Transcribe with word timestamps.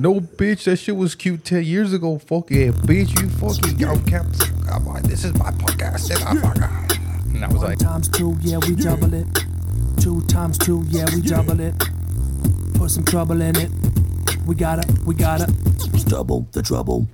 No, 0.00 0.18
bitch, 0.18 0.64
that 0.64 0.78
shit 0.78 0.96
was 0.96 1.14
cute 1.14 1.44
10 1.44 1.62
years 1.62 1.92
ago. 1.92 2.18
Fuck 2.18 2.50
yeah, 2.50 2.68
bitch, 2.68 3.20
you 3.20 3.28
fucking 3.28 3.78
yo, 3.78 3.98
kept. 4.08 4.32
This 5.06 5.26
is 5.26 5.34
my 5.34 5.50
podcast. 5.50 6.08
And, 6.08 6.24
I'm, 6.24 7.34
and 7.34 7.44
I 7.44 7.48
was 7.48 7.58
One 7.58 7.66
like, 7.66 7.78
times 7.78 8.08
two, 8.08 8.34
yeah, 8.40 8.56
we 8.66 8.76
double 8.76 9.12
it. 9.12 9.26
Two 10.00 10.22
times 10.22 10.56
two, 10.56 10.84
yeah, 10.88 11.04
we 11.14 11.20
double 11.20 11.60
it. 11.60 11.74
Put 12.76 12.90
some 12.90 13.04
trouble 13.04 13.42
in 13.42 13.54
it. 13.56 13.70
We 14.46 14.54
gotta, 14.54 14.90
we 15.04 15.14
gotta. 15.14 15.52
Double 16.08 16.48
the 16.52 16.62
trouble. 16.62 17.06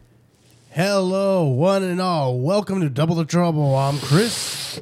Hello, 0.70 1.42
one 1.42 1.82
and 1.82 2.00
all. 2.00 2.38
Welcome 2.38 2.82
to 2.82 2.88
Double 2.88 3.16
the 3.16 3.24
Trouble. 3.24 3.74
I'm 3.74 3.98
Chris. 3.98 4.80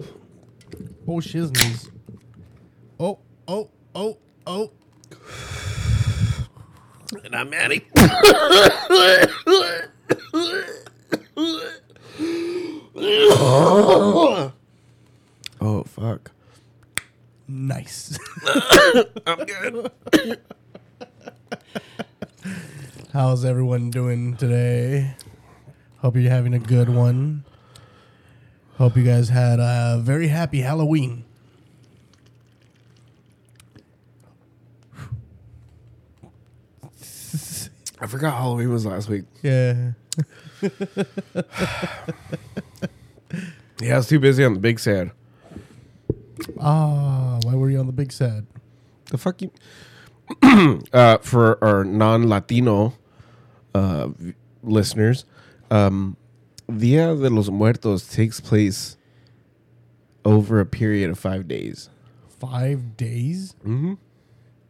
Oh, 1.08 1.20
shizness. 1.20 1.88
Oh, 3.00 3.18
oh, 3.48 3.70
oh, 3.94 4.18
oh. 4.46 4.70
And 7.22 7.34
I'm 7.36 7.50
Manny. 7.50 7.84
oh, 15.60 15.84
fuck. 15.86 16.32
Nice. 17.46 18.18
I'm 19.26 19.44
good. 19.44 19.90
How's 23.12 23.44
everyone 23.44 23.90
doing 23.90 24.36
today? 24.36 25.14
Hope 25.98 26.16
you're 26.16 26.30
having 26.30 26.54
a 26.54 26.58
good 26.58 26.88
one. 26.88 27.44
Hope 28.78 28.96
you 28.96 29.04
guys 29.04 29.28
had 29.28 29.60
a 29.60 30.00
very 30.02 30.28
happy 30.28 30.60
Halloween. 30.62 31.24
I 38.04 38.06
forgot 38.06 38.34
Halloween 38.34 38.70
was 38.70 38.84
last 38.84 39.08
week. 39.08 39.24
Yeah. 39.42 39.92
Yeah, 43.80 43.94
I 43.94 43.96
was 43.96 44.06
too 44.08 44.20
busy 44.20 44.44
on 44.44 44.52
the 44.52 44.60
big 44.60 44.78
sad. 44.78 45.10
Ah, 46.60 47.38
why 47.44 47.54
were 47.54 47.70
you 47.70 47.78
on 47.78 47.86
the 47.86 47.92
big 47.94 48.12
sad? 48.12 48.46
The 49.06 49.16
fuck 49.16 49.40
you? 49.40 49.50
uh, 50.92 51.16
for 51.22 51.62
our 51.64 51.82
non-Latino 51.82 52.92
uh, 53.74 54.08
v- 54.08 54.34
listeners, 54.62 55.24
um, 55.70 56.18
Dia 56.68 57.14
de 57.16 57.30
los 57.30 57.48
Muertos 57.48 58.06
takes 58.06 58.38
place 58.38 58.98
over 60.26 60.60
a 60.60 60.66
period 60.66 61.08
of 61.10 61.18
five 61.18 61.48
days. 61.48 61.88
Five 62.38 62.98
days? 62.98 63.54
Mm-hmm. 63.64 63.94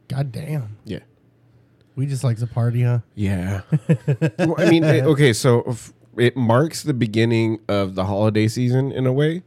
God 0.06 0.30
damn. 0.30 0.76
Yeah. 0.84 1.00
We 1.96 2.06
just 2.06 2.24
like 2.24 2.38
to 2.38 2.46
party, 2.46 2.82
huh? 2.82 3.00
Yeah. 3.14 3.62
well, 4.38 4.56
I 4.58 4.68
mean, 4.70 4.84
it- 4.84 5.04
okay, 5.12 5.32
so 5.32 5.76
it 6.16 6.36
marks 6.36 6.82
the 6.82 6.94
beginning 6.94 7.60
of 7.68 7.94
the 7.94 8.04
holiday 8.04 8.48
season 8.48 8.92
in 8.92 9.06
a 9.06 9.12
way. 9.12 9.42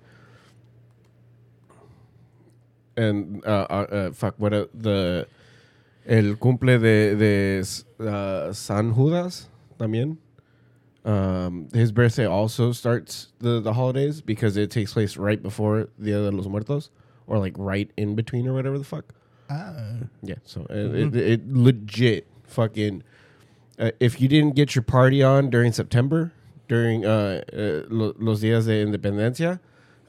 And 2.95 3.45
uh, 3.45 3.67
uh, 3.70 3.73
uh 3.73 4.12
fuck, 4.12 4.36
what 4.38 4.54
uh, 4.54 4.66
the 4.73 5.28
el 6.08 6.36
cumple 6.36 6.80
de 6.80 7.16
de 7.16 7.64
uh, 8.00 8.54
San 8.54 8.94
Judas 8.94 9.50
también. 9.78 10.17
Um, 11.06 11.70
his 11.73 11.92
birthday 11.92 12.26
also 12.26 12.72
starts 12.72 13.32
the 13.39 13.61
the 13.61 13.73
holidays 13.73 14.20
because 14.20 14.58
it 14.58 14.72
takes 14.72 14.94
place 14.94 15.16
right 15.16 15.42
before 15.42 15.89
Dia 16.02 16.17
de 16.17 16.32
los 16.32 16.48
Muertos, 16.48 16.89
or 17.28 17.38
like 17.38 17.54
right 17.58 17.92
in 17.98 18.16
between 18.16 18.48
or 18.48 18.54
whatever 18.54 18.78
the 18.78 18.84
fuck. 18.84 19.14
Ah. 19.50 20.00
Yeah, 20.22 20.36
so 20.44 20.66
it, 20.70 20.95
it, 20.95 21.16
it 21.16 21.48
legit 21.48 22.28
fucking. 22.48 23.03
Uh, 23.80 23.92
if 24.00 24.20
you 24.20 24.28
didn't 24.28 24.56
get 24.56 24.73
your 24.73 24.81
party 24.81 25.22
on 25.22 25.50
during 25.52 25.72
September, 25.72 26.31
during 26.67 27.06
uh, 27.06 27.44
uh 27.54 27.84
los 27.89 28.42
días 28.42 28.66
de 28.66 28.81
independencia, 28.84 29.59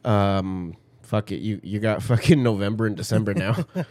um, 0.05 0.75
fuck 1.03 1.31
it, 1.33 1.41
you 1.41 1.61
you 1.63 1.79
got 1.79 2.03
fucking 2.11 2.43
November 2.43 2.87
and 2.87 2.97
December 2.97 3.35
now. 3.35 3.57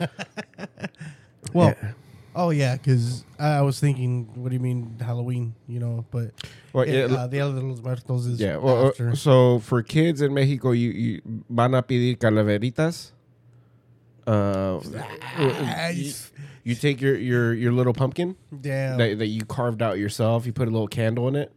Well, 1.53 1.75
Yeah. 1.81 1.91
oh 2.35 2.49
yeah, 2.49 2.75
because 2.75 3.23
I 3.39 3.61
was 3.61 3.79
thinking, 3.79 4.29
what 4.35 4.49
do 4.49 4.55
you 4.55 4.59
mean 4.59 4.97
Halloween? 4.99 5.55
You 5.67 5.79
know, 5.79 6.05
but 6.11 6.31
Well, 6.73 6.83
it, 6.83 7.09
yeah, 7.09 7.17
uh, 7.17 7.27
the 7.27 7.39
other 7.39 7.61
los 7.61 7.79
muertos 7.79 8.25
is 8.25 8.39
yeah, 8.39 8.57
well, 8.57 8.85
uh, 8.85 8.89
after. 8.89 9.15
so 9.15 9.59
for 9.59 9.81
kids 9.81 10.21
in 10.21 10.33
Mexico, 10.33 10.71
you, 10.71 10.89
you 10.89 11.21
van 11.49 11.73
a 11.73 11.81
pedir 11.81 12.17
calaveritas. 12.17 13.11
Uh, 14.25 14.81
you, 16.69 16.75
take 16.75 17.01
your, 17.01 17.15
your, 17.15 17.53
your 17.53 17.71
little 17.71 17.93
pumpkin 17.93 18.35
Damn. 18.61 18.97
that, 18.97 19.19
that 19.19 19.27
you 19.27 19.45
carved 19.45 19.81
out 19.81 19.97
yourself. 19.97 20.45
You 20.45 20.53
put 20.53 20.67
a 20.67 20.71
little 20.71 20.87
candle 20.87 21.27
in 21.27 21.35
it, 21.35 21.53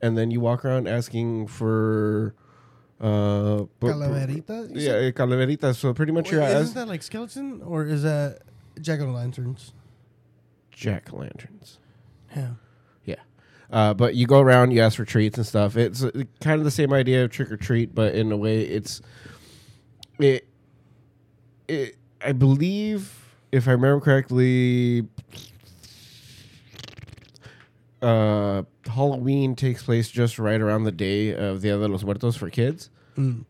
and 0.00 0.16
then 0.16 0.30
you 0.30 0.40
walk 0.40 0.64
around 0.64 0.86
asking 0.88 1.46
for 1.48 2.34
uh, 3.00 3.56
bu- 3.56 3.68
bu- 3.80 3.86
Calaverita? 3.88 4.68
You 4.70 4.80
Yeah, 4.80 4.90
said? 4.92 5.14
calaveritas. 5.16 5.76
So 5.76 5.92
pretty 5.92 6.12
much 6.12 6.26
Wait, 6.26 6.32
you're 6.38 6.42
isn't 6.42 6.74
that 6.74 6.88
like 6.88 7.02
skeleton 7.02 7.60
or 7.62 7.84
is 7.84 8.02
that 8.04 8.40
jack 8.80 9.00
o' 9.00 9.06
lanterns? 9.06 9.72
jack 10.70 11.12
o' 11.12 11.16
lanterns. 11.18 11.78
Yeah. 12.34 12.50
Yeah. 13.04 13.16
Uh, 13.70 13.94
but 13.94 14.14
you 14.14 14.26
go 14.26 14.40
around, 14.40 14.70
you 14.70 14.80
ask 14.80 14.96
for 14.96 15.04
treats 15.04 15.36
and 15.36 15.46
stuff. 15.46 15.76
It's 15.76 16.02
uh, 16.02 16.10
kind 16.40 16.60
of 16.60 16.64
the 16.64 16.70
same 16.70 16.92
idea 16.92 17.24
of 17.24 17.30
trick 17.30 17.50
or 17.50 17.56
treat, 17.56 17.94
but 17.94 18.14
in 18.14 18.30
a 18.32 18.36
way, 18.36 18.62
it's 18.62 19.00
it. 20.18 20.46
It. 21.68 21.96
I 22.24 22.32
believe, 22.32 23.21
if 23.52 23.68
I 23.68 23.72
remember 23.72 24.00
correctly, 24.00 25.06
uh, 28.00 28.62
Halloween 28.86 29.54
takes 29.54 29.82
place 29.82 30.10
just 30.10 30.38
right 30.38 30.60
around 30.60 30.84
the 30.84 30.92
day 30.92 31.34
of 31.34 31.60
Dia 31.60 31.76
de 31.76 31.86
los 31.86 32.02
Muertos 32.02 32.36
for 32.36 32.50
kids. 32.50 32.90
Mm. 33.16 33.44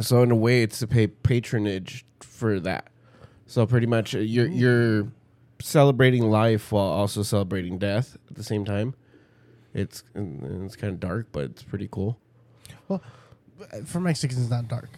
So 0.00 0.22
in 0.22 0.30
a 0.30 0.36
way, 0.36 0.62
it's 0.62 0.78
to 0.78 0.86
pay 0.86 1.06
patronage 1.06 2.06
for 2.20 2.58
that. 2.60 2.88
So 3.46 3.66
pretty 3.66 3.86
much, 3.86 4.14
uh, 4.14 4.18
you're 4.18 4.46
you're 4.46 5.08
celebrating 5.60 6.30
life 6.30 6.72
while 6.72 6.86
also 6.86 7.22
celebrating 7.22 7.78
death 7.78 8.16
at 8.30 8.36
the 8.36 8.44
same 8.44 8.64
time. 8.64 8.94
It's 9.74 10.02
and 10.14 10.42
and 10.42 10.64
it's 10.64 10.76
kind 10.76 10.92
of 10.92 11.00
dark, 11.00 11.28
but 11.32 11.44
it's 11.44 11.62
pretty 11.62 11.88
cool. 11.90 12.18
Well, 12.88 13.02
for 13.84 14.00
Mexicans, 14.00 14.40
it's 14.40 14.50
not 14.50 14.68
dark. 14.68 14.90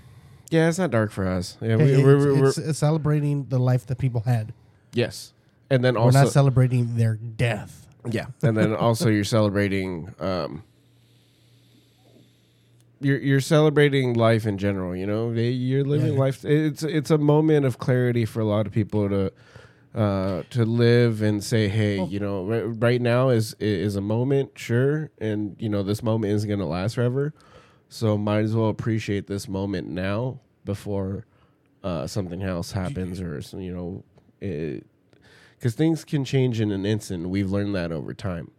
Yeah, 0.51 0.69
it's 0.69 0.79
not 0.79 0.91
dark 0.91 1.11
for 1.13 1.27
us. 1.27 1.57
Yeah, 1.61 1.77
we, 1.77 2.03
we're, 2.03 2.47
it's, 2.49 2.59
it's 2.59 2.79
celebrating 2.81 3.47
the 3.49 3.59
life 3.59 3.87
that 3.87 3.99
people 3.99 4.23
had. 4.23 4.53
yes, 4.93 5.33
and 5.71 5.85
then 5.85 5.95
We're 5.95 6.01
also 6.01 6.25
not 6.25 6.29
celebrating 6.33 6.97
their 6.97 7.15
death. 7.17 7.87
yeah, 8.11 8.27
and 8.43 8.57
then 8.57 8.75
also 8.87 9.09
you're 9.09 9.25
celebrating. 9.25 10.13
Um, 10.19 10.65
you're 13.01 13.19
you're 13.19 13.41
celebrating 13.41 14.15
life 14.15 14.47
in 14.47 14.59
general. 14.59 14.95
You 14.95 15.07
know, 15.07 15.33
They- 15.33 15.51
you're 15.51 15.85
living 15.85 16.15
Yeah. 16.15 16.19
life. 16.19 16.45
It's 16.45 16.83
it's 16.83 17.11
a 17.11 17.19
moment 17.19 17.65
of 17.65 17.79
clarity 17.79 18.25
for 18.25 18.41
a 18.41 18.45
lot 18.45 18.67
of 18.67 18.73
people 18.73 19.09
to 19.09 19.33
uh, 19.95 20.43
to 20.51 20.65
live 20.65 21.21
and 21.23 21.43
say, 21.43 21.67
hey, 21.69 22.05
you 22.05 22.21
know, 22.21 22.45
right, 22.45 22.63
right 22.81 23.01
now 23.01 23.31
is 23.31 23.55
is 23.59 23.97
a 23.97 24.01
moment, 24.01 24.51
sure, 24.57 25.11
and 25.19 25.57
you 25.59 25.69
know 25.69 25.83
this 25.83 26.03
moment 26.03 26.33
isn't 26.35 26.49
gonna 26.49 26.67
last 26.69 26.95
forever. 26.97 27.33
So 27.93 28.17
might 28.17 28.45
as 28.45 28.55
well 28.55 28.69
appreciate 28.69 29.27
this 29.27 29.49
moment 29.49 29.89
now 29.89 30.39
before 30.65 31.27
uh, 31.83 32.07
something 32.07 32.41
else 32.41 32.71
happens, 32.71 33.21
or 33.21 33.41
you 33.61 33.75
know, 33.75 34.05
because 35.59 35.75
things 35.75 36.05
can 36.05 36.25
change 36.25 36.61
in 36.61 36.71
an 36.71 36.87
instant. 36.87 37.29
We've 37.29 37.51
learned 37.51 37.75
that 37.75 37.91
over 37.91 38.15
time. 38.15 38.53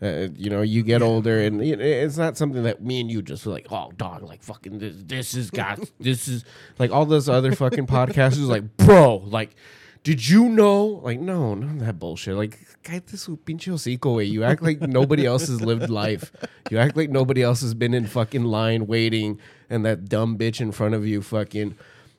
Uh, 0.00 0.28
you 0.36 0.48
know, 0.48 0.62
you 0.62 0.84
get 0.84 1.02
older, 1.02 1.40
and 1.40 1.60
it's 1.60 2.16
not 2.16 2.36
something 2.36 2.62
that 2.62 2.80
me 2.80 3.00
and 3.00 3.10
you 3.10 3.20
just 3.20 3.44
were 3.44 3.52
like, 3.52 3.66
oh, 3.70 3.90
dog, 3.96 4.22
like 4.22 4.44
fucking 4.44 4.78
this, 4.78 4.94
this 4.96 5.34
is 5.34 5.50
got, 5.50 5.80
this 5.98 6.28
is 6.28 6.44
like 6.78 6.92
all 6.92 7.04
those 7.04 7.28
other 7.28 7.52
fucking 7.52 7.86
podcasters, 7.88 8.46
like, 8.46 8.76
bro, 8.76 9.16
like, 9.16 9.56
did 10.02 10.28
you 10.28 10.48
know? 10.48 11.00
Like, 11.02 11.20
no, 11.20 11.54
none 11.54 11.80
of 11.80 11.86
that 11.86 11.98
bullshit. 11.98 12.34
Like, 12.34 12.58
cállate 12.82 13.16
su 13.16 13.36
pinche 13.36 13.70
hocico, 13.70 14.16
güey. 14.16 14.30
You 14.30 14.44
act 14.44 14.62
like 14.62 14.80
nobody 14.80 15.26
else 15.26 15.46
has 15.48 15.60
lived 15.60 15.90
life. 15.90 16.32
You 16.70 16.78
act 16.78 16.96
like 16.96 17.10
nobody 17.10 17.42
else 17.42 17.60
has 17.60 17.74
been 17.74 17.94
in 17.94 18.06
fucking 18.06 18.44
line 18.44 18.86
waiting, 18.86 19.38
and 19.70 19.84
that 19.84 20.08
dumb 20.08 20.36
bitch 20.36 20.60
in 20.60 20.72
front 20.72 20.94
of 20.94 21.06
you 21.06 21.22
fucking 21.22 21.76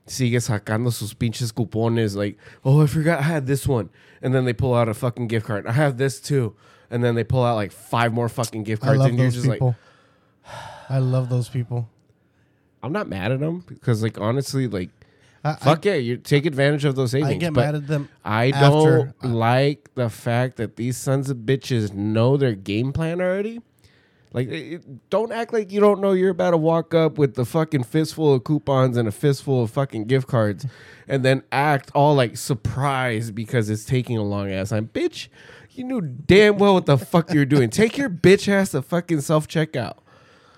sigue 0.07 0.35
sacando 0.35 0.91
sus 0.91 1.13
pinches 1.13 1.51
cupones. 1.51 2.15
Like, 2.15 2.38
oh, 2.63 2.81
I 2.81 2.88
forgot 2.88 3.19
I 3.19 3.24
had 3.24 3.47
this 3.47 3.68
one. 3.68 3.89
And 4.21 4.33
then 4.33 4.45
they 4.45 4.53
pull 4.53 4.74
out 4.74 4.88
a 4.88 4.94
fucking 4.94 5.27
gift 5.27 5.45
card. 5.45 5.68
I 5.68 5.74
have 5.74 5.97
this 5.97 6.19
too. 6.19 6.56
And 6.89 7.03
then 7.03 7.15
they 7.15 7.24
pull 7.24 7.44
out 7.44 7.56
like 7.56 7.71
five 7.71 8.13
more 8.13 8.29
fucking 8.29 8.63
gift 8.63 8.83
cards. 8.83 9.00
I 9.00 9.03
love 9.03 9.09
and 9.09 9.18
you're 9.18 9.27
those 9.27 9.36
just 9.36 9.47
like, 9.47 9.57
people. 9.57 9.75
I 10.89 11.00
love 11.00 11.29
those 11.29 11.50
people. 11.50 11.89
I'm 12.81 12.91
not 12.91 13.07
mad 13.07 13.31
at 13.31 13.39
them 13.39 13.63
because, 13.68 14.03
like, 14.03 14.19
honestly, 14.19 14.68
like, 14.68 14.89
I, 15.43 15.55
fuck 15.55 15.83
yeah, 15.85 15.95
you 15.95 16.17
take 16.17 16.45
advantage 16.45 16.85
of 16.85 16.95
those 16.95 17.11
savings. 17.11 17.31
I, 17.31 17.37
get 17.37 17.53
but 17.53 17.65
mad 17.65 17.75
at 17.75 17.87
them. 17.87 18.07
I 18.23 18.51
after- 18.51 19.13
don't 19.21 19.31
uh, 19.31 19.35
like 19.35 19.89
the 19.95 20.09
fact 20.09 20.57
that 20.57 20.77
these 20.77 20.95
sons 20.97 21.29
of 21.29 21.37
bitches 21.37 21.93
know 21.93 22.37
their 22.37 22.55
game 22.55 22.93
plan 22.93 23.19
already. 23.19 23.59
Like, 24.31 24.47
it- 24.47 25.09
don't 25.09 25.31
act 25.31 25.51
like 25.53 25.71
you 25.71 25.79
don't 25.81 25.99
know 25.99 26.13
you're 26.13 26.31
about 26.31 26.51
to 26.51 26.57
walk 26.57 26.93
up 26.93 27.17
with 27.17 27.35
the 27.35 27.45
fucking 27.45 27.83
fistful 27.83 28.33
of 28.33 28.43
coupons 28.45 28.95
and 28.97 29.07
a 29.07 29.11
fistful 29.11 29.63
of 29.63 29.69
fucking 29.71 30.05
gift 30.05 30.27
cards, 30.27 30.65
and 31.07 31.23
then 31.25 31.43
act 31.51 31.91
all 31.93 32.15
like 32.15 32.37
surprised 32.37 33.35
because 33.35 33.69
it's 33.69 33.85
taking 33.85 34.17
a 34.17 34.23
long 34.23 34.49
ass 34.49 34.69
time. 34.69 34.89
Bitch, 34.93 35.27
You 35.71 35.83
knew 35.83 36.01
damn 36.01 36.57
well 36.57 36.75
what 36.75 36.85
the 36.85 36.97
fuck 36.97 37.33
you're 37.33 37.45
doing. 37.45 37.69
Take 37.69 37.97
your 37.97 38.09
bitch 38.09 38.47
ass 38.47 38.71
to 38.71 38.81
fucking 38.81 39.21
self 39.21 39.47
checkout. 39.47 39.97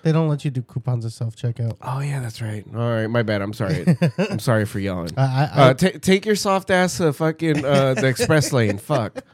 They 0.06 0.12
don't 0.12 0.28
let 0.28 0.44
you 0.44 0.52
do 0.52 0.62
coupons 0.62 1.04
at 1.04 1.10
self 1.10 1.34
checkout. 1.34 1.78
Oh 1.82 1.98
yeah, 1.98 2.20
that's 2.20 2.40
right. 2.40 2.64
All 2.72 2.78
right, 2.78 3.08
my 3.08 3.24
bad. 3.24 3.42
I'm 3.42 3.52
sorry. 3.52 3.84
I'm 4.18 4.38
sorry 4.38 4.64
for 4.64 4.78
yelling. 4.78 5.10
I, 5.16 5.22
I, 5.22 5.62
Uh, 5.70 5.74
ta 5.74 5.88
take 6.00 6.24
your 6.24 6.36
soft 6.36 6.70
ass 6.70 6.98
to 6.98 7.12
fucking 7.12 7.64
uh, 7.64 7.94
the 7.94 8.06
express 8.06 8.52
lane. 8.52 8.78
Fuck. 8.78 9.24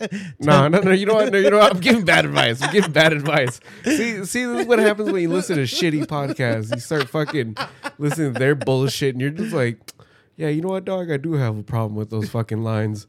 No, 0.40 0.68
no, 0.68 0.80
no. 0.80 0.92
You 0.92 1.06
know 1.06 1.14
what? 1.14 1.32
No, 1.32 1.38
you 1.38 1.50
know 1.50 1.58
what? 1.58 1.74
I'm 1.74 1.80
giving 1.80 2.04
bad 2.04 2.24
advice. 2.24 2.62
I'm 2.62 2.72
giving 2.72 2.92
bad 2.92 3.12
advice. 3.12 3.58
See, 3.84 4.24
see, 4.24 4.44
this 4.44 4.60
is 4.60 4.66
what 4.66 4.78
happens 4.78 5.10
when 5.10 5.22
you 5.22 5.28
listen 5.28 5.56
to 5.56 5.62
shitty 5.64 6.06
podcasts. 6.06 6.72
You 6.72 6.80
start 6.80 7.08
fucking 7.08 7.56
listening 7.98 8.32
to 8.34 8.38
their 8.38 8.54
bullshit, 8.54 9.14
and 9.16 9.20
you're 9.20 9.30
just 9.30 9.52
like, 9.52 9.78
yeah, 10.36 10.48
you 10.50 10.62
know 10.62 10.68
what, 10.68 10.84
dog? 10.84 11.10
I 11.10 11.16
do 11.16 11.32
have 11.32 11.58
a 11.58 11.64
problem 11.64 11.96
with 11.96 12.10
those 12.10 12.28
fucking 12.30 12.62
lines. 12.62 13.08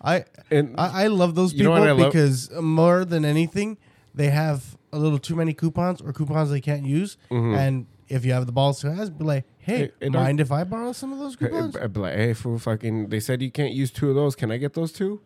I, 0.00 0.26
And 0.48 0.76
I, 0.78 1.04
I 1.04 1.06
love 1.08 1.34
those 1.34 1.52
people 1.52 1.96
because 1.96 2.52
more 2.52 3.04
than 3.04 3.24
anything, 3.24 3.76
they 4.14 4.30
have 4.30 4.77
a 4.92 4.98
little 4.98 5.18
too 5.18 5.36
many 5.36 5.52
coupons 5.54 6.00
or 6.00 6.12
coupons 6.12 6.50
they 6.50 6.60
can't 6.60 6.84
use. 6.84 7.16
And 7.30 7.86
if 8.08 8.24
you 8.24 8.32
have 8.32 8.46
the 8.46 8.52
balls 8.52 8.80
to 8.80 8.88
ask, 8.88 9.16
be 9.16 9.24
like, 9.24 9.44
hey, 9.58 9.88
Mm-hmm. 9.88 10.04
Hey, 10.04 10.08
mind 10.08 10.40
if 10.40 10.50
I 10.50 10.64
borrow 10.64 10.92
some 10.92 11.12
of 11.12 11.18
those 11.18 11.36
coupons? 11.36 11.76
I'd 11.76 11.92
be 11.92 12.00
like, 12.00 12.14
hey, 12.14 12.32
fool, 12.32 12.58
fucking, 12.58 13.08
they 13.08 13.20
said 13.20 13.42
you 13.42 13.50
can't 13.50 13.72
use 13.74 13.90
two 13.90 14.08
of 14.08 14.14
those. 14.14 14.34
Can 14.34 14.50
I 14.50 14.56
get 14.56 14.74
those 14.74 14.92
two? 14.92 15.20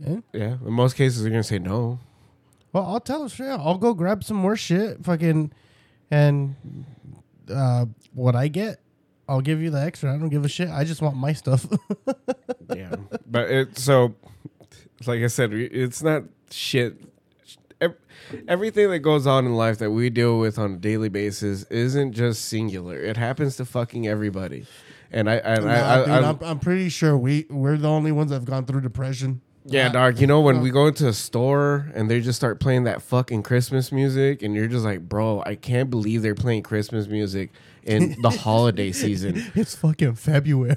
Yeah. 0.00 0.16
Yeah. 0.32 0.56
In 0.66 0.72
most 0.72 0.96
cases, 0.96 1.22
they're 1.22 1.30
gonna 1.30 1.42
say 1.44 1.58
no. 1.58 1.98
Well, 2.72 2.86
I'll 2.86 3.00
tell 3.00 3.20
them 3.20 3.28
straight. 3.28 3.50
out. 3.50 3.60
I'll 3.60 3.78
go 3.78 3.92
grab 3.94 4.24
some 4.24 4.38
more 4.38 4.56
shit, 4.56 5.04
fucking, 5.04 5.52
and 6.10 6.56
uh, 7.52 7.84
what 8.14 8.34
I 8.34 8.48
get, 8.48 8.80
I'll 9.28 9.42
give 9.42 9.60
you 9.60 9.68
the 9.70 9.80
extra. 9.80 10.12
I 10.14 10.16
don't 10.18 10.30
give 10.30 10.44
a 10.44 10.48
shit. 10.48 10.70
I 10.70 10.84
just 10.84 11.02
want 11.02 11.16
my 11.16 11.34
stuff. 11.34 11.66
yeah 12.74 12.96
but 13.26 13.50
it 13.50 13.76
so 13.76 14.14
like 15.06 15.20
i 15.20 15.26
said 15.26 15.52
it's 15.52 16.02
not 16.02 16.22
shit 16.50 16.96
everything 18.48 18.90
that 18.90 19.00
goes 19.00 19.26
on 19.26 19.46
in 19.46 19.54
life 19.54 19.78
that 19.78 19.90
we 19.90 20.10
deal 20.10 20.38
with 20.38 20.58
on 20.58 20.74
a 20.74 20.76
daily 20.76 21.08
basis 21.08 21.64
isn't 21.64 22.12
just 22.12 22.44
singular. 22.46 22.96
It 22.98 23.16
happens 23.16 23.56
to 23.56 23.64
fucking 23.64 24.06
everybody. 24.06 24.66
And 25.10 25.28
i 25.28 25.34
and 25.36 25.68
I, 25.70 25.74
Nah, 25.76 25.92
I, 25.92 25.98
dude, 25.98 26.08
I, 26.24 26.28
I'm, 26.30 26.38
I'm 26.42 26.58
pretty 26.58 26.88
sure 26.88 27.16
we 27.18 27.46
we're 27.50 27.76
the 27.76 27.88
only 27.90 28.12
ones 28.12 28.30
that 28.30 28.36
have 28.36 28.44
gone 28.46 28.64
through 28.64 28.80
depression. 28.80 29.42
yeah 29.66 29.88
dog 29.90 30.18
you 30.18 30.26
know 30.26 30.40
when 30.40 30.60
we 30.60 30.70
go 30.70 30.86
into 30.88 31.06
a 31.06 31.12
store 31.12 31.86
and 31.94 32.10
they 32.10 32.20
just 32.20 32.36
start 32.36 32.58
playing 32.58 32.82
that 32.84 33.00
fucking 33.00 33.44
christmas 33.44 33.92
music 33.92 34.42
and 34.42 34.56
you're 34.56 34.66
just 34.66 34.84
like 34.84 35.08
bro 35.08 35.40
i 35.46 35.54
can't 35.54 35.88
believe 35.88 36.20
they're 36.22 36.34
playing 36.34 36.62
christmas 36.64 37.06
music 37.06 37.50
in 37.84 38.16
the 38.22 38.30
holiday 38.30 38.90
season. 38.90 39.40
It's 39.54 39.74
fucking 39.76 40.14
February. 40.14 40.76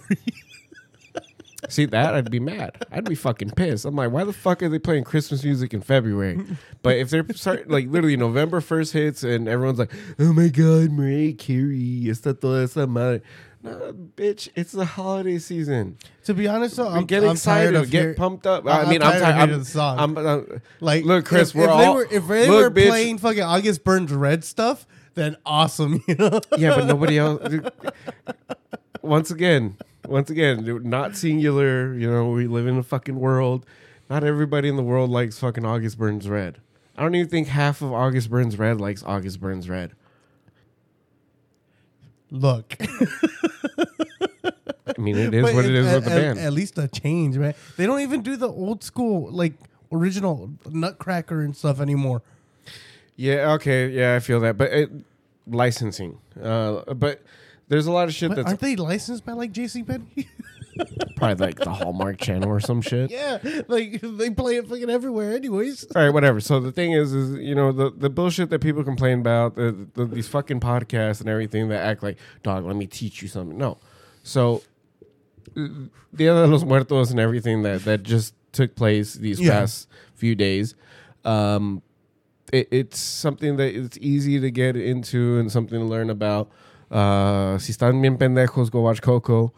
See 1.69 1.85
that 1.85 2.13
I'd 2.15 2.29
be 2.31 2.39
mad. 2.39 2.71
I'd 2.91 3.05
be 3.05 3.15
fucking 3.15 3.51
pissed. 3.51 3.85
I'm 3.85 3.95
like, 3.95 4.11
why 4.11 4.23
the 4.23 4.33
fuck 4.33 4.61
are 4.63 4.69
they 4.69 4.79
playing 4.79 5.03
Christmas 5.03 5.43
music 5.43 5.73
in 5.73 5.81
February? 5.81 6.39
But 6.81 6.97
if 6.97 7.09
they're 7.09 7.25
start 7.35 7.69
like 7.69 7.87
literally 7.87 8.17
November 8.17 8.61
first 8.61 8.93
hits 8.93 9.23
and 9.23 9.47
everyone's 9.47 9.79
like, 9.79 9.91
oh 10.19 10.33
my 10.33 10.47
god, 10.49 10.91
Mariah 10.91 11.33
Carey, 11.33 12.03
está 12.05 12.39
toda 12.39 12.63
esa 12.63 12.85
madre. 12.87 13.21
No, 13.63 13.93
bitch, 14.15 14.47
it's 14.55 14.73
the 14.73 14.85
holiday 14.85 15.39
season. 15.39 15.97
to 16.25 16.35
be 16.35 16.47
honest, 16.47 16.75
though, 16.75 16.87
I'm 16.87 17.05
get 17.05 17.23
I'm 17.23 17.31
excited, 17.31 17.71
tired 17.71 17.83
of 17.83 17.89
get 17.89 18.15
pumped 18.15 18.45
up. 18.45 18.67
I- 18.67 18.83
I 18.83 18.89
mean, 18.89 19.01
I'm 19.01 19.19
tired 19.19 19.23
of 19.23 19.23
tired. 19.23 19.49
I'm, 19.53 19.59
the 19.59 19.65
song. 19.65 19.99
I'm, 19.99 20.17
I'm- 20.19 20.61
Like, 20.81 21.03
look, 21.03 21.25
Chris, 21.25 21.49
if, 21.49 21.55
we're 21.55 21.63
if 21.63 21.69
all 21.71 21.79
they 21.79 21.89
were, 21.89 22.07
if 22.11 22.27
they 22.27 22.47
look, 22.47 22.61
were 22.63 22.69
bitch. 22.69 22.87
playing 22.89 23.17
fucking 23.17 23.41
August 23.41 23.83
Burns 23.83 24.13
Red 24.13 24.43
stuff, 24.43 24.85
then 25.15 25.35
awesome, 25.47 26.03
you 26.07 26.13
know. 26.13 26.39
Yeah, 26.59 26.75
but 26.75 26.85
nobody 26.85 27.17
else. 27.17 27.41
once 29.01 29.31
again, 29.31 29.77
once 30.07 30.29
again, 30.29 30.81
not 30.83 31.15
singular. 31.15 31.93
You 31.93 32.09
know, 32.09 32.29
we 32.29 32.47
live 32.47 32.67
in 32.67 32.77
a 32.77 32.83
fucking 32.83 33.19
world. 33.19 33.65
Not 34.09 34.23
everybody 34.23 34.69
in 34.69 34.75
the 34.75 34.83
world 34.83 35.09
likes 35.09 35.39
fucking 35.39 35.65
August 35.65 35.97
Burns 35.97 36.29
Red. 36.29 36.59
I 36.97 37.01
don't 37.03 37.15
even 37.15 37.29
think 37.29 37.47
half 37.47 37.81
of 37.81 37.91
August 37.91 38.29
Burns 38.29 38.57
Red 38.57 38.79
likes 38.79 39.03
August 39.03 39.41
Burns 39.41 39.67
Red. 39.69 39.93
Look, 42.31 42.75
I 42.81 42.85
mean, 44.97 45.17
it 45.17 45.33
is 45.33 45.43
But 45.43 45.53
what 45.53 45.65
it 45.65 45.75
is 45.75 45.85
at, 45.87 45.95
with 45.95 46.05
the 46.05 46.11
at- 46.11 46.21
band. 46.21 46.39
At 46.39 46.53
least 46.53 46.77
a 46.77 46.87
change, 46.87 47.37
man. 47.37 47.53
They 47.77 47.85
don't 47.85 48.01
even 48.01 48.21
do 48.21 48.35
the 48.35 48.49
old 48.49 48.83
school 48.83 49.31
like 49.31 49.53
original 49.91 50.51
Nutcracker 50.69 51.41
and 51.41 51.55
stuff 51.55 51.79
anymore. 51.79 52.21
yeah, 53.15 53.51
okay, 53.53 53.89
yeah, 53.89 54.15
I 54.15 54.19
feel 54.19 54.39
that, 54.41 54.57
but 54.57 54.71
it, 54.71 54.89
licensing. 55.47 56.19
Uh, 56.41 56.93
but 56.93 57.21
there's 57.67 57.87
a 57.87 57.91
lot 57.91 58.07
of 58.07 58.13
shit 58.13 58.29
But 58.29 58.35
that's 58.35 58.47
aren't 58.49 58.59
they 58.59 58.75
licensed 58.75 59.25
by 59.25 59.33
like 59.33 59.51
JC 59.51 59.85
Penney? 59.85 60.27
probably 61.15 61.45
like 61.47 61.57
the 61.57 61.71
Hallmark 61.71 62.17
Channel 62.19 62.49
or 62.49 62.59
some 62.59 62.81
shit. 62.81 63.09
yeah, 63.09 63.37
like 63.67 64.01
they 64.01 64.29
play 64.29 64.57
it 64.57 64.67
fucking 64.67 64.89
everywhere, 64.89 65.33
anyways. 65.35 65.85
All 65.95 66.03
right, 66.03 66.13
whatever. 66.13 66.39
So 66.41 66.59
the 66.59 66.71
thing 66.71 66.91
is, 66.91 67.13
is 67.13 67.37
you 67.39 67.55
know 67.55 67.71
the 67.71 67.91
the 67.95 68.09
bullshit 68.09 68.49
that 68.49 68.59
people 68.59 68.83
complain 68.83 69.19
about, 69.21 69.55
the, 69.55 69.87
the, 69.93 70.05
these 70.05 70.27
fucking 70.27 70.59
podcasts 70.59 71.21
and 71.21 71.29
everything 71.29 71.69
that 71.69 71.81
act 71.83 72.03
like, 72.03 72.17
dog, 72.43 72.65
let 72.65 72.75
me 72.75 72.87
teach 72.87 73.21
you 73.21 73.27
something. 73.27 73.57
No, 73.57 73.77
so 74.23 74.63
uh, 75.57 75.67
Dia 76.13 76.33
de 76.33 76.47
los 76.47 76.63
Muertos 76.63 77.09
and 77.11 77.19
everything 77.19 77.63
that 77.63 77.85
that 77.85 78.03
just 78.03 78.33
took 78.51 78.75
place 78.75 79.13
these 79.13 79.39
Yeah. 79.39 79.51
past 79.51 79.87
few 80.13 80.35
days, 80.35 80.75
um, 81.23 81.81
it, 82.51 82.67
it's 82.71 82.99
something 82.99 83.55
that 83.57 83.73
it's 83.75 83.97
easy 83.99 84.39
to 84.41 84.51
get 84.51 84.75
into 84.75 85.37
and 85.39 85.49
something 85.51 85.79
to 85.79 85.85
learn 85.85 86.09
about. 86.09 86.49
Uh, 86.95 87.57
si 87.57 87.71
están 87.73 88.01
bien 88.01 88.17
pendejos, 88.17 88.69
go 88.71 88.81
watch 88.81 89.01
Coco. 89.01 89.51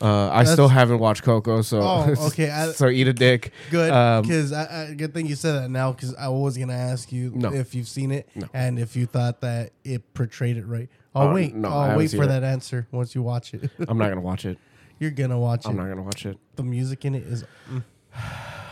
Uh, 0.00 0.28
I 0.32 0.42
still 0.44 0.66
haven't 0.68 0.98
watched 0.98 1.22
Coco, 1.22 1.62
so 1.62 1.80
Oh, 1.80 2.14
okay, 2.26 2.50
I- 2.50 2.72
so 2.72 2.88
eat 2.88 3.06
a 3.06 3.12
dick. 3.12 3.52
Good, 3.70 3.90
Um, 3.92 4.22
because 4.22 4.52
I, 4.52 4.88
I 4.90 4.94
good 4.94 5.14
thing 5.14 5.26
you 5.26 5.36
said 5.36 5.52
that 5.62 5.70
now, 5.70 5.92
because 5.92 6.14
I 6.16 6.28
was 6.28 6.58
gonna 6.58 6.72
ask 6.74 7.12
you 7.12 7.30
No. 7.34 7.52
if 7.52 7.74
you've 7.74 7.86
seen 7.88 8.10
it 8.10 8.28
No. 8.34 8.48
and 8.52 8.78
if 8.80 8.96
you 8.96 9.06
thought 9.06 9.40
that 9.42 9.70
it 9.84 10.12
portrayed 10.12 10.56
it 10.56 10.66
right. 10.66 10.88
I'll 11.14 11.28
Uh, 11.28 11.34
wait. 11.34 11.54
no, 11.54 11.68
I 11.68 11.90
I'll 11.92 11.98
wait 11.98 12.10
for 12.10 12.24
it. 12.24 12.26
that 12.26 12.42
answer 12.42 12.88
once 12.90 13.14
you 13.14 13.22
watch 13.22 13.54
it. 13.54 13.70
I'm 13.88 13.96
not 13.96 14.08
gonna 14.08 14.20
watch 14.20 14.44
it. 14.44 14.58
You're 14.98 15.12
gonna 15.12 15.38
watch 15.38 15.64
it. 15.66 15.68
I'm 15.68 15.76
not 15.76 15.88
gonna 15.88 16.02
watch 16.02 16.26
it. 16.26 16.36
the 16.56 16.62
music 16.64 17.04
in 17.04 17.14
it 17.14 17.22
is. 17.22 17.44
Mm, 17.70 17.84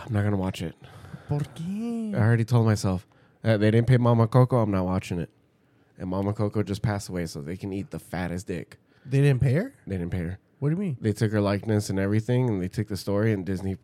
I'm 0.07 0.13
not 0.13 0.25
gonna 0.25 0.37
watch 0.37 0.63
it. 0.63 0.75
¿Por 1.29 1.41
qué? 1.55 2.13
I 2.15 2.19
already 2.19 2.45
told 2.45 2.67
myself 2.67 3.07
uh, 3.45 3.57
they 3.57 3.71
didn't 3.71 3.87
pay 3.87 3.99
Mama 3.99 4.27
Coco. 4.27 4.57
I'm 4.61 4.71
not 4.73 4.85
watching 4.85 5.21
it. 5.21 5.31
And 6.01 6.09
Mama 6.09 6.33
Coco 6.33 6.63
just 6.63 6.81
passed 6.81 7.11
away, 7.11 7.27
so 7.27 7.43
they 7.43 7.59
can 7.59 7.75
eat 7.75 7.91
the 7.91 7.99
fattest 7.99 8.47
dick. 8.47 8.79
They 9.05 9.21
didn't 9.21 9.43
pay 9.43 9.53
her. 9.53 9.75
They 9.87 9.99
didn't 9.99 10.11
pay 10.11 10.21
her. 10.21 10.39
What 10.59 10.71
do 10.71 10.75
you 10.75 10.81
mean? 10.81 10.97
They 10.99 11.13
took 11.13 11.31
her 11.31 11.43
likeness 11.43 11.91
and 11.91 11.99
everything, 11.99 12.49
and 12.49 12.63
they 12.63 12.69
took 12.69 12.89
the 12.89 12.97
story, 12.97 13.35
and 13.35 13.45
Disney 13.45 13.77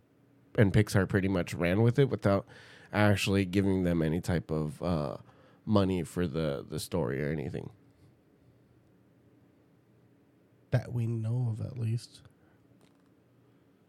and 0.57 0.73
Pixar 0.73 1.07
pretty 1.07 1.29
much 1.29 1.53
ran 1.53 1.83
with 1.83 1.99
it 1.99 2.09
without 2.09 2.47
actually 2.91 3.45
giving 3.45 3.85
them 3.85 4.01
any 4.01 4.23
type 4.23 4.51
of 4.51 4.83
uh, 4.83 5.17
money 5.67 6.03
for 6.05 6.27
the 6.27 6.65
the 6.67 6.81
story 6.81 7.23
or 7.23 7.31
anything. 7.31 7.69
That 10.71 10.93
we 10.93 11.07
know 11.07 11.53
of, 11.53 11.61
at 11.61 11.79
least. 11.79 12.23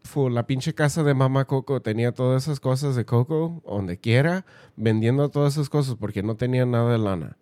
Fu, 0.03 0.29
la 0.29 0.43
pinche 0.43 0.73
casa 0.73 1.03
de 1.03 1.13
Mama 1.13 1.45
Coco 1.45 1.81
tenía 1.81 2.13
todas 2.13 2.43
esas 2.43 2.59
cosas 2.59 2.95
de 2.95 3.05
Coco, 3.05 3.61
donde 3.65 3.97
quiera, 3.97 4.45
vendiendo 4.77 5.29
todas 5.29 5.53
esas 5.53 5.69
cosas 5.69 5.95
porque 5.95 6.23
no 6.23 6.35
tenía 6.35 6.65
nada 6.65 6.91
de 6.91 6.97
lana. 6.97 7.37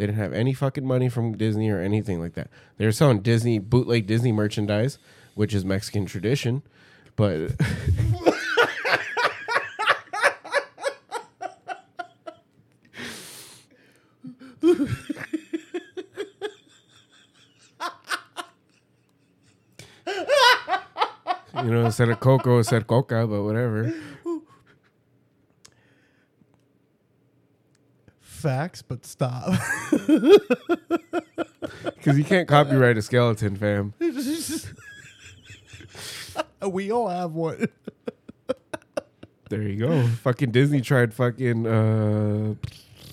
They 0.00 0.06
didn't 0.06 0.18
have 0.18 0.32
any 0.32 0.54
fucking 0.54 0.86
money 0.86 1.10
from 1.10 1.36
Disney 1.36 1.68
or 1.68 1.78
anything 1.78 2.20
like 2.20 2.32
that. 2.32 2.48
They 2.78 2.86
were 2.86 2.92
selling 2.92 3.20
Disney, 3.20 3.58
bootleg 3.58 4.06
Disney 4.06 4.32
merchandise, 4.32 4.96
which 5.34 5.52
is 5.52 5.62
Mexican 5.62 6.06
tradition. 6.06 6.62
But 7.16 7.50
you 21.62 21.70
know, 21.70 21.84
instead 21.84 22.08
of 22.08 22.20
Coco, 22.20 22.60
it 22.60 22.64
said 22.64 22.86
Coca, 22.86 23.26
but 23.26 23.42
whatever. 23.42 23.92
Facts, 28.40 28.82
but 28.82 29.04
stop. 29.04 29.52
Because 32.00 32.18
you 32.18 32.24
can't 32.24 32.48
copyright 32.48 32.96
a 32.96 33.02
skeleton, 33.02 33.56
fam. 33.56 33.92
we 36.66 36.90
all 36.90 37.08
have 37.08 37.32
one. 37.32 37.68
There 39.50 39.62
you 39.62 39.76
go. 39.76 40.06
fucking 40.22 40.50
Disney 40.50 40.80
tried 40.80 41.12
fucking. 41.12 41.66
Uh, 41.66 42.54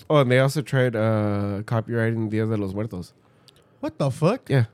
oh, 0.08 0.16
and 0.16 0.30
they 0.30 0.38
also 0.38 0.62
tried 0.62 0.96
uh, 0.96 1.62
copyrighting 1.66 2.30
Dia 2.30 2.46
de 2.46 2.56
los 2.56 2.72
Muertos. 2.72 3.12
What 3.80 3.98
the 3.98 4.10
fuck? 4.10 4.48
Yeah. 4.48 4.64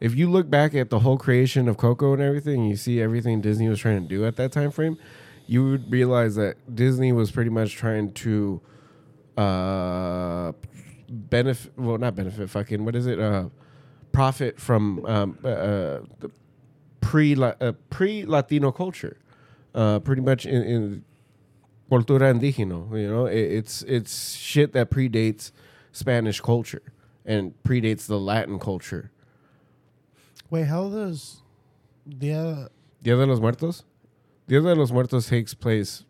If 0.00 0.14
you 0.14 0.30
look 0.30 0.50
back 0.50 0.74
at 0.74 0.90
the 0.90 1.00
whole 1.00 1.16
creation 1.16 1.68
of 1.68 1.76
Coco 1.76 2.12
and 2.12 2.22
everything, 2.22 2.66
you 2.66 2.76
see 2.76 3.00
everything 3.00 3.40
Disney 3.40 3.68
was 3.68 3.80
trying 3.80 4.02
to 4.02 4.08
do 4.08 4.26
at 4.26 4.36
that 4.36 4.52
time 4.52 4.70
frame, 4.70 4.98
you 5.46 5.64
would 5.64 5.90
realize 5.90 6.36
that 6.36 6.56
Disney 6.72 7.12
was 7.12 7.30
pretty 7.30 7.50
much 7.50 7.74
trying 7.74 8.12
to 8.12 8.60
uh 9.38 10.52
benefit 11.08 11.72
well 11.76 11.98
not 11.98 12.14
benefit 12.14 12.50
fucking 12.50 12.84
what 12.84 12.94
is 12.94 13.06
it 13.06 13.18
uh 13.18 13.48
profit 14.12 14.60
from 14.60 15.04
um 15.06 15.38
uh, 15.44 15.48
uh, 15.48 16.00
the 16.20 16.30
pre 17.00 17.34
uh, 17.42 17.72
pre 17.88 18.24
Latino 18.24 18.70
culture 18.72 19.16
uh, 19.74 19.98
pretty 20.00 20.22
much 20.22 20.44
in, 20.44 20.62
in 20.62 21.04
cultura 21.90 22.32
indígena. 22.32 22.90
You 22.98 23.10
know, 23.10 23.26
it, 23.26 23.38
it's 23.38 23.82
it's 23.82 24.34
shit 24.34 24.72
that 24.72 24.90
predates 24.90 25.52
Spanish 25.92 26.40
culture 26.40 26.82
and 27.24 27.54
predates 27.62 28.06
the 28.06 28.18
Latin 28.18 28.58
culture. 28.58 29.10
Wait, 30.50 30.66
how 30.66 30.88
does 30.88 31.42
the 32.06 32.68
Dia 33.02 33.16
de 33.16 33.26
los 33.26 33.40
Muertos. 33.40 33.84
Dia 34.46 34.60
de 34.60 34.74
los 34.74 34.90
Muertos 34.90 35.28
takes 35.28 35.54
place 35.54 36.04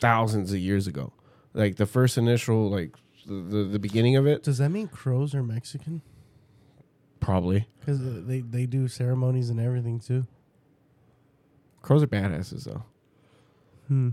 thousands 0.00 0.52
of 0.52 0.58
years 0.58 0.86
ago. 0.86 1.12
Like 1.54 1.76
the 1.76 1.86
first 1.86 2.16
initial, 2.18 2.70
like 2.70 2.94
the 3.26 3.34
the, 3.34 3.64
the 3.64 3.78
beginning 3.78 4.16
of 4.16 4.26
it, 4.26 4.42
does 4.42 4.58
that 4.58 4.70
mean 4.70 4.88
crows 4.88 5.34
are 5.34 5.42
Mexican? 5.42 6.02
probably. 7.20 7.68
Because 7.78 8.00
they 8.26 8.40
they 8.40 8.64
do 8.66 8.88
ceremonies 8.88 9.50
and 9.50 9.60
everything 9.60 10.00
too. 10.00 10.26
Crows 11.82 12.02
are 12.02 12.06
badasses 12.06 12.64
though. 12.64 12.82
Hmm. 13.88 14.08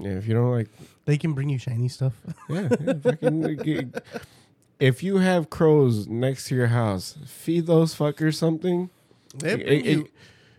Yeah, 0.00 0.12
if 0.18 0.26
you 0.26 0.34
don't 0.34 0.50
like 0.50 0.68
They 1.04 1.16
can 1.16 1.32
bring 1.34 1.48
you 1.48 1.58
shiny 1.58 1.88
stuff. 1.88 2.14
Yeah, 2.48 2.68
yeah, 2.84 2.92
fucking 2.94 3.92
if 4.80 5.02
you 5.02 5.18
have 5.18 5.48
crows 5.50 6.08
next 6.08 6.48
to 6.48 6.54
your 6.56 6.66
house, 6.66 7.16
feed 7.26 7.66
those 7.66 7.94
fuckers 7.94 8.34
something. 8.34 8.90
They 9.38 9.52
It- 9.52 9.66
bring 9.66 9.84
it- 9.86 9.86
you 9.98 10.08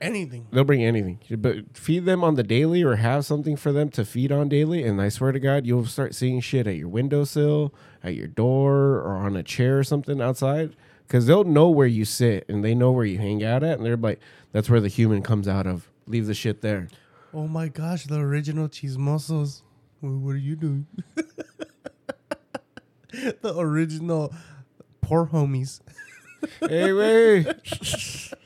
anything. 0.04 0.48
They'll 0.52 0.64
bring 0.64 0.84
anything, 0.84 1.20
but 1.38 1.76
feed 1.78 2.06
them 2.06 2.24
on 2.24 2.36
the 2.36 2.44
daily 2.44 2.84
or 2.84 2.98
have 2.98 3.26
something 3.26 3.56
for 3.56 3.72
them 3.72 3.90
to 3.92 4.06
feed 4.06 4.32
on 4.32 4.50
daily. 4.50 4.84
And 4.84 5.02
I 5.02 5.10
swear 5.10 5.32
to 5.32 5.40
God, 5.40 5.66
you'll 5.66 5.86
start 5.86 6.14
seeing 6.14 6.42
shit 6.42 6.68
at 6.68 6.76
your 6.76 6.90
windowsill, 6.90 7.74
at 8.04 8.16
your 8.16 8.28
door, 8.28 9.00
or 9.00 9.16
on 9.16 9.36
a 9.36 9.44
chair 9.44 9.80
or 9.80 9.84
something 9.84 10.22
outside. 10.22 10.76
Because 11.08 11.26
they'll 11.26 11.44
know 11.44 11.70
where 11.70 11.88
you 11.88 12.06
sit 12.06 12.46
and 12.48 12.64
they 12.64 12.76
know 12.76 12.92
where 12.92 13.06
you 13.06 13.18
hang 13.18 13.44
out 13.44 13.64
at, 13.64 13.78
and 13.78 13.86
they're 13.86 13.98
like, 13.98 14.20
"That's 14.52 14.70
where 14.70 14.80
the 14.80 14.88
human 14.88 15.22
comes 15.22 15.48
out 15.48 15.68
of. 15.68 15.90
Leave 16.08 16.28
the 16.28 16.34
shit 16.34 16.62
there." 16.62 16.88
Oh 17.34 17.48
my 17.48 17.68
gosh, 17.68 18.06
the 18.06 18.20
original 18.20 18.68
cheese 18.70 18.98
What, 18.98 19.64
what 20.02 20.32
are 20.32 20.38
you 20.38 20.56
doing? 20.56 20.88
the 23.12 23.54
original 23.58 24.34
poor 25.02 25.28
homies. 25.28 25.82
hey, 26.60 26.94
wey, 26.94 27.46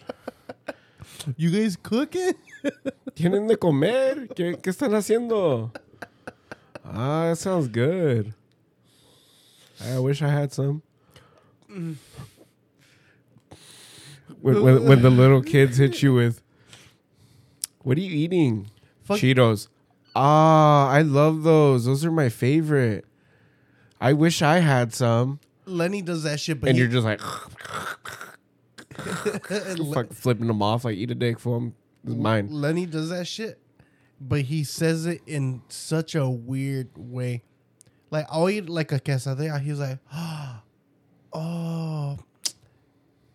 You 1.35 1.51
guys 1.51 1.75
cooking? 1.75 2.33
tienen 3.15 3.47
de 3.47 3.57
comer. 3.57 4.27
¿Qué, 4.35 4.55
qué 4.61 4.69
están 4.69 4.93
haciendo? 4.93 5.71
Ah, 6.85 7.29
that 7.29 7.37
sounds 7.37 7.67
good. 7.67 8.33
I 9.83 9.99
wish 9.99 10.21
I 10.21 10.29
had 10.29 10.53
some. 10.53 10.81
When, 14.41 14.61
when, 14.63 14.85
when 14.85 15.01
the 15.01 15.09
little 15.09 15.41
kids 15.41 15.77
hit 15.77 16.01
you 16.01 16.13
with, 16.13 16.41
what 17.83 17.97
are 17.97 18.01
you 18.01 18.11
eating? 18.15 18.69
Fuck- 19.03 19.19
Cheetos. 19.19 19.67
Ah, 20.15 20.89
I 20.89 21.01
love 21.01 21.43
those. 21.43 21.85
Those 21.85 22.03
are 22.05 22.11
my 22.11 22.29
favorite. 22.29 23.05
I 23.99 24.13
wish 24.13 24.41
I 24.41 24.59
had 24.59 24.93
some. 24.93 25.39
Lenny 25.65 26.01
does 26.01 26.23
that 26.23 26.39
shit, 26.39 26.59
but 26.59 26.69
And 26.69 26.77
he, 26.77 26.83
you're 26.83 26.91
just 26.91 27.05
like, 27.05 27.19
fuck, 29.93 30.13
flipping 30.13 30.47
them 30.47 30.61
off 30.61 30.85
like, 30.85 30.97
eat 30.97 31.11
a 31.11 31.15
dick 31.15 31.39
for. 31.39 31.71
This 32.03 32.13
is 32.13 32.19
mine. 32.19 32.47
Lenny 32.49 32.85
does 32.85 33.09
that 33.09 33.27
shit, 33.27 33.59
but 34.21 34.41
he 34.41 34.63
says 34.63 35.05
it 35.05 35.21
in 35.25 35.61
such 35.69 36.15
a 36.15 36.29
weird 36.29 36.89
way. 36.95 37.43
Like 38.11 38.25
I'll 38.29 38.49
eat 38.49 38.69
like 38.69 38.91
a 38.91 38.99
quesadilla. 38.99 39.61
He's 39.61 39.79
like, 39.79 39.99
oh 41.33 42.17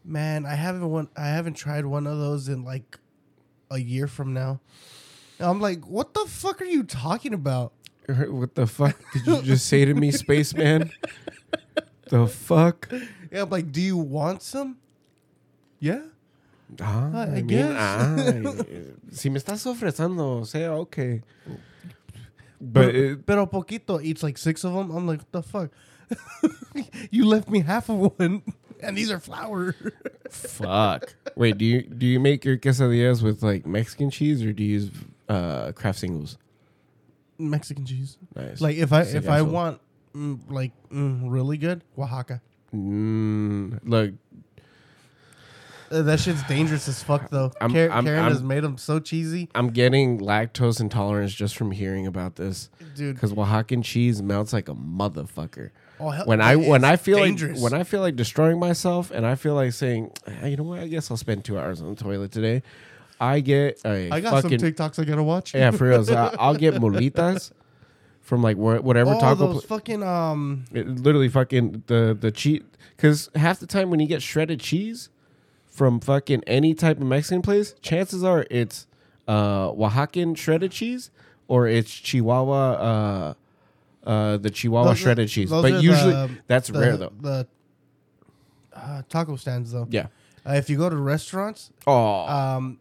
man, 0.05 0.47
I 0.47 0.55
haven't 0.55 0.89
one. 0.89 1.09
I 1.17 1.27
haven't 1.27 1.55
tried 1.55 1.85
one 1.85 2.07
of 2.07 2.19
those 2.19 2.49
in 2.49 2.65
like 2.65 2.99
a 3.71 3.79
year 3.79 4.07
from 4.07 4.33
now. 4.33 4.61
And 5.39 5.49
I'm 5.49 5.61
like, 5.61 5.87
what 5.87 6.15
the 6.15 6.25
fuck 6.27 6.61
are 6.61 6.67
you 6.67 6.85
talking 6.85 7.35
about? 7.35 7.73
What 8.09 8.57
the 8.57 8.67
fuck 8.67 8.99
did 9.13 9.27
you 9.27 9.43
just 9.43 9.67
say 9.67 9.85
to 9.85 9.95
me, 9.95 10.11
spaceman? 10.11 10.91
the 12.11 12.27
fuck? 12.27 12.93
Yeah, 13.31 13.43
I'm 13.43 13.51
like, 13.51 13.71
do 13.71 13.81
you 13.81 13.97
want 13.97 14.43
some? 14.43 14.79
Yeah. 15.83 16.03
Ah, 16.81 17.11
I 17.13 17.23
I, 17.23 17.27
mean, 17.43 17.47
guess. 17.49 17.75
ah, 17.77 18.17
si 19.11 19.29
me 19.31 19.39
estás 19.41 19.67
ofreciendo, 19.67 20.47
say 20.47 20.67
okay. 20.69 21.23
But 22.61 22.95
it, 22.95 23.27
Pero 23.27 23.47
poquito 23.47 24.01
eats 24.01 24.23
like 24.23 24.39
six 24.39 24.63
of 24.63 24.73
them. 24.73 24.91
I'm 24.93 25.07
like, 25.09 25.19
what 25.19 25.33
the 25.33 25.43
fuck? 25.43 25.71
you 27.11 27.27
left 27.27 27.51
me 27.51 27.61
half 27.61 27.89
of 27.91 27.97
one, 28.17 28.43
and 28.81 28.97
these 28.97 29.11
are 29.11 29.19
flour. 29.19 29.75
fuck. 30.31 31.15
Wait, 31.35 31.59
do 31.59 31.65
you 31.65 31.83
do 31.83 32.07
you 32.07 32.21
make 32.21 32.45
your 32.45 32.57
quesadillas 32.57 33.23
with 33.23 33.43
like 33.43 33.67
Mexican 33.67 34.09
cheese 34.09 34.45
or 34.45 34.53
do 34.53 34.63
you 34.63 34.71
use 34.75 34.91
uh, 35.29 35.73
Kraft 35.73 35.99
Singles? 35.99 36.39
Mexican 37.39 37.85
cheese. 37.85 38.19
Nice. 38.37 38.61
Like 38.61 38.77
if 38.77 38.93
I 38.93 39.03
if 39.03 39.29
I 39.29 39.43
want 39.43 39.81
mm, 40.15 40.39
like 40.49 40.71
mm, 40.93 41.23
really 41.27 41.59
good 41.59 41.83
Oaxaca, 41.99 42.41
mm, 42.73 43.81
look, 43.83 44.13
Uh, 45.93 46.03
that 46.03 46.19
shit's 46.21 46.43
dangerous 46.45 46.89
as 46.89 47.03
fuck 47.03 47.29
though. 47.31 47.53
I'm- 47.61 47.71
Karen, 47.73 47.93
I'm- 47.93 48.05
Karen 48.05 48.21
I'm- 48.23 48.33
has 48.33 48.43
made 48.43 48.61
them 48.65 48.79
so 48.79 48.99
cheesy, 48.99 49.49
I'm 49.55 49.69
getting 49.71 50.19
lactose 50.21 50.81
intolerance 50.81 51.35
just 51.35 51.57
from 51.57 51.71
hearing 51.71 52.07
about 52.07 52.37
this 52.37 52.71
dude. 52.97 53.15
because 53.15 53.33
Oaxacan 53.35 53.85
cheese 53.85 54.23
melts 54.23 54.53
like 54.53 54.69
a 54.69 54.75
motherfucker. 54.75 55.71
Oh, 56.01 56.11
hell, 56.11 56.25
when 56.27 56.41
I 56.41 56.57
it's 56.57 56.67
when 56.69 56.85
I 56.85 56.97
feel 56.97 57.19
dangerous. 57.19 57.61
like 57.61 57.73
when 57.73 57.81
I 57.81 57.85
feel 57.85 58.01
like 58.01 58.17
destroying 58.17 58.59
myself 58.59 59.11
and 59.13 59.25
I 59.27 59.35
feel 59.37 59.55
like 59.55 59.73
saying, 59.73 60.11
"Ah, 60.27 60.47
you 60.47 60.57
know 60.57 60.65
what, 60.65 60.81
I 60.81 60.89
guess 60.89 61.11
I'll 61.11 61.17
spend 61.17 61.45
two 61.45 61.59
hours 61.59 61.81
on 61.81 61.91
the 61.95 62.03
toilet 62.03 62.33
today. 62.33 62.63
I 63.21 63.39
get 63.39 63.81
a 63.85 64.11
I 64.11 64.21
got 64.21 64.43
fucking 64.43 64.59
some 64.59 64.69
TikToks 64.73 64.99
I 64.99 65.05
gotta 65.05 65.23
watch. 65.23 65.55
yeah 65.55 65.71
for 65.71 65.89
real. 65.89 66.05
So 66.05 66.17
I- 66.17 66.35
I'll 66.41 66.57
get 66.57 66.75
molitas 66.75 67.53
from 68.21 68.43
like 68.43 68.57
where, 68.57 68.81
whatever 68.81 69.11
oh, 69.15 69.21
taco. 69.21 69.53
those 69.53 69.65
pla- 69.65 69.77
fucking 69.77 70.03
um. 70.03 70.65
it 70.73 70.89
literally 70.89 71.29
fucking 71.29 71.85
the 71.87 72.17
the 72.19 72.33
cheese 72.33 72.63
because 72.97 73.29
half 73.37 73.61
the 73.61 73.67
time 73.67 73.91
when 73.91 74.01
you 74.01 74.07
get 74.09 74.23
shredded 74.23 74.59
cheese 74.59 75.09
from 75.73 75.99
fucking 75.99 76.45
any 76.47 76.75
type 76.75 76.99
of 76.99 77.07
Mexican 77.07 77.43
place, 77.43 77.75
chances 77.83 78.23
are 78.23 78.47
it's 78.51 78.87
uh 79.27 79.69
Oaxacan 79.73 80.37
shredded 80.37 80.71
cheese 80.71 81.11
or 81.49 81.67
it's 81.67 81.91
Chihuahua 81.91 82.73
uh 82.73 83.35
uh 84.09 84.37
the 84.37 84.51
Chihuahua 84.51 84.89
those 84.91 84.99
are- 84.99 85.03
shredded 85.03 85.29
cheese. 85.29 85.51
But 85.51 85.83
usually 85.83 86.13
the- 86.13 86.31
that's 86.47 86.69
the, 86.69 86.79
rare 86.79 86.97
though. 86.97 87.13
The 87.21 87.47
uh, 88.75 89.03
taco 89.09 89.37
stands 89.37 89.73
though. 89.73 89.87
Yeah. 89.91 90.07
Uh, 90.47 90.53
if 90.55 90.69
you 90.71 90.77
go 90.77 90.89
to 90.91 90.97
restaurants, 90.97 91.71
Oh, 91.87 92.27
um, 92.27 92.79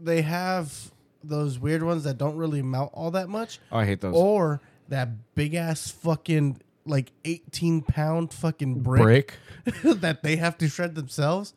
they 0.00 0.22
have 0.22 0.90
those 1.22 1.58
weird 1.58 1.82
ones 1.82 2.04
that 2.04 2.18
don't 2.18 2.36
really 2.36 2.62
melt 2.62 2.90
all 2.94 3.10
that 3.12 3.28
much, 3.28 3.58
Oh, 3.72 3.78
I 3.78 3.84
hate 3.84 4.00
those. 4.00 4.14
or 4.14 4.60
that 4.88 5.34
big 5.34 5.54
ass 5.54 5.90
fucking 5.90 6.60
like 6.86 7.10
eighteen 7.24 7.82
pound 7.82 8.32
fucking 8.32 8.80
brick, 8.80 9.02
Brick. 9.02 9.34
that 10.00 10.22
they 10.22 10.36
have 10.36 10.56
to 10.58 10.68
shred 10.68 10.94
themselves, 10.94 11.54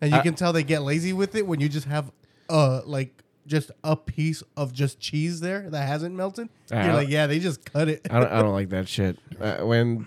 and 0.00 0.10
you 0.12 0.18
I- 0.18 0.22
can 0.22 0.34
tell 0.34 0.52
they 0.52 0.62
get 0.62 0.82
lazy 0.82 1.12
with 1.12 1.34
it 1.34 1.46
when 1.46 1.60
you 1.60 1.68
just 1.68 1.86
have 1.86 2.10
uh 2.48 2.80
like 2.84 3.22
just 3.46 3.70
a 3.82 3.96
piece 3.96 4.42
of 4.56 4.72
just 4.72 5.00
cheese 5.00 5.40
there 5.40 5.70
that 5.70 5.86
hasn't 5.88 6.14
melted. 6.14 6.48
Ah. 6.70 6.84
You're 6.84 6.94
like, 6.94 7.08
yeah, 7.08 7.26
they 7.26 7.38
just 7.38 7.64
cut 7.64 7.88
it. 7.88 8.06
I 8.10 8.20
don't, 8.20 8.30
I 8.30 8.42
don't 8.42 8.52
like 8.52 8.68
that 8.70 8.86
shit. 8.88 9.18
Uh, 9.40 9.58
when 9.64 10.06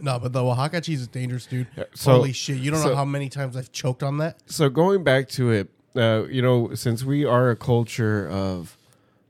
no, 0.00 0.20
but 0.20 0.32
the 0.32 0.42
Oaxaca 0.44 0.80
cheese 0.80 1.00
is 1.00 1.08
dangerous, 1.08 1.46
dude. 1.46 1.66
so- 1.94 2.12
Holy 2.12 2.32
shit! 2.32 2.58
You 2.58 2.70
don't 2.70 2.80
so- 2.80 2.90
know 2.90 2.96
how 2.96 3.04
many 3.04 3.28
times 3.28 3.56
I've 3.56 3.72
choked 3.72 4.02
on 4.04 4.18
that. 4.18 4.38
so 4.46 4.68
going 4.68 5.02
back 5.02 5.28
to 5.30 5.50
it, 5.50 5.68
uh, 5.96 6.24
you 6.30 6.42
know, 6.42 6.74
since 6.74 7.02
we 7.04 7.24
are 7.24 7.50
a 7.50 7.56
culture 7.56 8.28
of 8.28 8.76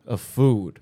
of 0.06 0.20
food, 0.20 0.80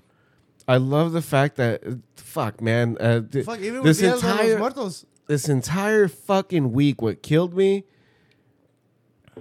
I 0.67 0.77
love 0.77 1.13
the 1.13 1.21
fact 1.21 1.55
that 1.55 1.81
fuck, 2.17 2.61
man, 2.61 2.97
uh, 2.99 3.21
th- 3.21 3.45
Fuck, 3.45 3.59
even 3.59 3.83
this 3.83 4.01
with 4.01 4.01
Dia 4.01 4.09
de 4.09 4.15
los 4.15 5.03
entire 5.03 5.07
this 5.27 5.47
entire 5.47 6.07
fucking 6.09 6.73
week, 6.73 7.01
what 7.01 7.21
killed 7.23 7.55
me 7.55 7.85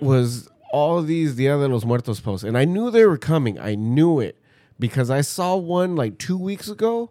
was 0.02 0.48
all 0.72 1.02
these 1.02 1.34
Dia 1.36 1.56
de 1.56 1.68
los 1.68 1.84
Muertos 1.84 2.20
posts, 2.20 2.44
and 2.44 2.56
I 2.58 2.64
knew 2.64 2.90
they 2.90 3.04
were 3.06 3.18
coming. 3.18 3.58
I 3.58 3.74
knew 3.74 4.20
it 4.20 4.36
because 4.78 5.10
I 5.10 5.20
saw 5.22 5.56
one 5.56 5.96
like 5.96 6.18
two 6.18 6.36
weeks 6.38 6.68
ago, 6.68 7.10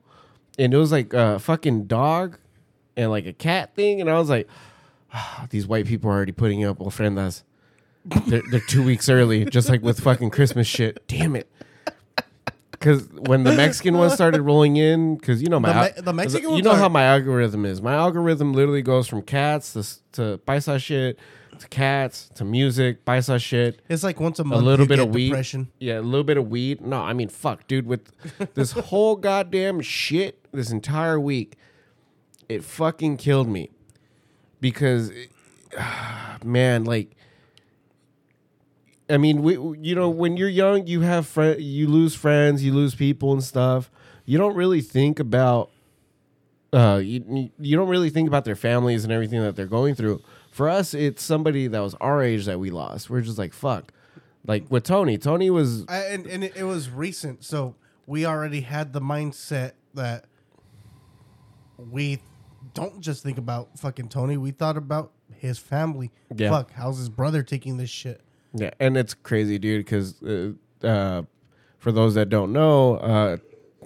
and 0.59 0.73
it 0.73 0.77
was 0.77 0.91
like 0.91 1.13
a 1.13 1.39
fucking 1.39 1.85
dog 1.85 2.37
and 2.95 3.09
like 3.11 3.25
a 3.25 3.33
cat 3.33 3.75
thing, 3.75 3.99
and 4.01 4.09
I 4.09 4.17
was 4.19 4.29
like, 4.29 4.47
"Ah, 5.13 5.47
these 5.49 5.65
white 5.67 5.85
people 5.85 6.09
are 6.09 6.13
already 6.13 6.31
putting 6.31 6.63
up 6.65 6.79
ofrendas. 6.79 7.43
They're, 8.27 8.41
they're 8.49 8.59
two 8.61 8.83
weeks 8.85 9.09
early, 9.09 9.43
just 9.45 9.67
like 9.69 9.81
with 9.81 9.99
fucking 9.99 10.29
Christmas 10.29 10.65
shit. 10.65 11.05
Damn 11.07 11.35
it. 11.35 11.49
Because 12.71 13.07
when 13.11 13.43
the 13.43 13.53
Mexican 13.53 13.97
one 13.97 14.11
started 14.11 14.41
rolling 14.41 14.77
in, 14.77 15.15
because 15.17 15.41
you 15.41 15.49
know 15.49 15.59
my 15.59 15.73
The 15.73 15.81
Me- 15.95 16.01
the 16.03 16.13
Mexican 16.13 16.43
you 16.49 16.53
ones 16.55 16.63
know 16.65 16.71
are- 16.71 16.77
how 16.77 16.89
my 16.89 17.03
algorithm 17.03 17.65
is. 17.65 17.81
My 17.81 17.93
algorithm 17.95 18.53
literally 18.53 18.83
goes 18.83 19.07
from 19.07 19.23
cats 19.23 19.73
to 19.73 19.83
to 20.13 20.37
paisa 20.45 20.79
shit 20.79 21.17
to 21.59 21.67
cats 21.67 22.29
to 22.35 22.45
music, 22.45 23.03
buy 23.05 23.19
some 23.19 23.39
shit, 23.39 23.81
It's 23.89 24.03
like 24.03 24.19
once 24.19 24.39
a 24.39 24.43
month. 24.43 24.61
a 24.61 24.65
little 24.65 24.85
you 24.85 24.89
bit 24.89 24.97
get 24.97 25.07
of 25.07 25.13
weed. 25.13 25.29
Depression. 25.29 25.69
Yeah, 25.79 25.99
a 25.99 26.01
little 26.01 26.23
bit 26.23 26.37
of 26.37 26.49
weed. 26.49 26.81
No, 26.81 26.97
I 27.01 27.13
mean 27.13 27.29
fuck, 27.29 27.67
dude. 27.67 27.85
With 27.87 28.11
this 28.53 28.71
whole 28.71 29.15
goddamn 29.15 29.81
shit, 29.81 30.45
this 30.51 30.71
entire 30.71 31.19
week, 31.19 31.55
it 32.49 32.63
fucking 32.63 33.17
killed 33.17 33.47
me 33.49 33.69
because, 34.61 35.09
it- 35.09 35.29
man, 36.43 36.83
like 36.85 37.15
I 39.09 39.17
mean, 39.17 39.41
we, 39.41 39.53
you 39.79 39.95
know, 39.95 40.09
when 40.09 40.35
you're 40.35 40.49
young, 40.49 40.85
you 40.85 41.01
have 41.01 41.25
friend, 41.25 41.61
you 41.61 41.87
lose 41.87 42.13
friends, 42.13 42.63
you 42.63 42.73
lose 42.73 42.93
people 42.93 43.31
and 43.31 43.41
stuff. 43.43 43.89
You 44.25 44.37
don't 44.37 44.53
really 44.55 44.81
think 44.81 45.19
about, 45.21 45.69
uh, 46.73 46.99
you, 47.01 47.49
you 47.57 47.77
don't 47.77 47.87
really 47.87 48.09
think 48.09 48.27
about 48.27 48.43
their 48.43 48.57
families 48.57 49.05
and 49.05 49.13
everything 49.13 49.41
that 49.41 49.55
they're 49.55 49.65
going 49.65 49.95
through. 49.95 50.21
For 50.57 50.69
us, 50.69 50.95
it's 50.95 51.21
somebody 51.21 51.67
that 51.67 51.79
was 51.81 51.93
our 52.01 52.23
age 52.23 52.45
that 52.45 52.59
we 52.59 52.71
lost. 52.71 53.11
We're 53.11 53.21
just 53.21 53.37
like, 53.37 53.53
fuck. 53.53 53.93
Like 54.47 54.65
with 54.71 54.85
Tony, 54.85 55.19
Tony 55.19 55.51
was 55.51 55.85
I, 55.87 56.05
and 56.05 56.25
and 56.25 56.43
it, 56.43 56.55
it 56.55 56.63
was 56.63 56.89
recent, 56.89 57.43
so 57.43 57.75
we 58.07 58.25
already 58.25 58.61
had 58.61 58.91
the 58.91 58.99
mindset 58.99 59.73
that 59.93 60.25
we 61.77 62.17
don't 62.73 63.01
just 63.01 63.21
think 63.21 63.37
about 63.37 63.77
fucking 63.77 64.09
Tony. 64.09 64.35
We 64.35 64.49
thought 64.49 64.77
about 64.77 65.11
his 65.35 65.59
family. 65.59 66.09
Yeah. 66.35 66.49
Fuck, 66.49 66.71
how's 66.71 66.97
his 66.97 67.09
brother 67.09 67.43
taking 67.43 67.77
this 67.77 67.91
shit? 67.91 68.21
Yeah, 68.51 68.71
and 68.79 68.97
it's 68.97 69.13
crazy, 69.13 69.59
dude. 69.59 69.85
Because 69.85 70.23
uh, 70.23 70.53
uh, 70.83 71.21
for 71.77 71.91
those 71.91 72.15
that 72.15 72.29
don't 72.29 72.51
know, 72.51 72.95
uh, 72.95 73.37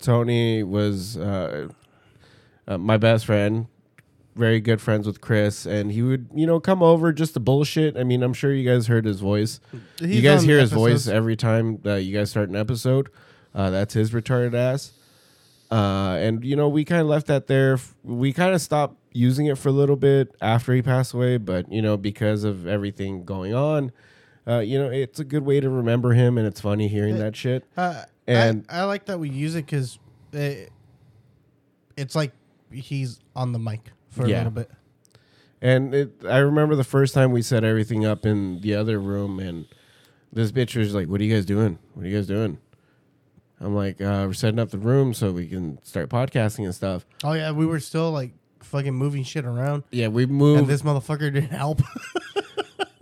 Tony 0.01 0.63
was 0.63 1.17
uh, 1.17 1.67
uh, 2.65 2.77
my 2.77 2.95
best 2.95 3.25
friend, 3.25 3.67
very 4.35 4.59
good 4.61 4.81
friends 4.81 5.05
with 5.07 5.19
Chris, 5.21 5.65
and 5.65 5.91
he 5.91 6.01
would, 6.01 6.27
you 6.33 6.45
know, 6.47 6.59
come 6.59 6.81
over 6.81 7.11
just 7.11 7.33
to 7.33 7.39
bullshit. 7.39 7.97
I 7.97 8.03
mean, 8.03 8.23
I'm 8.23 8.33
sure 8.33 8.53
you 8.53 8.67
guys 8.69 8.87
heard 8.87 9.05
his 9.05 9.19
voice. 9.19 9.59
you 9.99 10.21
guys 10.21 10.41
hear 10.43 10.59
his 10.59 10.71
voice 10.71 11.07
every 11.07 11.35
time 11.35 11.79
that 11.83 12.03
you 12.03 12.17
guys 12.17 12.29
start 12.31 12.49
an 12.49 12.55
episode. 12.55 13.09
Uh, 13.53 13.69
that's 13.69 13.93
his 13.93 14.11
retarded 14.11 14.53
ass. 14.53 14.93
Uh, 15.69 16.17
and 16.19 16.43
you 16.43 16.55
know, 16.55 16.67
we 16.69 16.83
kind 16.85 17.01
of 17.01 17.07
left 17.07 17.27
that 17.27 17.47
there. 17.47 17.77
We 18.03 18.33
kind 18.33 18.53
of 18.53 18.61
stopped 18.61 18.97
using 19.13 19.45
it 19.47 19.57
for 19.57 19.69
a 19.69 19.73
little 19.73 19.95
bit 19.97 20.33
after 20.41 20.73
he 20.73 20.81
passed 20.81 21.13
away, 21.13 21.37
but 21.37 21.71
you 21.71 21.81
know, 21.81 21.97
because 21.97 22.43
of 22.43 22.67
everything 22.67 23.23
going 23.25 23.53
on, 23.53 23.91
uh, 24.47 24.59
you 24.59 24.77
know, 24.79 24.89
it's 24.89 25.19
a 25.19 25.23
good 25.25 25.43
way 25.45 25.59
to 25.59 25.69
remember 25.69 26.13
him, 26.13 26.37
and 26.37 26.45
it's 26.47 26.59
funny 26.61 26.87
hearing 26.87 27.17
that 27.19 27.35
shit. 27.35 27.63
Uh, 27.77 28.03
And- 28.27 28.65
I, 28.69 28.79
I 28.79 28.83
like 28.83 29.05
that 29.05 29.19
we 29.19 29.29
use 29.29 29.55
it 29.55 29.65
because 29.65 29.99
it, 30.33 30.71
it's 31.97 32.15
like 32.15 32.31
he's 32.71 33.19
on 33.35 33.51
the 33.51 33.59
mic 33.59 33.91
for 34.11 34.27
Yeah. 34.27 34.35
a 34.35 34.37
little 34.37 34.51
bit. 34.51 34.71
And 35.63 35.93
it, 35.93 36.11
I 36.27 36.37
remember 36.37 36.75
the 36.75 36.83
first 36.83 37.13
time 37.13 37.31
we 37.31 37.41
set 37.41 37.63
everything 37.63 38.05
up 38.05 38.25
in 38.25 38.61
the 38.61 38.75
other 38.75 38.99
room, 38.99 39.39
and 39.39 39.65
this 40.33 40.51
bitch 40.51 40.75
was 40.75 40.93
like, 40.95 41.07
"What 41.07 41.21
are 41.21 41.23
you 41.23 41.33
guys 41.35 41.45
doing? 41.45 41.77
What 41.93 42.05
are 42.05 42.09
you 42.09 42.15
guys 42.17 42.27
doing?" 42.27 42.57
I'm 43.59 43.75
like, 43.75 44.01
uh, 44.01 44.23
"We're 44.27 44.33
setting 44.33 44.57
up 44.59 44.71
the 44.71 44.79
room 44.79 45.13
so 45.13 45.31
we 45.31 45.47
can 45.47 45.77
start 45.83 46.09
podcasting 46.09 46.65
and 46.65 46.73
stuff." 46.73 47.05
Oh 47.23 47.33
yeah, 47.33 47.51
we 47.51 47.65
were 47.67 47.79
still 47.79 48.11
like 48.11 48.31
fucking 48.61 48.93
moving 48.95 49.23
shit 49.23 49.45
around, 49.45 49.83
Yeah, 49.91 50.07
we 50.07 50.25
moved. 50.25 50.61
and 50.61 50.67
this 50.67 50.81
motherfucker 50.81 51.31
didn't 51.33 51.49
help. 51.51 51.81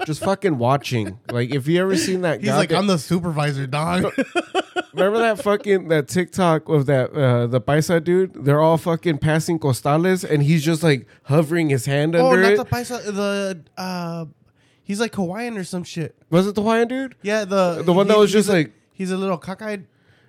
just 0.05 0.21
fucking 0.23 0.57
watching. 0.57 1.19
Like, 1.31 1.53
if 1.53 1.67
you 1.67 1.79
ever 1.81 1.95
seen 1.95 2.21
that, 2.21 2.41
He's 2.41 2.49
like, 2.49 2.71
I'm 2.73 2.87
the 2.87 2.97
supervisor, 2.97 3.67
dog. 3.67 4.11
Remember 4.93 5.19
that 5.19 5.43
fucking 5.43 5.87
that 5.89 6.07
TikTok 6.07 6.67
of 6.69 6.85
that 6.87 7.11
uh 7.13 7.47
the 7.47 7.61
paisa 7.61 8.03
dude? 8.03 8.45
They're 8.45 8.61
all 8.61 8.77
fucking 8.77 9.19
passing 9.19 9.59
costales 9.59 10.27
and 10.27 10.41
he's 10.43 10.63
just 10.63 10.81
like 10.83 11.05
hovering 11.23 11.69
his 11.69 11.85
hand 11.85 12.15
oh, 12.15 12.29
under 12.29 12.41
not 12.41 12.51
it. 12.53 12.57
the 12.57 12.65
paisa, 12.65 13.03
the 13.05 13.59
uh, 13.77 14.25
he's 14.83 14.99
like 14.99 15.13
Hawaiian 15.15 15.57
or 15.57 15.63
some 15.63 15.83
shit. 15.83 16.15
was 16.29 16.47
it 16.47 16.55
the 16.55 16.61
Hawaiian 16.61 16.87
dude? 16.87 17.15
Yeah, 17.21 17.45
the 17.45 17.83
The 17.83 17.93
one 17.93 18.07
that 18.07 18.17
was 18.17 18.31
just 18.31 18.49
a- 18.49 18.53
like- 18.53 18.71
he's 18.93 19.11
a 19.11 19.17
little 19.17 19.37
cockeyed, 19.37 19.85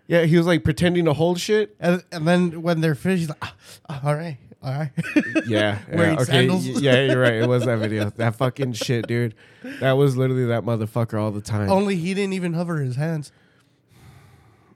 Yeah, 0.06 0.24
he 0.24 0.36
was 0.36 0.46
like 0.46 0.62
pretending 0.62 1.06
to 1.06 1.12
hold 1.14 1.40
shit. 1.40 1.74
and, 1.80 2.04
and 2.12 2.28
then 2.28 2.60
when 2.62 2.80
they're 2.82 2.94
finished, 2.94 3.20
he's 3.20 3.28
like, 3.30 3.38
ah, 3.42 3.54
ah, 3.88 4.00
all 4.04 4.14
right, 4.14 4.36
all 4.62 4.72
right. 4.72 4.90
Yeah, 5.46 5.78
yeah, 5.90 6.12
okay, 6.14 6.24
sandals. 6.24 6.66
yeah, 6.66 7.00
you're 7.06 7.20
right. 7.20 7.34
It 7.34 7.48
was 7.48 7.64
that 7.64 7.78
video. 7.78 8.10
That 8.10 8.36
fucking 8.36 8.74
shit, 8.74 9.06
dude. 9.06 9.34
That 9.80 9.92
was 9.92 10.16
literally 10.18 10.44
that 10.46 10.64
motherfucker 10.64 11.18
all 11.20 11.30
the 11.30 11.40
time, 11.40 11.70
Only 11.70 11.96
he 11.96 12.12
didn't 12.14 12.34
even 12.34 12.52
hover 12.52 12.80
his 12.80 12.96
hands. 12.96 13.32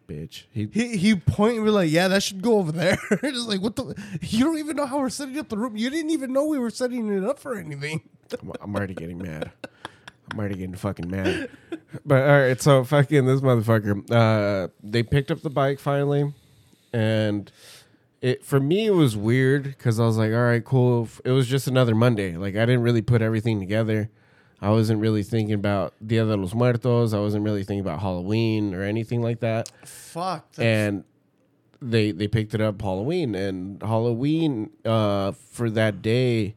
Bitch. 0.07 0.45
He, 0.51 0.69
He 0.73 0.97
he 0.97 1.15
point 1.17 1.57
and 1.57 1.65
be 1.65 1.71
like, 1.71 1.91
yeah, 1.91 2.09
that 2.09 2.23
should 2.23 2.43
go 2.43 2.59
over 2.59 2.73
there. 2.73 2.99
just 3.23 3.49
like 3.49 3.61
what 3.61 3.77
the? 3.77 3.95
You 4.21 4.45
don't 4.45 4.59
even 4.59 4.77
know 4.77 4.87
how 4.87 4.99
we're 4.99 5.11
setting 5.11 5.39
up 5.39 5.49
the 5.49 5.59
room. 5.59 5.77
You 5.77 5.91
didn't 5.91 6.11
even 6.11 6.33
know 6.33 6.45
we 6.47 6.59
were 6.59 6.71
setting 6.71 7.13
it 7.13 7.25
up 7.25 7.39
for 7.39 7.57
anything. 7.57 8.03
I'm, 8.43 8.53
I'm 8.61 8.75
already 8.75 8.95
getting 8.95 9.19
mad. 9.19 9.51
I'm 10.31 10.39
already 10.39 10.57
getting 10.57 10.75
fucking 10.75 11.11
mad. 11.11 11.51
But 12.05 12.23
all 12.23 12.41
right, 12.41 12.61
so 12.61 12.83
fucking 12.83 13.25
this 13.25 13.41
motherfucker. 13.41 14.11
Uh, 14.11 14.69
they 14.83 15.05
picked 15.05 15.31
up 15.31 15.43
the 15.43 15.51
bike 15.51 15.79
finally, 15.79 16.35
and 16.93 17.53
it 18.21 18.45
for 18.45 18.59
me 18.59 18.87
it 18.87 18.95
was 18.95 19.17
weird 19.17 19.63
because 19.63 20.01
I 20.01 20.05
was 20.05 20.17
like, 20.17 20.33
all 20.33 20.43
right, 20.43 20.65
cool. 20.65 21.09
It 21.25 21.31
was 21.31 21.47
just 21.47 21.69
another 21.69 21.95
Monday. 21.95 22.37
Like 22.37 22.57
I 22.57 22.67
didn't 22.67 22.83
really 22.83 23.01
put 23.03 23.23
everything 23.23 23.61
together. 23.61 24.11
I 24.65 24.71
wasn't 24.71 25.01
really 25.01 25.23
thinking 25.23 25.55
about 25.55 25.93
Dia 26.05 26.25
de 26.25 26.37
los 26.37 26.55
Muertos. 26.55 27.13
I 27.13 27.19
wasn't 27.19 27.45
really 27.45 27.65
thinking 27.65 27.81
about 27.81 28.01
Halloween 28.01 28.75
or 28.75 28.83
anything 28.83 29.21
like 29.21 29.41
that. 29.41 29.71
Fuck. 29.85 30.47
and 30.59 31.05
they 31.83 32.13
they 32.13 32.27
picked 32.29 32.55
it 32.55 32.63
up 32.63 32.81
Halloween 32.81 33.35
and 33.35 33.83
Halloween 33.83 34.71
uh, 34.87 35.33
for 35.33 35.69
that 35.69 36.01
day. 36.01 36.55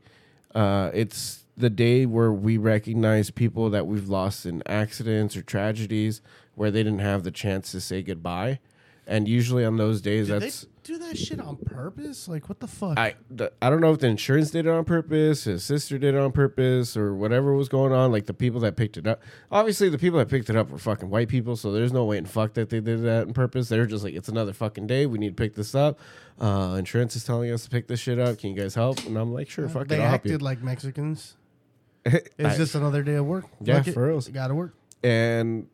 Uh, 0.56 0.90
it's 0.94 1.44
the 1.58 1.70
day 1.70 2.06
where 2.06 2.32
we 2.32 2.58
recognize 2.58 3.30
people 3.30 3.70
that 3.72 3.86
we've 3.86 4.08
lost 4.08 4.46
in 4.46 4.64
accidents 4.66 5.36
or 5.36 5.42
tragedies 5.42 6.22
where 6.56 6.72
they 6.72 6.84
didn't 6.84 7.00
have 7.00 7.24
the 7.24 7.32
chance 7.32 7.72
to 7.74 7.82
say 7.82 8.02
goodbye. 8.02 8.60
And 9.06 9.28
usually 9.28 9.66
on 9.66 9.76
those 9.78 10.02
days, 10.02 10.28
Did 10.28 10.44
that's 10.44 10.66
do 10.88 10.98
that 10.98 11.18
shit 11.18 11.40
on 11.40 11.58
purpose? 11.58 12.28
Like 12.28 12.50
what 12.50 12.60
the 12.60 12.68
fuck? 12.68 12.98
I 12.98 13.16
the, 13.30 13.52
I 13.62 13.70
don't 13.70 13.82
know 13.82 13.92
if 13.92 14.00
the 14.00 14.08
insurance 14.08 14.50
did 14.52 14.66
it 14.66 14.70
on 14.70 14.86
purpose, 14.86 15.44
his 15.44 15.64
sister 15.64 15.98
did 15.98 16.16
it 16.16 16.18
on 16.20 16.32
purpose, 16.32 16.98
or 16.98 17.14
whatever 17.14 17.54
was 17.54 17.70
going 17.70 17.92
on. 17.94 18.12
Like 18.12 18.26
the 18.26 18.34
people 18.34 18.60
that 18.62 18.76
picked 18.76 18.98
it 18.98 19.06
up, 19.06 19.22
obviously 19.52 19.90
the 19.90 19.98
people 19.98 20.18
that 20.20 20.30
picked 20.30 20.50
it 20.50 20.56
up 20.56 20.70
were 20.72 20.78
fucking 20.78 21.10
white 21.10 21.28
people, 21.30 21.56
so 21.56 21.72
there's 21.72 21.94
no 21.94 22.06
way 22.06 22.18
in 22.18 22.26
fuck 22.26 22.54
that 22.54 22.70
they 22.70 22.80
did 22.80 23.04
that 23.04 23.28
on 23.28 23.34
purpose. 23.34 23.70
They're 23.70 23.86
just 23.86 24.04
like, 24.04 24.14
it's 24.16 24.30
another 24.30 24.54
fucking 24.54 24.88
day, 24.88 25.06
we 25.06 25.18
need 25.20 25.36
to 25.38 25.44
pick 25.44 25.54
this 25.56 25.76
up. 25.76 26.00
Uh, 26.40 26.76
insurance 26.80 27.16
is 27.16 27.24
telling 27.24 27.52
us 27.52 27.64
to 27.66 27.70
pick 27.70 27.88
this 27.88 28.00
shit 28.00 28.18
up. 28.20 28.38
Can 28.40 28.52
you 28.56 28.62
guys 28.62 28.74
help? 28.76 29.06
And 29.06 29.18
I'm 29.18 29.34
like, 29.34 29.50
sure, 29.50 29.68
fuck 29.70 29.88
they 29.88 29.98
it, 29.98 30.02
I'll 30.02 30.14
acted 30.16 30.42
like 30.42 30.62
Mexicans. 30.62 31.36
I- 32.06 32.22
It's 32.38 32.58
just 32.58 32.76
another 32.76 33.04
day 33.04 33.16
of 33.16 33.26
work. 33.26 33.46
Yeah, 33.62 33.84
it. 33.86 33.92
for 33.94 34.08
reals. 34.08 34.28
Gotta 34.30 34.56
work. 34.56 34.74
and 35.04 35.68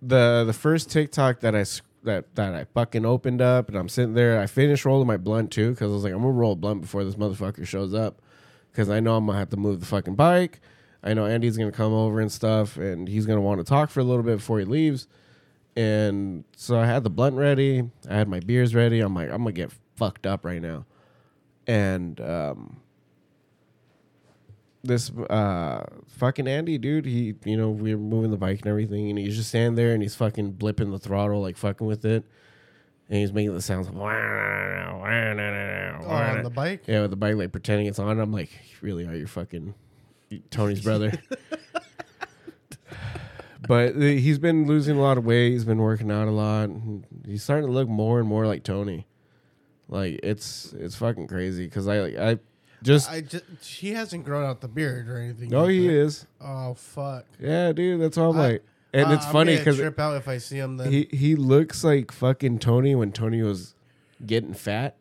the 0.00 0.44
the 0.46 0.52
first 0.52 0.90
TikTok 0.90 1.40
that 1.40 1.54
I 1.54 1.60
s- 1.60 1.82
that 2.04 2.34
that 2.34 2.54
I 2.54 2.64
fucking 2.64 3.04
opened 3.04 3.40
up 3.40 3.68
and 3.68 3.76
I'm 3.76 3.88
sitting 3.88 4.14
there, 4.14 4.40
I 4.40 4.46
finished 4.46 4.84
rolling 4.84 5.06
my 5.06 5.16
blunt 5.16 5.50
too 5.50 5.70
because 5.70 5.90
I 5.90 5.94
was 5.94 6.04
like, 6.04 6.12
I'm 6.12 6.20
gonna 6.20 6.32
roll 6.32 6.52
a 6.52 6.56
blunt 6.56 6.82
before 6.82 7.04
this 7.04 7.14
motherfucker 7.14 7.66
shows 7.66 7.94
up 7.94 8.20
because 8.70 8.90
I 8.90 9.00
know 9.00 9.16
I'm 9.16 9.26
gonna 9.26 9.38
have 9.38 9.50
to 9.50 9.56
move 9.56 9.80
the 9.80 9.86
fucking 9.86 10.14
bike. 10.14 10.60
I 11.02 11.14
know 11.14 11.26
Andy's 11.26 11.56
gonna 11.56 11.72
come 11.72 11.92
over 11.92 12.20
and 12.20 12.30
stuff, 12.30 12.76
and 12.76 13.08
he's 13.08 13.26
gonna 13.26 13.40
want 13.40 13.60
to 13.60 13.64
talk 13.64 13.90
for 13.90 14.00
a 14.00 14.04
little 14.04 14.22
bit 14.22 14.36
before 14.36 14.58
he 14.58 14.64
leaves. 14.64 15.08
And 15.74 16.44
so 16.56 16.78
I 16.78 16.86
had 16.86 17.02
the 17.02 17.10
blunt 17.10 17.36
ready, 17.36 17.88
I 18.08 18.14
had 18.14 18.28
my 18.28 18.40
beers 18.40 18.74
ready. 18.74 19.00
I'm 19.00 19.14
like, 19.14 19.30
I'm 19.30 19.38
gonna 19.38 19.52
get 19.52 19.72
fucked 19.96 20.26
up 20.26 20.44
right 20.44 20.60
now, 20.60 20.84
and 21.66 22.20
um, 22.20 22.81
this 24.84 25.10
uh 25.30 25.84
fucking 26.08 26.48
Andy 26.48 26.76
dude, 26.78 27.06
he 27.06 27.34
you 27.44 27.56
know, 27.56 27.70
we 27.70 27.92
are 27.94 27.98
moving 27.98 28.30
the 28.30 28.36
bike 28.36 28.58
and 28.60 28.66
everything 28.68 29.10
and 29.10 29.18
he's 29.18 29.36
just 29.36 29.48
standing 29.50 29.74
there 29.76 29.92
and 29.94 30.02
he's 30.02 30.14
fucking 30.16 30.54
blipping 30.54 30.90
the 30.90 30.98
throttle 30.98 31.40
like 31.40 31.56
fucking 31.56 31.86
with 31.86 32.04
it. 32.04 32.24
And 33.08 33.18
he's 33.20 33.32
making 33.32 33.52
the 33.54 33.60
sounds 33.60 33.88
Oh, 36.04 36.08
on 36.08 36.42
the 36.44 36.50
bike. 36.50 36.82
Yeah, 36.86 37.02
with 37.02 37.10
the 37.10 37.16
bike 37.16 37.36
like 37.36 37.52
pretending 37.52 37.86
it's 37.86 37.98
on. 37.98 38.18
I'm 38.18 38.32
like, 38.32 38.50
you 38.52 38.76
really 38.80 39.06
are 39.06 39.14
your 39.14 39.26
fucking 39.28 39.74
Tony's 40.50 40.80
brother. 40.84 41.12
but 43.68 43.94
he's 43.96 44.38
been 44.38 44.66
losing 44.66 44.96
a 44.96 45.00
lot 45.00 45.18
of 45.18 45.24
weight. 45.24 45.52
He's 45.52 45.64
been 45.64 45.78
working 45.78 46.10
out 46.10 46.26
a 46.26 46.30
lot. 46.32 46.70
He's 47.26 47.42
starting 47.42 47.66
to 47.66 47.72
look 47.72 47.88
more 47.88 48.18
and 48.18 48.28
more 48.28 48.46
like 48.46 48.64
Tony. 48.64 49.06
Like 49.88 50.20
it's 50.22 50.72
it's 50.72 50.96
fucking 50.96 51.26
crazy 51.26 51.66
because 51.66 51.86
I 51.86 52.00
like 52.00 52.16
I 52.16 52.38
just 52.82 53.10
I 53.10 53.20
just 53.20 53.44
he 53.64 53.92
hasn't 53.92 54.24
grown 54.24 54.44
out 54.44 54.60
the 54.60 54.68
beard 54.68 55.08
or 55.08 55.18
anything. 55.18 55.48
no 55.50 55.62
like 55.64 55.70
he 55.72 55.86
that. 55.86 55.92
is 55.94 56.26
Oh 56.40 56.74
fuck. 56.74 57.24
yeah 57.40 57.72
dude 57.72 58.00
that's 58.00 58.18
all 58.18 58.32
I'm 58.32 58.38
I- 58.40 58.48
like 58.48 58.64
and 58.94 59.06
Uh, 59.10 59.14
it's 59.14 59.24
I'm 59.26 59.32
funny 59.32 59.56
because 59.56 59.78
trip 59.78 59.98
out 59.98 60.16
if 60.16 60.28
I 60.28 60.36
see 60.38 60.58
him. 60.58 60.76
Then 60.76 60.92
he 60.92 61.08
he 61.10 61.34
looks 61.34 61.82
like 61.82 62.12
fucking 62.12 62.58
Tony 62.58 62.94
when 62.94 63.10
Tony 63.12 63.40
was 63.42 63.74
getting 64.26 64.52
fat. 64.54 64.96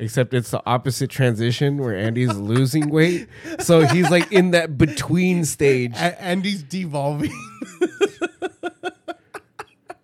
Except 0.00 0.32
it's 0.32 0.52
the 0.52 0.62
opposite 0.64 1.10
transition 1.10 1.76
where 1.78 1.94
Andy's 1.96 2.34
losing 2.36 2.88
weight. 2.88 3.26
So 3.58 3.84
he's 3.84 4.08
like 4.10 4.30
in 4.32 4.52
that 4.52 4.78
between 4.78 5.44
stage. 5.44 5.92
A- 5.96 6.22
and 6.22 6.44
he's 6.44 6.62
devolving. 6.62 7.32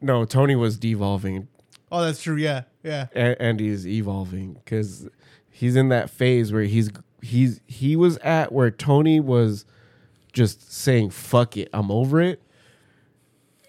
No, 0.00 0.24
Tony 0.26 0.54
was 0.54 0.76
devolving. 0.76 1.48
oh, 1.90 2.02
that's 2.04 2.22
true. 2.22 2.36
Yeah, 2.36 2.64
yeah. 2.82 3.06
A- 3.16 3.40
Andy's 3.40 3.86
evolving 3.86 4.52
because 4.54 5.08
he's 5.54 5.76
in 5.76 5.88
that 5.90 6.10
phase 6.10 6.52
where 6.52 6.64
he's 6.64 6.90
he's 7.22 7.60
he 7.66 7.94
was 7.96 8.18
at 8.18 8.50
where 8.52 8.70
Tony 8.70 9.20
was 9.20 9.64
just 10.32 10.72
saying 10.72 11.10
"fuck 11.10 11.56
it, 11.56 11.68
I'm 11.72 11.90
over 11.90 12.20
it," 12.20 12.42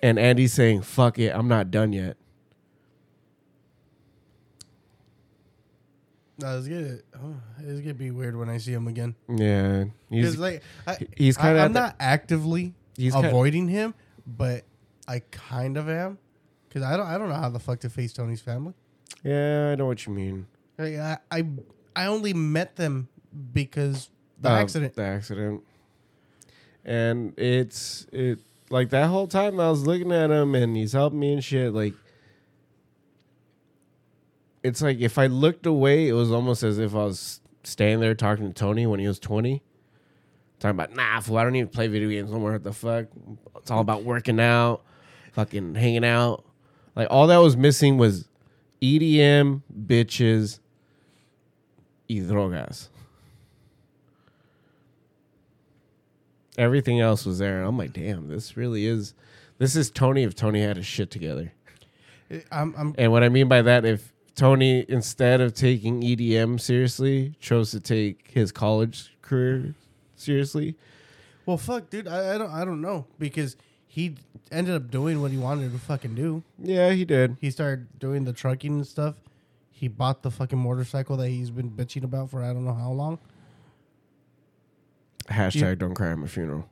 and 0.02 0.18
Andy's 0.20 0.52
saying 0.54 0.82
"fuck 0.82 1.18
it, 1.20 1.30
I'm 1.30 1.48
not 1.48 1.70
done 1.72 1.94
yet." 1.94 2.18
No, 6.38 6.58
it's 6.58 6.68
gonna 6.68 6.98
oh, 7.24 7.36
it's 7.66 7.80
gonna 7.80 7.94
be 7.94 8.12
weird 8.12 8.36
when 8.36 8.50
I 8.50 8.58
see 8.58 8.74
him 8.74 8.88
again. 8.88 9.16
Yeah, 9.30 9.86
he's 10.10 10.38
like 10.38 10.64
I, 10.86 10.98
he's 11.16 11.38
kinda 11.38 11.52
I, 11.52 11.62
at 11.62 11.66
I'm 11.66 11.74
the- 11.74 11.80
not 11.80 11.96
actively 12.00 12.74
He's 12.98 13.14
kind- 13.14 13.26
avoiding 13.28 13.68
him, 13.70 13.94
but 14.28 14.66
I 15.08 15.20
kind 15.32 15.78
of 15.78 15.88
am 15.88 16.18
because 16.68 16.84
I 16.84 16.98
don't 16.98 17.06
I 17.08 17.18
don't 17.18 17.30
know 17.30 17.36
how 17.36 17.50
the 17.50 17.60
fuck 17.60 17.80
to 17.82 17.90
face 17.90 18.12
Tony's 18.12 18.42
family. 18.42 18.74
yeah, 19.24 19.70
I 19.72 19.76
know 19.76 19.86
what 19.86 20.06
you 20.06 20.12
mean. 20.14 20.48
Like, 20.78 20.96
I, 20.98 21.18
I 21.32 21.46
I 21.96 22.06
only 22.08 22.34
met 22.34 22.76
them 22.76 23.08
because 23.54 24.10
the 24.40 24.50
Uh, 24.50 24.56
accident. 24.60 24.94
The 24.96 25.04
accident. 25.04 25.62
And 26.84 27.38
it's 27.40 28.06
it 28.12 28.40
like 28.70 28.90
that 28.90 29.08
whole 29.08 29.28
time 29.28 29.60
I 29.60 29.70
was 29.70 29.86
looking 29.88 30.12
at 30.12 30.30
him 30.30 30.54
and 30.56 30.76
he's 30.76 30.94
helping 30.94 31.20
me 31.20 31.34
and 31.34 31.44
shit. 31.44 31.74
Like 31.74 31.94
it's 34.64 34.82
like 34.82 35.00
if 35.00 35.18
I 35.18 35.28
looked 35.28 35.66
away, 35.66 36.08
it 36.08 36.14
was 36.14 36.32
almost 36.32 36.64
as 36.64 36.80
if 36.80 36.94
I 36.94 37.06
was 37.06 37.42
standing 37.64 38.00
there 38.00 38.16
talking 38.16 38.48
to 38.48 38.54
Tony 38.54 38.86
when 38.86 39.00
he 39.00 39.08
was 39.08 39.20
twenty. 39.20 39.64
Talking 40.60 40.76
about 40.80 40.96
nah, 40.96 41.20
fool, 41.20 41.38
I 41.38 41.44
don't 41.44 41.56
even 41.56 41.68
play 41.70 41.88
video 41.88 42.10
games 42.10 42.32
no 42.32 42.40
more. 42.40 42.54
What 42.54 42.64
the 42.64 42.74
fuck? 42.74 43.06
It's 43.58 43.70
all 43.70 43.82
about 43.82 44.04
working 44.04 44.40
out, 44.40 44.84
fucking 45.34 45.76
hanging 45.76 46.06
out. 46.06 46.46
Like 46.96 47.08
all 47.12 47.28
that 47.28 47.38
was 47.38 47.58
missing 47.58 47.98
was 47.98 48.28
EDM, 48.82 49.64
bitches, 49.86 50.60
y 52.10 52.16
drogas. 52.18 52.90
Everything 56.58 57.02
else 57.02 57.26
was 57.26 57.40
there. 57.40 57.60
And 57.60 57.68
I'm 57.68 57.78
like, 57.78 57.94
damn, 57.94 58.28
this 58.28 58.56
really 58.56 58.86
is. 58.86 59.14
This 59.58 59.76
is 59.76 59.90
Tony 59.92 60.24
if 60.24 60.36
Tony 60.36 60.62
had 60.62 60.78
his 60.78 60.86
shit 60.86 61.12
together. 61.12 61.52
Eh, 62.32 62.42
I'm, 62.52 62.74
I'm 62.78 62.96
And 62.98 63.12
what 63.12 63.24
I 63.24 63.30
mean 63.30 63.48
by 63.48 63.62
that, 63.62 63.86
if 63.86 64.14
Tony, 64.36 64.86
instead 64.88 65.42
of 65.42 65.54
taking 65.54 66.02
EDM 66.02 66.60
seriously, 66.60 67.36
chose 67.40 67.72
to 67.72 67.80
take 67.80 68.32
his 68.32 68.52
college 68.52 69.16
career 69.22 69.76
seriously, 70.16 70.76
well, 71.46 71.58
fuck, 71.58 71.90
dude. 71.90 72.08
I, 72.08 72.36
I 72.36 72.38
don't 72.38 72.50
I 72.52 72.66
don't 72.66 72.82
know 72.82 73.06
because 73.20 73.56
he 73.88 74.16
ended 74.52 74.74
up 74.74 74.90
doing 74.90 75.22
what 75.22 75.32
he 75.32 75.38
wanted 75.38 75.72
to 75.74 75.78
fucking 75.78 76.16
do. 76.16 76.44
yeah, 76.58 76.92
he 76.92 77.06
did. 77.06 77.38
He 77.40 77.52
started 77.52 78.00
doing 78.00 78.24
the 78.26 78.34
trucking 78.34 78.74
and 78.74 78.88
stuff. 78.88 79.16
He 79.78 79.90
bought 79.90 80.24
the 80.24 80.32
fucking 80.32 80.58
motorcycle 80.58 81.18
that 81.18 81.28
he's 81.28 81.52
been 81.52 81.70
bitching 81.70 82.04
about 82.06 82.30
for 82.30 82.42
I 82.42 82.54
don't 82.54 82.64
know 82.64 82.74
how 82.74 82.92
long. 82.92 83.20
Hashtag 85.28 85.56
Yeah. 85.62 85.76
don't 85.76 85.94
cry 85.94 86.12
at 86.12 86.18
my 86.18 86.28
funeral. 86.28 86.70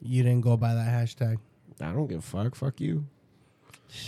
You 0.00 0.22
didn't 0.22 0.40
go 0.40 0.56
by 0.56 0.72
that 0.74 0.88
hashtag. 0.88 1.36
I 1.78 1.92
don't 1.92 2.06
give 2.06 2.20
a 2.20 2.22
fuck. 2.22 2.54
Fuck 2.54 2.80
you. 2.80 3.04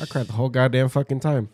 I 0.00 0.06
cried 0.06 0.26
the 0.26 0.32
whole 0.32 0.48
goddamn 0.48 0.88
fucking 0.88 1.20
time. 1.20 1.50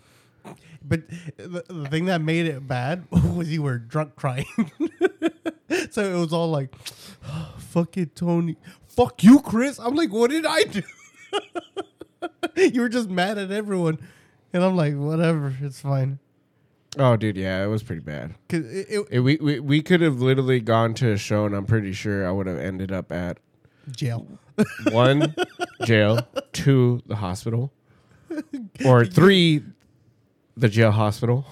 But 0.81 1.09
the, 1.37 1.65
the 1.69 1.89
thing 1.89 2.05
that 2.05 2.21
made 2.21 2.47
it 2.47 2.67
bad 2.69 3.05
was 3.11 3.51
you 3.53 3.63
were 3.63 3.79
drunk 3.79 4.15
crying. 4.15 4.47
so 5.91 6.03
it 6.05 6.19
was 6.21 6.33
all 6.33 6.51
like, 6.51 6.73
fuck 7.59 7.97
it, 7.97 8.15
Tony. 8.15 8.57
Fuck 8.87 9.25
you, 9.25 9.41
Chris. 9.41 9.81
I'm 9.81 9.97
like, 9.97 10.13
what 10.13 10.31
did 10.31 10.47
I 10.47 10.63
do? 10.63 10.83
you 12.57 12.81
were 12.81 12.89
just 12.89 13.09
mad 13.09 13.39
at 13.39 13.51
everyone. 13.51 13.99
And 14.53 14.65
I'm 14.65 14.77
like, 14.77 14.95
whatever, 14.95 15.55
it's 15.61 15.81
fine. 15.81 16.19
Oh, 16.99 17.17
dude, 17.17 17.37
yeah, 17.37 17.63
it 17.63 17.67
was 17.67 17.83
pretty 17.83 18.01
bad. 18.01 18.35
Cause 18.49 18.65
it, 18.65 18.87
it, 18.89 19.07
It, 19.11 19.21
we, 19.21 19.37
we 19.37 19.61
we 19.61 19.83
could 19.83 20.01
have 20.01 20.21
literally 20.21 20.59
gone 20.61 20.95
to 20.95 21.13
a 21.13 21.17
show, 21.19 21.45
and 21.45 21.55
I'm 21.55 21.67
pretty 21.67 21.93
sure 21.93 22.27
I 22.27 22.31
would 22.31 22.47
have 22.47 22.59
ended 22.59 22.91
up 22.91 23.13
at 23.13 23.39
jail. 23.91 24.27
one 24.91 25.35
jail, 25.85 26.27
two 26.53 27.03
the 27.07 27.17
hospital, 27.17 27.73
or 28.85 29.05
three 29.07 29.63
the 30.57 30.69
jail 30.69 30.91
hospital. 30.91 31.47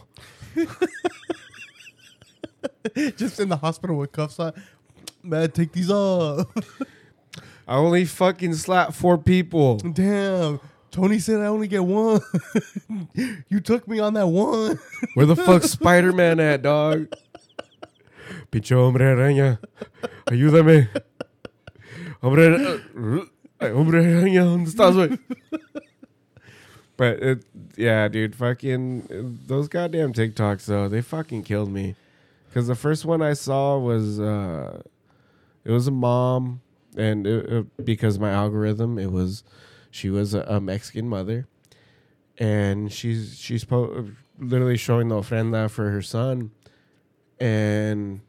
just 3.17 3.39
in 3.39 3.49
the 3.51 3.57
hospital 3.59 3.97
with 3.97 4.12
cuffs 4.12 4.41
on. 4.41 4.53
Man, 5.23 5.51
take 5.51 5.73
these 5.73 5.91
off. 5.91 6.47
I 7.66 7.76
only 7.76 8.05
fucking 8.05 8.55
slapped 8.55 8.94
four 8.94 9.18
people. 9.18 9.79
Damn. 9.79 10.61
Tony 10.90 11.18
said 11.18 11.40
I 11.40 11.46
only 11.46 11.68
get 11.68 11.85
one. 11.85 12.20
you 13.48 13.61
took 13.61 13.87
me 13.88 13.98
on 13.98 14.14
that 14.14 14.29
one. 14.29 14.79
Where 15.14 15.26
the 15.26 15.37
fuck's 15.37 15.70
Spider 15.72 16.12
Man 16.12 16.40
at, 16.40 16.62
dog? 16.62 17.09
Pinche 18.50 18.74
hombre 18.74 19.05
araña, 19.05 19.59
ayúdame. 20.26 20.88
Hombre, 22.22 22.81
Ay, 23.59 23.68
eh, 23.68 23.72
hombre 23.72 23.98
araña, 23.98 24.44
¿dónde 24.44 24.68
estás, 24.68 24.94
güey? 24.94 25.18
But 26.96 27.22
it, 27.22 27.44
yeah, 27.76 28.09
dude, 28.09 28.35
fucking 28.35 29.09
uh, 29.11 29.46
those 29.46 29.68
goddamn 29.68 30.12
TikToks 30.12 30.64
though, 30.64 30.88
they 30.88 31.02
fucking 31.02 31.42
killed 31.42 31.70
me. 31.70 31.94
Cause 32.55 32.68
the 32.68 32.74
first 32.74 33.05
one 33.05 33.20
I 33.20 33.35
saw 33.35 33.76
was 33.76 34.18
uh, 34.18 34.81
it 35.64 35.70
was 35.70 35.87
a 35.87 35.90
mom, 35.90 36.62
and 36.97 37.27
it, 37.27 37.47
it- 37.53 37.85
because 37.85 38.19
my 38.19 38.31
algorithm, 38.31 38.99
it 38.99 39.11
was 39.13 39.45
she 39.91 40.11
was 40.11 40.35
a, 40.35 40.43
a 40.43 40.61
Mexican 40.61 41.09
mother, 41.09 41.47
and 42.39 42.93
she's 42.93 43.39
she's 43.39 43.65
po- 43.65 44.09
literally 44.39 44.77
showing 44.77 45.09
the 45.09 45.15
ofrenda 45.17 45.71
for 45.71 45.91
her 45.91 46.03
son, 46.03 46.51
and 47.41 48.21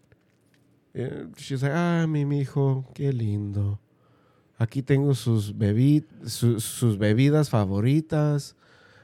eh, 0.96 1.10
she's 1.38 1.64
like, 1.64 1.72
ah, 1.74 2.06
mi 2.08 2.26
mijo, 2.26 2.86
qué 2.94 3.12
lindo. 3.14 3.80
Aquí 4.60 4.84
tengo 4.84 5.14
sus, 5.14 5.52
bebi 5.52 6.04
su- 6.26 6.60
sus 6.60 6.98
bebidas 6.98 7.50
favoritas. 7.50 8.54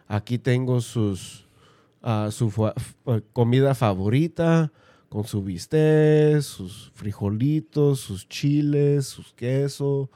Aquí 0.10 0.38
tengo 0.41 0.82
sus 0.82 1.45
ah, 2.04 2.30
su 2.32 2.49
comida 3.34 3.73
favorita 3.76 4.71
con 5.13 5.26
su 5.26 5.43
bistec, 5.43 6.41
sus 6.41 6.91
frijolitos, 6.95 7.99
sus 7.99 8.28
chiles, 8.28 9.06
sus 9.06 9.32
queso. 9.34 10.10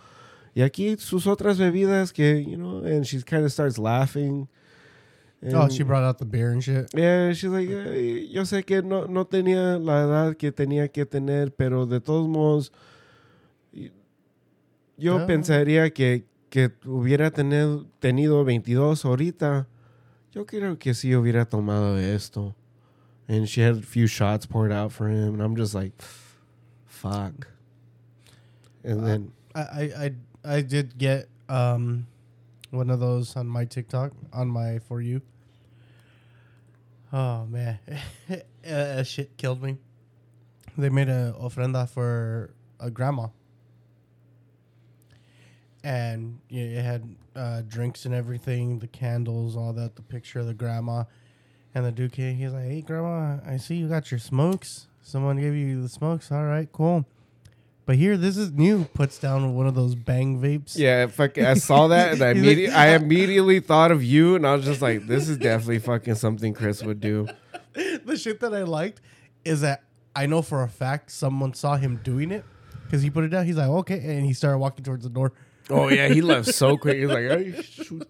Y 0.55 0.63
aquí 0.63 0.97
sus 0.97 1.27
otras 1.27 1.59
bebidas 1.59 2.11
que, 2.11 2.43
you 2.43 2.55
know, 2.57 2.83
and 2.83 3.03
she 3.05 3.21
kind 3.21 3.45
of 3.45 3.51
starts 3.51 3.77
laughing. 3.77 4.47
Oh, 5.53 5.69
she 5.69 5.83
brought 5.83 6.03
out 6.03 6.17
the 6.17 6.25
beer 6.25 6.49
and 6.51 6.63
shit. 6.63 6.87
Yeah, 6.95 7.31
she's 7.31 7.51
like, 7.51 7.69
"Ay, 7.71 8.27
yo 8.33 8.41
sé 8.43 8.63
que 8.65 8.81
no, 8.81 9.05
no 9.05 9.25
tenía 9.25 9.77
la 9.77 10.01
edad 10.01 10.35
que 10.35 10.51
tenía 10.51 10.87
que 10.87 11.05
tener, 11.05 11.51
pero 11.55 11.85
de 11.85 11.99
todos 12.01 12.27
modos, 12.27 12.71
yo 14.97 15.19
Ah. 15.19 15.27
pensaría 15.27 15.91
que, 15.91 16.25
que 16.49 16.71
hubiera 16.85 17.29
tener, 17.29 17.67
tenido 17.99 18.43
22 18.43 19.05
ahorita. 19.05 19.67
Yo 20.31 20.47
creo 20.47 20.79
que 20.79 20.95
sí 20.95 21.15
hubiera 21.15 21.45
tomado 21.45 21.99
esto. 21.99 22.55
And 23.27 23.49
she 23.49 23.61
had 23.61 23.75
a 23.75 23.81
few 23.81 24.07
shots 24.07 24.45
poured 24.45 24.71
out 24.71 24.91
for 24.91 25.09
him, 25.09 25.33
and 25.33 25.41
I'm 25.43 25.55
just 25.55 25.75
like, 25.75 25.91
fuck. 26.85 27.47
And 28.83 29.05
then, 29.05 29.33
I, 29.53 29.61
I, 29.61 29.81
I, 29.81 30.11
I 30.55 30.61
did 30.61 30.97
get 30.97 31.27
um 31.49 32.07
one 32.71 32.89
of 32.89 32.99
those 32.99 33.35
on 33.35 33.47
my 33.47 33.65
TikTok 33.65 34.11
on 34.33 34.47
my 34.47 34.79
for 34.79 35.01
you. 35.01 35.21
Oh 37.11 37.45
man, 37.45 37.79
uh, 38.69 39.03
shit 39.03 39.37
killed 39.37 39.61
me. 39.61 39.77
They 40.77 40.89
made 40.89 41.09
a 41.09 41.33
ofrenda 41.39 41.89
for 41.89 42.53
a 42.79 42.91
grandma, 42.91 43.27
and 45.83 46.39
yeah, 46.49 46.63
it 46.63 46.83
had 46.83 47.15
uh, 47.35 47.61
drinks 47.67 48.05
and 48.05 48.13
everything, 48.13 48.79
the 48.79 48.87
candles, 48.87 49.55
all 49.55 49.73
that, 49.73 49.95
the 49.95 50.01
picture 50.01 50.39
of 50.39 50.45
the 50.47 50.53
grandma, 50.53 51.05
and 51.77 51.85
the 51.85 51.91
dude 51.91 52.11
came. 52.11 52.35
He's 52.35 52.51
like, 52.53 52.65
"Hey, 52.65 52.81
grandma, 52.81 53.37
I 53.45 53.57
see 53.57 53.75
you 53.75 53.87
got 53.87 54.09
your 54.11 54.19
smokes. 54.19 54.87
Someone 55.03 55.39
gave 55.39 55.53
you 55.53 55.81
the 55.81 55.89
smokes. 55.89 56.31
All 56.31 56.43
right, 56.43 56.67
cool." 56.71 57.05
But 57.85 57.95
here, 57.97 58.17
this 58.17 58.35
is 58.35 58.51
new. 58.51 58.85
Puts 58.95 59.19
down 59.19 59.55
one 59.55 59.67
of 59.67 59.75
those 59.75 59.93
bang 59.95 60.41
vapes. 60.41 60.77
yeah, 60.77 61.05
fuck, 61.07 61.37
I 61.37 61.53
saw 61.53 61.87
that, 61.89 62.13
and 62.13 62.23
I, 62.23 62.33
He's 62.33 62.67
like, 62.69 62.75
I 62.75 62.95
immediately 62.95 63.59
thought 63.59 63.91
of 63.91 64.03
you, 64.03 64.35
and 64.35 64.45
I 64.45 64.55
was 64.55 64.65
just 64.65 64.81
like, 64.81 65.05
this 65.07 65.29
is 65.29 65.37
definitely 65.37 65.79
fucking 65.79 66.15
something 66.15 66.53
Chris 66.53 66.83
would 66.83 66.99
do. 66.99 67.27
the 67.73 68.17
shit 68.17 68.39
that 68.41 68.53
I 68.53 68.63
liked 68.63 68.99
is 69.45 69.61
that 69.61 69.83
I 70.15 70.25
know 70.25 70.41
for 70.41 70.63
a 70.63 70.67
fact 70.67 71.11
someone 71.11 71.53
saw 71.53 71.77
him 71.77 72.01
doing 72.03 72.31
it 72.31 72.43
because 72.83 73.03
he 73.03 73.09
put 73.11 73.23
it 73.23 73.29
down. 73.29 73.45
He's 73.45 73.55
like, 73.57 73.69
okay, 73.69 73.99
and 74.17 74.25
he 74.25 74.33
started 74.33 74.57
walking 74.57 74.83
towards 74.83 75.03
the 75.03 75.09
door. 75.09 75.31
Oh 75.69 75.89
yeah, 75.89 76.07
he 76.07 76.21
left 76.21 76.47
so 76.53 76.75
quick. 76.75 76.97
He's 76.97 77.07
like, 77.07 77.29
Ay, 77.29 77.61
shoot. 77.61 78.07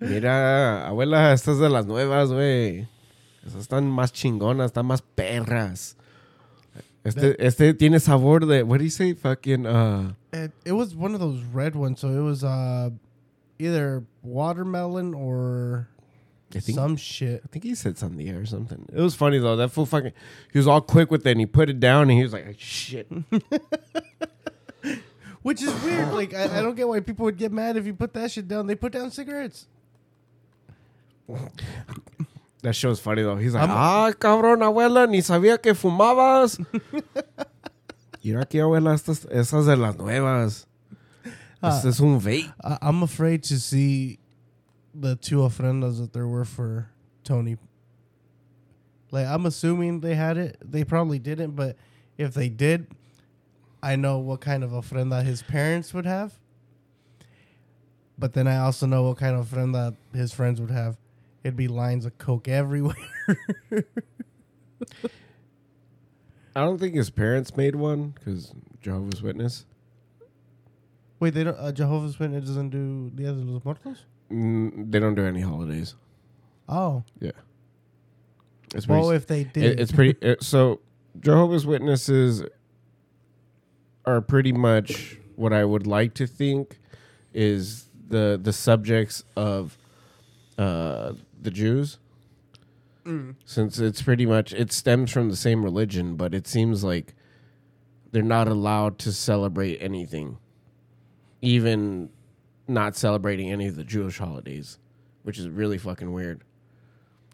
Mira, 0.00 0.86
abuela, 0.86 1.32
estas 1.32 1.58
de 1.58 1.68
las 1.68 1.86
nuevas, 1.86 2.30
güey. 2.30 2.86
Esas 3.46 3.62
están 3.62 3.90
más 3.90 4.12
chingonas, 4.12 4.66
están 4.66 4.86
más 4.86 5.02
perras. 5.02 5.96
Este, 7.04 7.36
este 7.44 7.74
tiene 7.74 8.00
sabor 8.00 8.46
de, 8.46 8.62
what 8.62 8.78
do 8.78 8.84
you 8.84 8.90
say? 8.90 9.12
Fucking, 9.12 9.66
uh, 9.66 10.14
And 10.32 10.52
it 10.64 10.72
was 10.72 10.94
one 10.96 11.14
of 11.14 11.20
those 11.20 11.42
red 11.52 11.76
ones, 11.76 12.00
so 12.00 12.08
it 12.08 12.22
was 12.22 12.42
uh, 12.42 12.90
either 13.58 14.04
watermelon 14.22 15.12
or 15.12 15.88
I 16.54 16.60
think, 16.60 16.76
some 16.76 16.96
shit. 16.96 17.42
I 17.44 17.48
think 17.48 17.64
he 17.64 17.74
said 17.74 17.96
sandia 17.96 18.40
or 18.40 18.46
something. 18.46 18.86
It 18.92 19.00
was 19.00 19.14
funny 19.14 19.38
though. 19.38 19.56
That 19.56 19.70
fool 19.70 19.86
fucking, 19.86 20.12
he 20.52 20.58
was 20.58 20.66
all 20.66 20.80
quick 20.80 21.10
with 21.10 21.26
it 21.26 21.32
and 21.32 21.40
he 21.40 21.46
put 21.46 21.68
it 21.68 21.78
down 21.78 22.02
and 22.02 22.12
he 22.12 22.22
was 22.22 22.32
like, 22.32 22.56
shit. 22.58 23.06
Which 25.44 25.60
is 25.62 25.72
weird. 25.84 26.08
Like 26.12 26.32
I, 26.32 26.44
I 26.58 26.62
don't 26.62 26.74
get 26.74 26.88
why 26.88 27.00
people 27.00 27.24
would 27.26 27.36
get 27.36 27.52
mad 27.52 27.76
if 27.76 27.84
you 27.86 27.92
put 27.94 28.14
that 28.14 28.30
shit 28.32 28.48
down. 28.48 28.66
They 28.66 28.74
put 28.74 28.92
down 28.92 29.10
cigarettes. 29.10 29.68
That 32.62 32.74
show's 32.74 32.98
funny 32.98 33.22
though. 33.22 33.36
He's 33.36 33.52
like, 33.54 33.62
I'm- 33.68 33.70
ah, 33.70 34.12
cabrón, 34.18 34.62
abuela, 34.62 35.08
ni 35.08 35.18
sabía 35.20 35.60
que 35.60 35.74
fumabas. 35.74 36.58
Mira 38.24 38.46
que 38.46 38.60
abuela, 38.60 38.94
estas, 38.94 39.26
esas 39.30 39.66
de 39.66 39.76
las 39.76 39.96
nuevas. 39.98 40.66
Este 41.62 41.88
es 41.88 42.00
un 42.00 42.18
vape. 42.18 42.50
I, 42.62 42.78
I'm 42.80 43.02
afraid 43.02 43.42
to 43.44 43.58
see 43.58 44.18
the 44.94 45.16
two 45.16 45.38
ofrendas 45.38 45.98
that 45.98 46.12
there 46.14 46.26
were 46.26 46.44
for 46.46 46.88
Tony. 47.22 47.56
Like 49.10 49.26
I'm 49.26 49.44
assuming 49.46 50.00
they 50.00 50.14
had 50.14 50.38
it. 50.38 50.56
They 50.64 50.84
probably 50.84 51.18
didn't, 51.18 51.52
but 51.52 51.76
if 52.16 52.32
they 52.32 52.48
did, 52.48 52.86
I 53.84 53.96
know 53.96 54.16
what 54.18 54.40
kind 54.40 54.64
of 54.64 54.70
ofrenda 54.70 55.22
his 55.22 55.42
parents 55.42 55.92
would 55.92 56.06
have. 56.06 56.32
But 58.18 58.32
then 58.32 58.46
I 58.48 58.56
also 58.56 58.86
know 58.86 59.02
what 59.02 59.18
kind 59.18 59.36
of 59.36 59.46
ofrenda 59.50 59.94
his 60.14 60.32
friends 60.32 60.58
would 60.58 60.70
have. 60.70 60.96
It'd 61.42 61.54
be 61.54 61.68
lines 61.68 62.06
of 62.06 62.16
coke 62.16 62.48
everywhere. 62.48 62.96
I 66.56 66.60
don't 66.60 66.78
think 66.78 66.94
his 66.94 67.10
parents 67.10 67.54
made 67.58 67.76
one 67.76 68.14
because 68.14 68.54
Jehovah's 68.80 69.20
Witness. 69.20 69.66
Wait, 71.20 71.34
they 71.34 71.44
don't. 71.44 71.58
Uh, 71.58 71.70
Jehovah's 71.70 72.18
Witness 72.18 72.46
doesn't 72.46 72.70
do 72.70 73.10
Dia 73.14 73.32
de 73.32 73.40
los 73.40 73.62
Muertos. 73.66 74.06
Mm, 74.32 74.90
they 74.90 74.98
don't 74.98 75.14
do 75.14 75.26
any 75.26 75.42
holidays. 75.42 75.94
Oh, 76.70 77.04
Yeah. 77.20 77.32
It's 78.74 78.86
pretty, 78.86 79.02
well, 79.02 79.10
if 79.10 79.26
they 79.26 79.44
did, 79.44 79.64
it, 79.64 79.80
it's 79.80 79.92
pretty. 79.92 80.16
It, 80.26 80.42
so 80.42 80.80
Jehovah's 81.20 81.66
Witnesses 81.66 82.42
are 84.04 84.20
pretty 84.20 84.52
much 84.52 85.18
what 85.36 85.52
I 85.52 85.64
would 85.64 85.86
like 85.86 86.14
to 86.14 86.26
think 86.26 86.78
is 87.32 87.86
the 88.08 88.38
the 88.40 88.52
subjects 88.52 89.24
of 89.36 89.76
uh, 90.58 91.14
the 91.40 91.50
Jews. 91.50 91.98
Since 93.44 93.78
it's 93.78 94.00
pretty 94.00 94.24
much 94.24 94.52
it 94.54 94.72
stems 94.72 95.10
from 95.10 95.28
the 95.28 95.36
same 95.36 95.62
religion, 95.62 96.16
but 96.16 96.34
it 96.34 96.46
seems 96.46 96.82
like 96.82 97.14
they're 98.12 98.22
not 98.22 98.48
allowed 98.48 98.98
to 99.00 99.12
celebrate 99.12 99.78
anything, 99.78 100.38
even 101.42 102.08
not 102.66 102.96
celebrating 102.96 103.50
any 103.52 103.66
of 103.66 103.76
the 103.76 103.84
Jewish 103.84 104.18
holidays, 104.18 104.78
which 105.22 105.38
is 105.38 105.48
really 105.48 105.76
fucking 105.76 106.12
weird. 106.12 106.42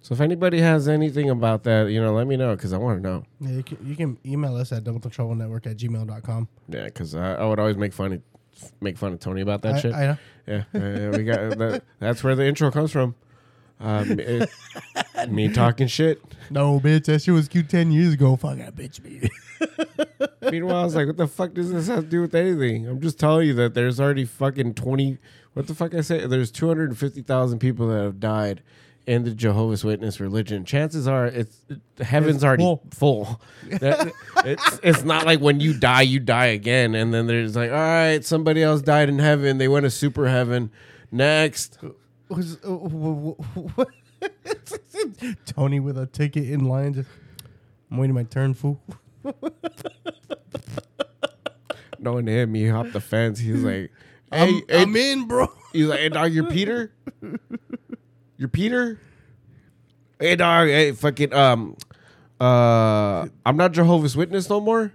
So 0.02 0.14
if 0.14 0.20
anybody 0.20 0.60
has 0.60 0.88
anything 0.88 1.28
about 1.30 1.62
that, 1.64 1.90
you 1.90 2.00
know, 2.00 2.14
let 2.14 2.26
me 2.26 2.36
know 2.36 2.56
because 2.56 2.72
I 2.72 2.78
want 2.78 3.02
to 3.02 3.08
know. 3.08 3.24
yeah, 3.40 3.50
you, 3.50 3.62
can, 3.62 3.78
you 3.84 3.96
can 3.96 4.18
email 4.24 4.56
us 4.56 4.72
at 4.72 4.82
double 4.84 5.00
trouble 5.10 5.34
network 5.34 5.66
at 5.66 5.76
gmail.com. 5.76 6.48
Yeah, 6.68 6.84
because 6.84 7.14
I, 7.14 7.34
I 7.34 7.46
would 7.46 7.58
always 7.58 7.76
make 7.76 7.92
fun 7.92 8.12
of 8.14 8.22
make 8.80 8.98
fun 8.98 9.12
of 9.12 9.20
Tony 9.20 9.40
about 9.42 9.62
that 9.62 9.76
I, 9.76 9.80
shit. 9.80 9.94
I 9.94 10.06
know. 10.06 10.16
yeah, 10.46 10.64
uh, 10.74 11.16
we 11.16 11.24
got 11.24 11.58
that, 11.58 11.82
that's 11.98 12.24
where 12.24 12.34
the 12.34 12.46
intro 12.46 12.70
comes 12.70 12.92
from. 12.92 13.14
Um, 13.78 14.18
it, 14.20 14.50
me 15.28 15.52
talking 15.52 15.86
shit. 15.86 16.22
No, 16.50 16.80
bitch, 16.80 17.04
that 17.06 17.22
shit 17.22 17.32
was 17.32 17.48
cute 17.48 17.68
10 17.70 17.92
years 17.92 18.14
ago. 18.14 18.36
Fuck 18.36 18.58
that 18.58 18.76
bitch, 18.76 19.02
baby. 19.02 19.30
Meanwhile, 20.50 20.76
I 20.76 20.84
was 20.84 20.94
like, 20.94 21.06
"What 21.06 21.16
the 21.16 21.26
fuck 21.26 21.54
does 21.54 21.72
this 21.72 21.86
have 21.88 22.04
to 22.04 22.10
do 22.10 22.22
with 22.22 22.34
anything?" 22.34 22.86
I'm 22.86 23.00
just 23.00 23.18
telling 23.18 23.46
you 23.48 23.54
that 23.54 23.74
there's 23.74 24.00
already 24.00 24.24
fucking 24.24 24.74
twenty. 24.74 25.18
What 25.52 25.66
the 25.66 25.74
fuck 25.74 25.94
I 25.94 26.00
say? 26.00 26.26
There's 26.26 26.50
two 26.50 26.68
hundred 26.68 26.90
and 26.90 26.98
fifty 26.98 27.22
thousand 27.22 27.58
people 27.58 27.88
that 27.88 28.02
have 28.02 28.20
died 28.20 28.62
in 29.10 29.24
the 29.24 29.32
Jehovah's 29.32 29.82
Witness 29.84 30.20
religion. 30.20 30.64
Chances 30.64 31.08
are, 31.08 31.26
it's 31.26 31.56
heaven's 32.00 32.36
It's 32.36 32.44
already 32.44 32.62
full. 32.62 32.82
full. 32.92 33.40
That- 33.80 34.12
it's 34.44 34.80
it's 34.82 35.04
not 35.04 35.26
like 35.26 35.40
when 35.40 35.58
you 35.60 35.78
die, 35.78 36.02
you 36.02 36.20
die 36.20 36.46
again, 36.46 36.94
and 36.94 37.12
then 37.12 37.26
there's 37.26 37.56
like, 37.56 37.70
all 37.70 37.76
right, 37.76 38.24
somebody 38.24 38.62
else 38.62 38.82
died 38.82 39.08
in 39.08 39.18
heaven. 39.18 39.58
They 39.58 39.68
went 39.68 39.84
to 39.84 39.90
super 39.90 40.28
heaven. 40.28 40.70
Next, 41.10 41.78
Was, 42.28 42.56
uh, 42.64 42.68
wh- 42.68 43.34
wh- 43.54 43.76
what? 43.78 43.88
Tony 45.46 45.80
with 45.80 45.98
a 45.98 46.06
ticket 46.06 46.48
in 46.48 46.64
line. 46.66 46.94
Just, 46.94 47.08
I'm 47.90 47.96
waiting 47.96 48.14
my 48.14 48.22
turn, 48.22 48.54
fool. 48.54 48.80
knowing 51.98 52.26
him, 52.26 52.54
he 52.54 52.68
hopped 52.68 52.92
the 52.92 53.00
fence. 53.00 53.38
He's 53.40 53.62
like, 53.64 53.90
I'm, 54.30 54.48
hey, 54.48 54.62
hey, 54.68 54.82
I'm 54.82 54.94
in, 54.96 55.26
bro. 55.26 55.48
He's 55.72 55.86
like, 55.86 55.98
hey, 56.00 56.08
dog, 56.10 56.32
you're 56.32 56.44
Peter? 56.48 56.92
You're 58.40 58.48
Peter? 58.48 58.98
Hey, 60.18 60.34
dog, 60.34 60.68
hey, 60.68 60.92
fucking, 60.92 61.34
um, 61.34 61.76
uh, 62.40 63.26
I'm 63.44 63.58
not 63.58 63.72
Jehovah's 63.72 64.16
Witness 64.16 64.48
no 64.48 64.62
more. 64.62 64.94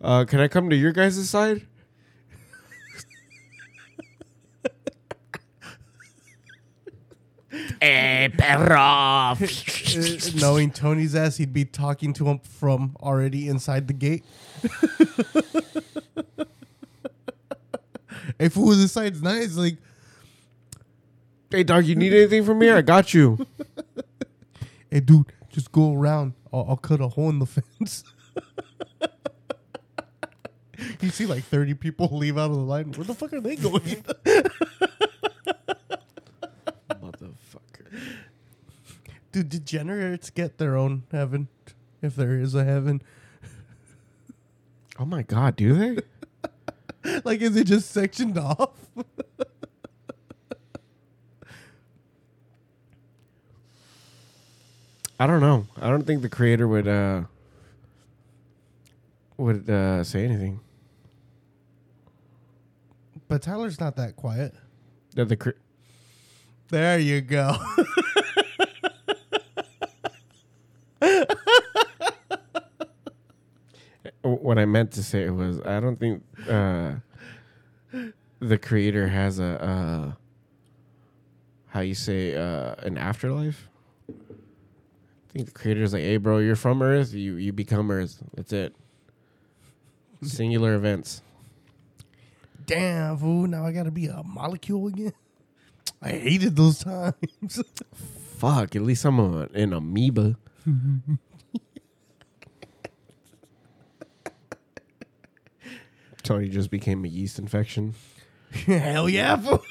Uh, 0.00 0.24
can 0.24 0.40
I 0.40 0.48
come 0.48 0.70
to 0.70 0.76
your 0.76 0.92
guys' 0.92 1.28
side? 1.28 1.66
Eh, 7.80 8.28
perro. 8.28 8.78
Uh, 8.78 9.36
Knowing 10.36 10.70
Tony's 10.70 11.14
ass, 11.14 11.36
he'd 11.36 11.52
be 11.52 11.64
talking 11.66 12.12
to 12.14 12.26
him 12.26 12.38
from 12.38 12.96
already 13.00 13.48
inside 13.48 13.86
the 13.86 13.94
gate. 13.94 14.24
hey, 18.38 18.48
fool, 18.48 18.70
this 18.70 18.92
side's 18.92 19.22
nice. 19.22 19.56
Like, 19.56 19.76
hey, 21.50 21.62
dog, 21.64 21.84
you 21.84 21.94
need 21.94 22.12
anything 22.12 22.44
from 22.44 22.58
me? 22.58 22.70
I 22.70 22.82
got 22.82 23.14
you. 23.14 23.46
hey, 24.90 25.00
dude, 25.00 25.32
just 25.50 25.72
go 25.72 25.94
around. 25.94 26.34
I'll, 26.52 26.66
I'll 26.70 26.76
cut 26.76 27.00
a 27.00 27.08
hole 27.08 27.30
in 27.30 27.38
the 27.38 27.46
fence. 27.78 28.04
you 31.00 31.10
see 31.10 31.26
like 31.26 31.44
30 31.44 31.74
people 31.74 32.08
leave 32.12 32.38
out 32.38 32.50
of 32.50 32.56
the 32.56 32.62
line. 32.62 32.92
Where 32.92 33.04
the 33.04 33.14
fuck 33.14 33.32
are 33.32 33.40
they 33.40 33.56
going? 33.56 33.82
Motherfucker. 36.90 38.02
Do 39.32 39.42
degenerates 39.42 40.30
get 40.30 40.58
their 40.58 40.76
own 40.76 41.04
heaven? 41.12 41.48
If 42.02 42.14
there 42.16 42.38
is 42.38 42.54
a 42.54 42.64
heaven. 42.64 43.02
Oh 44.98 45.04
my 45.04 45.22
God, 45.22 45.56
do 45.56 45.74
they? 45.74 45.98
Like, 47.24 47.40
is 47.40 47.56
it 47.56 47.64
just 47.64 47.90
sectioned 47.90 48.38
off? 48.38 48.70
I 55.18 55.26
don't 55.26 55.40
know. 55.40 55.66
I 55.80 55.88
don't 55.88 56.02
think 56.06 56.22
the 56.22 56.28
creator 56.28 56.68
would 56.68 56.86
uh 56.86 57.22
would 59.38 59.68
uh 59.68 60.04
say 60.04 60.24
anything. 60.24 60.60
But 63.28 63.42
Tyler's 63.42 63.80
not 63.80 63.96
that 63.96 64.14
quiet. 64.16 64.54
That 65.14 65.28
the 65.28 65.36
cre- 65.36 65.50
There 66.68 66.98
you 66.98 67.20
go. 67.22 67.56
what 74.22 74.58
I 74.58 74.64
meant 74.64 74.92
to 74.92 75.02
say 75.02 75.28
was 75.30 75.60
I 75.62 75.80
don't 75.80 75.98
think 75.98 76.22
uh 76.48 76.94
the 78.40 78.58
creator 78.58 79.08
has 79.08 79.38
a 79.38 79.62
uh 79.64 80.12
how 81.68 81.80
you 81.80 81.94
say 81.94 82.34
uh 82.36 82.74
an 82.78 82.98
afterlife. 82.98 83.68
Think 85.36 85.48
the 85.48 85.52
creator's 85.52 85.92
like, 85.92 86.00
"Hey 86.02 86.16
bro, 86.16 86.38
you're 86.38 86.56
from 86.56 86.80
Earth, 86.80 87.12
you 87.12 87.34
you 87.34 87.52
become 87.52 87.90
Earth. 87.90 88.22
That's 88.34 88.54
it." 88.54 88.74
Singular 90.22 90.72
events. 90.72 91.20
Damn, 92.64 93.18
fool. 93.18 93.46
Now 93.46 93.66
I 93.66 93.72
gotta 93.72 93.90
be 93.90 94.06
a 94.06 94.22
molecule 94.22 94.86
again. 94.86 95.12
I 96.02 96.12
hated 96.12 96.56
those 96.56 96.78
times. 96.78 97.12
Fuck, 98.38 98.74
at 98.76 98.80
least 98.80 99.04
I'm 99.04 99.18
a, 99.18 99.46
an 99.52 99.74
amoeba. 99.74 100.38
Tony 106.22 106.48
just 106.48 106.70
became 106.70 107.04
a 107.04 107.08
yeast 107.08 107.38
infection. 107.38 107.94
Hell 108.64 109.06
yeah, 109.06 109.36
fool. 109.36 109.62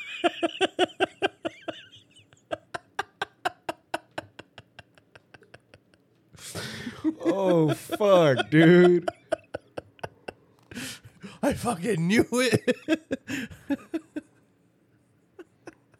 Oh 7.25 7.73
fuck, 7.73 8.49
dude. 8.49 9.09
I 11.41 11.53
fucking 11.53 12.07
knew 12.07 12.25
it. 12.31 12.75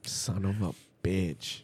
Son 0.04 0.46
of 0.46 0.62
a 0.62 0.74
bitch. 1.08 1.62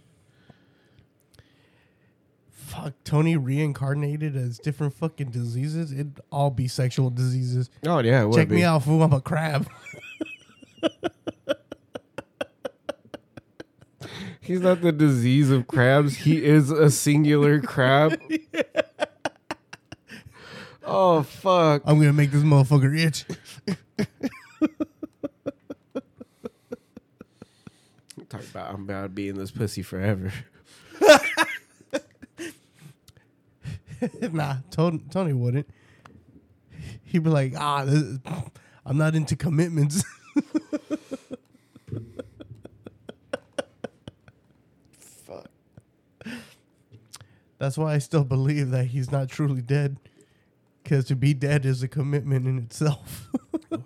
Fuck, 2.50 2.93
Tony 3.04 3.36
reincarnated 3.38 4.36
as 4.36 4.58
different 4.58 4.93
fucking 4.93 5.30
diseases. 5.32 5.91
It'd 5.91 6.21
all 6.32 6.50
be 6.52 6.67
sexual 6.67 7.10
diseases. 7.10 7.69
Oh 7.86 8.00
yeah, 8.00 8.21
it 8.24 8.28
would 8.28 8.36
Check 8.36 8.50
be. 8.50 8.56
me 8.56 8.63
out, 8.63 8.84
fool. 8.84 9.04
I'm 9.04 9.13
a 9.13 9.21
crab. 9.21 9.67
He's 14.39 14.62
not 14.62 14.82
the 14.82 14.91
disease 14.91 15.52
of 15.52 15.67
crabs. 15.67 16.17
He 16.17 16.43
is 16.43 16.71
a 16.71 16.89
singular 16.89 17.62
crab. 17.62 18.19
Oh 20.84 21.24
fuck. 21.24 21.84
I'm 21.86 22.00
gonna 22.00 22.13
make 22.13 22.32
this 22.32 22.44
motherfucker 22.44 22.98
itch. 22.98 23.26
Talk 28.30 28.44
about 28.50 28.74
I'm 28.74 28.84
about 28.84 29.04
to 29.04 29.10
be 29.10 29.30
in 29.30 29.38
this 29.38 29.52
pussy 29.52 29.82
forever. 29.82 30.32
nah, 34.32 34.58
Tony, 34.70 35.02
Tony 35.10 35.34
wouldn't. 35.34 35.67
He'd 37.04 37.24
be 37.24 37.30
like, 37.30 37.54
ah, 37.58 37.86
this, 37.86 38.20
I'm 38.86 38.98
not 38.98 39.15
into 39.15 39.36
commitments. 39.36 40.04
Fuck. 44.98 45.50
That's 47.58 47.78
why 47.78 47.94
I 47.94 47.98
still 47.98 48.24
believe 48.24 48.72
that 48.72 48.86
he's 48.86 49.12
not 49.12 49.30
truly 49.30 49.62
dead. 49.62 49.98
Because 50.91 51.06
to 51.06 51.15
be 51.15 51.34
dead 51.34 51.65
is 51.65 51.82
a 51.84 51.88
commitment 51.88 52.45
in 52.45 52.58
itself. 52.58 53.30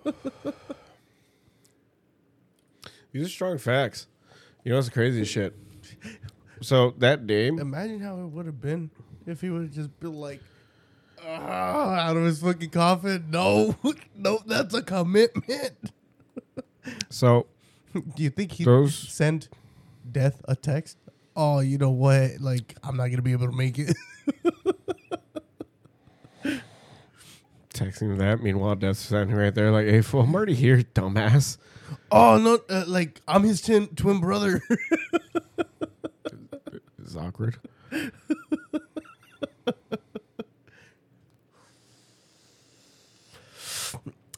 These 3.12 3.26
are 3.26 3.28
strong 3.28 3.58
facts. 3.58 4.08
You 4.64 4.70
know 4.72 4.78
what's 4.78 4.88
crazy 4.88 5.24
shit? 5.24 5.54
So 6.62 6.94
that 6.98 7.28
day, 7.28 7.46
Imagine 7.46 8.00
how 8.00 8.18
it 8.22 8.26
would 8.26 8.46
have 8.46 8.60
been 8.60 8.90
if 9.24 9.40
he 9.40 9.50
would 9.50 9.62
have 9.62 9.70
just 9.70 10.00
been 10.00 10.14
like, 10.14 10.40
ah, 11.24 12.08
out 12.08 12.16
of 12.16 12.24
his 12.24 12.40
fucking 12.40 12.70
coffin. 12.70 13.26
No, 13.30 13.76
no, 14.16 14.40
that's 14.44 14.74
a 14.74 14.82
commitment. 14.82 15.74
so 17.08 17.46
Do 17.94 18.24
you 18.24 18.30
think 18.30 18.50
he 18.50 18.64
Those- 18.64 18.96
sent 18.96 19.48
death 20.10 20.42
a 20.48 20.56
text? 20.56 20.98
Oh, 21.36 21.60
you 21.60 21.78
know 21.78 21.90
what? 21.90 22.40
Like, 22.40 22.74
I'm 22.82 22.96
not 22.96 23.10
gonna 23.10 23.22
be 23.22 23.30
able 23.30 23.46
to 23.46 23.56
make 23.56 23.78
it. 23.78 23.96
texting 27.76 28.18
that. 28.18 28.42
Meanwhile, 28.42 28.76
Death's 28.76 29.00
standing 29.00 29.36
right 29.36 29.54
there, 29.54 29.70
like, 29.70 29.86
"Hey, 29.86 30.00
fool, 30.00 30.22
I'm 30.22 30.34
already 30.34 30.54
here, 30.54 30.78
dumbass." 30.94 31.58
oh 32.10 32.38
no, 32.38 32.58
uh, 32.68 32.84
like 32.86 33.20
I'm 33.28 33.42
his 33.44 33.60
twin 33.60 33.88
twin 33.88 34.20
brother. 34.20 34.62
It's 37.06 37.14
awkward. 37.14 37.56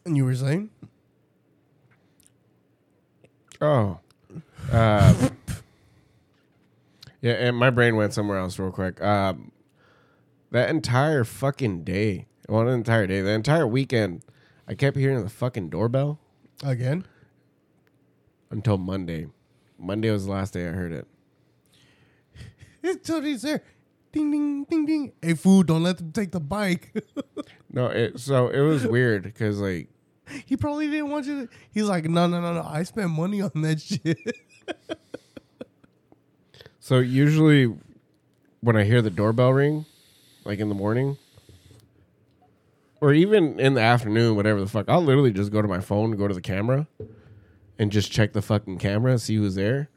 and 0.04 0.16
you 0.16 0.26
were 0.26 0.34
saying? 0.34 0.68
Oh, 3.60 3.98
uh, 4.70 5.30
yeah. 7.22 7.32
And 7.32 7.56
my 7.56 7.70
brain 7.70 7.96
went 7.96 8.12
somewhere 8.12 8.38
else 8.38 8.58
real 8.58 8.70
quick. 8.70 9.02
Um, 9.02 9.50
that 10.50 10.68
entire 10.68 11.24
fucking 11.24 11.84
day, 11.84 12.26
well, 12.48 12.64
the 12.64 12.72
entire 12.72 13.06
day, 13.06 13.20
the 13.20 13.30
entire 13.30 13.66
weekend, 13.66 14.22
I 14.66 14.74
kept 14.74 14.96
hearing 14.96 15.22
the 15.22 15.30
fucking 15.30 15.68
doorbell 15.70 16.18
Again? 16.64 17.04
until 18.50 18.78
Monday. 18.78 19.26
Monday 19.78 20.10
was 20.10 20.24
the 20.26 20.32
last 20.32 20.54
day 20.54 20.66
I 20.68 20.72
heard 20.72 20.92
it. 20.92 21.06
It's 22.82 23.06
Tony's 23.08 23.42
there. 23.42 23.62
Ding 24.12 24.30
ding 24.30 24.64
ding 24.64 24.86
ding. 24.86 25.12
Hey 25.20 25.34
fool, 25.34 25.62
don't 25.62 25.82
let 25.82 25.98
them 25.98 26.12
take 26.12 26.30
the 26.32 26.40
bike. 26.40 26.92
No, 27.70 27.86
it 27.88 28.18
so 28.18 28.48
it 28.48 28.60
was 28.60 28.86
weird 28.86 29.24
because 29.24 29.60
like 29.60 29.88
he 30.46 30.56
probably 30.56 30.86
didn't 30.88 31.10
want 31.10 31.26
you 31.26 31.46
to 31.46 31.52
he's 31.70 31.84
like, 31.84 32.06
no, 32.06 32.26
no, 32.26 32.40
no, 32.40 32.54
no. 32.54 32.62
I 32.62 32.82
spent 32.84 33.10
money 33.10 33.42
on 33.42 33.50
that 33.56 33.80
shit. 33.80 34.18
So 36.80 37.00
usually 37.00 37.70
when 38.60 38.76
I 38.76 38.84
hear 38.84 39.02
the 39.02 39.10
doorbell 39.10 39.52
ring, 39.52 39.84
like 40.46 40.58
in 40.58 40.70
the 40.70 40.74
morning, 40.74 41.18
or 43.00 43.12
even 43.12 43.58
in 43.60 43.74
the 43.74 43.80
afternoon, 43.80 44.36
whatever 44.36 44.60
the 44.60 44.68
fuck, 44.68 44.88
I'll 44.88 45.02
literally 45.02 45.32
just 45.32 45.52
go 45.52 45.62
to 45.62 45.68
my 45.68 45.80
phone, 45.80 46.12
go 46.12 46.28
to 46.28 46.34
the 46.34 46.40
camera, 46.40 46.86
and 47.78 47.92
just 47.92 48.10
check 48.10 48.32
the 48.32 48.42
fucking 48.42 48.78
camera, 48.78 49.18
see 49.18 49.36
who's 49.36 49.54
there. 49.54 49.88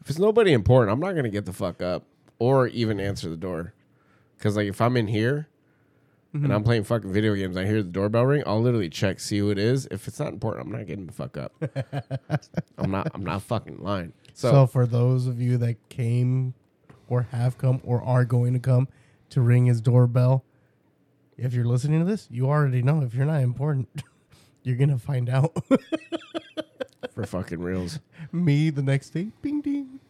If 0.00 0.10
it's 0.10 0.18
nobody 0.18 0.52
important, 0.52 0.92
I'm 0.92 1.00
not 1.00 1.14
gonna 1.14 1.28
get 1.28 1.44
the 1.44 1.52
fuck 1.52 1.82
up 1.82 2.04
or 2.38 2.68
even 2.68 3.00
answer 3.00 3.28
the 3.28 3.36
door. 3.36 3.74
Cause 4.38 4.56
like 4.56 4.68
if 4.68 4.80
I'm 4.80 4.96
in 4.96 5.08
here 5.08 5.48
and 6.32 6.44
I'm 6.44 6.50
mm-hmm. 6.50 6.64
playing 6.64 6.84
fucking 6.84 7.12
video 7.12 7.34
games, 7.34 7.56
I 7.56 7.64
hear 7.64 7.82
the 7.82 7.88
doorbell 7.88 8.26
ring, 8.26 8.42
I'll 8.46 8.60
literally 8.60 8.88
check, 8.88 9.18
see 9.18 9.38
who 9.38 9.50
it 9.50 9.58
is. 9.58 9.88
If 9.90 10.06
it's 10.06 10.20
not 10.20 10.32
important, 10.32 10.66
I'm 10.66 10.72
not 10.72 10.86
getting 10.86 11.06
the 11.06 11.12
fuck 11.12 11.36
up. 11.36 11.52
I'm 12.78 12.90
not 12.90 13.10
I'm 13.14 13.24
not 13.24 13.42
fucking 13.42 13.82
lying. 13.82 14.12
So, 14.34 14.68
for 14.68 14.86
those 14.86 15.26
of 15.26 15.40
you 15.40 15.56
that 15.58 15.88
came 15.88 16.54
or 17.08 17.22
have 17.32 17.58
come 17.58 17.80
or 17.82 18.00
are 18.04 18.24
going 18.24 18.52
to 18.52 18.60
come 18.60 18.86
to 19.30 19.40
ring 19.40 19.66
his 19.66 19.80
doorbell, 19.80 20.44
if 21.38 21.54
you're 21.54 21.64
listening 21.64 22.00
to 22.00 22.04
this, 22.04 22.26
you 22.30 22.46
already 22.48 22.82
know. 22.82 23.00
If 23.02 23.14
you're 23.14 23.24
not 23.26 23.40
important, 23.42 23.88
you're 24.62 24.76
gonna 24.76 24.98
find 24.98 25.30
out. 25.30 25.56
for 27.14 27.24
fucking 27.24 27.60
reals. 27.60 28.00
Me 28.32 28.70
the 28.70 28.82
next 28.82 29.10
day, 29.10 29.30
bing 29.40 29.60
ding. 29.60 30.00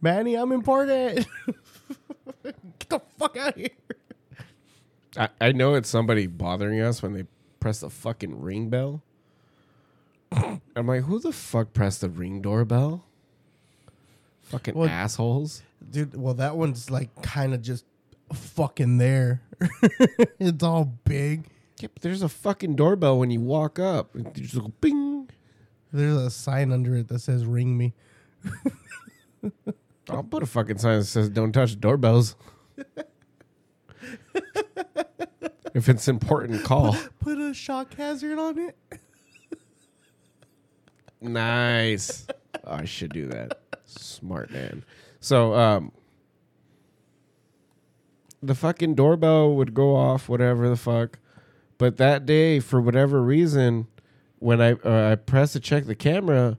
Manny, 0.00 0.34
I'm 0.34 0.52
important. 0.52 1.26
Get 2.44 2.88
the 2.88 3.00
fuck 3.18 3.36
out 3.36 3.48
of 3.50 3.56
here. 3.56 3.70
I, 5.16 5.28
I 5.40 5.52
know 5.52 5.74
it's 5.74 5.88
somebody 5.88 6.26
bothering 6.26 6.80
us 6.80 7.02
when 7.02 7.14
they 7.14 7.24
press 7.60 7.80
the 7.80 7.90
fucking 7.90 8.40
ring 8.40 8.68
bell. 8.68 9.02
I'm 10.32 10.86
like, 10.86 11.04
who 11.04 11.18
the 11.18 11.32
fuck 11.32 11.72
pressed 11.72 12.02
the 12.02 12.10
ring 12.10 12.42
doorbell? 12.42 13.04
Fucking 14.42 14.74
Well- 14.74 14.88
assholes. 14.88 15.62
Dude, 15.88 16.16
well, 16.16 16.34
that 16.34 16.56
one's 16.56 16.90
like 16.90 17.10
kind 17.22 17.54
of 17.54 17.62
just 17.62 17.84
fucking 18.32 18.98
there. 18.98 19.42
it's 20.38 20.62
all 20.62 20.84
big. 21.04 21.48
But 21.80 22.00
there's 22.00 22.22
a 22.22 22.28
fucking 22.28 22.76
doorbell 22.76 23.18
when 23.18 23.30
you 23.30 23.40
walk 23.40 23.78
up. 23.78 24.10
You 24.14 24.24
just 24.34 24.58
go 24.58 24.72
bing. 24.80 25.28
There's 25.92 26.16
a 26.16 26.30
sign 26.30 26.72
under 26.72 26.96
it 26.96 27.08
that 27.08 27.20
says 27.20 27.44
"Ring 27.44 27.76
me." 27.76 27.94
I'll 30.08 30.22
put 30.22 30.42
a 30.42 30.46
fucking 30.46 30.78
sign 30.78 31.00
that 31.00 31.04
says 31.04 31.28
"Don't 31.28 31.52
touch 31.52 31.78
doorbells." 31.78 32.34
if 35.74 35.88
it's 35.88 36.08
important, 36.08 36.64
call. 36.64 36.96
Put 37.20 37.38
a 37.38 37.52
shock 37.54 37.94
hazard 37.94 38.38
on 38.38 38.58
it. 38.58 38.76
Nice. 41.20 42.26
Oh, 42.64 42.74
I 42.74 42.84
should 42.84 43.12
do 43.12 43.26
that. 43.28 43.60
Smart 43.84 44.50
man. 44.50 44.84
So, 45.26 45.54
um, 45.54 45.90
the 48.40 48.54
fucking 48.54 48.94
doorbell 48.94 49.56
would 49.56 49.74
go 49.74 49.96
off, 49.96 50.28
whatever 50.28 50.68
the 50.68 50.76
fuck. 50.76 51.18
But 51.78 51.96
that 51.96 52.26
day, 52.26 52.60
for 52.60 52.80
whatever 52.80 53.20
reason, 53.20 53.88
when 54.38 54.60
I 54.60 54.74
uh, 54.74 55.10
I 55.10 55.16
pressed 55.16 55.54
to 55.54 55.60
check 55.60 55.86
the 55.86 55.96
camera, 55.96 56.58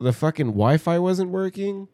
the 0.00 0.14
fucking 0.14 0.46
Wi-Fi 0.46 0.98
wasn't 0.98 1.28
working. 1.30 1.88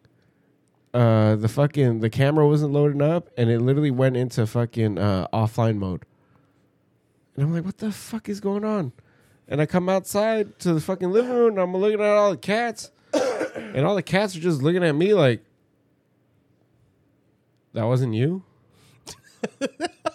Uh, 0.92 1.34
the 1.34 1.48
fucking 1.48 1.98
the 1.98 2.10
camera 2.10 2.46
wasn't 2.46 2.72
loading 2.72 3.02
up, 3.02 3.30
and 3.36 3.50
it 3.50 3.60
literally 3.60 3.90
went 3.90 4.16
into 4.16 4.46
fucking 4.46 4.96
uh, 4.96 5.26
offline 5.32 5.78
mode. 5.78 6.04
And 7.34 7.46
I'm 7.46 7.52
like, 7.52 7.64
what 7.64 7.78
the 7.78 7.90
fuck 7.90 8.28
is 8.28 8.38
going 8.38 8.64
on? 8.64 8.92
And 9.48 9.60
I 9.60 9.66
come 9.66 9.88
outside 9.88 10.56
to 10.60 10.72
the 10.72 10.80
fucking 10.80 11.10
living 11.10 11.32
room 11.32 11.54
and 11.54 11.58
I'm 11.58 11.76
looking 11.76 12.00
at 12.00 12.06
all 12.06 12.30
the 12.30 12.36
cats. 12.36 12.92
and 13.12 13.84
all 13.84 13.96
the 13.96 14.04
cats 14.04 14.36
are 14.36 14.40
just 14.40 14.62
looking 14.62 14.84
at 14.84 14.94
me 14.94 15.14
like, 15.14 15.44
that 17.74 17.84
wasn't 17.84 18.14
you? 18.14 18.42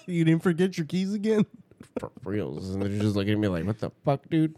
You 0.10 0.26
didn't 0.26 0.42
forget 0.42 0.76
your 0.76 0.88
keys 0.88 1.14
again. 1.14 1.46
For 2.00 2.10
reals. 2.24 2.72
And 2.72 2.82
they're 2.82 2.90
just 2.90 3.16
looking 3.16 3.34
at 3.34 3.40
me 3.40 3.48
like, 3.48 3.64
what 3.64 3.80
the 3.80 3.92
fuck, 4.04 4.28
dude? 4.28 4.56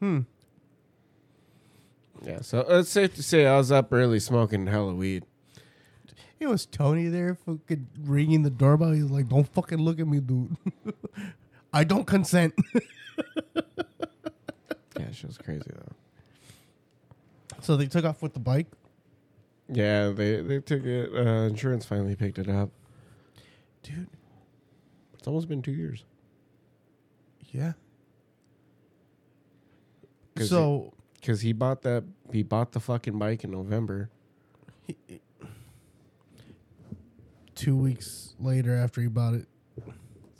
Hmm. 0.00 0.20
Yeah, 2.24 2.40
so 2.40 2.60
it's 2.68 2.90
safe 2.90 3.14
to 3.14 3.22
say 3.22 3.46
I 3.46 3.56
was 3.56 3.70
up 3.70 3.92
early 3.92 4.18
smoking 4.18 4.66
hella 4.66 4.92
weed. 4.92 5.24
It 6.40 6.48
was 6.48 6.66
Tony 6.66 7.06
there, 7.06 7.36
fucking 7.36 7.86
ringing 8.00 8.42
the 8.42 8.50
doorbell. 8.50 8.90
He's 8.90 9.04
like, 9.04 9.28
"Don't 9.28 9.46
fucking 9.46 9.78
look 9.78 10.00
at 10.00 10.08
me, 10.08 10.18
dude. 10.18 10.56
I 11.72 11.84
don't 11.84 12.04
consent." 12.04 12.54
Yeah, 14.98 15.10
she 15.12 15.26
was 15.26 15.38
crazy 15.38 15.70
though. 15.72 15.92
so 17.60 17.76
they 17.76 17.86
took 17.86 18.04
off 18.04 18.22
with 18.22 18.34
the 18.34 18.40
bike. 18.40 18.66
Yeah, 19.72 20.10
they, 20.10 20.40
they 20.42 20.60
took 20.60 20.84
it. 20.84 21.10
Uh, 21.14 21.46
insurance 21.48 21.84
finally 21.86 22.14
picked 22.16 22.38
it 22.38 22.48
up. 22.48 22.70
Dude, 23.82 24.06
It's 25.14 25.26
almost 25.26 25.48
been 25.48 25.62
two 25.62 25.72
years. 25.72 26.04
yeah. 27.50 27.72
'Cause 30.34 30.48
So 30.50 30.92
Because 31.20 31.40
he 31.42 31.52
bought 31.52 31.82
that, 31.82 32.04
he 32.32 32.42
bought 32.42 32.72
the 32.72 32.80
fucking 32.80 33.18
bike 33.18 33.44
in 33.44 33.50
November. 33.50 34.08
two 37.54 37.76
weeks 37.76 38.34
later, 38.40 38.74
after 38.74 39.00
he 39.00 39.08
bought 39.08 39.34
it, 39.34 39.46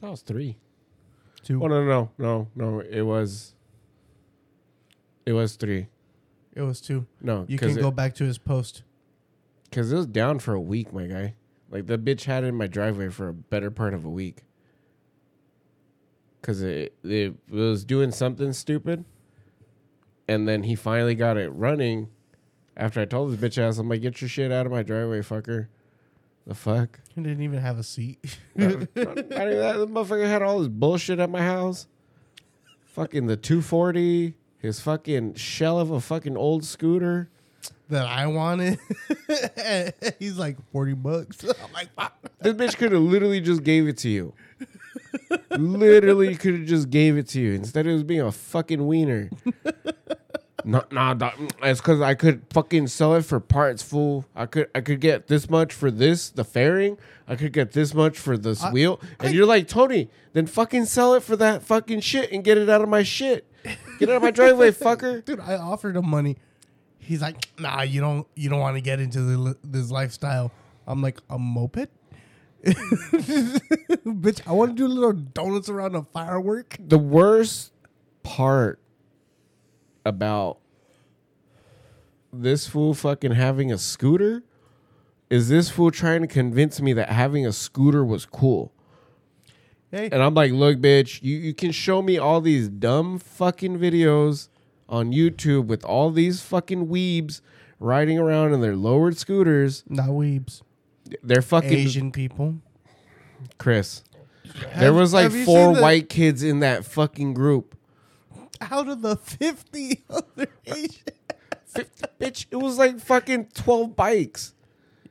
That 0.00 0.10
was 0.10 0.22
three. 0.22 0.56
two. 1.42 1.62
Oh 1.62 1.66
no 1.68 1.84
no 1.84 2.10
no 2.18 2.48
no! 2.54 2.80
It 2.80 3.02
was. 3.02 3.54
It 5.24 5.32
was 5.32 5.54
three. 5.56 5.88
It 6.54 6.62
was 6.62 6.80
two. 6.80 7.06
No, 7.20 7.44
You 7.48 7.58
can 7.58 7.74
go 7.76 7.90
back 7.90 8.14
to 8.16 8.24
his 8.24 8.38
post. 8.38 8.82
Because 9.72 9.90
it 9.90 9.96
was 9.96 10.06
down 10.06 10.38
for 10.38 10.52
a 10.52 10.60
week, 10.60 10.92
my 10.92 11.06
guy. 11.06 11.34
Like 11.70 11.86
the 11.86 11.96
bitch 11.96 12.24
had 12.24 12.44
it 12.44 12.48
in 12.48 12.54
my 12.54 12.66
driveway 12.66 13.08
for 13.08 13.28
a 13.28 13.32
better 13.32 13.70
part 13.70 13.94
of 13.94 14.04
a 14.04 14.10
week. 14.10 14.42
Cause 16.42 16.60
it 16.60 16.94
it 17.02 17.34
was 17.48 17.84
doing 17.84 18.10
something 18.10 18.52
stupid, 18.52 19.04
and 20.28 20.46
then 20.46 20.64
he 20.64 20.74
finally 20.74 21.14
got 21.14 21.38
it 21.38 21.48
running. 21.50 22.08
After 22.76 23.00
I 23.00 23.04
told 23.06 23.32
this 23.32 23.40
bitch 23.40 23.58
ass, 23.58 23.78
I'm 23.78 23.88
like, 23.88 24.02
"Get 24.02 24.20
your 24.20 24.28
shit 24.28 24.52
out 24.52 24.66
of 24.66 24.72
my 24.72 24.82
driveway, 24.82 25.20
fucker." 25.20 25.68
The 26.46 26.54
fuck? 26.54 27.00
He 27.14 27.22
didn't 27.22 27.42
even 27.42 27.60
have 27.60 27.78
a 27.78 27.84
seat. 27.84 28.38
Not 28.56 28.72
even 28.72 28.88
that. 28.94 29.76
The 29.78 29.86
motherfucker 29.86 30.26
had 30.26 30.42
all 30.42 30.58
this 30.58 30.68
bullshit 30.68 31.20
at 31.20 31.30
my 31.30 31.42
house. 31.42 31.86
Fucking 32.84 33.28
the 33.28 33.36
240, 33.36 34.34
his 34.58 34.80
fucking 34.80 35.34
shell 35.34 35.78
of 35.78 35.92
a 35.92 36.00
fucking 36.00 36.36
old 36.36 36.64
scooter. 36.64 37.30
That 37.88 38.06
I 38.06 38.26
wanted. 38.26 38.78
He's 40.18 40.38
like 40.38 40.56
forty 40.72 40.94
bucks. 40.94 41.44
I'm 41.64 41.72
like, 41.72 41.92
fuck. 41.94 42.16
This 42.40 42.54
bitch 42.54 42.76
could 42.76 42.92
have 42.92 43.02
literally 43.02 43.40
just 43.40 43.62
gave 43.62 43.86
it 43.88 43.98
to 43.98 44.08
you. 44.08 44.32
literally 45.50 46.34
could 46.34 46.54
have 46.54 46.66
just 46.66 46.90
gave 46.90 47.16
it 47.16 47.28
to 47.28 47.40
you. 47.40 47.52
Instead, 47.52 47.86
of 47.86 48.06
being 48.06 48.20
a 48.20 48.32
fucking 48.32 48.86
wiener. 48.86 49.30
no, 50.64 50.82
nah, 50.90 51.14
dog, 51.14 51.34
mm, 51.34 51.50
it's 51.62 51.80
because 51.80 52.00
I 52.00 52.14
could 52.14 52.42
fucking 52.50 52.86
sell 52.88 53.14
it 53.14 53.22
for 53.24 53.40
parts, 53.40 53.82
full. 53.82 54.24
I 54.34 54.46
could, 54.46 54.68
I 54.74 54.80
could 54.80 55.00
get 55.00 55.26
this 55.28 55.48
much 55.50 55.72
for 55.72 55.90
this, 55.90 56.30
the 56.30 56.44
fairing. 56.44 56.98
I 57.28 57.36
could 57.36 57.52
get 57.52 57.72
this 57.72 57.94
much 57.94 58.18
for 58.18 58.36
this 58.36 58.64
wheel. 58.72 59.00
And 59.20 59.28
I- 59.28 59.32
you're 59.32 59.46
like, 59.46 59.68
Tony, 59.68 60.10
then 60.32 60.46
fucking 60.46 60.86
sell 60.86 61.14
it 61.14 61.22
for 61.22 61.36
that 61.36 61.62
fucking 61.62 62.00
shit 62.00 62.32
and 62.32 62.42
get 62.42 62.58
it 62.58 62.68
out 62.68 62.82
of 62.82 62.88
my 62.88 63.02
shit. 63.02 63.46
Get 63.98 64.08
out 64.08 64.16
of 64.16 64.22
my 64.22 64.32
driveway, 64.32 64.72
fucker. 64.72 65.24
dude, 65.24 65.38
I 65.40 65.54
offered 65.56 65.96
him 65.96 66.08
money. 66.08 66.36
He's 67.02 67.20
like, 67.20 67.48
nah, 67.58 67.82
you 67.82 68.00
don't, 68.00 68.26
you 68.36 68.48
don't 68.48 68.60
want 68.60 68.76
to 68.76 68.80
get 68.80 69.00
into 69.00 69.20
the, 69.20 69.56
this 69.64 69.90
lifestyle. 69.90 70.52
I'm 70.86 71.02
like, 71.02 71.18
a 71.28 71.38
moped. 71.38 71.88
Bitch, 72.64 74.40
I 74.46 74.52
want 74.52 74.70
to 74.70 74.76
do 74.76 74.86
little 74.86 75.12
donuts 75.12 75.68
around 75.68 75.96
a 75.96 76.02
firework. 76.02 76.76
the 76.78 76.98
worst 76.98 77.72
part 78.22 78.78
about 80.04 80.58
this 82.32 82.66
fool 82.68 82.94
fucking 82.94 83.32
having 83.32 83.72
a 83.72 83.78
scooter 83.78 84.44
is 85.28 85.48
this 85.48 85.70
fool 85.70 85.90
trying 85.90 86.20
to 86.20 86.28
convince 86.28 86.80
me 86.80 86.92
that 86.92 87.08
having 87.08 87.46
a 87.46 87.52
scooter 87.52 88.04
was 88.04 88.24
cool. 88.26 88.72
Hey, 89.90 90.08
And 90.10 90.22
I'm 90.22 90.34
like, 90.34 90.52
look, 90.52 90.78
bitch, 90.78 91.22
you, 91.22 91.36
you 91.36 91.52
can 91.54 91.72
show 91.72 92.00
me 92.00 92.16
all 92.16 92.40
these 92.40 92.68
dumb 92.68 93.18
fucking 93.18 93.78
videos 93.78 94.48
on 94.92 95.10
YouTube 95.12 95.66
with 95.66 95.82
all 95.84 96.10
these 96.12 96.42
fucking 96.42 96.86
weebs 96.86 97.40
riding 97.80 98.18
around 98.18 98.52
in 98.52 98.60
their 98.60 98.76
lowered 98.76 99.16
scooters. 99.16 99.82
not 99.88 100.10
weebs, 100.10 100.62
They're 101.22 101.42
fucking 101.42 101.72
Asian 101.72 102.12
people. 102.12 102.56
Chris. 103.58 104.04
there 104.76 104.92
was 104.92 105.12
like 105.14 105.24
have 105.24 105.34
you 105.34 105.44
four 105.44 105.68
seen 105.68 105.74
the- 105.76 105.82
white 105.82 106.08
kids 106.08 106.42
in 106.42 106.60
that 106.60 106.84
fucking 106.84 107.34
group. 107.34 107.76
Out 108.60 108.86
of 108.88 109.02
the 109.02 109.16
fifty 109.16 110.04
other 110.10 110.46
Asian. 110.66 111.02
50, 111.66 112.04
bitch, 112.20 112.46
it 112.50 112.56
was 112.56 112.76
like 112.76 113.00
fucking 113.00 113.46
12 113.54 113.96
bikes. 113.96 114.52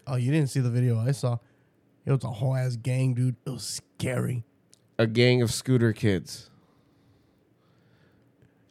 Oh, 0.05 0.15
you 0.15 0.31
didn't 0.31 0.51
see 0.51 0.59
the 0.59 0.69
video 0.69 0.99
I 0.99 1.11
saw. 1.11 1.39
It 2.05 2.11
was 2.11 2.23
a 2.23 2.27
whole 2.29 2.55
ass 2.55 2.75
gang, 2.75 3.15
dude. 3.15 3.35
It 3.47 3.49
was 3.49 3.63
scary. 3.97 4.43
A 4.99 5.07
gang 5.07 5.41
of 5.41 5.51
scooter 5.51 5.91
kids. 5.91 6.50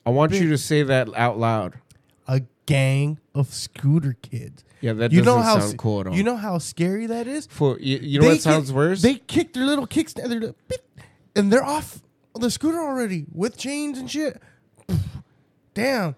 I 0.07 0.11
want 0.11 0.33
you 0.33 0.49
to 0.51 0.59
say 0.59 0.83
that 0.83 1.09
out 1.17 1.39
loud. 1.39 1.79
A 2.27 2.43
gang 2.67 3.19
of 3.35 3.53
scooter 3.53 4.17
kids. 4.23 4.65
Yeah, 4.81 4.95
that 4.95 5.13
you 5.13 5.21
doesn't 5.21 5.35
know 5.39 5.43
how 5.43 5.59
sound 5.59 5.79
cool 5.79 6.01
at 6.01 6.07
all. 6.07 6.15
You 6.15 6.23
know 6.23 6.37
how 6.37 6.57
scary 6.59 7.07
that 7.07 7.27
is. 7.27 7.47
For, 7.49 7.79
you, 7.81 7.99
you 7.99 8.19
know 8.21 8.27
They 8.27 8.33
what 8.35 8.41
sounds 8.41 8.69
kick- 8.71 8.77
worse? 8.77 9.03
They 9.03 9.17
kick 9.17 9.53
their 9.53 9.65
little 9.67 9.87
kicks 9.87 10.15
down, 10.15 10.31
beep, 10.69 10.81
and 11.37 11.53
they're 11.53 11.65
off 11.65 12.01
the 12.35 12.51
scooter 12.51 12.79
already 12.81 13.27
with 13.33 13.59
chains 13.59 13.99
and 13.99 14.11
shit. 14.11 14.41
Damn, 15.75 16.17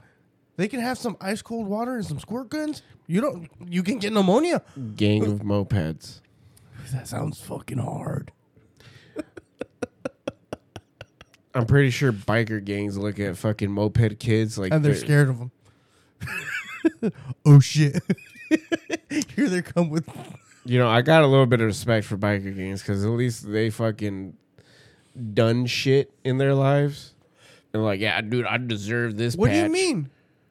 they 0.56 0.68
can 0.68 0.80
have 0.80 0.96
some 0.98 1.16
ice 1.20 1.42
cold 1.42 1.66
water 1.66 1.96
and 1.96 2.06
some 2.06 2.18
squirt 2.20 2.50
guns. 2.50 2.82
You 3.08 3.20
don't. 3.20 3.50
You 3.66 3.82
can 3.82 3.98
get 3.98 4.12
pneumonia. 4.12 4.62
gang 4.96 5.24
of 5.26 5.40
mopeds. 5.40 6.20
That 6.92 7.08
sounds 7.08 7.40
fucking 7.40 7.78
hard. 7.78 8.30
I'm 11.54 11.66
pretty 11.66 11.90
sure 11.90 12.12
biker 12.12 12.64
gangs 12.64 12.96
look 12.96 13.20
at 13.20 13.36
fucking 13.36 13.70
moped 13.70 14.18
kids 14.18 14.58
like 14.58 14.72
And 14.72 14.84
they're 14.84 14.94
scared 14.94 15.28
of 15.28 15.38
them. 15.38 17.12
oh 17.44 17.60
shit! 17.60 18.00
Here 19.34 19.48
they 19.48 19.62
come 19.62 19.90
with. 19.90 20.08
You 20.64 20.78
know, 20.78 20.88
I 20.88 21.02
got 21.02 21.22
a 21.22 21.26
little 21.26 21.46
bit 21.46 21.60
of 21.60 21.66
respect 21.66 22.06
for 22.06 22.16
biker 22.16 22.56
gangs 22.56 22.82
because 22.82 23.04
at 23.04 23.10
least 23.10 23.50
they 23.50 23.70
fucking 23.70 24.36
done 25.34 25.66
shit 25.66 26.12
in 26.24 26.38
their 26.38 26.54
lives. 26.54 27.14
And 27.72 27.84
like, 27.84 28.00
yeah, 28.00 28.20
dude, 28.20 28.46
I 28.46 28.58
deserve 28.58 29.16
this. 29.16 29.34
What 29.34 29.50
do 29.50 29.56
you 29.56 29.68
mean? 29.68 30.10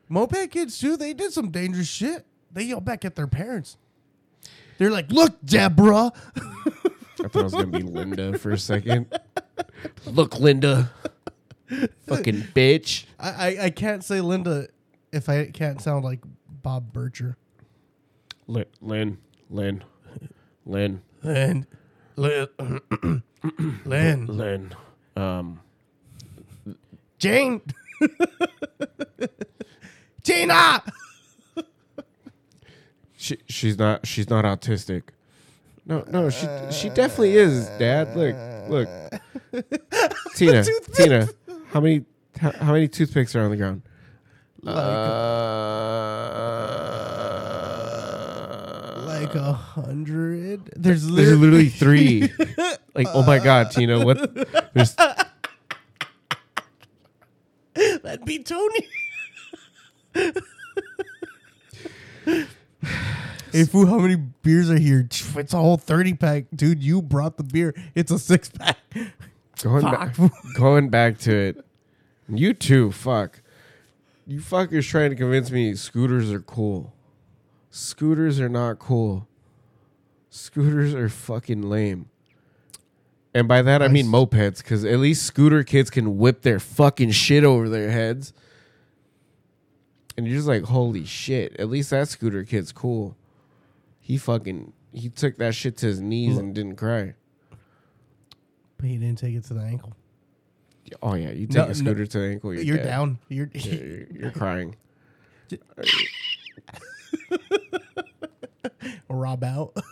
Moped 0.09 0.51
kids 0.51 0.77
too. 0.77 0.97
They 0.97 1.13
did 1.13 1.31
some 1.31 1.51
dangerous 1.51 1.87
shit. 1.87 2.25
They 2.51 2.63
yell 2.63 2.81
back 2.81 3.05
at 3.05 3.15
their 3.15 3.27
parents. 3.27 3.77
They're 4.77 4.91
like, 4.91 5.11
"Look, 5.11 5.37
Deborah." 5.45 6.11
I 7.23 7.27
thought 7.27 7.39
it 7.39 7.43
was 7.43 7.53
gonna 7.53 7.67
be 7.67 7.83
Linda 7.83 8.37
for 8.37 8.51
a 8.51 8.57
second. 8.57 9.07
Look, 10.05 10.39
Linda, 10.39 10.91
fucking 12.07 12.41
bitch. 12.55 13.05
I, 13.19 13.29
I, 13.29 13.57
I 13.65 13.69
can't 13.69 14.03
say 14.03 14.21
Linda 14.21 14.67
if 15.11 15.29
I 15.29 15.45
can't 15.47 15.81
sound 15.81 16.03
like 16.03 16.19
Bob 16.49 16.93
Belcher. 16.93 17.37
Lin, 18.47 18.65
Lynn, 18.81 19.17
Lynn, 19.49 19.83
Lynn, 20.65 21.01
Lynn, 21.23 21.67
Lynn, 22.15 23.23
Lynn, 23.85 24.25
Lynn. 24.27 24.75
Um, 25.15 25.59
Jane, 27.19 27.61
Gina. 30.23 30.83
she 33.15 33.37
she's 33.47 33.77
not 33.77 34.05
she's 34.07 34.29
not 34.29 34.43
autistic. 34.45 35.03
No, 35.85 36.03
no, 36.09 36.29
she 36.29 36.47
she 36.71 36.89
definitely 36.89 37.37
is, 37.37 37.67
Dad. 37.79 38.15
Look, 38.15 38.35
look, 38.69 38.87
Tina, 40.35 40.63
Tina, 40.93 41.27
how 41.71 41.79
many 41.79 42.05
how, 42.39 42.51
how 42.51 42.73
many 42.73 42.87
toothpicks 42.87 43.35
are 43.35 43.41
on 43.41 43.49
the 43.51 43.57
ground? 43.57 43.81
Uh, 44.65 44.71
Like 49.05 49.35
a 49.35 49.53
hundred. 49.53 50.65
There's 50.75 51.07
There's 51.07 51.09
literally 51.09 51.69
literally 51.69 51.69
three. 51.69 52.29
like, 52.95 53.07
oh 53.13 53.23
my 53.23 53.39
god, 53.39 53.71
Tina, 53.71 54.03
what? 54.05 54.17
There's 54.73 54.95
that'd 57.75 58.25
be 58.25 58.43
Tony. 58.43 58.87
Hey, 63.51 63.65
Foo, 63.65 63.85
how 63.85 63.99
many 63.99 64.15
beers 64.15 64.69
are 64.69 64.77
here? 64.77 65.07
It's 65.09 65.53
a 65.53 65.57
whole 65.57 65.77
30 65.77 66.13
pack. 66.13 66.45
Dude, 66.55 66.81
you 66.81 67.01
brought 67.01 67.35
the 67.37 67.43
beer. 67.43 67.75
It's 67.95 68.09
a 68.09 68.17
six 68.17 68.49
pack. 68.49 68.77
going 69.61 69.83
back, 69.83 70.15
going 70.55 70.89
back 70.89 71.17
to 71.19 71.35
it. 71.35 71.65
You 72.29 72.53
too, 72.53 72.91
fuck. 72.91 73.41
You 74.25 74.39
fuckers 74.39 74.87
trying 74.87 75.09
to 75.09 75.15
convince 75.17 75.51
me 75.51 75.75
scooters 75.75 76.31
are 76.31 76.39
cool. 76.39 76.93
Scooters 77.69 78.39
are 78.39 78.47
not 78.47 78.79
cool. 78.79 79.27
Scooters 80.29 80.93
are 80.93 81.09
fucking 81.09 81.61
lame. 81.63 82.07
And 83.33 83.47
by 83.47 83.61
that 83.61 83.81
I 83.81 83.89
mean 83.89 84.07
mopeds, 84.07 84.57
because 84.59 84.85
at 84.85 84.99
least 84.99 85.23
scooter 85.23 85.63
kids 85.63 85.89
can 85.89 86.17
whip 86.17 86.41
their 86.41 86.59
fucking 86.59 87.11
shit 87.11 87.43
over 87.43 87.67
their 87.67 87.91
heads. 87.91 88.31
And 90.15 90.27
you're 90.27 90.37
just 90.37 90.47
like, 90.47 90.63
holy 90.63 91.05
shit. 91.05 91.57
At 91.59 91.69
least 91.69 91.89
that 91.89 92.07
scooter 92.07 92.43
kid's 92.43 92.71
cool. 92.71 93.17
He 94.01 94.17
fucking 94.17 94.73
he 94.91 95.07
took 95.09 95.37
that 95.37 95.55
shit 95.55 95.77
to 95.77 95.85
his 95.85 96.01
knees 96.01 96.37
and 96.37 96.53
didn't 96.53 96.75
cry. 96.75 97.13
But 98.77 98.87
he 98.89 98.97
didn't 98.97 99.19
take 99.19 99.35
it 99.35 99.45
to 99.45 99.53
the 99.53 99.61
ankle. 99.61 99.93
Oh 101.01 101.13
yeah, 101.13 101.29
you 101.31 101.47
take 101.47 101.55
No, 101.55 101.63
a 101.63 101.67
no, 101.67 101.73
scooter 101.73 102.05
to 102.05 102.19
the 102.19 102.25
ankle. 102.27 102.53
You're, 102.53 102.63
You're 102.63 102.83
down. 102.83 103.19
You're, 103.29 103.49
You're, 103.53 103.73
you're- 103.75 104.07
you're 104.19 104.31
crying. 104.41 104.75
rob 109.09 109.43
out. 109.43 109.75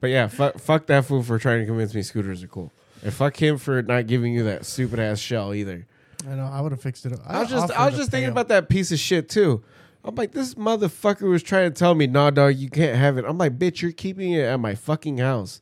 But 0.00 0.10
yeah, 0.10 0.26
fuck, 0.26 0.58
fuck 0.58 0.86
that 0.86 1.04
fool 1.04 1.22
for 1.22 1.38
trying 1.38 1.60
to 1.60 1.66
convince 1.66 1.94
me 1.94 2.02
scooters 2.02 2.42
are 2.42 2.48
cool. 2.48 2.72
And 3.04 3.14
fuck 3.14 3.40
him 3.40 3.56
for 3.56 3.82
not 3.82 4.08
giving 4.08 4.34
you 4.34 4.42
that 4.42 4.66
stupid 4.66 4.98
ass 4.98 5.20
shell 5.20 5.54
either. 5.54 5.86
I 6.28 6.34
know. 6.34 6.42
I 6.44 6.60
would 6.60 6.72
have 6.72 6.80
fixed 6.82 7.06
it. 7.06 7.12
I 7.24 7.38
was 7.42 7.48
just 7.48 7.70
I 7.72 7.86
was 7.86 7.96
just 7.96 8.10
thinking 8.10 8.30
about 8.30 8.48
that 8.48 8.68
piece 8.68 8.90
of 8.90 8.98
shit 8.98 9.28
too. 9.28 9.62
I'm 10.04 10.16
like, 10.16 10.32
this 10.32 10.54
motherfucker 10.54 11.30
was 11.30 11.42
trying 11.42 11.72
to 11.72 11.78
tell 11.78 11.94
me, 11.94 12.06
nah, 12.06 12.30
dog, 12.30 12.56
you 12.56 12.68
can't 12.68 12.96
have 12.96 13.18
it. 13.18 13.24
I'm 13.26 13.38
like, 13.38 13.58
bitch, 13.58 13.82
you're 13.82 13.92
keeping 13.92 14.32
it 14.32 14.42
at 14.42 14.58
my 14.58 14.74
fucking 14.74 15.18
house. 15.18 15.60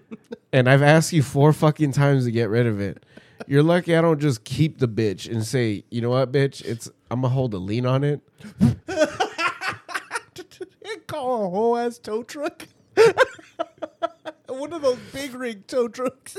and 0.52 0.68
I've 0.68 0.82
asked 0.82 1.12
you 1.12 1.22
four 1.22 1.52
fucking 1.52 1.92
times 1.92 2.24
to 2.26 2.30
get 2.30 2.50
rid 2.50 2.66
of 2.66 2.80
it. 2.80 3.02
You're 3.46 3.62
lucky 3.62 3.96
I 3.96 4.02
don't 4.02 4.20
just 4.20 4.44
keep 4.44 4.78
the 4.78 4.88
bitch 4.88 5.30
and 5.30 5.44
say, 5.44 5.84
you 5.90 6.00
know 6.02 6.10
what, 6.10 6.32
bitch, 6.32 6.62
it's 6.64 6.90
I'm 7.10 7.22
gonna 7.22 7.32
hold 7.32 7.54
a 7.54 7.58
lien 7.58 7.86
on 7.86 8.04
it. 8.04 8.20
Call 11.06 11.46
a 11.46 11.50
whole 11.50 11.76
ass 11.78 11.98
tow 11.98 12.22
truck. 12.22 12.66
One 14.48 14.72
of 14.74 14.82
those 14.82 14.98
big 15.12 15.34
rig 15.34 15.66
tow 15.66 15.88
trucks. 15.88 16.36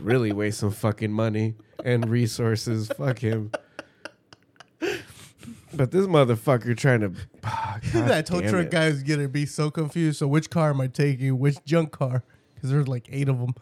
really 0.00 0.32
waste 0.32 0.58
some 0.58 0.72
fucking 0.72 1.12
money 1.12 1.54
and 1.84 2.08
resources. 2.08 2.88
Fuck 2.88 3.20
him. 3.20 3.52
But 5.80 5.90
But 5.90 5.98
this 5.98 6.06
motherfucker 6.06 6.76
trying 6.76 7.00
to. 7.00 7.12
Ah, 7.44 7.78
God 7.94 8.08
that 8.08 8.26
tow 8.26 8.42
truck 8.42 8.66
it. 8.66 8.70
guy 8.70 8.86
is 8.88 9.02
gonna 9.02 9.28
be 9.28 9.46
so 9.46 9.70
confused. 9.70 10.18
So 10.18 10.28
which 10.28 10.50
car 10.50 10.68
am 10.70 10.80
I 10.82 10.88
taking? 10.88 11.38
Which 11.38 11.56
junk 11.64 11.90
car? 11.90 12.22
Because 12.54 12.70
there's 12.70 12.86
like 12.86 13.08
eight 13.10 13.30
of 13.30 13.38
them. 13.38 13.54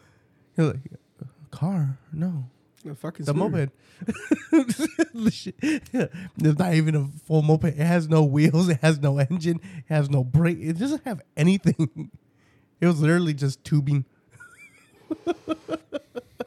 He's 0.57 0.65
like, 0.65 0.79
car? 1.49 1.97
No, 2.11 2.43
The 2.83 2.93
fucking 2.95 3.25
the 3.25 3.31
scooter. 3.33 3.49
moped. 3.49 3.71
The 5.13 5.31
shit- 5.31 5.55
it's 5.63 6.59
not 6.59 6.73
even 6.73 6.95
a 6.95 7.07
full 7.25 7.41
moped. 7.41 7.63
It 7.65 7.77
has 7.77 8.09
no 8.09 8.23
wheels. 8.25 8.67
It 8.67 8.79
has 8.81 8.99
no 8.99 9.17
engine. 9.17 9.61
It 9.77 9.85
has 9.87 10.09
no 10.09 10.23
brake. 10.25 10.57
It 10.59 10.77
doesn't 10.77 11.05
have 11.05 11.21
anything. 11.37 12.11
It 12.81 12.85
was 12.85 12.99
literally 13.01 13.33
just 13.33 13.63
tubing. 13.63 14.03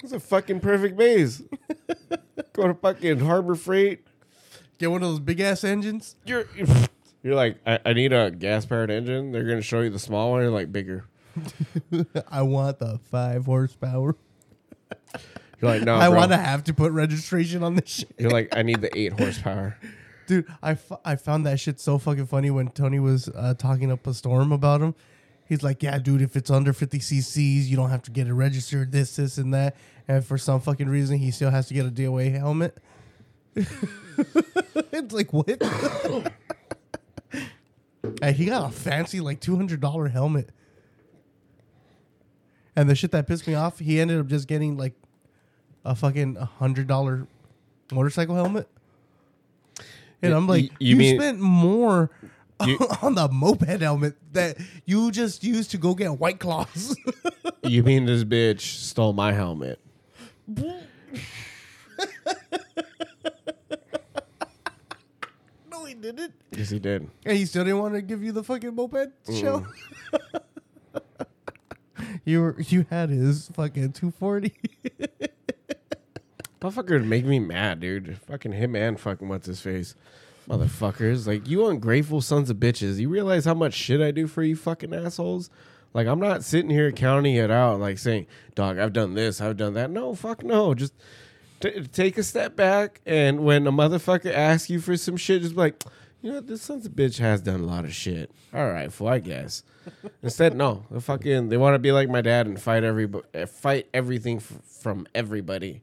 It's 0.03 0.13
a 0.13 0.21
fucking 0.21 0.61
perfect 0.61 0.99
maze. 0.99 1.43
Go 2.53 2.67
to 2.69 2.75
fucking 2.75 3.21
Harbor 3.21 3.55
Freight. 3.55 4.05
Get 4.79 4.91
one 4.91 5.03
of 5.03 5.09
those 5.09 5.21
big 5.21 5.41
ass 5.41 5.65
engines. 5.65 6.17
You're 6.25 6.47
you're 7.23 7.35
like, 7.35 7.59
I, 7.67 7.79
I 7.85 7.93
need 7.93 8.13
a 8.13 8.31
gas 8.31 8.67
powered 8.67 8.91
engine. 8.91 9.33
They're 9.33 9.45
gonna 9.45 9.63
show 9.63 9.81
you 9.81 9.91
the 9.91 9.99
small 9.99 10.33
one. 10.33 10.43
You're 10.43 10.51
like 10.51 10.73
bigger. 10.73 11.07
I 12.29 12.43
want 12.43 12.79
the 12.79 12.99
five 13.11 13.47
horsepower. 13.47 14.17
You're 15.61 15.71
like, 15.71 15.83
no, 15.83 15.95
I 15.95 16.09
bro. 16.09 16.19
want 16.19 16.33
to 16.33 16.37
have 16.37 16.65
to 16.65 16.75
put 16.75 16.91
registration 16.91 17.63
on 17.63 17.77
this 17.77 17.89
shit. 17.89 18.13
You're 18.19 18.33
like, 18.33 18.55
I 18.57 18.63
need 18.63 18.81
the 18.81 18.97
eight 18.99 19.13
horsepower. 19.13 19.79
Dude, 20.27 20.47
I, 20.61 20.73
f- 20.73 20.91
I 21.05 21.15
found 21.15 21.47
that 21.47 21.61
shit 21.61 21.79
so 21.79 21.99
fucking 21.99 22.27
funny 22.27 22.51
when 22.51 22.71
Tony 22.71 22.99
was 22.99 23.29
uh, 23.29 23.55
talking 23.55 23.93
up 23.93 24.05
a 24.09 24.13
storm 24.13 24.51
about 24.51 24.81
him. 24.81 24.97
He's 25.49 25.63
like, 25.63 25.81
yeah, 25.83 25.99
dude, 25.99 26.21
if 26.21 26.35
it's 26.35 26.51
under 26.51 26.73
50 26.73 26.99
cc's, 26.99 27.71
you 27.71 27.77
don't 27.77 27.91
have 27.91 28.03
to 28.03 28.11
get 28.11 28.27
it 28.27 28.33
registered, 28.33 28.91
this, 28.91 29.15
this, 29.15 29.39
and 29.39 29.55
that. 29.55 29.77
And 30.09 30.25
for 30.25 30.37
some 30.37 30.61
fucking 30.61 30.89
reason, 30.89 31.19
he 31.19 31.31
still 31.31 31.51
has 31.51 31.69
to 31.69 31.75
get 31.75 31.87
a 31.87 31.91
DOT 31.91 32.33
helmet. 32.33 32.77
it's 33.57 35.13
like, 35.13 35.33
what? 35.33 35.49
and 38.23 38.37
he 38.37 38.47
got 38.47 38.69
a 38.71 38.73
fancy, 38.75 39.21
like, 39.21 39.41
$200 39.41 40.11
helmet. 40.11 40.51
And 42.75 42.89
the 42.89 42.95
shit 42.95 43.11
that 43.11 43.27
pissed 43.27 43.47
me 43.47 43.55
off, 43.55 43.79
he 43.79 44.01
ended 44.01 44.19
up 44.19 44.27
just 44.27 44.49
getting, 44.49 44.77
like, 44.77 44.95
a 45.85 45.95
fucking 45.95 46.37
$100 46.37 47.27
motorcycle 47.93 48.35
helmet. 48.35 48.69
And 50.23 50.33
I'm 50.33 50.47
like, 50.47 50.71
y- 50.71 50.77
you, 50.79 50.91
you 50.91 50.97
mean- 50.97 51.17
spent 51.19 51.41
more 51.41 52.11
You- 52.65 52.79
on 53.03 53.17
the 53.17 53.29
moped 53.29 53.81
helmet 53.83 54.15
that 54.35 54.57
you 54.87 55.11
just 55.11 55.43
used 55.43 55.73
to 55.73 55.79
go 55.79 55.95
get 55.97 56.19
white 56.21 56.39
claws. 56.39 56.97
You 57.65 57.83
mean 57.83 58.07
this 58.07 58.23
bitch 58.23 58.61
stole 58.61 59.13
my 59.13 59.33
helmet? 59.33 59.81
He 66.03 66.13
didn't. 66.13 66.35
Yes, 66.51 66.71
he 66.71 66.79
did. 66.79 67.09
And 67.25 67.37
he 67.37 67.47
still 67.47 67.65
didn't 67.65 67.81
want 67.81 67.95
to 67.95 68.03
give 68.03 68.23
you 68.23 68.33
the 68.33 68.43
fucking 68.43 68.75
moped 68.75 69.25
mm. 69.27 69.41
show. 69.41 69.67
you 72.25 72.41
were 72.41 72.57
you 72.61 72.87
had 72.91 73.11
his 73.11 73.49
fucking 73.55 73.93
240. 73.93 74.53
Motherfucker 76.61 76.91
would 76.91 77.07
make 77.07 77.25
me 77.25 77.41
mad, 77.41 77.81
dude. 77.81 78.19
Fucking 78.19 78.53
him 78.53 78.77
and 78.77 78.99
fucking 78.99 79.29
what's 79.29 79.47
his 79.47 79.61
face. 79.61 79.97
Motherfuckers. 80.49 81.27
Like, 81.27 81.49
you 81.49 81.67
ungrateful 81.67 82.21
sons 82.21 82.51
of 82.51 82.59
bitches. 82.59 82.99
You 82.99 83.09
realize 83.09 83.45
how 83.45 83.55
much 83.55 83.75
shit 83.75 84.01
I 84.01 84.13
do 84.13 84.29
for 84.29 84.45
you 84.45 84.55
fucking 84.55 84.95
assholes? 84.95 85.51
Like, 85.93 86.07
I'm 86.07 86.21
not 86.21 86.45
sitting 86.45 86.71
here 86.71 86.91
counting 86.93 87.35
it 87.35 87.51
out, 87.51 87.81
like 87.81 87.99
saying, 87.99 88.27
dog, 88.55 88.79
I've 88.79 88.93
done 88.93 89.15
this, 89.15 89.41
I've 89.41 89.57
done 89.57 89.75
that. 89.75 89.91
No, 89.91 90.15
fuck 90.15 90.43
no. 90.43 90.73
Just 90.75 90.95
t- 91.63 91.83
take 91.85 92.19
a 92.19 92.23
step 92.23 92.55
back. 92.57 93.01
And 93.07 93.45
when 93.45 93.67
a 93.67 93.73
motherfucker 93.73 94.33
asks 94.33 94.69
you 94.69 94.81
for 94.81 94.97
some 94.97 95.17
shit, 95.17 95.43
just 95.43 95.55
be 95.55 95.61
like, 95.61 95.83
you 96.21 96.31
know, 96.31 96.41
this 96.41 96.63
son's 96.63 96.87
a 96.87 96.91
bitch 96.91 97.19
has 97.19 97.41
done 97.41 97.61
a 97.61 97.67
lot 97.67 97.85
of 97.85 97.95
shit. 97.95 98.31
All 98.53 98.71
right, 98.71 98.93
fool, 98.93 99.09
I 99.09 99.19
guess. 99.19 99.63
Instead, 100.23 100.55
no. 100.55 100.85
They 100.91 101.01
fucking, 101.01 101.49
they 101.49 101.57
want 101.57 101.75
to 101.75 101.79
be 101.79 101.93
like 101.93 102.09
my 102.09 102.21
dad 102.21 102.47
and 102.47 102.61
fight 102.61 102.85
every, 102.85 103.09
fight 103.49 103.89
everything 103.95 104.37
f- 104.37 104.53
from 104.81 105.07
everybody 105.15 105.83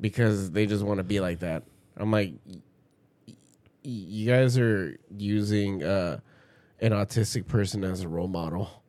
because 0.00 0.52
they 0.52 0.66
just 0.66 0.84
want 0.84 0.98
to 0.98 1.04
be 1.04 1.20
like 1.20 1.40
that. 1.40 1.64
I'm 1.96 2.10
like, 2.10 2.34
you 3.82 4.30
guys 4.30 4.58
are 4.58 4.98
using 5.16 5.82
uh, 5.82 6.20
an 6.80 6.92
autistic 6.92 7.46
person 7.46 7.84
as 7.84 8.02
a 8.02 8.08
role 8.08 8.28
model. 8.28 8.82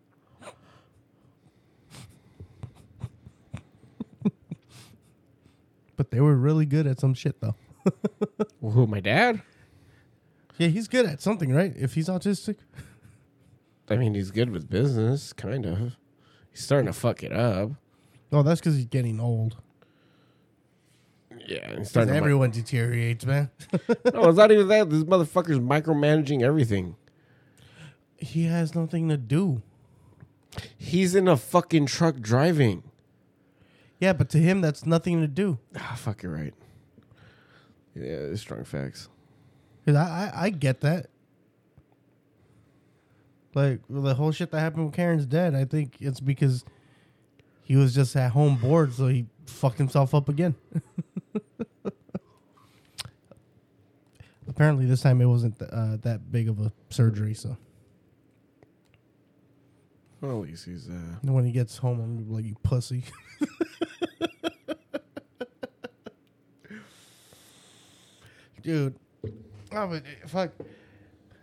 But 5.98 6.12
they 6.12 6.22
were 6.22 6.36
really 6.36 6.66
good 6.66 6.88
at 6.88 7.00
some 7.00 7.14
shit 7.14 7.42
though. 7.42 7.56
Who, 8.62 8.88
my 8.88 9.02
dad? 9.02 9.42
Yeah, 10.58 10.70
he's 10.70 10.88
good 10.88 11.06
at 11.06 11.22
something, 11.22 11.54
right? 11.54 11.74
If 11.76 11.94
he's 11.96 12.08
autistic. 12.08 12.58
I 13.90 13.98
mean, 13.98 14.14
he's 14.14 14.32
good 14.32 14.50
with 14.50 14.70
business, 14.70 15.34
kind 15.34 15.66
of. 15.66 15.98
He's 16.52 16.64
starting 16.64 16.88
to 16.88 16.94
fuck 16.94 17.24
it 17.24 17.32
up. 17.32 17.72
Oh, 18.32 18.44
that's 18.44 18.60
because 18.60 18.76
he's 18.76 18.86
getting 18.86 19.20
old. 19.20 19.58
Yeah, 21.48 21.78
he's 21.78 21.90
starting 21.90 22.14
to. 22.14 22.18
everyone 22.18 22.52
deteriorates, 22.52 23.26
man. 23.26 23.50
no, 24.14 24.30
it's 24.30 24.38
not 24.38 24.52
even 24.52 24.68
that. 24.68 24.90
This 24.90 25.04
motherfucker's 25.04 25.60
micromanaging 25.60 26.42
everything. 26.42 26.96
he 28.18 28.46
has 28.46 28.76
nothing 28.76 29.08
to 29.10 29.18
do. 29.18 29.62
He's 30.78 31.16
in 31.16 31.28
a 31.28 31.38
fucking 31.38 31.86
truck 31.86 32.20
driving. 32.20 32.84
Yeah, 34.00 34.14
but 34.14 34.30
to 34.30 34.38
him, 34.38 34.62
that's 34.62 34.86
nothing 34.86 35.22
to 35.22 35.28
do. 35.28 35.58
Ah, 35.76 35.96
fuck, 35.98 36.24
you're 36.24 36.32
right. 36.32 36.54
Yeah, 37.96 38.04
it's 38.04 38.42
strong 38.42 38.64
facts. 38.64 39.10
Cause 39.86 39.96
I, 39.96 40.32
I, 40.36 40.44
I 40.46 40.50
get 40.50 40.82
that. 40.82 41.08
Like 43.56 43.80
the 43.90 44.14
whole 44.14 44.32
shit 44.32 44.52
that 44.52 44.60
happened 44.60 44.86
with 44.86 44.94
Karen's 44.94 45.26
dad, 45.26 45.56
I 45.56 45.66
think 45.66 45.96
it's 46.00 46.20
because 46.20 46.64
he 47.64 47.76
was 47.76 47.96
just 47.96 48.16
at 48.16 48.32
home 48.32 48.58
bored, 48.58 48.94
so 48.94 49.08
he 49.08 49.26
fucked 49.48 49.80
himself 49.80 50.14
up 50.14 50.30
again. 50.30 50.54
Apparently, 54.48 54.86
this 54.86 55.02
time 55.02 55.22
it 55.22 55.26
wasn't 55.26 55.58
th- 55.58 55.72
uh, 55.74 55.98
that 56.02 56.32
big 56.32 56.48
of 56.50 56.60
a 56.60 56.72
surgery. 56.90 57.34
So 57.34 57.58
Well, 60.22 60.32
at 60.44 60.50
least 60.50 60.66
he's. 60.66 60.90
Uh, 60.90 61.18
when 61.24 61.46
he 61.46 61.52
gets 61.52 61.78
home, 61.78 62.00
I'm 62.00 62.16
gonna 62.16 62.28
be 62.28 62.34
like, 62.34 62.46
"You 62.46 62.56
pussy." 62.64 63.04
Dude, 68.64 68.96
oh, 69.24 69.88
but 69.88 70.04
uh, 70.04 70.28
fuck. 70.28 70.52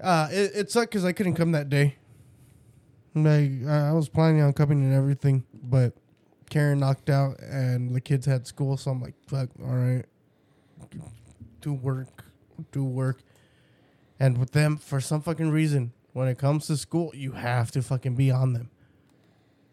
Uh, 0.01 0.29
it, 0.31 0.51
it 0.55 0.71
sucked 0.71 0.91
because 0.91 1.05
I 1.05 1.13
couldn't 1.13 1.35
come 1.35 1.53
that 1.53 1.69
day. 1.69 1.97
Like 3.15 3.65
I 3.67 3.93
was 3.93 4.09
planning 4.09 4.43
on 4.43 4.53
coming 4.53 4.83
and 4.83 4.93
everything, 4.93 5.45
but 5.63 5.95
Karen 6.51 6.81
knocked 6.81 7.09
out 7.09 7.39
and 7.41 7.95
the 7.95 8.01
kids 8.01 8.27
had 8.27 8.47
school, 8.47 8.77
so 8.77 8.91
I'm 8.91 9.01
like, 9.01 9.15
fuck, 9.29 9.49
all 9.63 9.75
right, 9.75 10.05
do 11.61 11.73
work, 11.73 12.25
do 12.73 12.85
work. 12.85 13.23
And 14.19 14.39
with 14.39 14.51
them, 14.53 14.77
for 14.77 15.01
some 15.01 15.23
fucking 15.23 15.51
reason, 15.51 15.93
when 16.15 16.29
it 16.29 16.39
comes 16.39 16.69
to 16.69 16.77
school, 16.77 17.11
you 17.15 17.33
have 17.33 17.71
to 17.73 17.83
fucking 17.83 18.15
be 18.15 18.31
on 18.31 18.55
them. 18.55 18.71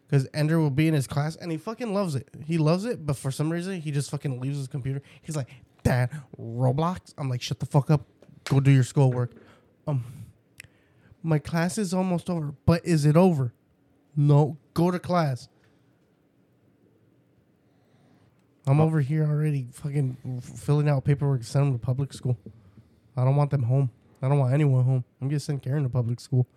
Because 0.06 0.28
Ender 0.34 0.58
will 0.58 0.70
be 0.70 0.88
in 0.88 0.92
his 0.92 1.06
class 1.06 1.36
and 1.36 1.50
he 1.50 1.56
fucking 1.56 1.94
loves 1.94 2.14
it. 2.14 2.28
He 2.44 2.58
loves 2.58 2.84
it, 2.84 3.06
but 3.06 3.16
for 3.16 3.30
some 3.30 3.50
reason, 3.50 3.80
he 3.80 3.90
just 3.90 4.10
fucking 4.10 4.40
leaves 4.40 4.58
his 4.58 4.68
computer. 4.68 5.00
He's 5.22 5.36
like, 5.36 5.48
Dad, 5.84 6.10
Roblox? 6.38 7.14
I'm 7.16 7.30
like, 7.30 7.40
shut 7.40 7.60
the 7.60 7.66
fuck 7.66 7.90
up. 7.90 8.02
Go 8.44 8.60
do 8.60 8.72
your 8.72 8.82
schoolwork. 8.82 9.32
Um, 9.86 10.04
my 11.22 11.38
class 11.38 11.78
is 11.78 11.94
almost 11.94 12.28
over, 12.28 12.52
but 12.66 12.84
is 12.84 13.06
it 13.06 13.16
over? 13.16 13.54
No, 14.16 14.58
go 14.74 14.90
to 14.90 14.98
class. 14.98 15.48
I'm 18.66 18.80
over 18.80 19.00
here 19.00 19.24
already 19.24 19.68
fucking 19.72 20.42
filling 20.42 20.88
out 20.88 21.04
paperwork 21.04 21.40
to 21.40 21.46
send 21.46 21.66
them 21.66 21.78
to 21.78 21.84
public 21.84 22.12
school. 22.12 22.36
I 23.16 23.24
don't 23.24 23.36
want 23.36 23.50
them 23.50 23.62
home. 23.62 23.90
I 24.22 24.28
don't 24.28 24.38
want 24.38 24.54
anyone 24.54 24.84
home. 24.84 25.04
I'm 25.20 25.28
gonna 25.28 25.40
send 25.40 25.62
Karen 25.62 25.82
to 25.82 25.88
public 25.88 26.20
school. 26.20 26.46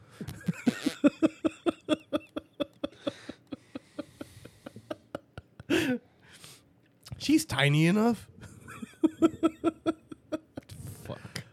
She's 7.18 7.44
tiny 7.44 7.88
enough. 7.88 8.30
fuck. 11.04 11.44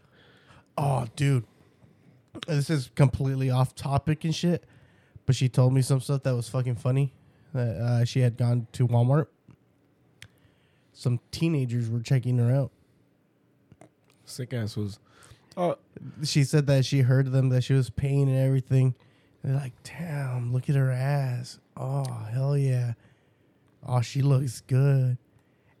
Oh, 0.77 1.07
dude. 1.15 1.45
This 2.47 2.69
is 2.69 2.91
completely 2.93 3.49
off 3.49 3.73
topic 3.73 4.23
and 4.23 4.35
shit. 4.35 4.65
But 5.25 5.35
she 5.35 5.49
told 5.49 5.73
me 5.73 5.81
some 5.81 5.99
stuff 5.99 6.21
that 6.23 6.35
was 6.35 6.47
fucking 6.47 6.75
funny. 6.75 7.11
That 7.53 7.77
uh, 7.77 8.05
she 8.05 8.19
had 8.19 8.37
gone 8.37 8.67
to 8.73 8.87
Walmart. 8.87 9.27
Some 10.91 11.19
teenagers 11.31 11.89
were 11.89 12.01
checking 12.01 12.37
her 12.37 12.53
out. 12.53 12.69
Sick 14.25 14.53
ass 14.53 14.77
was. 14.77 14.99
Oh, 15.55 15.77
She 16.23 16.43
said 16.43 16.67
that 16.67 16.85
she 16.85 17.01
heard 17.01 17.31
them 17.31 17.49
that 17.49 17.63
she 17.63 17.73
was 17.73 17.89
paying 17.89 18.29
and 18.29 18.37
everything. 18.37 18.95
They're 19.43 19.55
like, 19.55 19.73
damn, 19.83 20.53
look 20.53 20.69
at 20.69 20.75
her 20.75 20.91
ass. 20.91 21.59
Oh, 21.75 22.03
hell 22.31 22.57
yeah. 22.57 22.93
Oh, 23.85 24.01
she 24.01 24.21
looks 24.21 24.61
good. 24.61 25.17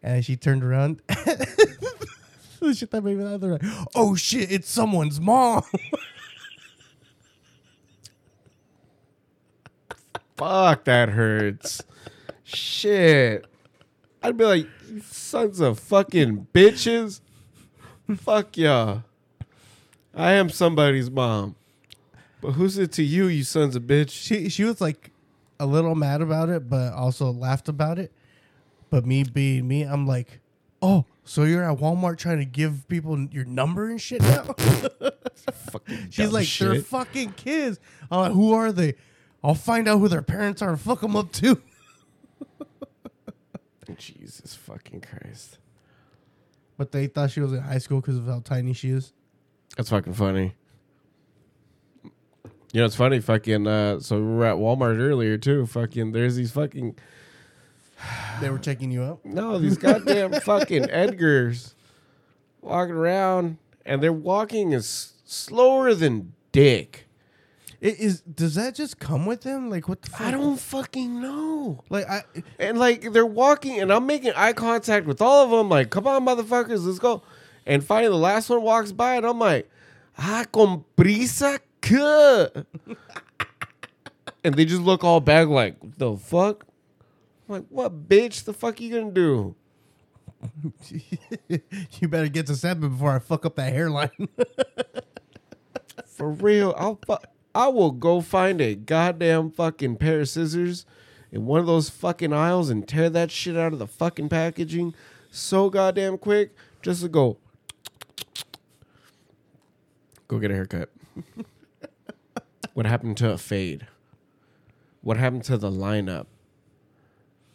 And 0.01 0.23
she 0.25 0.35
turned 0.35 0.63
around. 0.63 1.01
the 2.63 2.73
shit 2.73 2.91
that 2.91 3.03
made 3.03 3.17
me 3.17 3.23
laugh. 3.23 3.39
They're 3.39 3.53
like, 3.53 3.63
"Oh 3.95 4.15
shit, 4.15 4.51
it's 4.51 4.69
someone's 4.69 5.21
mom." 5.21 5.63
Fuck, 10.37 10.85
that 10.85 11.09
hurts. 11.09 11.83
Shit. 12.43 13.45
I'd 14.23 14.35
be 14.35 14.45
like, 14.45 14.67
sons 15.03 15.59
of 15.59 15.79
fucking 15.79 16.47
bitches. 16.53 17.21
Fuck 18.17 18.57
y'all. 18.57 19.03
I 20.13 20.33
am 20.33 20.49
somebody's 20.49 21.09
mom. 21.09 21.55
But 22.41 22.51
who's 22.51 22.77
it 22.77 22.91
to 22.93 23.03
you, 23.03 23.27
you 23.27 23.43
sons 23.43 23.75
of 23.75 23.83
bitch? 23.83 24.09
she 24.09 24.49
she 24.49 24.63
was 24.63 24.81
like 24.81 25.11
a 25.59 25.65
little 25.65 25.95
mad 25.95 26.21
about 26.21 26.49
it, 26.49 26.69
but 26.69 26.93
also 26.93 27.31
laughed 27.31 27.69
about 27.69 27.97
it. 27.97 28.11
But 28.89 29.05
me 29.05 29.23
being 29.23 29.67
me, 29.67 29.83
I'm 29.83 30.05
like, 30.05 30.39
"Oh, 30.81 31.05
so 31.23 31.43
you're 31.43 31.63
at 31.63 31.77
Walmart 31.79 32.17
trying 32.17 32.39
to 32.39 32.45
give 32.45 32.87
people 32.89 33.27
your 33.31 33.45
number 33.45 33.89
and 33.89 33.99
shit 33.99 34.21
now?" 34.21 34.53
She's 36.09 36.25
dumb 36.25 36.33
like, 36.33 36.47
"They're 36.47 36.81
fucking 36.81 37.33
kids." 37.33 37.79
I'm 38.11 38.19
like, 38.19 38.31
"Who 38.33 38.53
are 38.53 38.71
they?" 38.71 38.95
I'll 39.43 39.55
find 39.55 39.87
out 39.87 39.99
who 39.99 40.07
their 40.07 40.21
parents 40.21 40.61
are 40.61 40.69
and 40.69 40.79
fuck 40.79 41.01
them 41.01 41.15
up 41.15 41.31
too. 41.31 41.61
Jesus 43.97 44.55
fucking 44.55 45.01
Christ. 45.01 45.57
But 46.77 46.91
they 46.91 47.07
thought 47.07 47.31
she 47.31 47.41
was 47.41 47.53
in 47.53 47.59
high 47.59 47.77
school 47.77 48.01
because 48.01 48.17
of 48.17 48.25
how 48.25 48.39
tiny 48.39 48.73
she 48.73 48.89
is. 48.89 49.13
That's 49.77 49.89
fucking 49.89 50.13
funny. 50.13 50.53
You 52.73 52.79
know, 52.81 52.85
it's 52.85 52.95
funny. 52.95 53.19
Fucking. 53.19 53.67
Uh, 53.67 53.99
so 53.99 54.17
we 54.17 54.25
were 54.25 54.45
at 54.45 54.55
Walmart 54.57 54.97
earlier 54.99 55.37
too. 55.37 55.65
Fucking. 55.67 56.11
There's 56.11 56.35
these 56.35 56.51
fucking. 56.51 56.95
They 58.41 58.49
were 58.49 58.57
checking 58.59 58.91
you 58.91 59.03
out. 59.03 59.23
No, 59.23 59.59
these 59.59 59.77
goddamn 59.77 60.33
fucking 60.41 60.85
Edgars 60.85 61.73
walking 62.61 62.95
around, 62.95 63.57
and 63.85 64.01
they're 64.03 64.11
walking 64.11 64.73
as 64.73 65.13
slower 65.23 65.93
than 65.93 66.33
dick. 66.51 67.07
It 67.79 67.99
is. 67.99 68.21
Does 68.21 68.55
that 68.55 68.75
just 68.75 68.99
come 68.99 69.25
with 69.25 69.41
them? 69.41 69.69
Like 69.69 69.87
what 69.87 70.01
the? 70.01 70.09
Fuck? 70.09 70.21
I 70.21 70.31
don't 70.31 70.59
fucking 70.59 71.21
know. 71.21 71.83
like. 71.89 72.09
I 72.09 72.23
And 72.59 72.77
like 72.79 73.13
they're 73.13 73.25
walking, 73.25 73.79
and 73.79 73.93
I'm 73.93 74.05
making 74.05 74.33
eye 74.35 74.53
contact 74.53 75.05
with 75.05 75.21
all 75.21 75.45
of 75.45 75.51
them. 75.51 75.69
Like, 75.69 75.89
come 75.89 76.07
on, 76.07 76.25
motherfuckers, 76.25 76.85
let's 76.85 76.99
go. 76.99 77.21
And 77.65 77.83
finally, 77.83 78.09
the 78.09 78.17
last 78.17 78.49
one 78.49 78.61
walks 78.61 78.91
by, 78.91 79.15
and 79.15 79.25
I'm 79.25 79.39
like, 79.39 79.69
ah, 80.17 80.45
con 80.51 80.83
prisa 80.97 81.59
que. 81.81 82.65
and 84.43 84.55
they 84.55 84.65
just 84.65 84.81
look 84.81 85.03
all 85.03 85.21
back, 85.21 85.47
like, 85.47 85.75
the 85.97 86.17
fuck. 86.17 86.65
I'm 87.47 87.55
like, 87.55 87.65
what, 87.69 88.07
bitch? 88.07 88.43
The 88.43 88.53
fuck 88.53 88.79
you 88.81 88.99
gonna 88.99 89.11
do? 89.11 89.55
you 91.49 92.07
better 92.07 92.27
get 92.27 92.47
to 92.47 92.55
seven 92.55 92.89
before 92.89 93.15
I 93.15 93.19
fuck 93.19 93.45
up 93.45 93.55
that 93.55 93.73
hairline. 93.73 94.09
For 96.05 96.29
real, 96.29 96.73
I'll 96.77 96.99
fu- 97.05 97.25
I 97.55 97.67
will 97.67 97.91
go 97.91 98.21
find 98.21 98.59
a 98.61 98.75
goddamn 98.75 99.51
fucking 99.51 99.97
pair 99.97 100.21
of 100.21 100.29
scissors 100.29 100.85
in 101.31 101.45
one 101.45 101.59
of 101.59 101.65
those 101.65 101.89
fucking 101.89 102.33
aisles 102.33 102.69
and 102.69 102.87
tear 102.87 103.09
that 103.09 103.31
shit 103.31 103.57
out 103.57 103.73
of 103.73 103.79
the 103.79 103.87
fucking 103.87 104.29
packaging 104.29 104.93
so 105.31 105.69
goddamn 105.69 106.17
quick 106.17 106.55
just 106.81 107.01
to 107.01 107.09
go 107.09 107.37
go 110.27 110.39
get 110.39 110.51
a 110.51 110.55
haircut. 110.55 110.89
what 112.73 112.85
happened 112.85 113.17
to 113.17 113.31
a 113.31 113.37
fade? 113.37 113.87
What 115.01 115.17
happened 115.17 115.43
to 115.45 115.57
the 115.57 115.69
lineup? 115.71 116.27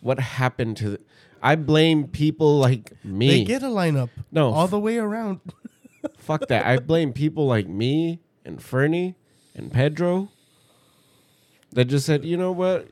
What 0.01 0.21
happened 0.21 0.77
to 0.79 0.91
the, 0.91 1.01
I 1.43 1.57
blame 1.57 2.07
people 2.09 2.59
like 2.59 2.93
me. 3.05 3.29
they 3.29 3.45
get 3.45 3.63
a 3.63 3.67
lineup. 3.67 4.11
No. 4.31 4.53
all 4.53 4.69
the 4.69 4.79
way 4.79 4.99
around. 4.99 5.41
Fuck 6.19 6.49
that. 6.49 6.67
I 6.67 6.79
blame 6.79 7.13
people 7.13 7.47
like 7.47 7.67
me 7.67 8.21
and 8.45 8.63
Fernie 8.63 9.17
and 9.55 9.73
Pedro 9.73 10.31
that 11.73 11.87
just 11.87 12.07
said, 12.07 12.25
you 12.25 12.37
know 12.37 12.53
what? 12.53 12.89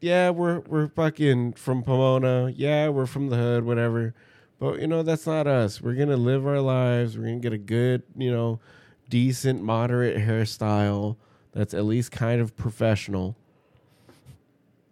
Yeah, 0.00 0.30
we're 0.30 0.60
we're 0.60 0.88
fucking 0.88 1.54
from 1.54 1.82
Pomona. 1.82 2.50
Yeah, 2.56 2.88
we're 2.88 3.06
from 3.06 3.28
the 3.28 3.36
hood, 3.36 3.64
whatever. 3.64 4.14
But 4.60 4.80
you 4.80 4.86
know, 4.86 5.02
that's 5.02 5.26
not 5.26 5.48
us. 5.48 5.80
We're 5.80 5.94
gonna 5.94 6.18
live 6.18 6.46
our 6.46 6.60
lives. 6.60 7.16
We're 7.16 7.24
gonna 7.24 7.38
get 7.38 7.54
a 7.54 7.58
good, 7.58 8.02
you 8.14 8.30
know, 8.30 8.60
decent, 9.08 9.62
moderate 9.62 10.18
hairstyle 10.18 11.16
that's 11.52 11.72
at 11.74 11.84
least 11.86 12.12
kind 12.12 12.40
of 12.42 12.54
professional. 12.56 13.36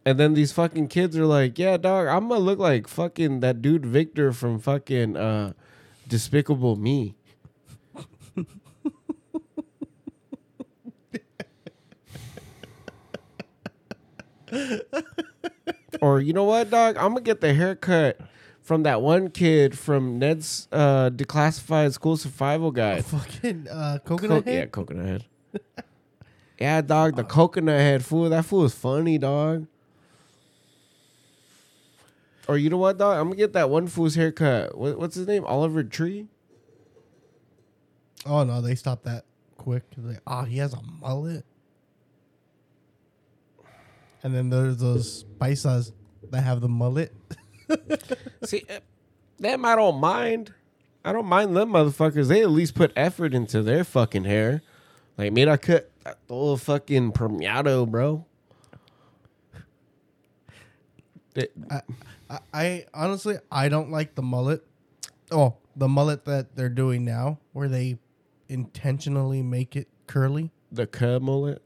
And 0.06 0.18
then 0.18 0.32
these 0.32 0.52
fucking 0.52 0.88
kids 0.88 1.18
are 1.18 1.26
like, 1.26 1.58
yeah, 1.58 1.76
dog, 1.76 2.08
I'm 2.08 2.28
gonna 2.28 2.40
look 2.40 2.58
like 2.58 2.88
fucking 2.88 3.40
that 3.40 3.60
dude 3.60 3.84
Victor 3.84 4.32
from 4.32 4.58
fucking 4.58 5.18
uh 5.18 5.52
Despicable 6.08 6.76
Me. 6.76 7.14
or 16.00 16.20
you 16.20 16.32
know 16.32 16.44
what, 16.44 16.70
dog? 16.70 16.96
I'm 16.96 17.08
gonna 17.08 17.20
get 17.20 17.42
the 17.42 17.52
haircut 17.52 18.18
from 18.68 18.82
that 18.82 19.00
one 19.00 19.30
kid 19.30 19.78
from 19.78 20.18
Ned's 20.18 20.68
uh, 20.70 21.08
declassified 21.08 21.90
school 21.94 22.18
survival 22.18 22.70
guide. 22.70 23.02
Fucking 23.06 23.66
uh, 23.66 23.98
Co- 24.04 24.18
coconut 24.18 24.46
yeah, 24.46 24.52
head. 24.52 24.72
coconut 24.72 25.06
head. 25.06 25.24
yeah, 26.60 26.82
dog, 26.82 27.16
the 27.16 27.24
coconut 27.24 27.80
head 27.80 28.04
fool. 28.04 28.28
That 28.28 28.44
fool 28.44 28.66
is 28.66 28.74
funny, 28.74 29.16
dog. 29.16 29.66
Or 32.46 32.58
you 32.58 32.68
know 32.68 32.76
what, 32.76 32.98
dog? 32.98 33.16
I'm 33.16 33.28
gonna 33.28 33.36
get 33.36 33.54
that 33.54 33.70
one 33.70 33.86
fool's 33.86 34.16
haircut. 34.16 34.76
What, 34.76 34.98
what's 34.98 35.14
his 35.16 35.26
name? 35.26 35.46
Oliver 35.46 35.82
Tree. 35.82 36.26
Oh 38.26 38.44
no, 38.44 38.60
they 38.60 38.74
stopped 38.74 39.04
that 39.04 39.24
quick. 39.56 39.84
Like, 39.96 40.20
oh, 40.26 40.42
he 40.42 40.58
has 40.58 40.74
a 40.74 40.82
mullet. 41.00 41.46
And 44.22 44.34
then 44.34 44.50
there's 44.50 44.76
those 44.76 45.24
paisas 45.38 45.92
that 46.30 46.42
have 46.42 46.60
the 46.60 46.68
mullet. 46.68 47.14
See, 48.44 48.64
them 49.38 49.64
I 49.64 49.76
don't 49.76 50.00
mind. 50.00 50.52
I 51.04 51.12
don't 51.12 51.26
mind 51.26 51.56
them 51.56 51.70
motherfuckers. 51.70 52.28
They 52.28 52.42
at 52.42 52.50
least 52.50 52.74
put 52.74 52.92
effort 52.96 53.32
into 53.34 53.62
their 53.62 53.84
fucking 53.84 54.24
hair. 54.24 54.62
Like, 55.16 55.32
mira 55.32 55.56
cut 55.58 55.90
that 56.04 56.18
little 56.28 56.56
fucking 56.56 57.12
premiado, 57.12 57.88
bro. 57.88 58.24
They- 61.34 61.48
I, 61.70 61.80
I, 62.30 62.38
I 62.52 62.86
honestly 62.94 63.36
I 63.50 63.68
don't 63.68 63.90
like 63.90 64.14
the 64.14 64.22
mullet. 64.22 64.64
Oh, 65.30 65.56
the 65.76 65.88
mullet 65.88 66.24
that 66.24 66.56
they're 66.56 66.68
doing 66.68 67.04
now, 67.04 67.38
where 67.52 67.68
they 67.68 67.98
intentionally 68.48 69.42
make 69.42 69.76
it 69.76 69.88
curly, 70.06 70.50
the 70.72 70.86
cub 70.86 71.22
mullet. 71.22 71.62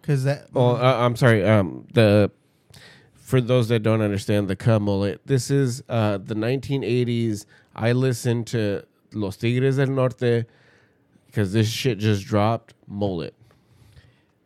because 0.00 0.24
that. 0.24 0.48
Oh, 0.54 0.70
uh, 0.76 0.98
I'm 1.00 1.16
sorry. 1.16 1.44
Um, 1.46 1.86
the 1.92 2.30
for 3.24 3.40
those 3.40 3.68
that 3.68 3.82
don't 3.82 4.02
understand 4.02 4.48
the 4.48 4.54
cub 4.56 4.82
mullet, 4.82 5.18
this 5.26 5.50
is 5.50 5.82
uh 5.88 6.18
the 6.18 6.34
1980s. 6.34 7.46
I 7.74 7.92
listened 7.92 8.46
to 8.48 8.84
Los 9.14 9.36
Tigres 9.38 9.76
del 9.78 9.86
Norte 9.86 10.44
because 11.26 11.52
this 11.54 11.68
shit 11.68 11.98
just 11.98 12.24
dropped. 12.26 12.74
Mullet. 12.86 13.34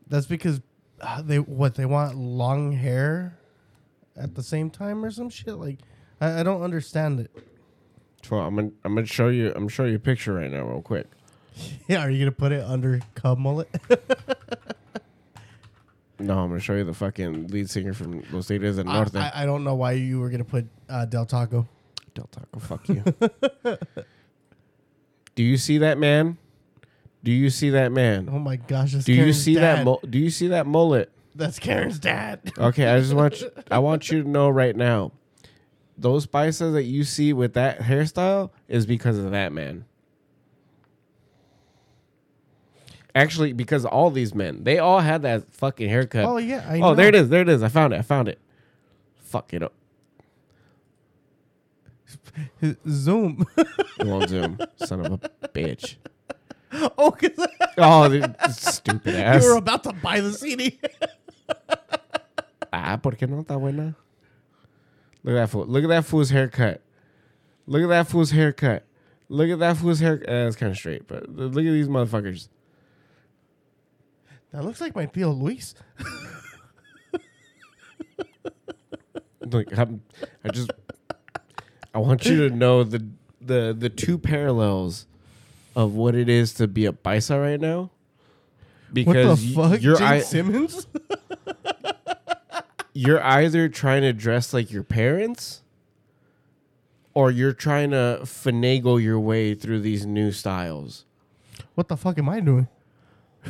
that's 0.07 0.27
because 0.27 0.61
uh, 1.01 1.21
they 1.23 1.41
what 1.41 1.75
they 1.75 1.85
want 1.87 2.17
long 2.17 2.71
hair 2.73 3.37
at 4.17 4.35
the 4.37 4.43
same 4.45 4.71
time 4.71 5.05
or 5.05 5.11
some 5.11 5.29
shit. 5.29 5.55
Like 5.55 5.79
I, 6.21 6.41
I 6.41 6.43
don't 6.45 6.63
understand 6.63 7.19
it. 7.21 7.31
So 8.23 8.37
I'm 8.37 8.55
gonna 8.55 8.71
I'm 8.85 8.95
gonna 8.95 9.07
show 9.07 9.27
you 9.29 9.49
I'm 9.49 9.55
gonna 9.55 9.71
show 9.71 9.85
you 9.87 9.97
a 9.97 9.99
picture 9.99 10.35
right 10.35 10.51
now, 10.51 10.63
real 10.65 10.83
quick. 10.83 11.07
Yeah, 11.89 12.05
are 12.05 12.11
you 12.11 12.21
gonna 12.21 12.31
put 12.31 12.53
it 12.53 12.63
under 12.63 13.01
cub 13.17 13.39
mullet? 13.39 13.69
No, 16.21 16.39
I'm 16.41 16.49
gonna 16.49 16.61
show 16.61 16.75
you 16.75 16.85
the 16.85 16.95
fucking 16.95 17.49
lead 17.49 17.71
singer 17.71 17.93
from 17.95 18.23
Los 18.33 18.49
Tigres 18.49 18.77
del 18.77 18.89
I, 18.89 18.93
Norte. 18.95 19.17
I, 19.17 19.31
I 19.35 19.47
don't 19.47 19.63
know 19.65 19.75
why 19.77 19.93
you 19.93 20.19
were 20.21 20.31
gonna 20.31 20.45
put 20.45 20.67
uh, 20.89 21.05
Del 21.05 21.27
Taco. 21.27 21.67
Del 22.15 22.29
Taco, 22.31 22.59
fuck 22.59 22.89
you. 22.89 23.05
Do 25.35 25.43
you 25.45 25.57
see 25.57 25.79
that 25.79 25.99
man? 25.99 26.37
Do 27.23 27.31
you 27.31 27.51
see 27.51 27.71
that 27.71 27.93
man? 27.93 28.29
Oh 28.33 28.39
my 28.39 28.57
gosh! 28.57 28.93
That's 28.93 29.05
Do 29.05 29.13
you 29.13 29.19
Karen's 29.19 29.43
see 29.43 29.55
dad. 29.55 29.79
that? 29.79 29.85
Mo- 29.85 30.01
do 30.09 30.19
you 30.19 30.31
see 30.31 30.49
that 30.49 30.67
mullet? 30.67 31.11
That's 31.35 31.59
Karen's 31.59 31.99
dad. 31.99 32.53
Okay, 32.59 32.87
I 32.89 32.99
just 33.01 33.13
want 33.15 33.41
you, 33.41 33.51
I 33.71 33.79
want 33.81 34.11
you 34.11 34.23
to 34.25 34.29
know 34.29 34.49
right 34.49 34.75
now, 34.75 35.13
those 35.97 36.27
paisas 36.27 36.73
that 36.73 36.85
you 36.85 37.05
see 37.05 37.33
with 37.33 37.55
that 37.55 37.81
hairstyle 37.81 38.51
is 38.67 38.87
because 38.87 39.19
of 39.19 39.31
that 39.33 39.53
man. 39.53 39.85
Actually, 43.19 43.53
because 43.53 43.85
all 43.85 44.11
these 44.11 44.35
men, 44.35 44.63
they 44.65 44.79
all 44.79 45.01
had 45.01 45.23
that 45.23 45.53
fucking 45.53 45.89
haircut. 45.89 46.25
Oh 46.25 46.37
yeah, 46.37 46.65
I 46.69 46.77
oh, 46.77 46.81
know. 46.91 46.95
there 46.95 47.09
it 47.09 47.15
is. 47.15 47.29
There 47.29 47.43
it 47.43 47.49
is. 47.49 47.63
I 47.63 47.69
found 47.69 47.93
it. 47.93 47.99
I 47.99 48.03
found 48.03 48.29
it. 48.29 48.39
Fuck 49.17 49.53
it 49.53 49.63
up. 49.63 49.75
Zoom. 52.89 53.45
It 53.57 54.07
won't 54.07 54.29
zoom. 54.35 54.59
Son 54.77 55.05
of 55.05 55.13
a 55.13 55.19
bitch. 55.49 55.97
oh, 56.99 57.11
because 57.11 57.47
Oh, 57.77 58.09
the- 58.09 58.35
stupid 58.51 59.15
ass. 59.15 59.43
you 59.43 59.51
were 59.51 59.57
about 59.57 59.83
to 59.85 59.93
buy 59.93 60.21
the 60.21 60.33
CD. 60.33 60.79
Ah, 62.73 62.99
¿por 63.03 63.13
qué 63.13 63.29
no 63.29 63.43
está 63.43 63.59
buena? 63.59 63.97
Look 65.25 65.35
at 65.35 65.41
that 65.41 65.51
fool. 65.51 65.67
Look 65.67 65.85
at 65.85 65.89
that 65.89 66.05
fool's 66.05 66.31
haircut. 66.31 66.83
Look 67.67 67.83
at 67.83 67.89
that 67.89 68.07
fool's 68.09 68.31
haircut. 68.31 68.85
Look 69.29 69.51
at 69.51 69.59
that 69.59 69.77
fool's 69.77 70.01
hair. 70.01 70.23
Uh, 70.27 70.47
it's 70.47 70.57
kind 70.57 70.71
of 70.73 70.79
straight, 70.79 71.07
but 71.09 71.29
look 71.29 71.51
at 71.65 71.73
these 71.73 71.89
motherfuckers. 71.89 72.49
That 74.53 74.65
looks 74.65 74.81
like 74.81 74.95
my 74.95 75.07
Theo 75.07 75.31
Luis. 75.31 75.75
Like 79.51 79.79
I'm, 79.79 80.03
I 80.45 80.51
just, 80.51 80.71
I 81.95 81.99
want 82.01 82.27
you 82.27 82.49
to 82.49 82.55
know 82.55 82.85
the 82.85 83.07
the 83.41 83.75
the 83.79 83.89
two 83.89 84.19
parallels 84.19 85.07
of 85.75 85.95
what 85.95 86.15
it 86.15 86.29
is 86.29 86.53
to 86.55 86.69
be 86.69 86.85
a 86.85 86.93
paisa 86.93 87.41
right 87.41 87.59
now. 87.59 87.81
What 88.91 88.93
Because 88.93 89.41
the 89.41 89.55
fuck? 89.55 89.81
you're 89.81 89.97
Gene 89.97 90.13
ei- 90.13 90.21
Simmons? 90.21 90.87
you're 92.93 93.23
either 93.23 93.71
trying 93.71 94.03
to 94.03 94.13
dress 94.13 94.53
like 94.53 94.71
your 94.71 94.83
parents, 94.83 95.63
or 97.15 97.31
you're 97.31 97.55
trying 97.55 97.91
to 97.93 98.21
finagle 98.25 99.03
your 99.03 99.19
way 99.21 99.55
through 99.55 99.81
these 99.81 100.05
new 100.05 100.31
styles. 100.31 101.07
what 101.75 101.89
the 101.89 101.97
fuck 101.97 102.19
am 102.19 102.29
I 102.29 102.41
doing? 102.41 102.69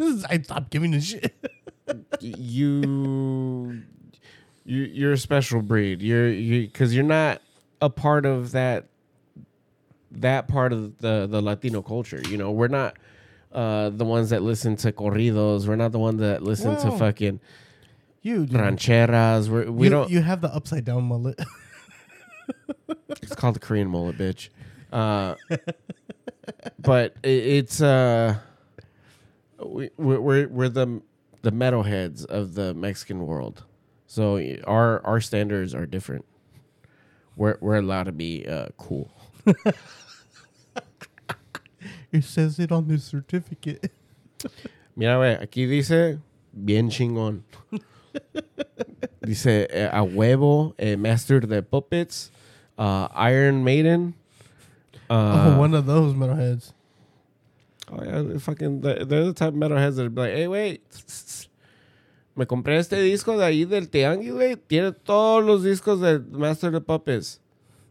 I 0.00 0.40
stopped 0.42 0.70
giving 0.70 0.94
a 0.94 1.00
shit. 1.00 1.34
you 2.20 3.82
you 4.64 4.82
you're 4.82 5.12
a 5.12 5.18
special 5.18 5.62
breed. 5.62 6.02
You're 6.02 6.28
you 6.28 6.62
because 6.66 6.94
you're 6.94 7.04
not 7.04 7.40
a 7.80 7.90
part 7.90 8.26
of 8.26 8.52
that 8.52 8.86
that 10.10 10.48
part 10.48 10.72
of 10.72 10.98
the 10.98 11.26
the 11.30 11.40
Latino 11.40 11.82
culture. 11.82 12.20
You 12.28 12.36
know, 12.36 12.50
we're 12.50 12.68
not 12.68 12.96
uh 13.52 13.90
the 13.90 14.04
ones 14.04 14.30
that 14.30 14.42
listen 14.42 14.76
to 14.76 14.92
corridos. 14.92 15.66
We're 15.66 15.76
not 15.76 15.92
the 15.92 15.98
ones 15.98 16.20
that 16.20 16.42
listen 16.42 16.76
to 16.76 16.96
fucking 16.98 17.40
You, 18.22 18.46
dude. 18.46 18.58
rancheras. 18.58 19.48
We're, 19.48 19.70
we 19.70 19.86
you, 19.86 19.90
don't. 19.90 20.10
You 20.10 20.20
have 20.22 20.40
the 20.40 20.52
upside 20.54 20.84
down 20.84 21.04
mullet. 21.04 21.38
it's 23.22 23.34
called 23.34 23.54
the 23.56 23.60
Korean 23.60 23.88
mullet, 23.88 24.18
bitch. 24.18 24.48
Uh, 24.92 25.34
but 26.78 27.16
it, 27.22 27.28
it's 27.28 27.80
uh, 27.80 28.36
we, 29.64 29.90
we're 29.96 30.48
we're 30.48 30.68
the 30.68 31.02
the 31.42 31.52
metalheads 31.52 32.24
of 32.24 32.54
the 32.54 32.74
Mexican 32.74 33.26
world, 33.26 33.64
so 34.06 34.40
our 34.66 35.04
our 35.04 35.20
standards 35.20 35.74
are 35.74 35.86
different. 35.86 36.24
We're 37.36 37.58
we're 37.60 37.76
allowed 37.76 38.04
to 38.04 38.12
be 38.12 38.46
uh, 38.46 38.68
cool. 38.76 39.10
it 42.12 42.24
says 42.24 42.58
it 42.58 42.72
on 42.72 42.88
the 42.88 42.98
certificate. 42.98 43.92
Mira, 44.96 45.18
ve, 45.18 45.36
aquí 45.44 45.68
dice 45.68 46.18
bien 46.52 46.88
chingón. 46.90 47.42
dice 49.22 49.66
eh, 49.70 49.90
a 49.92 50.02
huevo, 50.02 50.74
eh, 50.78 50.96
master 50.96 51.36
of 51.36 51.48
the 51.48 51.62
puppets, 51.62 52.30
uh, 52.78 53.08
Iron 53.12 53.62
Maiden. 53.62 54.14
Uh, 55.08 55.54
oh, 55.54 55.58
one 55.58 55.74
of 55.74 55.86
those 55.86 56.14
metalheads. 56.14 56.72
Oh, 57.92 58.02
yeah, 58.04 58.22
they're 58.22 58.38
fucking, 58.38 58.80
they're 58.80 59.04
the 59.04 59.32
type 59.32 59.48
of 59.48 59.54
metalheads 59.54 59.96
that 59.96 60.06
are 60.06 60.10
like, 60.10 60.32
hey, 60.32 60.48
wait, 60.48 60.82
me 62.36 62.44
compré 62.44 62.76
este 62.78 62.96
disco 62.96 63.36
de 63.38 63.44
ahí 63.44 63.64
del 63.64 63.88
Tianguis, 63.88 64.32
güey. 64.32 64.56
Tiene 64.56 64.92
todos 64.92 65.44
los 65.44 65.62
discos 65.62 66.00
de 66.00 66.18
Master 66.18 66.74
of 66.74 66.84
Puppets. 66.84 67.40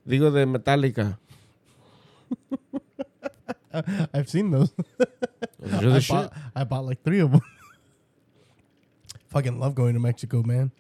Digo, 0.06 0.32
de 0.32 0.46
Metallica. 0.46 1.18
I've 4.14 4.30
seen 4.30 4.52
those. 4.52 4.72
Those 5.60 5.94
I, 5.94 6.00
shit. 6.00 6.16
bought, 6.16 6.34
I 6.56 6.64
bought 6.64 6.86
like 6.86 7.04
three 7.04 7.20
of 7.20 7.32
them. 7.32 7.42
Fucking 9.30 9.60
love 9.60 9.74
going 9.74 9.96
to 9.96 10.00
Mexico, 10.00 10.44
man. 10.44 10.72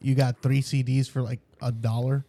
You 0.00 0.14
got 0.14 0.42
three 0.42 0.60
CDs 0.60 1.08
for 1.08 1.22
like 1.22 1.40
a 1.62 1.72
dollar. 1.72 2.26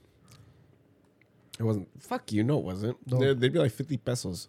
It 1.59 1.63
wasn't. 1.63 1.89
Fuck 2.01 2.31
you, 2.31 2.43
no, 2.43 2.59
it 2.59 2.63
wasn't. 2.63 2.97
No. 3.05 3.19
They'd, 3.19 3.39
they'd 3.39 3.53
be 3.53 3.59
like 3.59 3.73
50 3.73 3.97
pesos. 3.97 4.47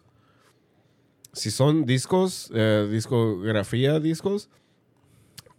Si 1.37 1.51
son 1.51 1.85
discos, 1.85 2.49
uh, 2.51 2.87
discografía 2.89 3.99
discos, 4.01 4.47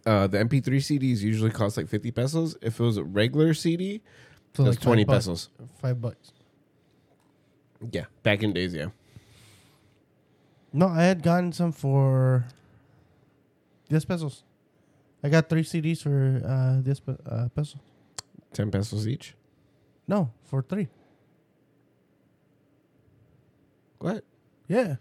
uh, 0.05 0.27
the 0.27 0.37
MP3 0.37 0.81
CDs 0.81 1.21
usually 1.21 1.51
cost 1.51 1.77
like 1.77 1.87
50 1.87 2.11
pesos. 2.11 2.57
If 2.61 2.79
it 2.79 2.83
was 2.83 2.97
a 2.97 3.03
regular 3.03 3.53
CD, 3.53 4.01
So 4.53 4.63
that's 4.63 4.75
like 4.77 4.83
20 4.83 5.03
five 5.03 5.07
bucks. 5.07 5.25
pesos. 5.25 5.49
Five 5.81 6.01
bucks. 6.01 6.31
Yeah, 7.91 8.05
back 8.23 8.43
in 8.43 8.51
days, 8.51 8.73
yeah. 8.73 8.87
No, 10.73 10.87
I 10.87 11.03
had 11.03 11.23
gotten 11.23 11.53
some 11.53 11.71
for 11.71 12.45
10 13.89 14.01
pesos. 14.01 14.43
I 15.23 15.29
got 15.29 15.47
three 15.49 15.63
CDs 15.63 16.01
for 16.01 16.41
uh, 16.45 16.81
10 16.83 16.95
pe- 17.05 17.23
uh, 17.25 17.47
pesos. 17.55 17.77
10 18.53 18.69
pesos 18.71 19.07
each. 19.07 19.33
No, 20.07 20.31
for 20.43 20.61
three. 20.61 20.87
What? 23.99 24.23
Yeah. 24.67 24.95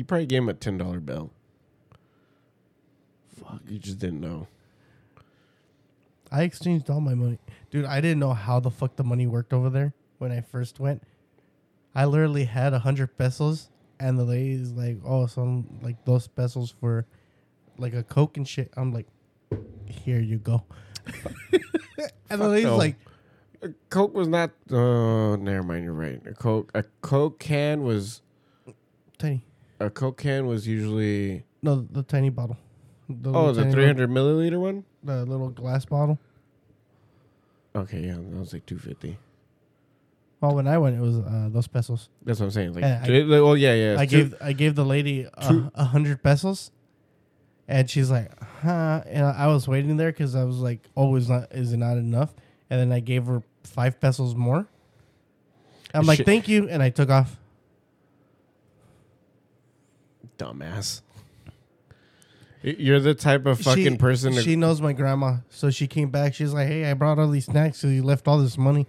You 0.00 0.06
probably 0.06 0.24
gave 0.24 0.38
him 0.38 0.48
a 0.48 0.54
ten 0.54 0.78
dollar 0.78 0.98
bill. 0.98 1.30
Fuck, 3.38 3.60
you 3.68 3.78
just 3.78 3.98
didn't 3.98 4.22
know. 4.22 4.46
I 6.32 6.44
exchanged 6.44 6.88
all 6.88 7.02
my 7.02 7.12
money. 7.12 7.38
Dude, 7.70 7.84
I 7.84 8.00
didn't 8.00 8.18
know 8.18 8.32
how 8.32 8.60
the 8.60 8.70
fuck 8.70 8.96
the 8.96 9.04
money 9.04 9.26
worked 9.26 9.52
over 9.52 9.68
there 9.68 9.92
when 10.16 10.32
I 10.32 10.40
first 10.40 10.80
went. 10.80 11.02
I 11.94 12.06
literally 12.06 12.44
had 12.44 12.72
a 12.72 12.78
hundred 12.78 13.18
pesos 13.18 13.68
and 14.00 14.18
the 14.18 14.24
lady's 14.24 14.70
like, 14.72 14.96
oh, 15.04 15.26
some 15.26 15.68
like 15.82 16.02
those 16.06 16.26
pesos 16.28 16.74
for 16.80 17.04
like 17.76 17.92
a 17.92 18.02
Coke 18.02 18.38
and 18.38 18.48
shit. 18.48 18.72
I'm 18.78 18.94
like, 18.94 19.06
here 19.84 20.18
you 20.18 20.38
go. 20.38 20.64
and 22.30 22.40
the 22.40 22.48
lady's 22.48 22.64
no. 22.64 22.78
like, 22.78 22.96
A 23.60 23.68
Coke 23.90 24.14
was 24.14 24.28
not. 24.28 24.52
Oh, 24.70 25.36
never 25.36 25.62
mind. 25.62 25.84
You're 25.84 25.92
right. 25.92 26.26
A 26.26 26.32
Coke. 26.32 26.70
A 26.72 26.84
Coke 27.02 27.38
can 27.38 27.82
was. 27.82 28.22
tiny. 29.18 29.44
A 29.80 29.90
Coke 29.90 30.18
can 30.18 30.46
was 30.46 30.66
usually. 30.66 31.44
No, 31.62 31.86
the 31.90 32.02
tiny 32.02 32.28
bottle. 32.30 32.56
The 33.08 33.30
Oh, 33.30 33.46
little 33.46 33.52
the 33.54 33.62
tiny 33.62 33.72
300 33.74 34.10
milliliter 34.10 34.60
one. 34.60 34.84
the 35.02 35.24
little 35.24 35.48
glass 35.48 35.84
bottle. 35.84 36.18
Okay, 37.74 38.00
yeah, 38.00 38.14
that 38.14 38.22
was 38.38 38.52
like 38.52 38.66
250. 38.66 39.16
Well, 40.40 40.54
when 40.54 40.66
I 40.66 40.78
went, 40.78 40.96
it 40.96 41.00
was 41.00 41.18
uh, 41.18 41.48
those 41.50 41.66
pesos. 41.66 42.08
That's 42.24 42.40
what 42.40 42.46
I'm 42.46 42.52
saying. 42.52 42.74
Like, 42.74 42.82
Yeah, 42.82 43.00
I- 43.04 43.08
like, 43.08 43.40
oh 43.40 43.54
yeah, 43.54 43.74
yeah. 43.74 43.96
I 43.98 44.06
two- 44.06 44.16
gave 44.16 44.34
I 44.40 44.52
gave 44.52 44.74
the 44.74 44.84
lady 44.84 45.26
a, 45.34 45.48
two- 45.48 45.70
a 45.74 45.84
hundred 45.84 46.22
pesos, 46.22 46.70
and 47.68 47.88
she's 47.90 48.10
like, 48.10 48.30
"Huh?" 48.62 49.02
And 49.06 49.24
I 49.26 49.46
was 49.48 49.68
waiting 49.68 49.96
there 49.98 50.10
because 50.12 50.34
I 50.34 50.44
was 50.44 50.56
like, 50.58 50.88
"Oh, 50.96 51.14
is 51.16 51.28
not 51.28 51.52
is 51.52 51.72
it 51.72 51.76
not 51.76 51.96
enough?" 51.98 52.32
And 52.70 52.80
then 52.80 52.90
I 52.92 53.00
gave 53.00 53.26
her 53.26 53.42
five 53.64 54.00
pesos 54.00 54.34
more. 54.34 54.66
I'm 55.92 56.06
like, 56.06 56.18
Shit. 56.18 56.26
"Thank 56.26 56.48
you," 56.48 56.68
and 56.68 56.82
I 56.82 56.88
took 56.90 57.10
off. 57.10 57.36
Dumbass. 60.44 61.02
Y- 62.64 62.76
You're 62.78 63.00
the 63.00 63.14
type 63.14 63.46
of 63.46 63.60
fucking 63.60 63.92
she, 63.92 63.96
person. 63.96 64.32
to- 64.34 64.42
She 64.42 64.56
knows 64.56 64.80
my 64.80 64.92
grandma, 64.92 65.38
so 65.48 65.70
she 65.70 65.86
came 65.86 66.10
back. 66.10 66.34
She's 66.34 66.52
like, 66.52 66.68
"Hey, 66.68 66.84
I 66.90 66.94
brought 66.94 67.18
all 67.18 67.28
these 67.30 67.46
snacks, 67.46 67.78
so 67.78 67.86
you 67.88 68.02
left 68.02 68.26
all 68.28 68.38
this 68.38 68.58
money." 68.58 68.86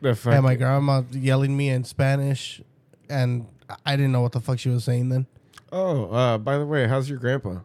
the 0.00 0.14
fuck, 0.14 0.34
And 0.34 0.44
my 0.44 0.54
grandma 0.54 1.02
yelling 1.10 1.56
me 1.56 1.68
in 1.70 1.84
Spanish, 1.84 2.62
and 3.10 3.46
I 3.84 3.96
didn't 3.96 4.12
know 4.12 4.20
what 4.20 4.32
the 4.32 4.40
fuck 4.40 4.58
she 4.58 4.68
was 4.68 4.84
saying 4.84 5.08
then. 5.08 5.26
oh, 5.72 6.04
uh, 6.10 6.38
by 6.38 6.56
the 6.58 6.64
way, 6.66 6.86
how's 6.86 7.08
your 7.10 7.18
grandpa? 7.18 7.58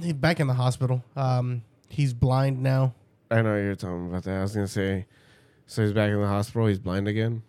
He's 0.00 0.12
back 0.12 0.40
in 0.40 0.46
the 0.46 0.54
hospital. 0.54 1.02
Um, 1.16 1.62
he's 1.88 2.14
blind 2.14 2.62
now. 2.62 2.94
I 3.30 3.42
know 3.42 3.56
you're 3.56 3.74
talking 3.74 4.08
about 4.08 4.22
that. 4.24 4.38
I 4.38 4.42
was 4.42 4.54
gonna 4.54 4.68
say, 4.68 5.06
so 5.66 5.82
he's 5.82 5.92
back 5.92 6.10
in 6.10 6.20
the 6.20 6.26
hospital. 6.28 6.66
He's 6.68 6.78
blind 6.78 7.08
again. 7.08 7.42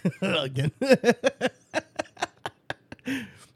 again. 0.22 0.72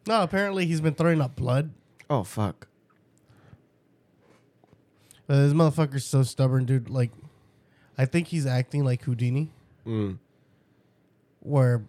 no, 0.06 0.22
apparently 0.22 0.66
he's 0.66 0.80
been 0.80 0.94
throwing 0.94 1.20
up 1.20 1.36
blood. 1.36 1.70
Oh 2.08 2.22
fuck. 2.24 2.68
Uh, 5.28 5.42
this 5.42 5.52
motherfucker's 5.52 6.04
so 6.04 6.22
stubborn, 6.22 6.64
dude. 6.66 6.88
Like, 6.88 7.10
I 7.98 8.04
think 8.06 8.28
he's 8.28 8.46
acting 8.46 8.84
like 8.84 9.02
Houdini, 9.02 9.50
Mm. 9.84 10.18
where, 11.40 11.84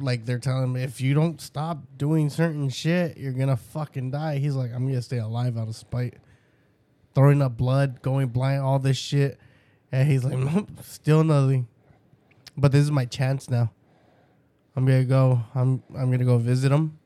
like, 0.00 0.24
they're 0.24 0.38
telling 0.40 0.64
him 0.64 0.76
if 0.76 1.00
you 1.00 1.14
don't 1.14 1.40
stop 1.40 1.78
doing 1.96 2.28
certain 2.30 2.68
shit, 2.70 3.16
you're 3.18 3.32
gonna 3.32 3.56
fucking 3.56 4.10
die. 4.10 4.38
He's 4.38 4.54
like, 4.56 4.72
I'm 4.74 4.86
gonna 4.86 5.02
stay 5.02 5.18
alive 5.18 5.56
out 5.56 5.68
of 5.68 5.76
spite. 5.76 6.14
Throwing 7.14 7.40
up 7.42 7.56
blood, 7.56 8.02
going 8.02 8.26
blind, 8.28 8.62
all 8.62 8.80
this 8.80 8.96
shit, 8.96 9.38
and 9.92 10.08
he's 10.10 10.24
like, 10.24 10.36
nope, 10.38 10.68
still 10.82 11.22
nothing. 11.22 11.68
But 12.56 12.72
this 12.72 12.82
is 12.82 12.90
my 12.90 13.04
chance 13.04 13.50
now. 13.50 13.72
I'm 14.76 14.84
gonna 14.86 15.04
go. 15.04 15.40
I'm 15.54 15.82
I'm 15.96 16.10
gonna 16.10 16.24
go 16.24 16.38
visit 16.38 16.72
him, 16.72 16.98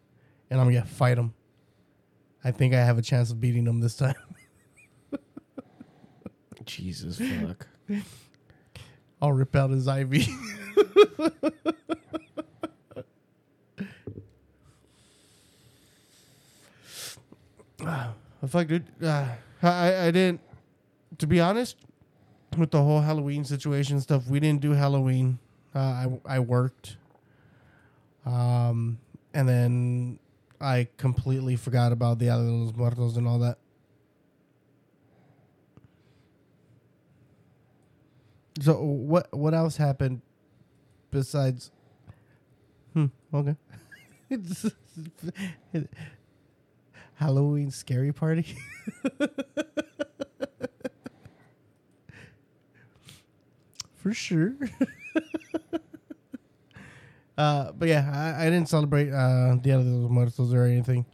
and 0.50 0.60
I'm 0.60 0.72
gonna 0.72 0.84
fight 0.84 1.18
him. 1.18 1.34
I 2.44 2.50
think 2.50 2.74
I 2.74 2.78
have 2.78 2.98
a 2.98 3.02
chance 3.02 3.30
of 3.30 3.40
beating 3.40 3.66
him 3.66 3.80
this 3.80 3.96
time. 3.96 4.14
Jesus 6.64 7.18
fuck. 7.18 7.66
I'll 9.20 9.32
rip 9.32 9.56
out 9.56 9.70
his 9.70 9.86
IV. 9.86 10.28
Ah, 17.80 18.12
fuck, 18.46 18.66
dude. 18.66 18.84
Ah, 19.02 19.36
I 19.62 20.06
I 20.06 20.10
didn't 20.10 20.40
to 21.18 21.26
be 21.26 21.40
honest, 21.40 21.76
with 22.58 22.70
the 22.70 22.82
whole 22.82 23.00
Halloween 23.00 23.44
situation 23.44 24.00
stuff, 24.00 24.26
we 24.28 24.40
didn't 24.40 24.60
do 24.60 24.72
Halloween. 24.72 25.38
Uh, 25.74 25.78
I 25.78 26.20
I 26.24 26.38
worked, 26.40 26.96
um, 28.26 28.98
and 29.34 29.48
then 29.48 30.18
I 30.60 30.88
completely 30.96 31.56
forgot 31.56 31.92
about 31.92 32.18
the 32.18 32.26
Dia 32.26 32.36
de 32.36 32.42
los 32.42 32.74
Muertos 32.74 33.16
and 33.16 33.28
all 33.28 33.38
that. 33.40 33.58
So 38.60 38.74
what 38.82 39.32
what 39.32 39.54
else 39.54 39.76
happened 39.76 40.20
besides? 41.10 41.70
Hmm. 42.92 43.06
Okay. 43.32 43.56
Halloween 47.14 47.70
scary 47.70 48.12
party. 48.12 48.56
For 53.98 54.14
sure. 54.14 54.54
uh, 57.38 57.72
but 57.72 57.88
yeah, 57.88 58.36
I, 58.38 58.46
I 58.46 58.50
didn't 58.50 58.68
celebrate 58.68 59.12
uh, 59.12 59.56
Dia 59.56 59.78
de 59.78 59.84
los 59.84 60.10
Muertos 60.10 60.54
or 60.54 60.64
anything. 60.64 61.04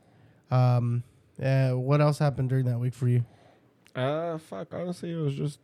Um, 0.51 1.03
uh, 1.43 1.70
what 1.70 2.01
else 2.01 2.18
happened 2.18 2.51
during 2.51 2.66
that 2.66 2.78
week 2.78 2.95
for 2.95 3.09
you? 3.09 3.24
Uh, 3.95 4.39
fuck. 4.39 4.74
Honestly, 4.74 5.12
it 5.12 5.16
was 5.16 5.35
just. 5.35 5.59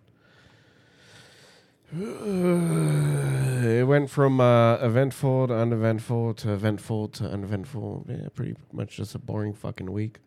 it 1.97 3.87
went 3.87 4.09
from 4.09 4.41
uh, 4.41 4.77
eventful 4.77 5.49
to 5.49 5.55
uneventful 5.55 6.35
to 6.35 6.53
eventful 6.53 7.09
to 7.09 7.25
uneventful. 7.25 8.07
Yeah, 8.09 8.29
pretty 8.35 8.55
much 8.73 8.97
just 8.97 9.15
a 9.15 9.19
boring 9.19 9.53
fucking 9.53 9.93
week. 9.93 10.21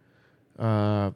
Uh, 0.59 1.11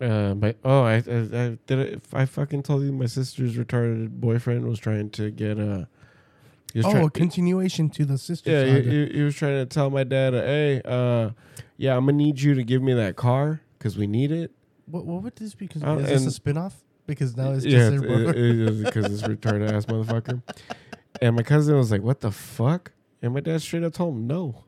uh, 0.00 0.34
my 0.34 0.54
oh, 0.64 0.82
I, 0.82 0.94
I, 0.94 0.96
I 0.98 1.58
did 1.66 1.78
it. 1.78 2.02
I 2.12 2.24
fucking 2.24 2.62
told 2.62 2.82
you 2.84 2.92
my 2.92 3.06
sister's 3.06 3.56
retarded 3.56 4.10
boyfriend 4.20 4.66
was 4.66 4.78
trying 4.78 5.10
to 5.10 5.30
get 5.30 5.58
a. 5.58 5.88
He 6.72 6.82
Oh, 6.84 6.90
try- 6.92 7.00
a 7.02 7.10
continuation 7.10 7.90
to 7.90 8.04
the 8.04 8.16
sister. 8.16 8.50
yeah, 8.50 8.64
he, 8.64 8.82
he, 8.82 9.06
he 9.18 9.22
was 9.22 9.34
trying 9.34 9.56
to 9.56 9.66
tell 9.66 9.90
my 9.90 10.04
dad, 10.04 10.34
uh, 10.34 10.42
hey, 10.42 10.80
uh, 10.84 11.30
yeah, 11.76 11.96
I'm 11.96 12.04
gonna 12.06 12.16
need 12.16 12.40
you 12.40 12.54
to 12.54 12.62
give 12.62 12.80
me 12.80 12.94
that 12.94 13.16
car 13.16 13.60
because 13.78 13.98
we 13.98 14.06
need 14.06 14.30
it. 14.30 14.52
What, 14.86 15.04
what 15.04 15.22
would 15.22 15.36
this 15.36 15.54
be? 15.54 15.66
Because 15.66 15.82
Uh, 15.82 15.96
is 15.98 16.24
this 16.24 16.36
a 16.36 16.40
spinoff? 16.40 16.74
Because 17.06 17.36
now 17.36 17.50
it's 17.52 17.64
yeah, 17.64 17.90
just 17.90 17.90
their 17.90 18.00
brother. 18.08 18.72
because 18.84 19.04
it's 19.12 19.22
retarded 19.22 19.70
ass 19.72 19.86
motherfucker. 19.86 20.42
And 21.20 21.34
my 21.34 21.42
cousin 21.42 21.76
was 21.76 21.90
like, 21.90 22.02
"What 22.02 22.20
the 22.20 22.30
fuck?" 22.30 22.92
And 23.20 23.34
my 23.34 23.40
dad 23.40 23.60
straight 23.62 23.82
up 23.82 23.94
told 23.94 24.14
him 24.14 24.26
no. 24.28 24.62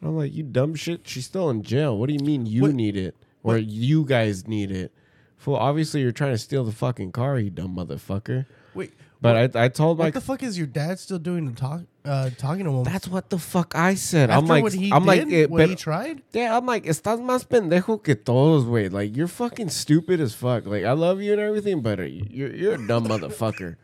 And 0.00 0.08
I'm 0.10 0.16
like, 0.16 0.32
"You 0.32 0.44
dumb 0.44 0.74
shit! 0.74 1.06
She's 1.06 1.26
still 1.26 1.50
in 1.50 1.62
jail. 1.62 1.96
What 1.98 2.08
do 2.08 2.14
you 2.14 2.20
mean 2.24 2.46
you 2.46 2.62
What- 2.62 2.74
need 2.74 2.96
it 2.96 3.14
or 3.42 3.54
what- 3.54 3.64
you 3.64 4.04
guys 4.04 4.46
need 4.46 4.70
it?" 4.70 4.92
Fool, 5.36 5.56
obviously 5.56 6.00
you're 6.02 6.12
trying 6.12 6.32
to 6.32 6.38
steal 6.38 6.64
the 6.64 6.70
fucking 6.72 7.10
car, 7.12 7.38
you 7.38 7.50
dumb 7.50 7.74
motherfucker. 7.76 8.46
Wait, 8.74 8.92
But 9.20 9.56
I, 9.56 9.64
I 9.64 9.68
told 9.68 9.98
my 9.98 10.04
what 10.06 10.14
the 10.14 10.20
fuck 10.20 10.42
is 10.42 10.56
your 10.56 10.66
dad 10.68 10.98
still 11.00 11.18
doing 11.18 11.48
to 11.48 11.54
talk, 11.60 11.80
uh, 12.04 12.30
talking 12.38 12.64
to 12.64 12.70
him? 12.70 12.84
that's 12.84 13.08
what 13.08 13.28
the 13.30 13.38
fuck 13.38 13.74
I 13.74 13.94
said. 13.96 14.30
After 14.30 14.38
I'm 14.42 14.46
like, 14.48 14.62
what 14.62 14.72
he 14.72 14.92
I'm 14.92 15.04
like, 15.04 15.28
did, 15.28 15.32
eh, 15.32 15.46
what 15.46 15.58
but- 15.58 15.68
he 15.68 15.74
tried. 15.74 16.22
Yeah, 16.32 16.56
I'm 16.56 16.64
like, 16.64 16.84
estás 16.84 17.20
más 17.20 17.44
pendejo 17.46 18.00
que 18.02 18.14
todos, 18.14 18.64
güey. 18.64 18.90
Like, 18.92 19.16
you're 19.16 19.26
fucking 19.28 19.70
stupid 19.70 20.20
as 20.20 20.32
fuck. 20.32 20.64
Like, 20.66 20.84
I 20.84 20.92
love 20.92 21.20
you 21.20 21.32
and 21.32 21.40
everything, 21.40 21.82
but 21.82 21.98
uh, 21.98 22.04
you're 22.04 22.54
you're 22.54 22.74
a 22.74 22.86
dumb 22.86 23.06
motherfucker. 23.08 23.76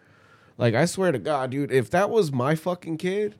Like, 0.58 0.74
I 0.74 0.84
swear 0.86 1.10
to 1.12 1.18
God, 1.18 1.50
dude, 1.50 1.70
if 1.72 1.90
that 1.90 2.08
was 2.10 2.30
my 2.32 2.54
fucking 2.54 2.98
kid, 2.98 3.34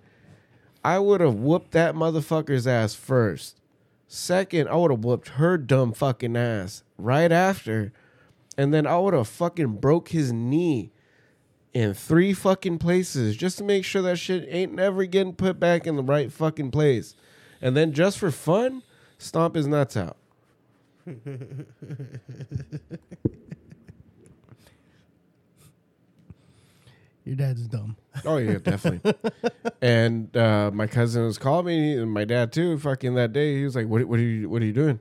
I 0.85 0.99
would 0.99 1.21
have 1.21 1.35
whooped 1.35 1.71
that 1.73 1.95
motherfucker's 1.95 2.67
ass 2.67 2.95
first. 2.95 3.58
Second, 4.11 4.69
I 4.69 4.77
would 4.77 4.91
have 4.91 5.05
whooped 5.05 5.29
her 5.29 5.59
dumb 5.59 5.93
fucking 5.93 6.35
ass 6.35 6.83
right 6.97 7.31
after, 7.31 7.93
and 8.57 8.73
then 8.73 8.87
I 8.87 8.99
would 8.99 9.13
have 9.13 9.29
fucking 9.29 9.77
broke 9.77 10.09
his 10.09 10.33
knee 10.33 10.93
in 11.75 11.93
three 11.93 12.33
fucking 12.33 12.79
places 12.79 13.37
just 13.37 13.59
to 13.59 13.65
make 13.65 13.85
sure 13.85 14.01
that 14.01 14.17
shit 14.17 14.49
ain't 14.49 14.73
never 14.73 15.05
getting 15.05 15.35
put 15.35 15.61
back 15.61 15.87
in 15.87 15.97
the 15.97 16.03
right 16.03 16.33
fucking 16.33 16.71
place. 16.71 17.15
And 17.61 17.77
then 17.77 17.93
just 17.93 18.19
for 18.19 18.31
fun, 18.31 18.83
stomp 19.19 19.55
his 19.55 19.67
nuts 19.67 19.95
out. 19.95 20.17
Your 27.25 27.37
dad's 27.37 27.67
dumb. 27.67 27.95
Oh 28.25 28.37
yeah, 28.39 28.59
definitely. 28.59 29.15
and 29.83 30.37
uh, 30.37 30.71
my 30.73 30.87
cousin 30.87 31.25
was 31.25 31.39
calling 31.39 31.67
me, 31.67 31.99
and 31.99 32.11
my 32.11 32.25
dad 32.25 32.53
too. 32.53 32.79
Fucking 32.79 33.15
that 33.15 33.33
day, 33.33 33.57
he 33.57 33.65
was 33.65 33.77
like, 33.77 33.87
"What? 33.87 34.05
What 34.05 34.19
are 34.19 34.23
you? 34.23 34.49
What 34.49 34.63
are 34.63 34.67
you 34.67 34.73
doing?" 34.73 35.01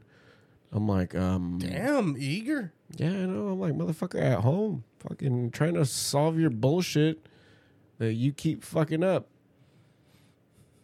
I'm 0.71 0.87
like, 0.87 1.15
um, 1.15 1.59
Damn, 1.59 2.15
eager. 2.19 2.73
yeah, 2.97 3.07
I 3.07 3.25
know. 3.25 3.47
I'm 3.47 3.59
like, 3.59 3.73
motherfucker, 3.73 4.21
at 4.21 4.39
home, 4.39 4.83
fucking 4.99 5.51
trying 5.51 5.75
to 5.75 5.85
solve 5.85 6.37
your 6.37 6.49
bullshit 6.49 7.25
that 7.99 8.13
you 8.13 8.33
keep 8.33 8.63
fucking 8.63 9.03
up. 9.03 9.27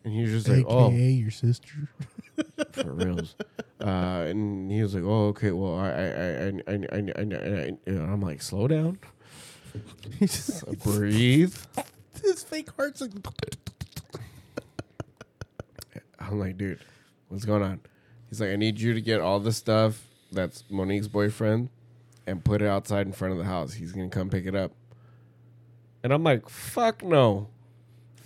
And 0.05 0.13
he 0.13 0.21
was 0.21 0.31
just 0.31 0.47
like, 0.47 0.65
AKA 0.65 0.73
"Oh, 0.73 0.89
your 0.91 1.31
sister. 1.31 1.89
for 2.71 2.93
reals. 2.93 3.35
Uh, 3.81 4.25
and 4.27 4.71
he 4.71 4.81
was 4.81 4.95
like, 4.95 5.03
"Oh, 5.03 5.27
okay. 5.27 5.51
Well, 5.51 5.77
I, 5.77 5.89
I, 5.89 5.91
I, 5.91 6.47
I, 6.47 6.73
I, 6.73 6.97
I, 6.97 7.13
I, 7.17 7.23
I, 7.25 7.77
I 7.87 7.91
I'm 7.91 8.21
like, 8.21 8.41
slow 8.41 8.67
down, 8.67 8.99
breathe." 10.83 11.55
His 12.53 12.65
fake 12.65 12.69
heart's 12.75 13.01
like. 13.01 13.09
I'm 16.19 16.39
like, 16.39 16.57
dude, 16.57 16.79
what's 17.27 17.45
going 17.45 17.63
on? 17.63 17.81
He's 18.29 18.39
like, 18.39 18.51
I 18.51 18.55
need 18.55 18.79
you 18.79 18.93
to 18.93 19.01
get 19.01 19.21
all 19.21 19.39
the 19.39 19.51
stuff 19.51 20.07
that's 20.31 20.63
Monique's 20.69 21.07
boyfriend 21.07 21.69
and 22.25 22.43
put 22.43 22.61
it 22.61 22.67
outside 22.67 23.05
in 23.07 23.13
front 23.13 23.33
of 23.33 23.37
the 23.37 23.45
house. 23.45 23.73
He's 23.73 23.91
gonna 23.91 24.09
come 24.09 24.29
pick 24.29 24.45
it 24.45 24.55
up. 24.55 24.71
And 26.03 26.13
I'm 26.13 26.23
like, 26.23 26.49
fuck 26.49 27.03
no. 27.03 27.49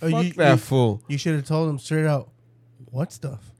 Oh, 0.00 0.10
fuck 0.10 0.24
you- 0.24 0.32
that 0.34 0.52
you- 0.52 0.56
fool. 0.58 1.02
You 1.08 1.18
should 1.18 1.34
have 1.34 1.46
told 1.46 1.68
him 1.68 1.78
straight 1.78 2.06
out. 2.06 2.30
What 2.90 3.12
stuff? 3.12 3.50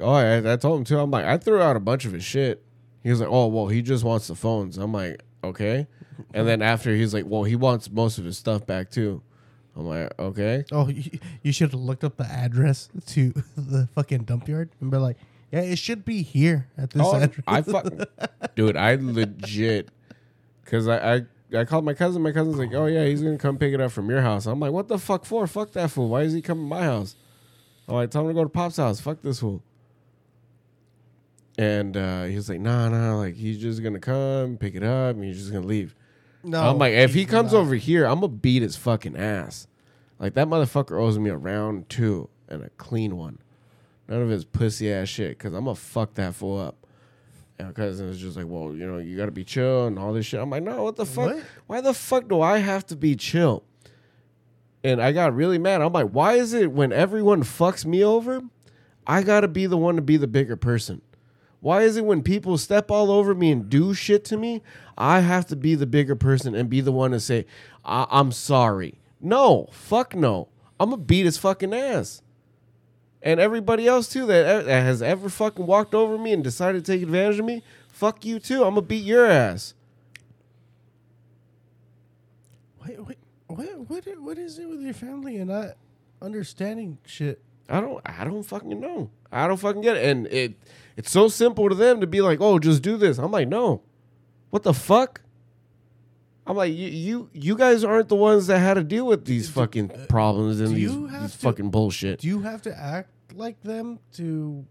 Oh, 0.00 0.12
I, 0.12 0.52
I 0.52 0.56
told 0.56 0.80
him 0.80 0.84
too. 0.84 0.98
I'm 0.98 1.10
like, 1.10 1.24
I 1.24 1.38
threw 1.38 1.62
out 1.62 1.76
a 1.76 1.80
bunch 1.80 2.04
of 2.04 2.12
his 2.12 2.24
shit. 2.24 2.64
He 3.02 3.10
was 3.10 3.20
like, 3.20 3.28
oh, 3.30 3.46
well, 3.46 3.68
he 3.68 3.82
just 3.82 4.02
wants 4.02 4.26
the 4.26 4.34
phones. 4.34 4.76
I'm 4.78 4.92
like, 4.92 5.22
okay. 5.44 5.86
And 6.32 6.48
then 6.48 6.62
after 6.62 6.94
he's 6.94 7.14
like, 7.14 7.26
well, 7.26 7.44
he 7.44 7.54
wants 7.54 7.90
most 7.90 8.18
of 8.18 8.24
his 8.24 8.38
stuff 8.38 8.66
back 8.66 8.90
too. 8.90 9.22
I'm 9.76 9.86
like, 9.86 10.12
okay. 10.18 10.64
Oh, 10.70 10.88
you, 10.88 11.18
you 11.42 11.52
should 11.52 11.72
have 11.72 11.80
looked 11.80 12.04
up 12.04 12.16
the 12.16 12.24
address 12.26 12.88
to 13.08 13.32
the 13.56 13.88
fucking 13.94 14.24
dump 14.24 14.48
yard 14.48 14.70
and 14.80 14.90
be 14.90 14.96
like, 14.98 15.16
yeah, 15.52 15.60
it 15.60 15.78
should 15.78 16.04
be 16.04 16.22
here 16.22 16.68
at 16.78 16.90
this 16.90 17.02
Oh, 17.04 17.16
address. 17.16 17.44
I 17.46 17.62
fuck, 17.62 17.86
dude. 18.56 18.76
I 18.76 18.96
legit, 18.96 19.88
cause 20.64 20.88
I, 20.88 21.14
I 21.16 21.22
I 21.56 21.64
called 21.64 21.84
my 21.84 21.94
cousin. 21.94 22.22
My 22.22 22.32
cousin's 22.32 22.56
like, 22.56 22.72
oh 22.74 22.86
yeah, 22.86 23.04
he's 23.04 23.22
gonna 23.22 23.38
come 23.38 23.58
pick 23.58 23.72
it 23.72 23.80
up 23.80 23.92
from 23.92 24.10
your 24.10 24.20
house. 24.20 24.46
I'm 24.46 24.58
like, 24.58 24.72
what 24.72 24.88
the 24.88 24.98
fuck 24.98 25.24
for? 25.24 25.46
Fuck 25.46 25.72
that 25.72 25.90
fool. 25.90 26.08
Why 26.08 26.22
is 26.22 26.32
he 26.32 26.42
coming 26.42 26.64
to 26.64 26.68
my 26.68 26.82
house? 26.82 27.14
I'm 27.86 27.94
like, 27.94 28.10
tell 28.10 28.22
him 28.22 28.28
to 28.28 28.34
go 28.34 28.42
to 28.44 28.48
Pop's 28.50 28.78
house. 28.78 29.00
Fuck 29.00 29.22
this 29.22 29.40
fool. 29.40 29.62
And 31.56 31.96
uh, 31.96 32.24
he 32.24 32.34
was 32.34 32.48
like, 32.48 32.60
nah, 32.60 32.88
nah, 32.88 33.16
like 33.16 33.34
he's 33.36 33.58
just 33.58 33.82
gonna 33.82 34.00
come 34.00 34.56
pick 34.56 34.74
it 34.74 34.82
up 34.82 35.14
and 35.14 35.24
he's 35.24 35.38
just 35.38 35.52
gonna 35.52 35.66
leave. 35.66 35.94
No, 36.44 36.70
I'm 36.70 36.78
like, 36.78 36.92
if 36.92 37.14
he 37.14 37.24
comes 37.24 37.54
over 37.54 37.74
here, 37.74 38.04
I'm 38.04 38.20
gonna 38.20 38.28
beat 38.28 38.62
his 38.62 38.76
fucking 38.76 39.16
ass. 39.16 39.66
Like 40.18 40.34
that 40.34 40.48
motherfucker 40.48 41.00
owes 41.00 41.18
me 41.18 41.30
a 41.30 41.36
round 41.36 41.88
two 41.88 42.28
and 42.48 42.62
a 42.62 42.70
clean 42.70 43.16
one. 43.16 43.38
None 44.08 44.22
of 44.22 44.28
his 44.28 44.44
pussy 44.44 44.92
ass 44.92 45.08
shit, 45.08 45.38
cause 45.38 45.52
I'm 45.54 45.64
gonna 45.64 45.74
fuck 45.74 46.14
that 46.14 46.34
fool 46.34 46.58
up. 46.60 46.86
And 47.58 47.68
my 47.68 47.72
cousin 47.72 48.08
was 48.08 48.18
just 48.18 48.36
like, 48.36 48.46
well, 48.46 48.74
you 48.74 48.86
know, 48.86 48.98
you 48.98 49.16
gotta 49.16 49.30
be 49.32 49.44
chill 49.44 49.86
and 49.86 49.98
all 49.98 50.12
this 50.12 50.26
shit. 50.26 50.40
I'm 50.40 50.50
like, 50.50 50.62
no, 50.62 50.82
what 50.82 50.96
the 50.96 51.06
fuck? 51.06 51.34
What? 51.34 51.44
Why 51.66 51.80
the 51.80 51.94
fuck 51.94 52.28
do 52.28 52.40
I 52.40 52.58
have 52.58 52.86
to 52.86 52.96
be 52.96 53.16
chill? 53.16 53.64
And 54.82 55.00
I 55.00 55.12
got 55.12 55.34
really 55.34 55.58
mad. 55.58 55.80
I'm 55.80 55.92
like, 55.92 56.10
why 56.10 56.34
is 56.34 56.52
it 56.52 56.70
when 56.70 56.92
everyone 56.92 57.42
fucks 57.42 57.86
me 57.86 58.04
over, 58.04 58.42
I 59.06 59.22
gotta 59.22 59.48
be 59.48 59.66
the 59.66 59.78
one 59.78 59.96
to 59.96 60.02
be 60.02 60.16
the 60.16 60.26
bigger 60.26 60.56
person? 60.56 61.00
Why 61.64 61.80
is 61.80 61.96
it 61.96 62.04
when 62.04 62.22
people 62.22 62.58
step 62.58 62.90
all 62.90 63.10
over 63.10 63.34
me 63.34 63.50
and 63.50 63.70
do 63.70 63.94
shit 63.94 64.22
to 64.26 64.36
me, 64.36 64.60
I 64.98 65.20
have 65.20 65.46
to 65.46 65.56
be 65.56 65.74
the 65.74 65.86
bigger 65.86 66.14
person 66.14 66.54
and 66.54 66.68
be 66.68 66.82
the 66.82 66.92
one 66.92 67.12
to 67.12 67.20
say, 67.20 67.46
I- 67.86 68.06
I'm 68.10 68.32
sorry? 68.32 69.00
No, 69.18 69.68
fuck 69.72 70.14
no. 70.14 70.48
I'm 70.78 70.90
gonna 70.90 71.00
beat 71.00 71.24
his 71.24 71.38
fucking 71.38 71.72
ass. 71.72 72.20
And 73.22 73.40
everybody 73.40 73.86
else 73.88 74.10
too 74.10 74.26
that, 74.26 74.66
that 74.66 74.82
has 74.82 75.00
ever 75.00 75.30
fucking 75.30 75.64
walked 75.64 75.94
over 75.94 76.18
me 76.18 76.34
and 76.34 76.44
decided 76.44 76.84
to 76.84 76.92
take 76.92 77.00
advantage 77.00 77.38
of 77.38 77.46
me, 77.46 77.62
fuck 77.88 78.26
you 78.26 78.38
too. 78.38 78.62
I'm 78.64 78.74
gonna 78.74 78.82
beat 78.82 79.02
your 79.02 79.24
ass. 79.24 79.72
Wait, 82.86 83.02
wait, 83.06 83.18
what, 83.46 83.88
what, 83.88 84.20
what 84.20 84.36
is 84.36 84.58
it 84.58 84.68
with 84.68 84.82
your 84.82 84.92
family 84.92 85.38
and 85.38 85.48
not 85.48 85.76
understanding 86.20 86.98
shit? 87.06 87.40
I 87.70 87.80
don't 87.80 88.02
I 88.04 88.24
don't 88.24 88.42
fucking 88.42 88.78
know. 88.78 89.08
I 89.32 89.48
don't 89.48 89.56
fucking 89.56 89.80
get 89.80 89.96
it. 89.96 90.04
And 90.04 90.26
it 90.26 90.54
it's 90.96 91.10
so 91.10 91.28
simple 91.28 91.68
to 91.68 91.74
them 91.74 92.00
to 92.00 92.06
be 92.06 92.20
like, 92.20 92.40
"Oh, 92.40 92.58
just 92.58 92.82
do 92.82 92.96
this." 92.96 93.18
I'm 93.18 93.30
like, 93.32 93.48
"No." 93.48 93.82
What 94.50 94.62
the 94.62 94.74
fuck? 94.74 95.22
I'm 96.46 96.56
like, 96.56 96.72
"You 96.74 96.88
you 96.88 97.30
you 97.32 97.56
guys 97.56 97.82
aren't 97.84 98.08
the 98.08 98.16
ones 98.16 98.46
that 98.48 98.58
had 98.58 98.74
to 98.74 98.84
deal 98.84 99.06
with 99.06 99.24
these 99.24 99.48
fucking 99.48 99.90
uh, 99.90 100.06
problems 100.08 100.60
and 100.60 100.76
these, 100.76 100.90
these 100.92 101.32
to- 101.32 101.38
fucking 101.38 101.70
bullshit." 101.70 102.20
Do 102.20 102.28
you 102.28 102.40
have 102.40 102.62
to 102.62 102.78
act 102.78 103.10
like 103.34 103.60
them 103.62 103.98
to 104.14 104.64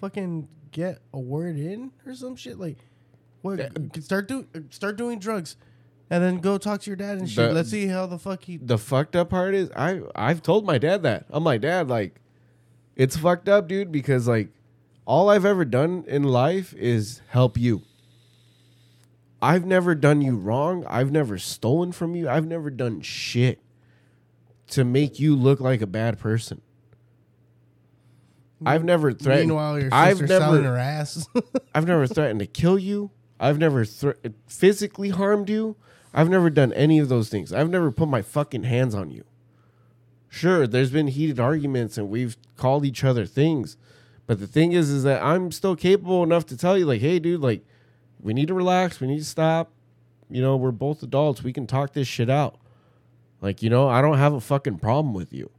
fucking 0.00 0.48
get 0.70 0.98
a 1.12 1.18
word 1.18 1.56
in 1.56 1.90
or 2.06 2.14
some 2.14 2.36
shit? 2.36 2.58
Like, 2.58 2.78
What? 3.42 3.60
Start 4.02 4.28
do 4.28 4.46
start 4.70 4.96
doing 4.96 5.18
drugs, 5.18 5.56
and 6.10 6.22
then 6.22 6.38
go 6.38 6.58
talk 6.58 6.80
to 6.82 6.90
your 6.90 6.96
dad 6.96 7.18
and 7.18 7.28
shit. 7.28 7.48
The- 7.48 7.54
Let's 7.54 7.70
see 7.70 7.86
how 7.86 8.06
the 8.06 8.18
fuck 8.18 8.44
he. 8.44 8.58
the 8.58 8.78
fucked 8.78 9.16
up 9.16 9.30
part 9.30 9.54
is 9.54 9.70
I 9.74 10.00
I've 10.14 10.42
told 10.42 10.66
my 10.66 10.78
dad 10.78 11.02
that. 11.04 11.26
I'm 11.30 11.44
like, 11.44 11.62
dad, 11.62 11.88
like, 11.88 12.20
it's 12.94 13.16
fucked 13.16 13.48
up, 13.48 13.68
dude, 13.68 13.90
because 13.90 14.28
like 14.28 14.48
all 15.06 15.28
I've 15.28 15.44
ever 15.44 15.64
done 15.64 16.04
in 16.06 16.24
life 16.24 16.74
is 16.74 17.20
help 17.28 17.58
you. 17.58 17.82
I've 19.42 19.66
never 19.66 19.94
done 19.94 20.22
you 20.22 20.36
wrong. 20.36 20.86
I've 20.88 21.12
never 21.12 21.36
stolen 21.36 21.92
from 21.92 22.14
you. 22.14 22.28
I've 22.28 22.46
never 22.46 22.70
done 22.70 23.02
shit 23.02 23.60
to 24.68 24.84
make 24.84 25.20
you 25.20 25.36
look 25.36 25.60
like 25.60 25.82
a 25.82 25.86
bad 25.86 26.18
person. 26.18 26.62
I've 28.64 28.84
never 28.84 29.12
threatened. 29.12 29.48
Meanwhile, 29.48 29.80
your 29.80 29.90
I've 29.92 30.18
sister's 30.18 30.38
selling 30.38 30.62
never 30.62 30.74
her 30.76 30.80
ass. 30.80 31.28
I've 31.74 31.86
never 31.86 32.06
threatened 32.06 32.40
to 32.40 32.46
kill 32.46 32.78
you. 32.78 33.10
I've 33.38 33.58
never 33.58 33.84
physically 34.46 35.10
harmed 35.10 35.50
you. 35.50 35.76
I've 36.14 36.30
never 36.30 36.48
done 36.48 36.72
any 36.72 36.98
of 36.98 37.10
those 37.10 37.28
things. 37.28 37.52
I've 37.52 37.68
never 37.68 37.90
put 37.90 38.08
my 38.08 38.22
fucking 38.22 38.62
hands 38.62 38.94
on 38.94 39.10
you. 39.10 39.24
Sure, 40.28 40.66
there's 40.66 40.90
been 40.90 41.08
heated 41.08 41.38
arguments 41.38 41.98
and 41.98 42.08
we've 42.08 42.36
called 42.56 42.86
each 42.86 43.04
other 43.04 43.26
things. 43.26 43.76
But 44.26 44.40
the 44.40 44.46
thing 44.46 44.72
is 44.72 44.90
is 44.90 45.02
that 45.04 45.22
I'm 45.22 45.52
still 45.52 45.76
capable 45.76 46.22
enough 46.22 46.46
to 46.46 46.56
tell 46.56 46.78
you 46.78 46.86
like, 46.86 47.00
"Hey 47.00 47.18
dude, 47.18 47.40
like 47.40 47.64
we 48.20 48.32
need 48.32 48.48
to 48.48 48.54
relax, 48.54 49.00
we 49.00 49.06
need 49.06 49.18
to 49.18 49.24
stop. 49.24 49.70
You 50.30 50.40
know, 50.40 50.56
we're 50.56 50.70
both 50.70 51.02
adults. 51.02 51.42
We 51.42 51.52
can 51.52 51.66
talk 51.66 51.92
this 51.92 52.08
shit 52.08 52.30
out." 52.30 52.58
Like, 53.40 53.62
you 53.62 53.68
know, 53.68 53.88
I 53.88 54.00
don't 54.00 54.18
have 54.18 54.32
a 54.32 54.40
fucking 54.40 54.78
problem 54.78 55.12
with 55.12 55.32
you. 55.32 55.50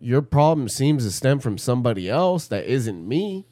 Your 0.00 0.22
problem 0.22 0.68
seems 0.68 1.04
to 1.04 1.12
stem 1.12 1.40
from 1.40 1.58
somebody 1.58 2.08
else 2.08 2.46
that 2.46 2.64
isn't 2.64 3.06
me 3.06 3.46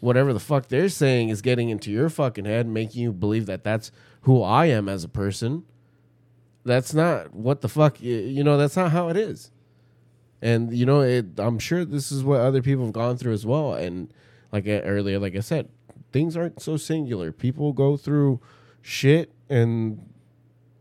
whatever 0.00 0.32
the 0.32 0.40
fuck 0.40 0.68
they're 0.68 0.88
saying 0.88 1.28
is 1.28 1.42
getting 1.42 1.68
into 1.68 1.90
your 1.90 2.08
fucking 2.08 2.44
head, 2.44 2.66
making 2.66 3.02
you 3.02 3.12
believe 3.12 3.46
that 3.46 3.64
that's 3.64 3.90
who 4.22 4.42
I 4.42 4.66
am 4.66 4.88
as 4.88 5.04
a 5.04 5.08
person. 5.08 5.64
That's 6.64 6.94
not 6.94 7.34
what 7.34 7.60
the 7.60 7.68
fuck, 7.68 8.00
you 8.00 8.44
know, 8.44 8.56
that's 8.56 8.76
not 8.76 8.92
how 8.92 9.08
it 9.08 9.16
is. 9.16 9.50
And, 10.40 10.72
you 10.72 10.86
know, 10.86 11.00
it, 11.00 11.26
I'm 11.38 11.58
sure 11.58 11.84
this 11.84 12.12
is 12.12 12.22
what 12.22 12.40
other 12.40 12.62
people 12.62 12.84
have 12.84 12.92
gone 12.92 13.16
through 13.16 13.32
as 13.32 13.44
well. 13.44 13.74
And 13.74 14.12
like 14.52 14.66
I, 14.66 14.80
earlier, 14.80 15.18
like 15.18 15.34
I 15.36 15.40
said, 15.40 15.68
things 16.12 16.36
aren't 16.36 16.62
so 16.62 16.76
singular. 16.76 17.32
People 17.32 17.72
go 17.72 17.96
through 17.96 18.40
shit, 18.80 19.32
and 19.50 20.08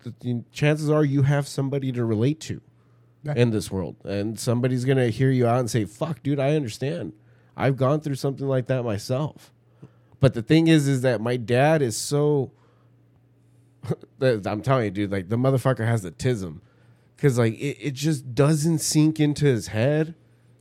the, 0.03 0.14
the 0.22 0.43
chances 0.51 0.89
are 0.89 1.03
you 1.03 1.24
have 1.24 1.47
somebody 1.47 1.91
to 1.91 2.05
relate 2.05 2.39
to 2.41 2.62
Yeah. 3.24 3.34
in 3.36 3.49
this 3.49 3.72
world. 3.72 3.95
And 4.05 4.39
somebody's 4.39 4.86
going 4.86 4.99
to 4.99 5.10
hear 5.10 5.32
you 5.32 5.47
out 5.47 5.60
and 5.60 5.70
say, 5.70 5.86
fuck, 5.86 6.22
dude, 6.22 6.39
I 6.39 6.55
understand. 6.55 7.14
I've 7.58 7.76
gone 7.78 7.99
through 8.01 8.16
something 8.16 8.47
like 8.47 8.68
that 8.68 8.84
myself. 8.84 9.51
But 10.20 10.34
the 10.36 10.43
thing 10.43 10.68
is, 10.68 10.88
is 10.88 11.01
that 11.01 11.20
my 11.22 11.36
dad 11.38 11.82
is 11.82 11.97
so. 11.97 12.51
I'm 14.22 14.62
telling 14.62 14.86
you, 14.86 14.91
dude, 14.91 15.12
like 15.12 15.30
the 15.30 15.36
motherfucker 15.38 15.86
has 15.86 16.05
a 16.05 16.12
tism. 16.12 16.60
Cause 17.18 17.38
like 17.38 17.53
it, 17.53 17.78
it 17.80 17.93
just 17.93 18.36
doesn't 18.36 18.80
sink 18.80 19.20
into 19.20 19.45
his 19.45 19.68
head 19.68 20.13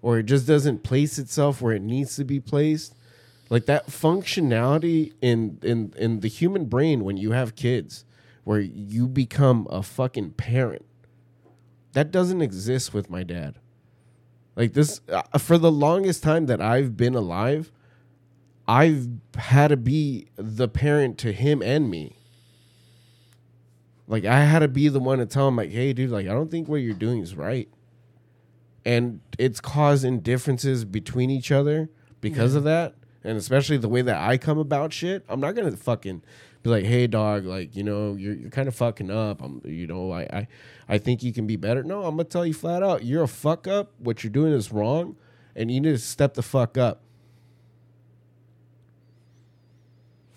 or 0.03 0.19
it 0.19 0.25
just 0.25 0.47
doesn't 0.47 0.83
place 0.83 1.19
itself 1.19 1.61
where 1.61 1.75
it 1.75 1.83
needs 1.83 2.17
to 2.17 2.25
be 2.25 2.41
placed. 2.41 2.95
Like 3.51 3.67
that 3.67 3.89
functionality 3.89 5.13
in 5.21 5.59
in 5.63 5.93
in 5.97 6.21
the 6.21 6.29
human 6.29 6.65
brain 6.67 7.05
when 7.05 7.17
you 7.17 7.33
have 7.33 7.55
kids, 7.55 8.05
where 8.45 8.61
you 8.61 9.07
become 9.07 9.67
a 9.71 9.83
fucking 9.83 10.31
parent. 10.33 10.85
That 11.93 12.11
doesn't 12.11 12.43
exist 12.43 12.93
with 12.93 13.09
my 13.09 13.23
dad. 13.23 13.59
Like 14.57 14.73
this, 14.73 15.01
uh, 15.09 15.23
for 15.39 15.59
the 15.59 15.71
longest 15.71 16.23
time 16.23 16.47
that 16.47 16.61
I've 16.61 16.97
been 16.97 17.15
alive, 17.15 17.71
I've 18.67 19.09
had 19.37 19.69
to 19.69 19.77
be 19.77 20.29
the 20.37 20.69
parent 20.69 21.19
to 21.19 21.33
him 21.33 21.63
and 21.63 21.91
me. 21.91 22.16
Like 24.09 24.25
I 24.25 24.41
had 24.45 24.61
to 24.61 24.69
be 24.69 24.89
the 24.89 25.01
one 25.01 25.19
to 25.19 25.27
tell 25.27 25.49
him, 25.49 25.57
like, 25.57 25.71
"Hey, 25.71 25.93
dude, 25.93 26.11
like 26.11 26.27
I 26.27 26.31
don't 26.31 26.51
think 26.51 26.69
what 26.69 26.77
you're 26.77 26.95
doing 26.95 27.21
is 27.21 27.35
right," 27.35 27.69
and 28.85 29.21
it's 29.39 29.61
causing 29.61 30.21
differences 30.21 30.85
between 30.85 31.29
each 31.31 31.51
other 31.51 31.91
because 32.21 32.55
of 32.55 32.65
that, 32.65 32.95
and 33.25 33.37
especially 33.37 33.77
the 33.77 33.89
way 33.89 34.03
that 34.03 34.17
I 34.17 34.39
come 34.39 34.59
about 34.59 34.93
shit. 34.93 35.25
I'm 35.29 35.41
not 35.41 35.57
gonna 35.57 35.73
fucking 35.77 36.23
be 36.63 36.71
like, 36.71 36.85
"Hey, 36.85 37.09
dog, 37.09 37.45
like 37.47 37.75
you 37.75 37.83
know, 37.83 38.15
you're 38.15 38.35
you're 38.35 38.51
kind 38.51 38.69
of 38.69 38.77
fucking 38.77 39.11
up." 39.11 39.43
I'm, 39.43 39.61
you 39.65 39.89
know, 39.89 40.13
I 40.13 40.21
I 40.23 40.49
I 40.89 40.99
think 40.99 41.25
you 41.25 41.33
can 41.33 41.47
be 41.49 41.57
better. 41.57 41.83
No, 41.83 42.05
I'm 42.05 42.17
gonna 42.17 42.25
tell 42.25 42.47
you 42.47 42.55
flat 42.55 42.85
out, 42.85 43.05
you're 43.05 43.25
a 43.25 43.29
fuck 43.29 43.67
up. 43.67 43.93
What 43.99 44.23
you're 44.23 44.31
doing 44.31 44.53
is 44.53 44.71
wrong, 44.71 45.17
and 45.57 45.69
you 45.69 45.81
need 45.81 45.91
to 45.91 45.99
step 45.99 46.35
the 46.35 46.43
fuck 46.43 46.79
up. 46.79 47.01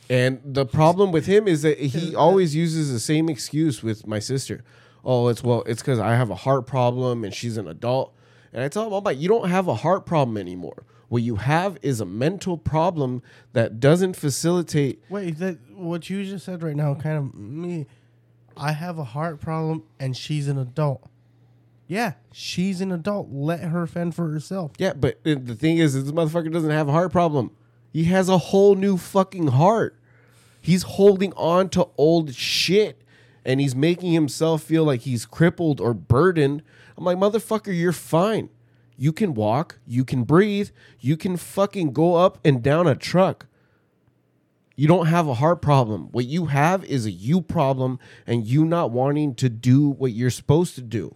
And 0.10 0.41
the 0.43 0.66
problem 0.66 1.12
with 1.12 1.28
him 1.28 1.47
is 1.47 1.62
that 1.62 1.78
he 1.78 2.16
always 2.16 2.55
uses 2.55 2.91
the 2.91 2.99
same 2.99 3.30
excuse 3.30 3.84
with 3.84 4.07
my 4.07 4.20
sister. 4.20 4.64
Oh, 5.05 5.28
it's 5.28 5.43
well, 5.43 5.64
it's 5.68 5.82
because 5.82 5.99
I 5.99 6.16
have 6.16 6.30
a 6.30 6.36
heart 6.36 6.66
problem 6.66 7.24
and 7.24 7.34
she's 7.34 7.57
an 7.57 7.68
adult. 7.68 8.16
And 8.51 8.64
I 8.64 8.68
tell 8.68 8.88
him, 8.88 8.93
I'm 8.93 9.03
like, 9.03 9.20
you 9.20 9.30
don't 9.30 9.49
have 9.49 9.68
a 9.68 9.76
heart 9.76 10.05
problem 10.07 10.38
anymore. 10.38 10.84
What 11.10 11.22
you 11.22 11.38
have 11.38 11.78
is 11.82 12.01
a 12.01 12.05
mental 12.05 12.57
problem 12.57 13.22
that 13.53 13.80
doesn't 13.80 14.16
facilitate. 14.16 15.03
Wait, 15.10 15.38
that 15.38 15.57
what 15.72 16.10
you 16.10 16.24
just 16.26 16.45
said 16.45 16.64
right 16.64 16.76
now 16.76 16.95
kind 16.95 17.18
of 17.18 17.36
me. 17.36 17.86
I 18.57 18.74
have 18.74 18.97
a 18.97 19.03
heart 19.03 19.39
problem 19.39 19.84
and 19.99 20.18
she's 20.18 20.47
an 20.47 20.57
adult. 20.57 21.07
Yeah, 21.88 22.14
she's 22.32 22.82
an 22.82 22.91
adult. 22.91 23.30
Let 23.32 23.62
her 23.62 23.88
fend 23.88 24.14
for 24.14 24.30
herself. 24.30 24.72
Yeah, 24.78 24.93
but 24.93 25.16
uh, 25.26 25.36
the 25.41 25.55
thing 25.55 25.78
is, 25.78 25.93
this 25.93 26.12
motherfucker 26.12 26.51
doesn't 26.51 26.70
have 26.70 26.88
a 26.88 26.91
heart 26.91 27.12
problem. 27.12 27.51
He 27.91 28.03
has 28.05 28.30
a 28.30 28.38
whole 28.38 28.76
new 28.76 28.97
fucking 28.97 29.47
heart. 29.47 29.99
He's 30.62 30.84
holding 30.84 31.34
on 31.34 31.70
to 31.70 31.88
old 31.97 32.36
shit 32.36 33.01
and 33.45 33.60
he's 33.60 33.76
making 33.76 34.12
himself 34.12 34.64
feel 34.64 34.84
like 34.84 35.01
he's 35.01 35.26
crippled 35.26 35.80
or 35.80 35.93
burdened. 35.93 36.62
I'm 36.97 37.03
like, 37.03 37.18
motherfucker, 37.18 37.78
you're 37.78 37.91
fine. 37.91 38.49
You 38.97 39.14
can 39.14 39.34
walk, 39.34 39.80
you 39.88 40.03
can 40.03 40.24
breathe, 40.24 40.72
you 40.99 41.16
can 41.16 41.38
fucking 41.38 41.93
go 41.93 42.16
up 42.16 42.38
and 42.43 42.62
down 42.62 42.86
a 42.86 42.95
truck. 42.95 43.47
You 44.76 44.88
don't 44.88 45.07
have 45.07 45.28
a 45.28 45.36
heart 45.36 45.62
problem. 45.62 46.10
What 46.12 46.26
you 46.26 46.45
have 46.47 46.86
is 46.86 47.05
a 47.05 47.12
you 47.12 47.41
problem 47.41 47.99
and 48.28 48.45
you 48.45 48.66
not 48.66 48.91
wanting 48.91 49.36
to 49.36 49.49
do 49.49 49.89
what 49.89 50.12
you're 50.12 50.30
supposed 50.30 50.76
to 50.76 50.82
do. 50.82 51.16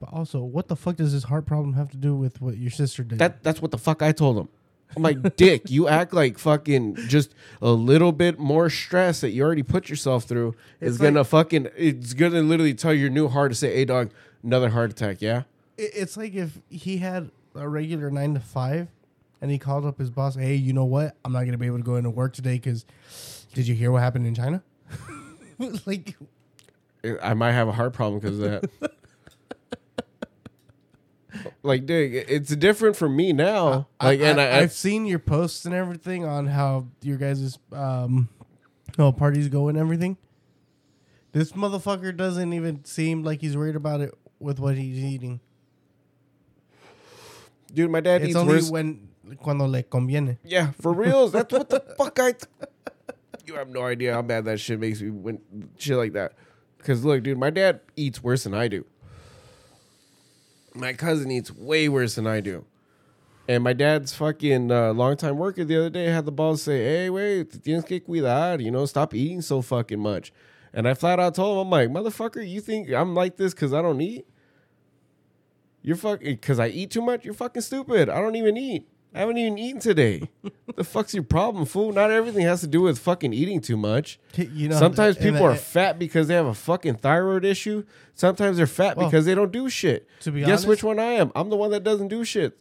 But 0.00 0.12
also, 0.12 0.40
what 0.40 0.66
the 0.66 0.74
fuck 0.74 0.96
does 0.96 1.12
this 1.12 1.24
heart 1.24 1.46
problem 1.46 1.74
have 1.74 1.90
to 1.90 1.96
do 1.96 2.16
with 2.16 2.40
what 2.40 2.58
your 2.58 2.72
sister 2.72 3.04
did? 3.04 3.20
That 3.20 3.44
that's 3.44 3.62
what 3.62 3.70
the 3.70 3.78
fuck 3.78 4.02
I 4.02 4.10
told 4.10 4.38
him. 4.38 4.48
I'm 4.96 5.02
like, 5.02 5.36
Dick, 5.36 5.70
you 5.70 5.88
act 5.88 6.12
like 6.12 6.38
fucking 6.38 6.96
just 7.08 7.34
a 7.60 7.70
little 7.70 8.12
bit 8.12 8.38
more 8.38 8.68
stress 8.70 9.20
that 9.22 9.30
you 9.30 9.42
already 9.42 9.62
put 9.62 9.88
yourself 9.88 10.24
through 10.24 10.54
is 10.80 10.94
It's 10.96 11.02
gonna 11.02 11.24
fucking 11.24 11.68
it's 11.76 12.12
gonna 12.14 12.42
literally 12.42 12.74
tell 12.74 12.92
your 12.94 13.10
new 13.10 13.28
heart 13.28 13.52
to 13.52 13.54
say, 13.54 13.74
Hey 13.74 13.84
dog, 13.84 14.10
another 14.42 14.68
heart 14.70 14.90
attack, 14.90 15.22
yeah? 15.22 15.42
It- 15.78 15.92
it's 15.94 16.16
like 16.16 16.34
if 16.34 16.58
he 16.68 16.98
had 16.98 17.30
a 17.54 17.68
regular 17.68 18.10
nine 18.10 18.34
to 18.34 18.40
five, 18.40 18.88
and 19.40 19.50
he 19.50 19.58
called 19.58 19.84
up 19.84 19.98
his 19.98 20.08
boss. 20.08 20.36
Hey, 20.36 20.54
you 20.54 20.72
know 20.72 20.84
what? 20.84 21.16
I'm 21.24 21.32
not 21.32 21.44
gonna 21.44 21.58
be 21.58 21.66
able 21.66 21.78
to 21.78 21.82
go 21.82 21.96
into 21.96 22.10
work 22.10 22.32
today 22.32 22.54
because 22.54 22.84
did 23.54 23.66
you 23.66 23.74
hear 23.74 23.90
what 23.90 24.00
happened 24.02 24.26
in 24.26 24.34
China? 24.34 24.62
like, 25.86 26.16
I 27.22 27.34
might 27.34 27.52
have 27.52 27.66
a 27.68 27.72
heart 27.72 27.92
problem 27.92 28.20
because 28.20 28.38
of 28.38 28.62
that. 28.80 28.92
like, 31.62 31.86
dude, 31.86 32.14
it's 32.28 32.54
different 32.56 32.96
for 32.96 33.08
me 33.08 33.32
now. 33.32 33.88
Like, 34.00 34.20
I, 34.20 34.24
and 34.24 34.40
I, 34.40 34.44
I, 34.44 34.60
have 34.60 34.72
seen 34.72 35.06
your 35.06 35.18
posts 35.18 35.64
and 35.64 35.74
everything 35.74 36.24
on 36.24 36.46
how 36.46 36.88
your 37.02 37.16
guys' 37.16 37.58
um, 37.72 38.28
oh, 38.98 39.12
parties 39.12 39.48
go 39.48 39.68
and 39.68 39.78
everything. 39.78 40.16
This 41.32 41.52
motherfucker 41.52 42.14
doesn't 42.16 42.52
even 42.52 42.84
seem 42.84 43.22
like 43.22 43.40
he's 43.40 43.56
worried 43.56 43.76
about 43.76 44.00
it 44.00 44.14
with 44.38 44.58
what 44.58 44.76
he's 44.76 44.98
eating. 44.98 45.40
dude, 47.72 47.90
my 47.90 48.00
dad 48.00 48.20
It's 48.22 48.30
eats 48.30 48.36
only 48.36 48.54
worse. 48.54 48.70
when 48.70 49.08
cuando 49.38 49.66
le 49.66 49.82
conviene. 49.82 50.38
Yeah, 50.44 50.72
for 50.80 50.92
reals. 50.92 51.32
That's 51.32 51.52
what 51.52 51.70
the 51.70 51.80
fuck 51.98 52.18
I. 52.20 52.34
you 53.46 53.54
have 53.54 53.68
no 53.68 53.82
idea 53.82 54.12
how 54.12 54.22
bad 54.22 54.44
that 54.44 54.60
shit 54.60 54.78
makes 54.78 55.00
me 55.00 55.10
when 55.10 55.40
shit 55.78 55.96
like 55.96 56.12
that. 56.12 56.34
Because 56.78 57.04
look, 57.04 57.22
dude, 57.22 57.38
my 57.38 57.50
dad 57.50 57.80
eats 57.96 58.22
worse 58.22 58.44
than 58.44 58.54
I 58.54 58.68
do. 58.68 58.84
My 60.74 60.92
cousin 60.92 61.30
eats 61.30 61.50
way 61.50 61.88
worse 61.88 62.14
than 62.14 62.26
I 62.26 62.40
do. 62.40 62.64
And 63.48 63.64
my 63.64 63.72
dad's 63.72 64.14
fucking 64.14 64.70
uh, 64.70 64.92
longtime 64.92 65.36
worker 65.36 65.64
the 65.64 65.76
other 65.76 65.90
day 65.90 66.06
had 66.06 66.24
the 66.24 66.32
balls 66.32 66.60
to 66.60 66.64
say, 66.64 66.84
"Hey, 66.84 67.10
wait, 67.10 67.50
tienes 67.62 67.84
que 67.84 68.00
cuidar. 68.00 68.62
You 68.62 68.70
know, 68.70 68.86
stop 68.86 69.14
eating 69.14 69.42
so 69.42 69.62
fucking 69.62 70.00
much." 70.00 70.32
And 70.72 70.88
I 70.88 70.94
flat 70.94 71.18
out 71.18 71.34
told 71.34 71.58
him, 71.58 71.72
"I'm 71.72 71.92
like, 71.94 72.04
motherfucker, 72.04 72.48
you 72.48 72.60
think 72.60 72.90
I'm 72.90 73.14
like 73.14 73.36
this 73.36 73.52
because 73.52 73.74
I 73.74 73.82
don't 73.82 74.00
eat? 74.00 74.26
You're 75.82 75.96
fucking 75.96 76.36
because 76.36 76.60
I 76.60 76.68
eat 76.68 76.92
too 76.92 77.02
much. 77.02 77.24
You're 77.24 77.34
fucking 77.34 77.62
stupid. 77.62 78.08
I 78.08 78.20
don't 78.20 78.36
even 78.36 78.56
eat. 78.56 78.88
I 79.14 79.20
haven't 79.20 79.36
even 79.36 79.58
eaten 79.58 79.80
today. 79.80 80.30
the 80.76 80.84
fuck's 80.84 81.12
your 81.12 81.22
problem, 81.22 81.66
fool? 81.66 81.92
Not 81.92 82.10
everything 82.10 82.42
has 82.46 82.60
to 82.62 82.66
do 82.66 82.80
with 82.82 82.98
fucking 82.98 83.32
eating 83.32 83.60
too 83.60 83.76
much. 83.76 84.18
You 84.36 84.68
know, 84.68 84.78
Sometimes 84.78 85.16
people 85.16 85.42
are 85.44 85.54
fat 85.54 85.98
because 85.98 86.28
they 86.28 86.34
have 86.34 86.46
a 86.46 86.54
fucking 86.54 86.96
thyroid 86.96 87.44
issue. 87.44 87.84
Sometimes 88.14 88.56
they're 88.56 88.66
fat 88.66 88.96
Well, 88.96 89.08
because 89.08 89.26
they 89.26 89.34
don't 89.34 89.52
do 89.52 89.68
shit. 89.68 90.08
to 90.20 90.30
be 90.30 90.42
honest. 90.42 90.48
Guess 90.48 90.58
honest- 90.60 90.68
which 90.68 90.84
one 90.84 90.98
I 90.98 91.12
am? 91.12 91.30
I'm 91.34 91.50
the 91.50 91.56
one 91.56 91.70
that 91.72 91.84
doesn't 91.84 92.08
do 92.08 92.24
shit. 92.24 92.58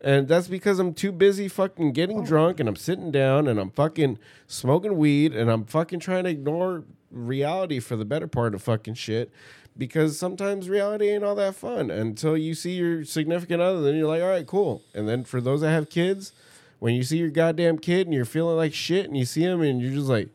And 0.00 0.28
that's 0.28 0.48
because 0.48 0.78
I'm 0.78 0.92
too 0.92 1.12
busy 1.12 1.48
fucking 1.48 1.92
getting 1.92 2.20
oh. 2.20 2.26
drunk 2.26 2.60
and 2.60 2.68
I'm 2.68 2.76
sitting 2.76 3.10
down 3.10 3.48
and 3.48 3.58
I'm 3.58 3.70
fucking 3.70 4.18
smoking 4.46 4.98
weed 4.98 5.34
and 5.34 5.50
I'm 5.50 5.64
fucking 5.64 6.00
trying 6.00 6.24
to 6.24 6.30
ignore 6.30 6.84
reality 7.10 7.78
for 7.80 7.96
the 7.96 8.04
better 8.04 8.26
part 8.26 8.54
of 8.54 8.62
fucking 8.62 8.94
shit. 8.94 9.32
Because 9.76 10.18
sometimes 10.18 10.68
reality 10.68 11.08
ain't 11.08 11.24
all 11.24 11.34
that 11.34 11.56
fun 11.56 11.90
until 11.90 12.36
you 12.36 12.54
see 12.54 12.72
your 12.74 13.04
significant 13.04 13.60
other. 13.60 13.82
Then 13.82 13.96
you're 13.96 14.06
like, 14.06 14.22
all 14.22 14.28
right, 14.28 14.46
cool. 14.46 14.82
And 14.94 15.08
then 15.08 15.24
for 15.24 15.40
those 15.40 15.62
that 15.62 15.70
have 15.70 15.90
kids, 15.90 16.32
when 16.78 16.94
you 16.94 17.02
see 17.02 17.16
your 17.16 17.30
goddamn 17.30 17.78
kid 17.78 18.06
and 18.06 18.14
you're 18.14 18.24
feeling 18.24 18.56
like 18.56 18.72
shit 18.72 19.06
and 19.06 19.16
you 19.16 19.24
see 19.24 19.42
him 19.42 19.62
and 19.62 19.80
you're 19.80 19.92
just 19.92 20.06
like, 20.06 20.28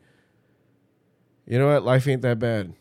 you 1.46 1.58
know 1.58 1.68
what? 1.68 1.84
Life 1.84 2.06
ain't 2.06 2.22
that 2.22 2.38
bad. 2.38 2.74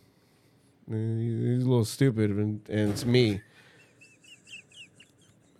He's 0.90 1.64
a 1.64 1.70
little 1.70 1.86
stupid 1.86 2.32
and, 2.32 2.62
and 2.68 2.92
it's 2.92 3.06
me. 3.06 3.42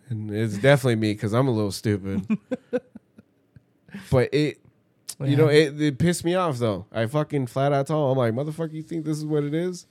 And 0.10 0.32
it's 0.32 0.58
definitely 0.58 0.96
me 0.96 1.14
because 1.14 1.34
I'm 1.34 1.48
a 1.48 1.52
little 1.52 1.72
stupid. 1.72 2.26
but 4.12 4.34
it, 4.34 4.60
you 5.24 5.36
know, 5.36 5.48
it, 5.48 5.80
it 5.80 6.00
pissed 6.00 6.26
me 6.26 6.36
off 6.36 6.58
though. 6.58 6.86
I 6.92 7.06
fucking 7.06 7.48
flat 7.48 7.74
out 7.74 7.88
told 7.88 8.12
him, 8.12 8.22
I'm 8.22 8.36
like, 8.36 8.48
motherfucker, 8.48 8.74
you 8.74 8.82
think 8.82 9.06
this 9.06 9.18
is 9.18 9.26
what 9.26 9.44
it 9.44 9.54
is? 9.54 9.86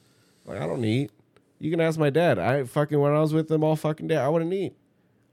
Like, 0.44 0.60
I 0.60 0.66
don't 0.66 0.84
eat. 0.84 1.10
You 1.58 1.70
can 1.70 1.80
ask 1.80 1.98
my 1.98 2.10
dad. 2.10 2.38
I 2.38 2.64
fucking, 2.64 2.98
when 2.98 3.12
I 3.12 3.20
was 3.20 3.34
with 3.34 3.50
him 3.50 3.64
all 3.64 3.76
fucking 3.76 4.06
day, 4.06 4.16
I 4.16 4.28
wouldn't 4.28 4.52
eat. 4.52 4.74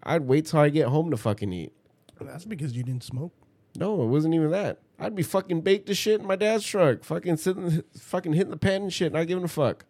I'd 0.04 0.24
wait 0.24 0.46
till 0.46 0.60
I 0.60 0.70
get 0.70 0.88
home 0.88 1.12
to 1.12 1.18
fucking 1.18 1.52
eat. 1.54 1.74
That's 2.20 2.46
because 2.46 2.76
you 2.76 2.84
didn't 2.84 3.04
smoke. 3.04 3.34
No, 3.78 4.02
it 4.04 4.08
wasn't 4.08 4.34
even 4.34 4.52
that. 4.52 4.80
I'd 5.00 5.16
be 5.16 5.24
fucking 5.24 5.62
baked 5.62 5.88
to 5.88 5.94
shit 5.94 6.22
in 6.22 6.28
my 6.28 6.36
dad's 6.36 6.66
truck, 6.66 7.04
fucking 7.04 7.38
sitting, 7.38 7.84
fucking 8.00 8.34
hitting 8.34 8.52
the 8.52 8.58
pan 8.58 8.84
and 8.84 8.94
shit, 8.94 9.12
not 9.12 9.28
giving 9.28 9.44
a 9.44 9.50
fuck. 9.50 9.86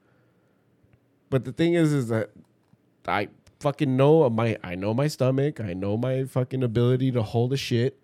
But 1.29 1.45
the 1.45 1.51
thing 1.51 1.73
is, 1.73 1.93
is 1.93 2.07
that 2.07 2.31
I 3.07 3.29
fucking 3.59 3.95
know 3.95 4.27
my, 4.29 4.57
I 4.63 4.75
know 4.75 4.93
my 4.93 5.07
stomach, 5.07 5.59
I 5.59 5.73
know 5.73 5.97
my 5.97 6.23
fucking 6.25 6.63
ability 6.63 7.11
to 7.11 7.21
hold 7.21 7.53
a 7.53 7.57
shit. 7.57 7.99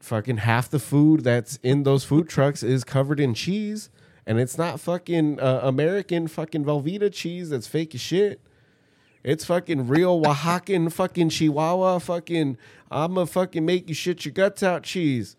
Fucking 0.00 0.38
half 0.38 0.70
the 0.70 0.78
food 0.78 1.22
that's 1.22 1.58
in 1.62 1.84
those 1.84 2.04
food 2.04 2.28
trucks 2.28 2.62
is 2.62 2.84
covered 2.84 3.20
in 3.20 3.34
cheese, 3.34 3.90
and 4.26 4.38
it's 4.38 4.56
not 4.58 4.80
fucking 4.80 5.40
uh, 5.40 5.60
American 5.62 6.28
fucking 6.28 6.64
Velveeta 6.64 7.12
cheese 7.12 7.50
that's 7.50 7.66
fake 7.66 7.94
as 7.94 8.00
shit. 8.00 8.40
It's 9.22 9.44
fucking 9.44 9.86
real 9.88 10.20
Oaxacan 10.22 10.92
fucking 11.00 11.28
Chihuahua 11.30 11.98
fucking 11.98 12.56
I'ma 12.90 13.24
fucking 13.26 13.64
make 13.64 13.88
you 13.88 13.94
shit 13.94 14.24
your 14.24 14.32
guts 14.32 14.62
out 14.62 14.82
cheese. 14.82 15.36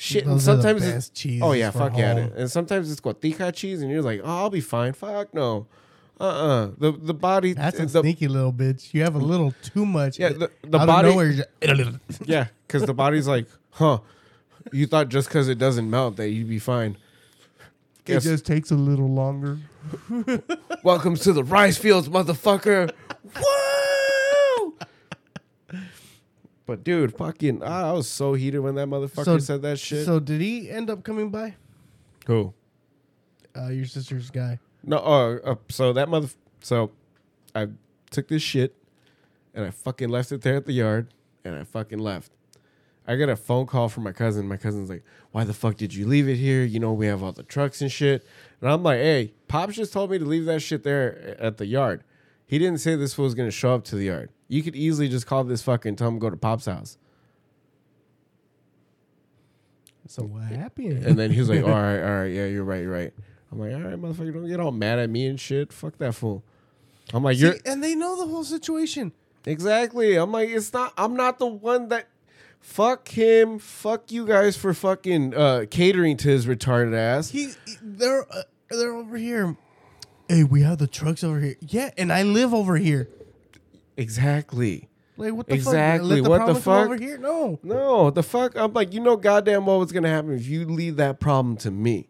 Shit, 0.00 0.24
and 0.24 0.34
Those 0.34 0.48
are 0.48 0.56
the 0.56 0.62
sometimes 0.62 0.86
it's 0.86 1.08
cheese. 1.10 1.42
oh 1.42 1.52
yeah, 1.52 1.70
fuck 1.72 1.96
yeah, 1.98 2.14
home. 2.14 2.32
and 2.36 2.50
sometimes 2.50 2.90
it's 2.90 3.00
guatica 3.00 3.52
cheese, 3.52 3.82
and 3.82 3.90
you're 3.90 4.00
like, 4.02 4.20
oh, 4.22 4.28
I'll 4.28 4.50
be 4.50 4.60
fine. 4.60 4.92
Fuck 4.92 5.34
no, 5.34 5.66
uh, 6.20 6.24
uh 6.24 6.70
the 6.78 6.92
the 6.92 7.14
body, 7.14 7.52
That's 7.54 7.80
a 7.80 7.86
the, 7.86 8.00
sneaky 8.02 8.28
little 8.28 8.52
bitch. 8.52 8.94
You 8.94 9.02
have 9.02 9.16
a 9.16 9.18
little 9.18 9.52
too 9.62 9.84
much. 9.84 10.18
Yeah, 10.20 10.28
the- 10.28 10.50
the 10.62 10.78
body- 10.78 11.08
Of 11.08 11.14
nowhere, 11.14 11.30
you're 11.60 11.74
just, 11.74 12.20
yeah, 12.28 12.46
because 12.66 12.84
the 12.86 12.94
body's 12.94 13.26
like, 13.26 13.48
huh, 13.70 13.98
you 14.72 14.86
thought 14.86 15.08
just 15.08 15.28
because 15.28 15.48
it 15.48 15.58
doesn't 15.58 15.90
melt 15.90 16.14
that 16.16 16.30
you'd 16.30 16.48
be 16.48 16.60
fine. 16.60 16.96
It 18.08 18.20
just 18.20 18.44
takes 18.46 18.70
a 18.70 18.74
little 18.74 19.08
longer. 19.08 19.58
Welcome 20.82 21.16
to 21.16 21.32
the 21.32 21.44
rice 21.44 21.76
fields, 21.78 22.08
motherfucker. 22.08 22.90
Woo! 23.36 24.74
But 26.66 26.84
dude, 26.84 27.14
fucking, 27.16 27.62
I 27.62 27.92
was 27.92 28.08
so 28.08 28.34
heated 28.34 28.58
when 28.60 28.74
that 28.74 28.88
motherfucker 28.88 29.24
So- 29.24 29.38
said 29.38 29.62
that 29.62 29.78
shit. 29.78 30.04
So 30.04 30.20
did 30.20 30.40
he 30.40 30.70
end 30.70 30.90
up 30.90 31.02
coming 31.02 31.30
by? 31.30 31.54
Who? 32.26 32.52
Uh, 33.56 33.68
your 33.68 33.86
sister's 33.86 34.30
guy. 34.30 34.58
No, 34.84 34.98
uh, 34.98 35.38
uh, 35.44 35.54
so 35.68 35.92
that 35.94 36.08
mother, 36.08 36.28
so 36.60 36.90
I 37.54 37.68
took 38.10 38.28
this 38.28 38.42
shit 38.42 38.74
and 39.54 39.64
I 39.64 39.70
fucking 39.70 40.08
left 40.08 40.30
it 40.30 40.42
there 40.42 40.56
at 40.56 40.66
the 40.66 40.72
yard 40.72 41.12
and 41.44 41.54
I 41.56 41.64
fucking 41.64 41.98
left. 41.98 42.32
I 43.08 43.16
got 43.16 43.30
a 43.30 43.36
phone 43.36 43.66
call 43.66 43.88
from 43.88 44.04
my 44.04 44.12
cousin. 44.12 44.46
My 44.46 44.58
cousin's 44.58 44.90
like, 44.90 45.02
"Why 45.32 45.44
the 45.44 45.54
fuck 45.54 45.76
did 45.78 45.94
you 45.94 46.06
leave 46.06 46.28
it 46.28 46.36
here? 46.36 46.62
You 46.62 46.78
know 46.78 46.92
we 46.92 47.06
have 47.06 47.22
all 47.22 47.32
the 47.32 47.42
trucks 47.42 47.80
and 47.80 47.90
shit." 47.90 48.24
And 48.60 48.70
I'm 48.70 48.82
like, 48.82 48.98
"Hey, 48.98 49.32
pops 49.48 49.76
just 49.76 49.94
told 49.94 50.10
me 50.10 50.18
to 50.18 50.24
leave 50.26 50.44
that 50.44 50.60
shit 50.60 50.82
there 50.82 51.34
at 51.40 51.56
the 51.56 51.64
yard. 51.64 52.04
He 52.46 52.58
didn't 52.58 52.78
say 52.80 52.96
this 52.96 53.16
was 53.16 53.34
gonna 53.34 53.50
show 53.50 53.74
up 53.74 53.84
to 53.84 53.96
the 53.96 54.04
yard. 54.04 54.30
You 54.46 54.62
could 54.62 54.76
easily 54.76 55.08
just 55.08 55.26
call 55.26 55.42
this 55.44 55.62
fucking 55.62 55.96
tell 55.96 56.08
him 56.08 56.16
to 56.16 56.20
go 56.20 56.28
to 56.28 56.36
pop's 56.36 56.66
house." 56.66 56.98
So 60.06 60.22
what 60.24 60.44
happened? 60.44 61.04
And 61.04 61.18
then 61.18 61.30
he 61.30 61.40
was 61.40 61.48
like, 61.48 61.62
"All 61.64 61.70
right, 61.70 62.02
all 62.02 62.20
right, 62.20 62.26
yeah, 62.32 62.46
you're 62.46 62.64
right, 62.64 62.82
you're 62.82 62.92
right." 62.92 63.12
I'm 63.50 63.58
like, 63.58 63.72
"All 63.72 63.80
right, 63.80 63.96
motherfucker, 64.00 64.34
don't 64.34 64.48
get 64.48 64.60
all 64.60 64.70
mad 64.70 64.98
at 64.98 65.08
me 65.08 65.26
and 65.26 65.40
shit. 65.40 65.72
Fuck 65.72 65.96
that 65.98 66.14
fool." 66.14 66.42
I'm 67.14 67.22
like, 67.24 67.38
See, 67.38 67.44
"You're 67.46 67.54
and 67.64 67.82
they 67.82 67.94
know 67.94 68.18
the 68.18 68.26
whole 68.26 68.44
situation. 68.44 69.12
exactly." 69.46 70.16
I'm 70.16 70.30
like, 70.30 70.50
"It's 70.50 70.72
not. 70.74 70.92
I'm 70.98 71.16
not 71.16 71.38
the 71.38 71.46
one 71.46 71.88
that." 71.88 72.06
Fuck 72.68 73.08
him. 73.08 73.58
Fuck 73.58 74.12
you 74.12 74.26
guys 74.26 74.54
for 74.56 74.74
fucking 74.74 75.34
uh, 75.34 75.64
catering 75.70 76.16
to 76.18 76.28
his 76.28 76.46
retarded 76.46 76.94
ass. 76.94 77.30
He, 77.30 77.52
they're 77.82 78.24
uh, 78.30 78.42
they're 78.70 78.92
over 78.94 79.16
here. 79.16 79.56
Hey, 80.28 80.44
we 80.44 80.62
have 80.62 80.76
the 80.78 80.86
trucks 80.86 81.24
over 81.24 81.40
here. 81.40 81.56
Yeah, 81.60 81.90
and 81.96 82.12
I 82.12 82.22
live 82.22 82.52
over 82.52 82.76
here. 82.76 83.08
Exactly. 83.96 84.88
Like 85.16 85.32
what 85.32 85.46
the 85.48 85.54
Exactly, 85.54 86.20
fuck? 86.20 86.26
Exactly. 86.26 86.28
what 86.28 86.46
the 86.46 86.60
fuck? 86.60 86.84
over 86.86 86.96
here? 86.96 87.18
No. 87.18 87.58
No, 87.62 88.10
the 88.10 88.22
fuck. 88.22 88.54
I'm 88.54 88.72
like, 88.74 88.92
you 88.92 89.00
know, 89.00 89.16
goddamn 89.16 89.66
well 89.66 89.78
what's 89.78 89.90
gonna 89.90 90.08
happen 90.10 90.34
if 90.34 90.46
you 90.46 90.66
leave 90.66 90.96
that 90.96 91.18
problem 91.20 91.56
to 91.58 91.70
me. 91.70 92.06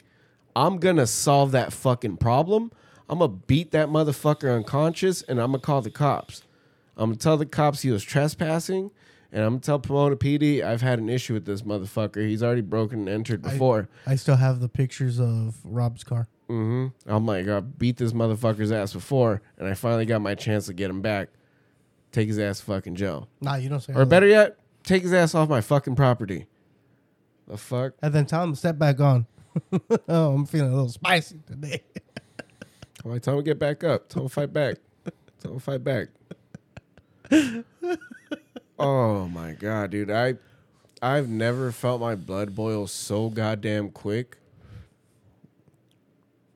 I'm 0.56 0.78
gonna 0.78 1.06
solve 1.06 1.52
that 1.52 1.72
fucking 1.72 2.16
problem. 2.18 2.72
I'm 3.08 3.20
gonna 3.20 3.32
beat 3.32 3.70
that 3.70 3.88
motherfucker 3.88 4.54
unconscious, 4.54 5.22
and 5.22 5.40
I'm 5.40 5.52
gonna 5.52 5.60
call 5.60 5.80
the 5.82 5.90
cops. 5.90 6.42
I'm 6.96 7.10
gonna 7.10 7.16
tell 7.16 7.36
the 7.36 7.46
cops 7.46 7.82
he 7.82 7.90
was 7.90 8.02
trespassing, 8.02 8.90
and 9.32 9.42
I'm 9.42 9.54
gonna 9.54 9.60
tell 9.60 9.78
Pomona 9.78 10.16
PD 10.16 10.62
I've 10.62 10.80
had 10.80 10.98
an 10.98 11.08
issue 11.08 11.34
with 11.34 11.44
this 11.44 11.62
motherfucker. 11.62 12.26
He's 12.26 12.42
already 12.42 12.62
broken 12.62 13.00
and 13.00 13.08
entered 13.08 13.42
before. 13.42 13.88
I 14.06 14.16
still 14.16 14.36
have 14.36 14.60
the 14.60 14.68
pictures 14.68 15.20
of 15.20 15.56
Rob's 15.64 16.04
car. 16.04 16.28
Mm-hmm. 16.48 17.10
I'm 17.10 17.26
like, 17.26 17.46
I 17.46 17.60
beat 17.60 17.98
this 17.98 18.12
motherfucker's 18.12 18.72
ass 18.72 18.94
before, 18.94 19.42
and 19.58 19.68
I 19.68 19.74
finally 19.74 20.06
got 20.06 20.22
my 20.22 20.34
chance 20.34 20.66
to 20.66 20.72
get 20.72 20.88
him 20.88 21.02
back. 21.02 21.28
Take 22.10 22.28
his 22.28 22.38
ass 22.38 22.60
fucking 22.62 22.94
jail. 22.94 23.28
Nah, 23.40 23.56
you 23.56 23.68
don't 23.68 23.80
say. 23.80 23.92
Or 23.92 23.96
all 23.96 24.00
that. 24.00 24.06
better 24.06 24.26
yet, 24.26 24.58
take 24.82 25.02
his 25.02 25.12
ass 25.12 25.34
off 25.34 25.48
my 25.48 25.60
fucking 25.60 25.94
property. 25.94 26.46
The 27.46 27.58
fuck? 27.58 27.94
And 28.02 28.14
then 28.14 28.24
tell 28.26 28.42
him 28.44 28.52
to 28.52 28.56
step 28.56 28.78
back 28.78 29.00
on. 29.00 29.26
oh, 30.08 30.34
I'm 30.34 30.46
feeling 30.46 30.70
a 30.70 30.74
little 30.74 30.88
spicy 30.88 31.40
today. 31.46 31.82
I'm 33.04 33.10
like, 33.10 33.22
tell 33.22 33.34
him 33.34 33.40
to 33.40 33.44
get 33.44 33.58
back 33.58 33.84
up. 33.84 34.08
Tell 34.08 34.22
him 34.22 34.28
to 34.28 34.34
fight 34.34 34.52
back. 34.52 34.76
Tell 35.40 35.52
him 35.52 35.58
to 35.58 35.64
fight 35.64 35.84
back. 35.84 36.08
oh 38.78 39.26
my 39.28 39.52
god, 39.52 39.90
dude. 39.90 40.10
I 40.10 40.34
I've 41.00 41.28
never 41.28 41.70
felt 41.72 42.00
my 42.00 42.14
blood 42.16 42.54
boil 42.54 42.86
so 42.86 43.28
goddamn 43.30 43.90
quick. 43.90 44.38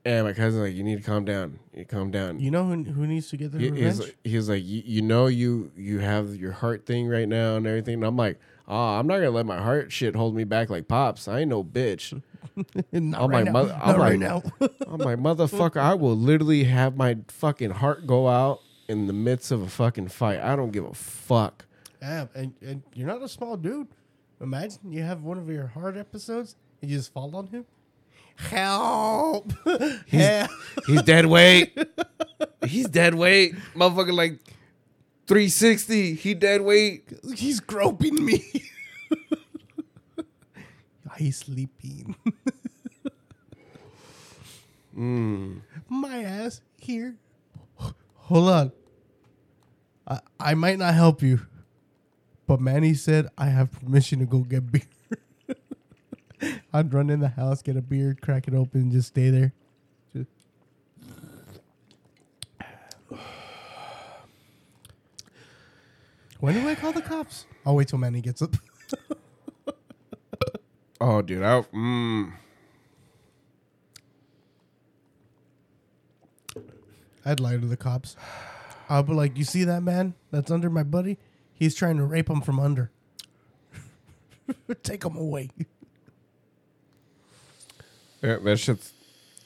And 0.05 0.27
my 0.27 0.33
cousin's 0.33 0.61
like, 0.65 0.75
you 0.75 0.83
need 0.83 0.97
to 0.99 1.03
calm 1.05 1.25
down. 1.25 1.61
You 1.73 1.79
need 1.79 1.89
to 1.89 1.95
calm 1.95 2.11
down. 2.11 2.41
You 2.41 2.51
know 2.51 2.65
who, 2.65 2.83
who 2.83 3.07
needs 3.07 3.29
to 3.31 3.37
get 3.37 3.53
their 3.53 3.61
He- 3.61 3.71
revenge? 3.71 3.87
he's 3.87 4.01
like, 4.01 4.17
he's 4.25 4.49
like 4.49 4.63
you, 4.65 5.01
know 5.03 5.27
you 5.29 5.71
you 5.77 6.01
have 6.01 6.35
your 6.35 6.51
heart 6.53 6.87
thing 6.87 7.07
right 7.07 7.29
now 7.29 7.55
and 7.57 7.67
everything. 7.69 7.95
And 7.95 8.05
I'm 8.05 8.17
like, 8.17 8.39
oh, 8.67 8.75
I'm 8.99 9.07
not 9.07 9.19
gonna 9.19 9.31
let 9.31 9.47
my 9.47 9.59
heart 9.63 9.93
shit 9.93 10.17
hold 10.17 10.35
me 10.35 10.43
back 10.45 10.71
like 10.71 10.89
pops. 10.89 11.29
I 11.29 11.41
ain't 11.41 11.51
no 11.51 11.63
bitch. 11.63 12.21
Not 12.93 13.23
I'm 13.23 13.31
right 13.31 13.37
like, 13.37 13.45
now. 13.45 13.53
mother- 13.53 13.81
I'm 13.81 13.89
Not 13.93 13.99
right 13.99 14.19
like- 14.19 14.19
now. 14.19 14.43
I'm 14.89 14.99
like, 14.99 15.19
motherfucker, 15.19 15.77
I 15.81 15.95
will 15.95 16.17
literally 16.17 16.65
have 16.65 16.97
my 16.97 17.19
fucking 17.29 17.71
heart 17.71 18.05
go 18.07 18.29
out 18.29 18.61
in 18.89 19.07
the 19.07 19.13
midst 19.13 19.53
of 19.53 19.63
a 19.63 19.69
fucking 19.69 20.09
fight. 20.09 20.41
I 20.41 20.57
don't 20.57 20.73
give 20.73 20.85
a 20.85 20.95
fuck. 20.95 21.65
Yeah, 22.03 22.27
and, 22.35 22.53
and 22.61 22.83
you're 22.95 23.07
not 23.07 23.23
a 23.23 23.29
small 23.29 23.57
dude. 23.57 23.87
Imagine 24.41 24.91
you 24.91 25.03
have 25.03 25.23
one 25.23 25.39
of 25.39 25.49
your 25.49 25.69
hard 25.69 25.97
episodes 25.97 26.57
and 26.81 26.91
you 26.91 26.97
just 26.97 27.13
fall 27.13 27.35
on 27.37 27.47
him. 27.47 27.65
Help! 28.37 29.53
Help! 30.09 30.51
He's 30.87 31.03
dead 31.03 31.27
weight. 31.27 31.79
He's 32.67 32.89
dead 32.89 33.15
weight. 33.15 33.55
Motherfucker 33.75 34.13
like 34.13 34.41
360. 35.29 36.15
He 36.15 36.35
dead 36.35 36.63
weight. 36.63 37.05
He's 37.37 37.61
groping 37.61 38.25
me. 38.25 38.43
He's 41.19 41.39
sleeping. 41.39 42.17
Hmm. 44.95 45.59
My 45.89 46.25
ass 46.25 46.63
here. 46.79 47.15
Hold 48.17 48.49
on. 48.49 48.73
I, 50.07 50.21
I 50.41 50.55
might 50.55 50.79
not 50.79 50.95
help 50.95 51.23
you, 51.23 51.41
but 52.47 52.61
Manny 52.61 52.95
said 52.95 53.29
I 53.39 53.47
have 53.47 53.73
permission 53.73 54.19
to 54.21 54.27
go 54.27 54.39
get 54.41 54.71
beer. 54.71 54.83
I'd 56.73 56.93
run 56.93 57.11
in 57.11 57.21
the 57.21 57.29
house, 57.29 57.63
get 57.63 57.77
a 57.77 57.83
beer, 57.83 58.17
crack 58.21 58.49
it 58.49 58.55
open, 58.55 58.91
just 58.91 59.09
stay 59.09 59.31
there. 59.31 59.53
Just- 60.15 60.31
When 66.41 66.55
do 66.55 66.69
I 66.69 66.75
call 66.75 66.93
the 66.93 67.03
cops? 67.03 67.47
I'll 67.65 67.77
wait 67.77 67.89
till 67.89 67.99
Manny 68.01 68.21
gets 68.21 68.43
up. 68.43 68.57
Oh, 71.05 71.21
dude. 71.21 71.43
I, 71.43 71.63
mm. 71.75 72.33
I'd 77.25 77.41
lie 77.41 77.57
to 77.57 77.67
the 77.67 77.77
cops. 77.77 78.15
I'll 78.89 79.03
be 79.03 79.13
like, 79.13 79.37
"You 79.37 79.43
see 79.43 79.65
that 79.65 79.83
man 79.83 80.15
that's 80.31 80.49
under 80.53 80.71
my 80.71 80.85
buddy? 80.85 81.19
He's 81.63 81.77
trying 81.77 81.97
to 81.99 82.05
rape 82.05 82.29
him 82.29 82.41
from 82.41 82.59
under. 82.59 82.91
Take 84.83 85.05
him 85.05 85.15
away. 85.17 85.49
Yeah, 88.21 88.39
that 88.43 88.57
shit's 88.59 88.93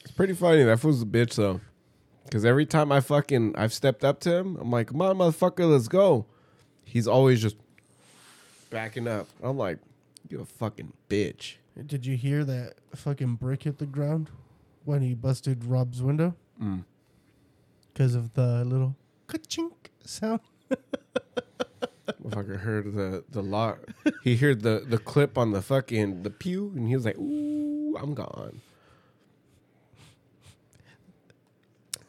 it's 0.01 0.13
pretty 0.13 0.33
funny. 0.33 0.63
That 0.63 0.81
fool's 0.81 1.03
a 1.03 1.05
bitch 1.05 1.35
though. 1.35 1.61
Cause 2.31 2.47
every 2.47 2.65
time 2.65 2.91
I 2.91 3.01
fucking 3.01 3.55
I've 3.59 3.75
stepped 3.75 4.03
up 4.03 4.21
to 4.21 4.35
him, 4.35 4.57
I'm 4.59 4.71
like, 4.71 4.87
come 4.87 5.03
on, 5.03 5.19
motherfucker, 5.19 5.71
let's 5.71 5.89
go. 5.89 6.25
He's 6.87 7.07
always 7.07 7.43
just 7.43 7.57
backing 8.71 9.07
up. 9.07 9.29
I'm 9.43 9.59
like, 9.59 9.77
you 10.31 10.41
a 10.41 10.47
fucking 10.47 10.95
bitch. 11.11 11.57
Did 11.87 12.07
you 12.07 12.17
hear 12.17 12.47
that 12.47 12.77
fucking 12.95 13.35
brick 13.35 13.65
hit 13.65 13.77
the 13.77 13.85
ground 13.85 14.31
when 14.87 15.03
he 15.03 15.13
busted 15.13 15.67
Rob's 15.67 16.03
window? 16.03 16.35
Mm. 16.63 16.85
Because 17.93 18.15
of 18.15 18.33
the 18.33 18.65
little 18.65 18.97
ka-chink 19.27 19.73
sound. 20.03 20.41
Motherfucker 22.27 22.61
heard 22.61 22.93
the 22.95 23.25
the 23.31 23.43
lock. 23.43 23.79
He 24.23 24.37
heard 24.37 24.63
the 24.63 24.85
the 24.87 24.99
clip 24.99 25.39
on 25.39 25.53
the 25.53 25.63
fucking 25.63 26.23
the 26.23 26.31
pew, 26.31 26.73
and 26.75 26.89
he 26.89 26.95
was 26.97 27.05
like, 27.05 27.17
"Ooh, 27.19 27.97
I'm 28.01 28.15
gone." 28.15 28.61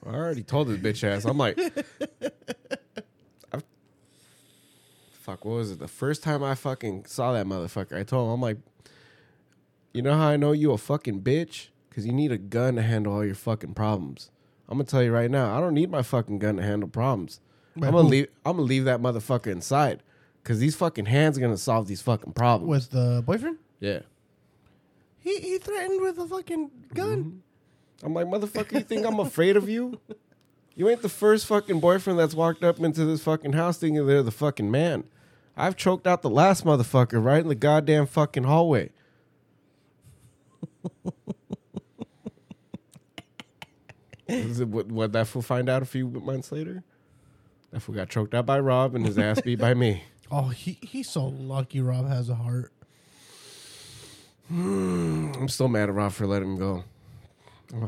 I 0.06 0.12
already 0.14 0.44
told 0.44 0.70
this 0.70 0.78
bitch 0.80 1.04
ass. 1.04 1.26
I'm 1.26 1.38
like, 1.38 1.60
I've, 3.52 3.64
fuck. 5.12 5.44
What 5.44 5.56
was 5.56 5.72
it? 5.72 5.80
The 5.80 5.88
first 5.90 6.24
time 6.24 6.44
I 6.44 6.56
fucking 6.56 7.06
saw 7.06 7.34
that 7.34 7.46
motherfucker, 7.46 8.00
I 8.00 8.04
told 8.04 8.28
him, 8.30 8.34
I'm 8.36 8.42
like, 8.42 8.58
you 9.94 10.02
know 10.02 10.14
how 10.16 10.28
I 10.30 10.38
know 10.38 10.54
you 10.54 10.72
a 10.72 10.78
fucking 10.78 11.22
bitch? 11.24 11.68
Because 11.90 12.06
you 12.06 12.14
need 12.14 12.32
a 12.32 12.38
gun 12.38 12.76
to 12.76 12.84
handle 12.84 13.14
all 13.14 13.26
your 13.26 13.36
fucking 13.36 13.74
problems. 13.74 14.32
I'm 14.70 14.78
gonna 14.78 14.86
tell 14.86 15.04
you 15.04 15.12
right 15.12 15.30
now, 15.32 15.58
I 15.58 15.60
don't 15.60 15.74
need 15.74 15.90
my 15.92 16.02
fucking 16.04 16.40
gun 16.40 16.56
to 16.58 16.64
handle 16.64 16.88
problems. 16.90 17.42
I'm 17.76 17.82
gonna 17.82 17.98
who- 18.04 18.08
leave. 18.08 18.28
I'm 18.46 18.54
gonna 18.58 18.64
leave 18.68 18.86
that 18.86 19.02
motherfucker 19.02 19.48
inside, 19.48 20.04
cause 20.48 20.60
these 20.60 20.76
fucking 20.76 21.06
hands 21.06 21.38
are 21.38 21.42
gonna 21.42 21.58
solve 21.58 21.88
these 21.88 22.02
fucking 22.02 22.34
problems. 22.34 22.70
With 22.70 22.90
the 22.92 23.22
boyfriend? 23.26 23.58
yeah, 23.80 24.00
He, 25.20 25.40
he 25.40 25.58
threatened 25.58 26.02
with 26.02 26.18
a 26.18 26.26
fucking 26.28 26.72
gun. 26.94 27.24
Mm-hmm. 27.24 28.06
I'm 28.06 28.14
like, 28.14 28.28
motherfucker, 28.28 28.74
you 28.74 28.80
think 28.82 29.06
I'm 29.06 29.20
afraid 29.20 29.58
of 29.58 29.68
you? 29.68 30.00
You 30.76 30.88
ain't 30.90 31.02
the 31.02 31.10
first 31.10 31.48
fucking 31.48 31.80
boyfriend 31.80 32.20
that's 32.20 32.36
walked 32.36 32.64
up 32.64 32.80
into 32.80 33.04
this 33.04 33.24
fucking 33.24 33.54
house 33.54 33.78
thinking 33.78 34.06
they're 34.06 34.22
the 34.22 34.32
fucking 34.32 34.70
man. 34.70 35.06
I've 35.58 35.76
choked 35.76 36.06
out 36.06 36.22
the 36.22 36.30
last 36.30 36.64
motherfucker 36.64 37.24
right 37.24 37.42
in 37.42 37.48
the 37.48 37.56
goddamn 37.56 38.06
fucking 38.06 38.44
hallway. 38.44 38.92
Is 44.28 44.60
it 44.60 44.68
what, 44.68 44.88
what 44.92 45.14
that 45.14 45.28
fool 45.28 45.42
find 45.42 45.70
out 45.70 45.82
a 45.82 45.86
few 45.86 46.08
months 46.08 46.52
later? 46.52 46.84
That 47.72 47.80
fool 47.80 47.96
got 47.96 48.10
choked 48.10 48.34
out 48.34 48.46
by 48.46 48.60
Rob 48.60 48.94
and 48.94 49.06
his 49.06 49.18
ass 49.18 49.42
beat 49.42 49.60
by 49.60 49.74
me. 49.74 50.04
Oh, 50.32 50.50
he 50.50 50.78
he's 50.82 51.10
so 51.10 51.26
lucky 51.28 51.80
Rob 51.82 52.08
has 52.08 52.30
a 52.30 52.36
heart. 52.36 52.72
I'm 54.50 55.48
still 55.50 55.68
mad 55.68 55.90
at 55.90 55.96
Rob 55.96 56.12
for 56.12 56.26
letting 56.28 56.50
him 56.54 56.58
go. 56.58 56.84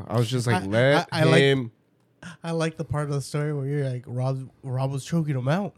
I 0.07 0.17
was 0.17 0.29
just 0.29 0.45
like, 0.47 0.63
I- 0.63 0.65
let 0.65 1.07
I- 1.11 1.21
I 1.21 1.23
like- 1.23 1.41
him. 1.41 1.71
I 2.43 2.51
like 2.51 2.75
the 2.75 2.83
part 2.83 3.07
of 3.07 3.13
the 3.15 3.21
story 3.21 3.53
where 3.53 3.65
you're 3.65 3.89
like 3.89 4.03
Rob 4.05 4.49
Rob 4.61 4.91
was 4.91 5.05
choking 5.05 5.37
him 5.37 5.47
out. 5.47 5.73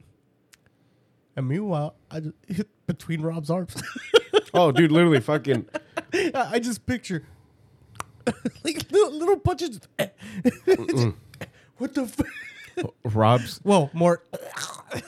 And 1.35 1.47
meanwhile, 1.47 1.93
I 2.09 2.19
just 2.21 2.35
hit 2.47 2.67
between 2.87 3.21
Rob's 3.21 3.49
arms. 3.51 3.75
oh, 4.53 4.71
dude, 4.71 4.91
literally 4.91 5.19
fucking. 5.19 5.67
I 6.13 6.31
I 6.53 6.59
just 6.59 6.85
picture 6.87 7.23
like 8.63 8.91
little, 8.91 9.11
little 9.13 9.37
punches. 9.37 9.81
what 11.77 11.93
the? 11.93 12.03
F- 12.03 12.19
Rob's 13.03 13.59
Whoa, 13.63 13.89
more. 13.93 14.23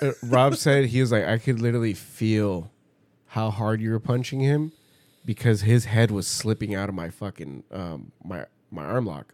uh, 0.01 0.11
Rob 0.23 0.55
said 0.55 0.85
he 0.85 1.01
was 1.01 1.11
like, 1.11 1.25
I 1.25 1.37
could 1.37 1.59
literally 1.61 1.93
feel 1.93 2.71
how 3.27 3.49
hard 3.49 3.81
you 3.81 3.91
were 3.91 3.99
punching 3.99 4.39
him 4.41 4.71
because 5.25 5.61
his 5.61 5.85
head 5.85 6.11
was 6.11 6.27
slipping 6.27 6.75
out 6.75 6.89
of 6.89 6.95
my 6.95 7.09
fucking 7.09 7.63
um 7.71 8.11
my 8.23 8.45
my 8.71 8.83
arm 8.85 9.05
lock. 9.05 9.33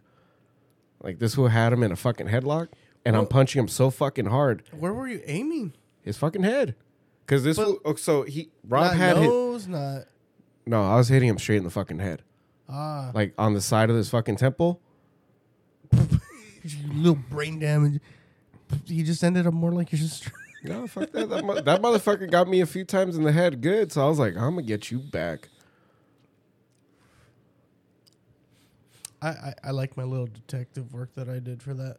Like 1.02 1.18
this 1.18 1.34
fool 1.34 1.48
had 1.48 1.72
him 1.72 1.82
in 1.82 1.92
a 1.92 1.96
fucking 1.96 2.28
headlock, 2.28 2.68
and 3.04 3.16
I'm 3.16 3.26
punching 3.26 3.60
him 3.60 3.68
so 3.68 3.90
fucking 3.90 4.26
hard, 4.26 4.62
Where 4.78 4.92
were 4.92 5.08
you 5.08 5.22
aiming? 5.26 5.72
his 6.02 6.16
fucking 6.16 6.42
head. 6.42 6.74
Cause 7.26 7.44
this 7.44 7.56
But- 7.56 7.66
fool, 7.66 7.78
oh, 7.84 7.94
so 7.94 8.22
he 8.22 8.50
Rob 8.68 8.84
not 8.86 8.96
had 8.96 9.16
his, 9.18 9.26
nose, 9.26 9.68
not 9.68 10.04
no, 10.66 10.82
I 10.82 10.96
was 10.96 11.08
hitting 11.08 11.28
him 11.28 11.38
straight 11.38 11.56
in 11.58 11.64
the 11.64 11.70
fucking 11.70 11.98
head, 12.00 12.22
ah, 12.68 13.10
like 13.14 13.32
on 13.38 13.54
the 13.54 13.60
side 13.60 13.88
of 13.90 13.96
his 13.96 14.08
fucking 14.10 14.36
temple. 14.36 14.80
little 16.94 17.14
brain 17.30 17.58
damage. 17.58 18.00
He 18.86 19.02
just 19.02 19.22
ended 19.24 19.46
up 19.46 19.54
more 19.54 19.72
like 19.72 19.92
your 19.92 20.00
sister. 20.00 20.32
No, 20.62 20.86
fuck 20.86 21.10
that. 21.12 21.30
That, 21.30 21.42
mo- 21.42 21.58
that 21.58 21.80
motherfucker 21.80 22.30
got 22.30 22.46
me 22.46 22.60
a 22.60 22.66
few 22.66 22.84
times 22.84 23.16
in 23.16 23.22
the 23.22 23.32
head 23.32 23.62
good. 23.62 23.90
So 23.92 24.04
I 24.04 24.08
was 24.10 24.18
like, 24.18 24.34
I'm 24.36 24.52
going 24.52 24.56
to 24.56 24.62
get 24.62 24.90
you 24.90 24.98
back. 24.98 25.48
I, 29.22 29.28
I 29.28 29.54
I 29.64 29.70
like 29.70 29.96
my 29.96 30.04
little 30.04 30.26
detective 30.26 30.92
work 30.92 31.14
that 31.14 31.30
I 31.30 31.38
did 31.38 31.62
for 31.62 31.72
that. 31.72 31.96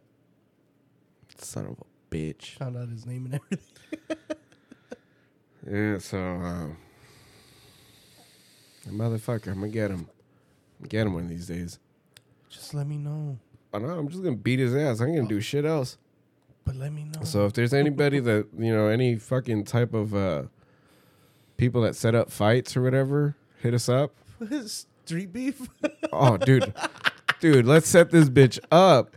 Son 1.38 1.66
of 1.66 1.72
a 1.80 2.14
bitch. 2.14 2.56
Found 2.58 2.76
out 2.76 2.88
his 2.88 3.04
name 3.04 3.26
and 3.26 3.34
everything. 3.50 4.18
Yeah, 5.68 5.98
so, 5.98 6.18
um, 6.18 6.76
that 8.84 8.94
motherfucker, 8.94 9.48
I'm 9.48 9.58
going 9.58 9.72
to 9.72 9.74
get 9.74 9.90
him. 9.90 10.08
I'm 10.80 10.82
gonna 10.82 10.88
get 10.88 11.06
him 11.08 11.14
one 11.14 11.22
of 11.24 11.28
these 11.30 11.48
days. 11.48 11.80
Just 12.48 12.74
let 12.74 12.86
me 12.86 12.96
know. 12.96 13.38
I 13.74 13.78
know, 13.78 13.88
I'm 13.88 14.08
just 14.08 14.22
to 14.22 14.36
beat 14.36 14.60
his 14.60 14.74
ass. 14.74 15.00
I 15.00 15.06
ain't 15.06 15.28
to 15.28 15.34
do 15.34 15.40
shit 15.40 15.64
else. 15.64 15.98
But 16.64 16.76
let 16.76 16.92
me 16.92 17.04
know. 17.04 17.24
So 17.24 17.46
if 17.46 17.52
there's 17.54 17.74
anybody 17.74 18.20
that, 18.20 18.46
you 18.56 18.72
know, 18.74 18.86
any 18.86 19.16
fucking 19.16 19.64
type 19.64 19.94
of 19.94 20.14
uh, 20.14 20.44
people 21.56 21.82
that 21.82 21.96
set 21.96 22.14
up 22.14 22.30
fights 22.30 22.76
or 22.76 22.82
whatever, 22.82 23.36
hit 23.60 23.74
us 23.74 23.88
up. 23.88 24.14
street 25.04 25.32
beef. 25.32 25.68
Oh, 26.14 26.36
dude, 26.36 26.74
dude, 27.40 27.64
let's 27.64 27.88
set 27.88 28.10
this 28.10 28.28
bitch 28.28 28.58
up. 28.70 29.16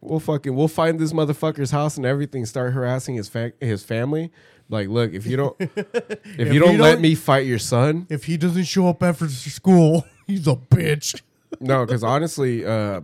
We'll 0.00 0.18
fucking 0.18 0.54
we'll 0.56 0.66
find 0.66 0.98
this 0.98 1.12
motherfucker's 1.12 1.72
house 1.72 1.98
and 1.98 2.06
everything. 2.06 2.46
Start 2.46 2.72
harassing 2.72 3.16
his 3.16 3.28
fa- 3.28 3.52
his 3.60 3.84
family. 3.84 4.32
Like, 4.70 4.88
look, 4.88 5.12
if 5.12 5.26
you 5.26 5.36
don't, 5.36 5.54
if, 5.60 6.50
you 6.54 6.58
don't 6.58 6.78
let 6.78 6.92
don't- 6.92 7.02
me 7.02 7.14
fight 7.14 7.44
your 7.44 7.58
son, 7.58 8.06
if 8.08 8.24
he 8.24 8.38
doesn't 8.38 8.64
show 8.64 8.88
up 8.88 9.02
after 9.02 9.28
school, 9.28 10.06
he's 10.26 10.46
a 10.46 10.56
bitch. 10.56 11.20
no, 11.60 11.84
because 11.84 12.02
honestly, 12.02 12.64
uh, 12.64 13.02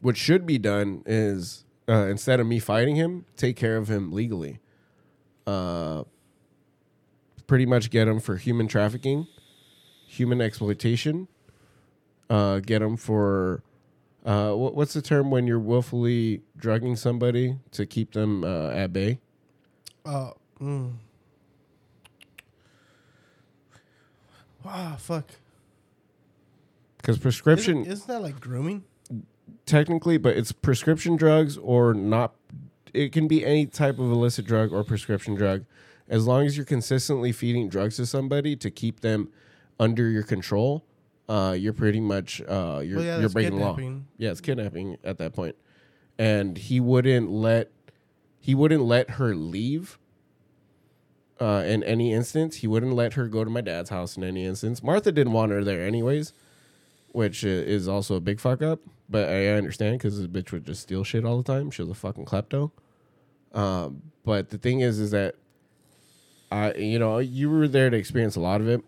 what 0.00 0.16
should 0.16 0.46
be 0.46 0.56
done 0.56 1.02
is 1.04 1.66
uh, 1.88 2.06
instead 2.06 2.40
of 2.40 2.46
me 2.46 2.58
fighting 2.58 2.96
him, 2.96 3.24
take 3.36 3.56
care 3.56 3.76
of 3.76 3.88
him 3.88 4.12
legally. 4.12 4.60
Uh, 5.46 6.04
pretty 7.46 7.66
much 7.66 7.90
get 7.90 8.06
him 8.06 8.20
for 8.20 8.36
human 8.36 8.68
trafficking, 8.68 9.26
human 10.06 10.40
exploitation. 10.40 11.28
Uh, 12.28 12.58
get 12.60 12.82
him 12.82 12.96
for 12.96 13.62
uh, 14.24 14.52
what, 14.52 14.74
what's 14.74 14.92
the 14.92 15.00
term 15.00 15.30
when 15.30 15.46
you're 15.46 15.58
willfully 15.58 16.42
drugging 16.56 16.96
somebody 16.96 17.56
to 17.70 17.86
keep 17.86 18.12
them 18.12 18.44
uh, 18.44 18.68
at 18.70 18.92
bay? 18.92 19.18
Uh, 20.04 20.32
mm. 20.60 20.92
Ah, 24.64 24.96
fuck. 24.98 25.24
Because 26.98 27.16
prescription 27.16 27.78
Isn't, 27.82 27.92
isn't 27.92 28.08
that 28.08 28.20
like 28.20 28.38
grooming? 28.38 28.84
Technically, 29.68 30.16
but 30.18 30.36
it's 30.36 30.50
prescription 30.50 31.16
drugs 31.16 31.56
or 31.58 31.94
not. 31.94 32.34
It 32.92 33.12
can 33.12 33.28
be 33.28 33.44
any 33.44 33.66
type 33.66 33.98
of 33.98 34.10
illicit 34.10 34.46
drug 34.46 34.72
or 34.72 34.82
prescription 34.82 35.34
drug, 35.34 35.64
as 36.08 36.26
long 36.26 36.46
as 36.46 36.56
you're 36.56 36.66
consistently 36.66 37.30
feeding 37.32 37.68
drugs 37.68 37.96
to 37.96 38.06
somebody 38.06 38.56
to 38.56 38.70
keep 38.70 39.00
them 39.00 39.28
under 39.78 40.08
your 40.08 40.22
control. 40.22 40.84
Uh, 41.28 41.54
you're 41.56 41.74
pretty 41.74 42.00
much 42.00 42.40
uh, 42.48 42.80
you're 42.82 42.96
Well, 42.96 43.06
yeah, 43.06 43.20
you're 43.20 43.28
breaking 43.28 43.58
the 43.58 43.64
law. 43.64 43.76
Yeah, 44.16 44.30
it's 44.30 44.40
kidnapping 44.40 44.96
at 45.04 45.18
that 45.18 45.34
point, 45.34 45.56
and 46.18 46.56
he 46.56 46.80
wouldn't 46.80 47.30
let 47.30 47.70
he 48.40 48.54
wouldn't 48.54 48.82
let 48.82 49.10
her 49.10 49.34
leave. 49.34 49.98
Uh, 51.38 51.62
in 51.64 51.84
any 51.84 52.12
instance, 52.12 52.56
he 52.56 52.66
wouldn't 52.66 52.94
let 52.94 53.12
her 53.12 53.28
go 53.28 53.44
to 53.44 53.50
my 53.50 53.60
dad's 53.60 53.90
house. 53.90 54.16
In 54.16 54.24
any 54.24 54.44
instance, 54.44 54.82
Martha 54.82 55.12
didn't 55.12 55.34
want 55.34 55.52
her 55.52 55.62
there 55.62 55.84
anyways, 55.86 56.32
which 57.12 57.44
is 57.44 57.86
also 57.86 58.16
a 58.16 58.20
big 58.20 58.40
fuck 58.40 58.60
up. 58.62 58.80
But 59.08 59.28
I 59.28 59.46
understand 59.48 59.98
because 59.98 60.18
this 60.18 60.26
bitch 60.26 60.52
would 60.52 60.66
just 60.66 60.82
steal 60.82 61.02
shit 61.04 61.24
all 61.24 61.40
the 61.40 61.42
time. 61.52 61.70
She 61.70 61.82
was 61.82 61.90
a 61.90 61.94
fucking 61.94 62.26
klepto. 62.26 62.70
Um, 63.54 64.02
but 64.24 64.50
the 64.50 64.58
thing 64.58 64.80
is, 64.80 64.98
is 64.98 65.12
that 65.12 65.34
I, 66.52 66.72
you 66.74 66.98
know, 66.98 67.18
you 67.18 67.48
were 67.50 67.68
there 67.68 67.88
to 67.90 67.96
experience 67.96 68.36
a 68.36 68.40
lot 68.40 68.60
of 68.60 68.68
it. 68.68 68.82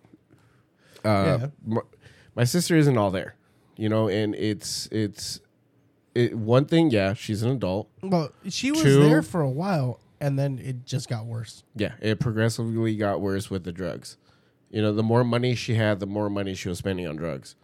Uh, 1.04 1.38
Yeah. 1.40 1.46
my, 1.66 1.80
my 2.34 2.44
sister 2.44 2.76
isn't 2.76 2.96
all 2.98 3.10
there, 3.10 3.34
you 3.76 3.88
know, 3.88 4.08
and 4.08 4.34
it's 4.34 4.86
it's 4.92 5.40
it, 6.14 6.34
one 6.36 6.66
thing. 6.66 6.90
Yeah, 6.90 7.14
she's 7.14 7.42
an 7.42 7.50
adult. 7.52 7.88
Well, 8.02 8.30
she 8.48 8.70
was 8.70 8.82
Two- 8.82 9.00
there 9.08 9.22
for 9.22 9.40
a 9.40 9.48
while, 9.50 10.00
and 10.20 10.38
then 10.38 10.58
it 10.58 10.84
just 10.84 11.08
got 11.08 11.24
worse. 11.26 11.64
Yeah, 11.74 11.92
it 12.00 12.20
progressively 12.20 12.94
got 12.96 13.20
worse 13.22 13.48
with 13.50 13.64
the 13.64 13.72
drugs. 13.72 14.18
You 14.70 14.82
know, 14.82 14.92
the 14.92 15.02
more 15.02 15.24
money 15.24 15.54
she 15.54 15.74
had, 15.74 15.98
the 16.00 16.06
more 16.06 16.28
money 16.30 16.54
she 16.54 16.68
was 16.68 16.78
spending 16.78 17.06
on 17.06 17.16
drugs, 17.16 17.56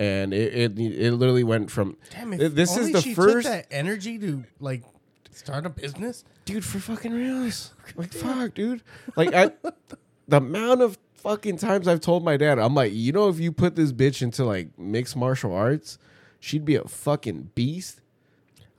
and 0.00 0.32
it 0.32 0.54
it, 0.54 0.78
it 0.78 1.12
literally 1.12 1.44
went 1.44 1.70
from 1.70 1.96
Damn, 2.10 2.32
if 2.32 2.40
Th- 2.40 2.52
this 2.52 2.72
is 2.72 2.78
only 2.78 2.92
the 2.92 3.00
she 3.02 3.14
first- 3.14 3.46
took 3.46 3.52
that 3.52 3.66
energy 3.70 4.18
to 4.18 4.44
like 4.60 4.82
Start 5.32 5.66
a 5.66 5.70
business? 5.70 6.24
dude, 6.46 6.64
for 6.64 6.80
fucking 6.80 7.12
reals. 7.12 7.72
Like, 7.94 8.12
fuck, 8.12 8.54
dude. 8.54 8.82
Like, 9.14 9.32
I, 9.32 9.52
the 10.26 10.38
amount 10.38 10.82
of 10.82 10.98
fucking 11.14 11.58
times 11.58 11.86
I've 11.86 12.00
told 12.00 12.24
my 12.24 12.36
dad, 12.36 12.58
I'm 12.58 12.74
like, 12.74 12.92
you 12.92 13.12
know, 13.12 13.28
if 13.28 13.38
you 13.38 13.52
put 13.52 13.76
this 13.76 13.92
bitch 13.92 14.20
into 14.20 14.44
like 14.44 14.76
mixed 14.76 15.14
martial 15.14 15.54
arts, 15.54 15.96
she'd 16.40 16.64
be 16.64 16.74
a 16.74 16.82
fucking 16.84 17.50
beast. 17.54 18.00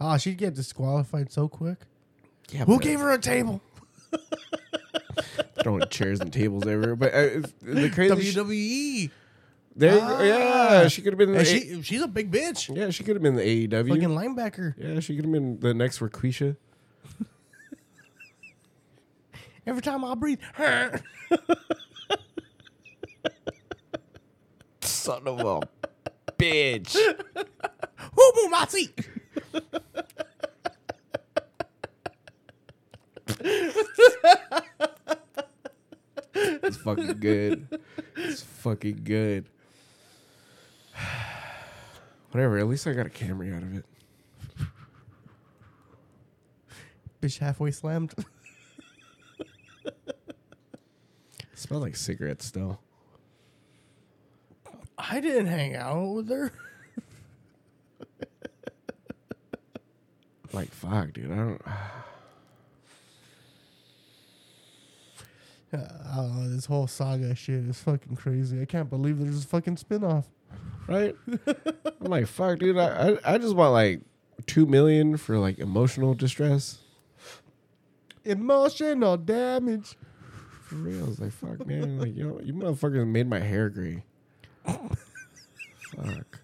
Oh, 0.01 0.17
she'd 0.17 0.37
get 0.37 0.53
disqualified 0.53 1.31
so 1.31 1.47
quick. 1.47 1.77
Yeah, 2.51 2.65
Who 2.65 2.77
gave 2.79 2.99
her 2.99 3.11
a 3.11 3.17
table? 3.19 3.61
throwing 5.61 5.87
chairs 5.89 6.19
and 6.19 6.31
tables 6.31 6.65
everywhere? 6.67 6.95
But 6.95 7.13
uh, 7.13 7.29
the 7.61 7.89
crazy, 7.93 8.31
sh- 8.31 8.35
WWE. 8.35 9.11
There, 9.79 9.99
go. 9.99 10.21
yeah, 10.21 10.81
ah. 10.83 10.87
she 10.89 11.01
could 11.01 11.13
have 11.13 11.17
been. 11.17 11.31
The 11.31 11.45
she, 11.45 11.81
she's 11.81 12.01
a 12.01 12.07
big 12.07 12.29
bitch. 12.29 12.75
yeah, 12.75 12.89
she 12.89 13.05
could 13.05 13.15
have 13.15 13.23
been 13.23 13.35
the 13.35 13.41
AEW. 13.41 13.87
Fucking 13.87 14.09
linebacker. 14.09 14.73
yeah, 14.77 14.99
she 14.99 15.15
could 15.15 15.23
have 15.23 15.31
been 15.31 15.57
the 15.61 15.73
next 15.73 15.99
Raquisha. 15.99 16.57
Every 19.65 19.81
time 19.81 20.03
I 20.03 20.15
breathe, 20.15 20.39
Son 24.81 25.25
of 25.25 25.39
a 25.39 25.61
bitch. 26.37 26.97
whoo 28.15 28.31
boo 28.35 28.49
my 28.49 28.65
seat. 28.65 29.07
It's 36.33 36.77
fucking 36.77 37.19
good. 37.19 37.79
It's 38.17 38.41
fucking 38.41 39.01
good. 39.05 39.45
Whatever. 42.31 42.57
At 42.59 42.67
least 42.67 42.85
I 42.87 42.93
got 42.93 43.05
a 43.05 43.09
camera 43.09 43.55
out 43.55 43.63
of 43.63 43.75
it. 43.75 43.85
Bitch 47.21 47.39
halfway 47.39 47.71
slammed. 47.71 48.13
smell 51.53 51.81
like 51.81 51.95
cigarettes 51.95 52.45
still. 52.45 52.79
I 54.97 55.19
didn't 55.19 55.47
hang 55.47 55.75
out 55.75 56.13
with 56.15 56.29
her. 56.29 56.51
Like 60.51 60.71
fuck, 60.71 61.13
dude. 61.13 61.31
I 61.31 61.35
don't. 61.35 61.61
Oh, 65.73 66.43
this 66.47 66.65
whole 66.65 66.87
saga 66.87 67.35
shit 67.35 67.65
is 67.65 67.79
fucking 67.79 68.15
crazy. 68.15 68.61
I 68.61 68.65
can't 68.65 68.89
believe 68.89 69.19
there's 69.19 69.43
a 69.43 69.47
fucking 69.47 69.75
spinoff. 69.75 70.25
Right? 70.89 71.15
I'm 71.47 72.09
like 72.09 72.25
fuck, 72.27 72.59
dude. 72.59 72.77
I, 72.77 73.11
I 73.11 73.33
I 73.35 73.37
just 73.37 73.55
want 73.55 73.73
like 73.73 74.01
two 74.47 74.65
million 74.65 75.17
for 75.17 75.37
like 75.37 75.59
emotional 75.59 76.13
distress. 76.15 76.79
Emotional 78.25 79.15
damage. 79.17 79.95
For 80.63 80.75
real, 80.75 81.03
I 81.03 81.07
was 81.07 81.19
like 81.19 81.31
fuck, 81.31 81.65
man. 81.67 81.99
Like 81.99 82.15
you 82.15 82.27
know, 82.27 82.39
you 82.43 82.53
motherfuckers 82.53 83.05
made 83.07 83.29
my 83.29 83.39
hair 83.39 83.69
gray. 83.69 84.03
fuck. 84.65 86.39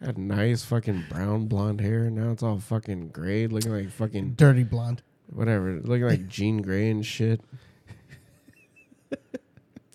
I 0.00 0.06
had 0.06 0.18
nice 0.18 0.64
fucking 0.64 1.04
brown 1.10 1.46
blonde 1.46 1.80
hair. 1.80 2.08
Now 2.08 2.30
it's 2.30 2.42
all 2.42 2.60
fucking 2.60 3.08
gray, 3.08 3.46
looking 3.46 3.72
like 3.72 3.90
fucking 3.90 4.34
Dirty 4.34 4.62
blonde. 4.62 5.02
whatever, 5.26 5.80
looking 5.82 6.06
like 6.06 6.28
Jean 6.28 6.62
Grey 6.62 6.88
and 6.90 7.04
shit. 7.04 7.40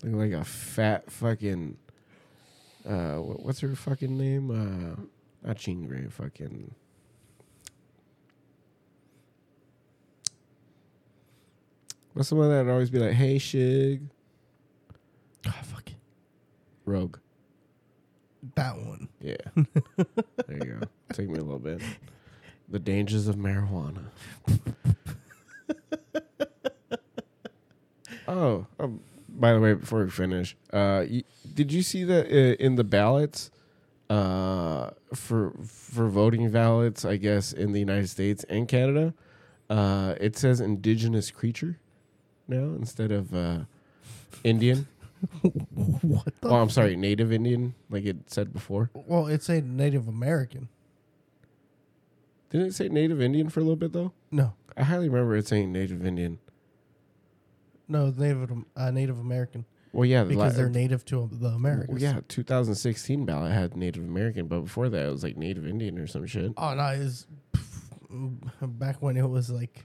looking 0.02 0.18
like 0.18 0.32
a 0.32 0.44
fat 0.44 1.10
fucking. 1.10 1.78
Uh, 2.86 3.16
what's 3.16 3.60
her 3.60 3.74
fucking 3.74 4.16
name? 4.16 4.50
Uh, 4.50 5.46
not 5.46 5.56
Jean 5.56 5.86
Grey. 5.86 6.06
Fucking. 6.08 6.74
What's 12.12 12.28
the 12.28 12.36
one 12.36 12.48
that'd 12.50 12.70
always 12.70 12.90
be 12.90 12.98
like, 13.00 13.12
"Hey, 13.12 13.36
Shig, 13.36 14.02
Oh, 15.46 15.50
fuck 15.62 15.88
it. 15.88 15.96
Rogue." 16.84 17.18
That 18.54 18.76
one. 18.76 19.08
Yeah, 19.20 19.36
there 20.46 20.58
you 20.58 20.78
go. 20.80 20.80
Take 21.12 21.28
me 21.28 21.38
a 21.38 21.42
little 21.42 21.58
bit. 21.58 21.80
The 22.68 22.78
dangers 22.78 23.26
of 23.26 23.36
marijuana. 23.36 24.04
oh, 28.28 28.66
um, 28.78 29.00
by 29.38 29.52
the 29.52 29.60
way, 29.60 29.74
before 29.74 30.04
we 30.04 30.10
finish, 30.10 30.56
uh, 30.72 31.04
y- 31.08 31.24
did 31.52 31.72
you 31.72 31.82
see 31.82 32.04
that 32.04 32.26
in 32.28 32.76
the 32.76 32.84
ballots, 32.84 33.50
uh, 34.10 34.90
for 35.14 35.52
for 35.66 36.08
voting 36.08 36.50
ballots? 36.50 37.04
I 37.04 37.16
guess 37.16 37.52
in 37.52 37.72
the 37.72 37.80
United 37.80 38.08
States 38.08 38.44
and 38.48 38.66
Canada, 38.68 39.14
uh, 39.70 40.14
it 40.20 40.36
says 40.36 40.60
indigenous 40.60 41.30
creature 41.30 41.78
now 42.48 42.74
instead 42.78 43.10
of 43.12 43.34
uh, 43.34 43.60
Indian. 44.42 44.86
What 45.74 46.38
the? 46.42 46.48
Oh, 46.48 46.56
I'm 46.56 46.68
sorry, 46.70 46.96
native 46.96 47.32
Indian, 47.32 47.74
like 47.88 48.04
it 48.04 48.30
said 48.30 48.52
before. 48.52 48.90
well, 48.94 49.26
it's 49.26 49.48
a 49.48 49.62
Native 49.62 50.06
American. 50.06 50.68
Didn't 52.50 52.66
it 52.68 52.74
say 52.74 52.88
Native 52.88 53.20
Indian 53.22 53.48
for 53.48 53.60
a 53.60 53.62
little 53.62 53.76
bit 53.76 53.92
though? 53.94 54.12
No, 54.30 54.52
I 54.76 54.82
highly 54.84 55.08
remember 55.08 55.34
it 55.36 55.46
saying 55.48 55.72
Native 55.72 56.04
Indian. 56.04 56.38
No, 57.88 58.10
Native 58.10 58.50
uh, 58.76 58.90
Native 58.90 59.18
American 59.18 59.64
Well, 59.92 60.06
yeah, 60.06 60.24
because 60.24 60.52
la- 60.52 60.56
they're 60.58 60.68
native 60.70 61.04
to 61.06 61.28
the 61.32 61.46
well, 61.48 61.54
Americans. 61.56 62.02
yeah, 62.02 62.20
2016 62.28 63.24
ballot 63.24 63.52
had 63.52 63.76
Native 63.76 64.02
American, 64.04 64.46
but 64.46 64.60
before 64.60 64.88
that 64.88 65.06
it 65.06 65.10
was 65.10 65.22
like 65.22 65.36
Native 65.36 65.66
Indian 65.66 65.98
or 65.98 66.06
some 66.06 66.26
shit. 66.26 66.52
Oh 66.56 66.74
no, 66.74 66.86
it's 66.88 67.26
back 68.62 68.96
when 69.02 69.16
it 69.16 69.28
was 69.28 69.50
like 69.50 69.84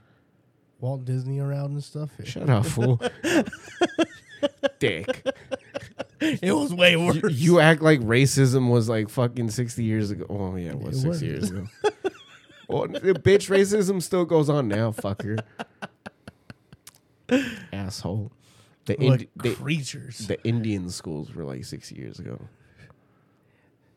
Walt 0.80 1.04
Disney 1.04 1.40
around 1.40 1.72
and 1.72 1.84
stuff. 1.84 2.10
Shut 2.24 2.48
up, 2.48 2.66
fool. 2.66 3.00
Dick. 4.78 5.26
It 6.22 6.52
was 6.54 6.74
way 6.74 6.96
worse. 6.96 7.16
You, 7.16 7.28
you 7.30 7.60
act 7.60 7.80
like 7.80 7.98
racism 8.00 8.70
was 8.70 8.90
like 8.90 9.08
fucking 9.08 9.48
60 9.48 9.82
years 9.82 10.10
ago. 10.10 10.26
Oh, 10.28 10.54
yeah, 10.56 10.72
it 10.72 10.78
was 10.78 10.98
It 10.98 11.00
60 11.00 11.08
was. 11.08 11.22
years 11.22 11.50
ago. 11.50 11.66
well, 12.68 12.88
bitch, 12.88 13.48
racism 13.48 14.02
still 14.02 14.26
goes 14.26 14.50
on 14.50 14.68
now, 14.68 14.90
fucker. 14.90 15.38
Asshole. 17.72 18.32
The, 18.86 18.98
Indi- 19.00 19.28
the, 19.36 19.54
creatures. 19.54 20.26
the 20.26 20.42
Indian 20.44 20.88
schools 20.90 21.32
were 21.34 21.44
like 21.44 21.64
60 21.64 21.94
years 21.94 22.18
ago. 22.18 22.40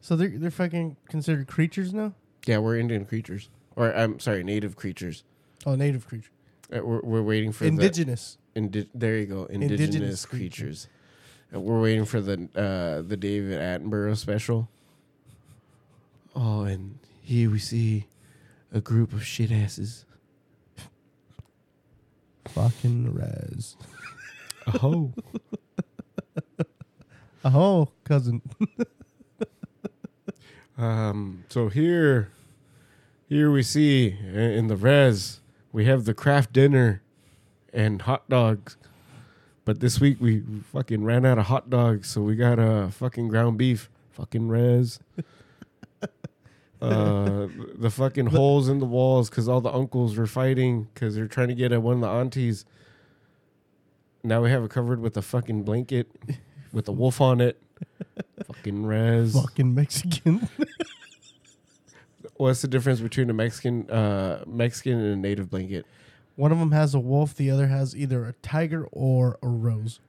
so 0.01 0.15
they're 0.15 0.30
they're 0.38 0.51
fucking 0.51 0.97
considered 1.10 1.47
creatures 1.47 1.93
now. 1.93 2.14
Yeah, 2.45 2.57
we're 2.60 2.77
Indian 2.77 3.05
creatures. 3.05 3.49
Or, 3.76 3.91
I'm 3.95 4.19
sorry, 4.19 4.43
native 4.43 4.76
creatures. 4.76 5.23
Oh, 5.65 5.76
native 5.76 6.05
creature. 6.07 6.30
Uh, 6.72 6.81
We're, 6.84 7.01
we're 7.01 7.22
waiting 7.23 7.51
for 7.51 7.64
the 7.64 7.69
Indigenous. 7.69 8.38
indi- 8.55 8.89
there 8.93 9.18
you 9.18 9.26
go, 9.26 9.45
indigenous, 9.45 9.80
Indigenous 9.95 10.26
creatures. 10.26 10.88
Uh, 11.55 11.60
we're 11.60 11.81
waiting 11.81 12.05
for 12.05 12.19
the 12.22 12.49
uh, 12.55 13.01
the 13.07 13.15
David 13.18 13.60
Attenborough 13.60 14.18
special. 14.18 14.69
Oh, 16.35 16.64
and 16.64 16.97
here 17.22 17.49
we 17.49 17.60
see 17.60 18.07
a 18.73 18.81
group 18.81 19.14
of 19.14 19.26
shit 19.26 19.51
asses. 19.51 20.05
Fucking 22.64 23.14
res. 23.14 23.76
Oh, 24.81 25.11
Oh, 27.44 27.90
cousin. 28.06 28.41
um. 30.77 31.44
So 31.49 31.68
here, 31.68 32.30
here 33.27 33.52
we 33.52 33.64
see 33.64 34.15
uh, 34.34 34.38
in 34.40 34.68
the 34.68 34.77
res 34.77 35.41
we 35.73 35.84
have 35.85 36.06
the 36.06 36.14
Kraft 36.14 36.53
Dinner 36.53 37.02
and 37.73 38.03
hot 38.03 38.30
dogs. 38.30 38.77
But 39.65 39.81
this 39.81 39.99
week 39.99 40.18
we 40.22 40.41
fucking 40.72 41.03
ran 41.03 41.26
out 41.26 41.38
of 41.38 41.48
hot 41.48 41.69
dogs, 41.69 42.07
so 42.10 42.22
we 42.22 42.38
got 42.38 42.60
uh, 42.60 42.88
fucking 42.88 43.27
ground 43.27 43.57
beef. 43.57 43.90
Fucking 44.11 44.48
res. 44.48 44.99
Uh, 46.84 47.47
the 47.76 47.89
fucking 47.89 48.27
holes 48.27 48.68
in 48.69 48.80
the 48.80 48.85
walls 48.85 49.30
because 49.30 49.47
all 49.47 49.61
the 49.61 49.72
uncles 49.72 50.18
were 50.18 50.27
fighting 50.27 50.88
because 50.93 51.15
they're 51.15 51.27
trying 51.27 51.47
to 51.47 51.55
get 51.55 51.72
at 51.72 51.81
one 51.81 51.95
of 51.95 52.01
the 52.01 52.10
aunties. 52.10 52.65
Now 54.23 54.41
we 54.41 54.49
have 54.49 54.64
it 54.64 54.69
covered 54.69 54.99
with 54.99 55.15
a 55.18 55.22
fucking 55.22 55.64
blanket 55.64 56.10
with 56.73 56.88
a 56.88 56.91
wolf 56.91 57.22
on 57.22 57.41
it. 57.41 57.61
fucking 58.47 58.85
res. 58.85 59.34
Fucking 59.34 59.73
Mexican. 59.73 60.47
What's 62.35 62.61
the 62.61 62.68
difference 62.68 62.99
between 62.99 63.30
a 63.30 63.34
Mexican, 63.34 63.89
uh, 63.89 64.43
Mexican 64.47 64.99
and 64.99 65.14
a 65.14 65.15
native 65.15 65.49
blanket? 65.49 65.85
One 66.35 66.51
of 66.51 66.60
them 66.60 66.72
has 66.72 66.93
a 66.95 66.99
wolf. 66.99 67.35
The 67.35 67.51
other 67.51 67.68
has 67.68 67.95
either 67.95 68.26
a 68.26 68.34
tiger 68.34 68.88
or 68.91 69.38
a 69.41 69.47
rose. 69.47 69.99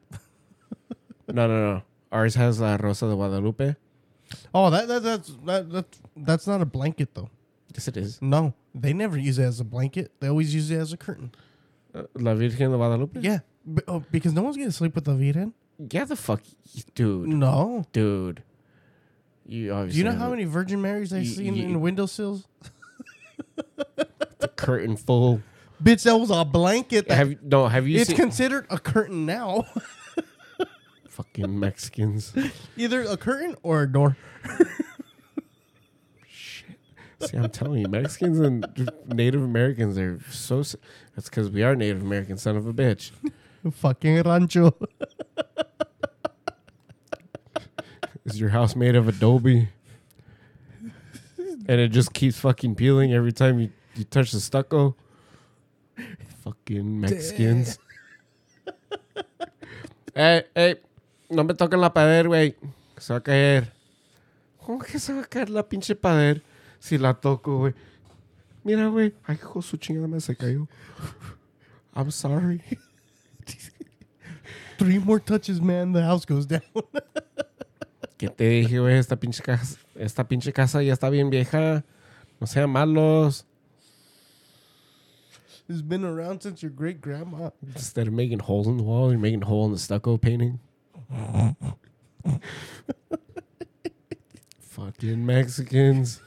No, 1.27 1.47
no, 1.47 1.73
no. 1.75 1.83
Ours 2.13 2.35
has 2.35 2.61
La 2.61 2.77
Rosa 2.77 3.07
de 3.09 3.15
Guadalupe. 3.15 3.77
Oh, 4.55 4.71
that, 4.71 4.89
that 4.89 5.03
that's 5.03 5.33
that, 5.47 5.71
that 5.71 5.87
that's 6.17 6.47
not 6.47 6.61
a 6.61 6.65
blanket 6.67 7.15
though. 7.15 7.29
Yes, 7.75 7.89
it 7.89 7.97
is. 7.97 8.21
No, 8.23 8.55
they 8.75 8.93
never 8.93 9.19
use 9.19 9.39
it 9.39 9.45
as 9.45 9.61
a 9.61 9.65
blanket. 9.65 10.13
They 10.21 10.29
always 10.29 10.55
use 10.55 10.71
it 10.71 10.77
as 10.79 10.93
a 10.93 10.97
curtain. 10.97 11.33
Uh, 11.95 12.03
La 12.15 12.35
Virgen 12.35 12.71
de 12.71 12.77
Guadalupe. 12.77 13.21
Yeah, 13.21 13.39
b- 13.73 13.83
oh, 13.89 14.05
because 14.11 14.33
no 14.33 14.43
one's 14.43 14.57
gonna 14.57 14.71
sleep 14.73 14.95
with 14.95 15.05
the 15.05 15.15
Virgen. 15.15 15.55
Yeah, 15.91 16.05
the 16.05 16.15
fuck, 16.17 16.43
dude, 16.95 17.29
No. 17.29 17.85
dude. 17.93 18.43
You 19.47 19.73
obviously. 19.73 20.03
Do 20.03 20.07
you 20.09 20.13
know 20.13 20.19
how 20.19 20.31
many 20.31 20.45
Virgin 20.45 20.81
Marys 20.81 21.13
I've 21.13 21.25
You- 21.25 21.35
seen 21.35 21.55
you- 21.57 21.65
in 21.67 21.81
windowsills? 21.81 22.47
the 23.57 24.07
the 24.39 24.49
curtain 24.49 24.97
full. 24.97 25.41
Bitch, 25.83 26.05
that 26.05 26.17
was 26.17 26.31
a 26.31 26.45
blanket. 26.45 27.09
That, 27.09 27.17
Have 27.17 27.43
no? 27.43 27.67
Have 27.69 27.87
you 27.89 27.99
it's 28.01 28.09
seen 28.09 28.17
considered 28.17 28.67
a 28.71 28.79
curtain 28.79 29.27
now. 29.27 29.65
fucking 31.15 31.59
Mexicans? 31.59 32.33
Either 32.77 33.03
a 33.03 33.17
curtain 33.17 33.55
or 33.63 33.83
a 33.83 33.91
door. 33.91 34.17
Shit. 36.27 36.77
See, 37.21 37.37
I'm 37.37 37.51
telling 37.51 37.81
you, 37.81 37.89
Mexicans 37.89 38.41
and 38.41 38.67
Native 39.07 39.43
Americans 39.43 39.97
are 39.97 40.21
so. 40.31 40.65
That's 41.15 41.29
because 41.29 41.51
we 41.51 41.63
are 41.63 41.77
Native 41.77 42.03
American, 42.03 42.37
son 42.37 42.57
of 42.57 42.67
a 42.67 42.73
bitch. 42.73 43.13
Fucking 43.73 44.23
rancho. 44.23 44.75
Is 48.25 48.41
your 48.41 48.51
house 48.51 48.75
made 48.75 48.97
of 48.97 49.07
adobe? 49.07 49.69
And 51.67 51.81
it 51.81 51.89
just 51.89 52.13
keeps 52.13 52.39
fucking 52.39 52.75
peeling 52.75 53.13
every 53.15 53.33
time 53.33 53.59
you, 53.59 53.71
you 53.95 54.05
touch 54.05 54.33
the 54.33 54.41
stucco. 54.41 54.97
Fucking 56.43 57.01
Mexicans. 57.01 57.79
hey, 60.15 60.45
hey, 60.55 60.77
no 61.35 61.45
me 61.45 61.55
toquen 61.55 61.81
la 61.81 61.93
pared, 61.93 62.27
güey. 62.27 62.57
Se 62.97 63.13
va 63.13 63.19
a 63.19 63.23
caer. 63.23 63.73
¿Cómo 64.59 64.79
que 64.79 64.99
se 64.99 65.13
va 65.13 65.23
a 65.23 65.25
caer 65.25 65.51
la 65.51 65.69
pinche 65.69 65.95
pared? 65.95 66.41
Si 66.79 66.99
la 66.99 67.15
toco, 67.15 67.59
güey. 67.59 67.75
Mira, 68.63 68.89
güey. 68.89 69.15
Ay, 69.25 69.37
hijo 69.37 69.61
su 69.61 69.77
chingada 69.77 70.09
me 70.09 70.21
se 70.21 70.37
cayó. 70.37 70.69
I'm 71.95 72.11
sorry. 72.11 72.63
Three 74.79 74.99
more 74.99 75.21
touches, 75.21 75.61
man. 75.61 75.93
The 75.93 76.03
house 76.03 76.25
goes 76.25 76.47
down. 76.47 76.63
¿Qué 78.19 78.29
te 78.29 78.49
dije, 78.49 78.79
güey? 78.79 78.99
Esta 78.99 79.17
pinche 79.17 79.43
casa, 79.43 79.79
esta 79.95 80.27
pinche 80.27 80.53
casa 80.53 80.83
ya 80.83 80.93
está 80.93 81.11
bien 81.11 81.31
vieja. 81.31 81.85
No 82.41 82.47
sean 82.47 82.71
malos. 82.71 83.45
it's 85.69 85.83
been 85.83 86.05
around 86.05 86.43
since 86.43 86.63
your 86.63 86.71
great 86.71 87.01
grandma. 87.01 87.51
Instead 87.75 88.07
of 88.07 88.13
making 88.13 88.41
holes 88.41 88.67
in 88.67 88.77
the 88.77 88.83
wall, 88.83 89.11
you're 89.11 89.19
making 89.19 89.43
a 89.43 89.47
hole 89.47 89.67
in 89.67 89.73
the 89.73 89.79
stucco 89.79 90.17
painting. 90.17 90.61
Fucking 94.61 95.25
Mexicans. 95.25 96.21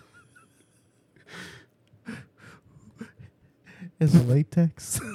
It's 3.99 4.13
latex. 4.13 4.99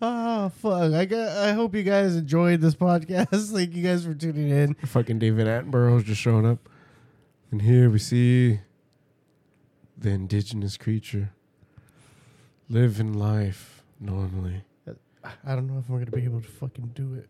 Ah, 0.00 0.50
fuck. 0.60 0.92
I 0.92 1.06
got 1.06 1.28
I 1.28 1.52
hope 1.52 1.74
you 1.74 1.82
guys 1.82 2.14
enjoyed 2.16 2.60
this 2.60 2.74
podcast. 2.74 3.50
Thank 3.54 3.74
you 3.74 3.82
guys 3.82 4.04
for 4.04 4.12
tuning 4.12 4.50
in. 4.50 4.74
Fucking 4.74 5.18
David 5.18 5.46
Attenborough's 5.46 6.04
just 6.04 6.20
showing 6.20 6.44
up. 6.44 6.68
And 7.50 7.62
here 7.62 7.88
we 7.88 7.98
see 7.98 8.60
the 9.96 10.10
indigenous 10.10 10.76
creature 10.76 11.30
living 12.68 13.14
life 13.14 13.82
normally. 13.98 14.64
I 15.24 15.54
don't 15.54 15.66
know 15.66 15.78
if 15.78 15.88
we're 15.88 15.98
gonna 15.98 16.10
be 16.10 16.24
able 16.24 16.40
to 16.40 16.48
fucking 16.48 16.92
do 16.94 17.14
it. 17.14 17.28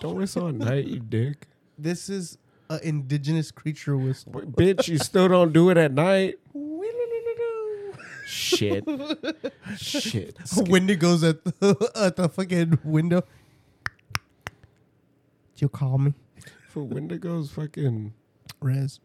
Don't 0.00 0.16
whistle 0.16 0.48
at 0.48 0.54
night, 0.54 0.86
you 0.86 1.00
dick. 1.00 1.48
This 1.78 2.08
is 2.08 2.38
an 2.68 2.80
indigenous 2.82 3.50
creature 3.50 3.96
whistle. 3.96 4.32
Bitch, 4.32 4.88
you 4.88 4.98
still 4.98 5.28
don't 5.28 5.52
do 5.52 5.70
it 5.70 5.76
at 5.76 5.92
night. 5.92 6.36
Shit. 8.26 8.84
Shit. 9.76 10.36
Wendigos 10.44 11.28
at 11.28 11.44
the 11.44 11.90
at 11.96 12.16
the 12.16 12.28
fucking 12.28 12.78
window. 12.84 13.22
Did 15.54 15.62
you 15.62 15.68
call 15.68 15.98
me? 15.98 16.14
For 16.68 16.82
Wendigos, 16.82 17.50
fucking. 17.50 18.12
Rez. 18.60 19.00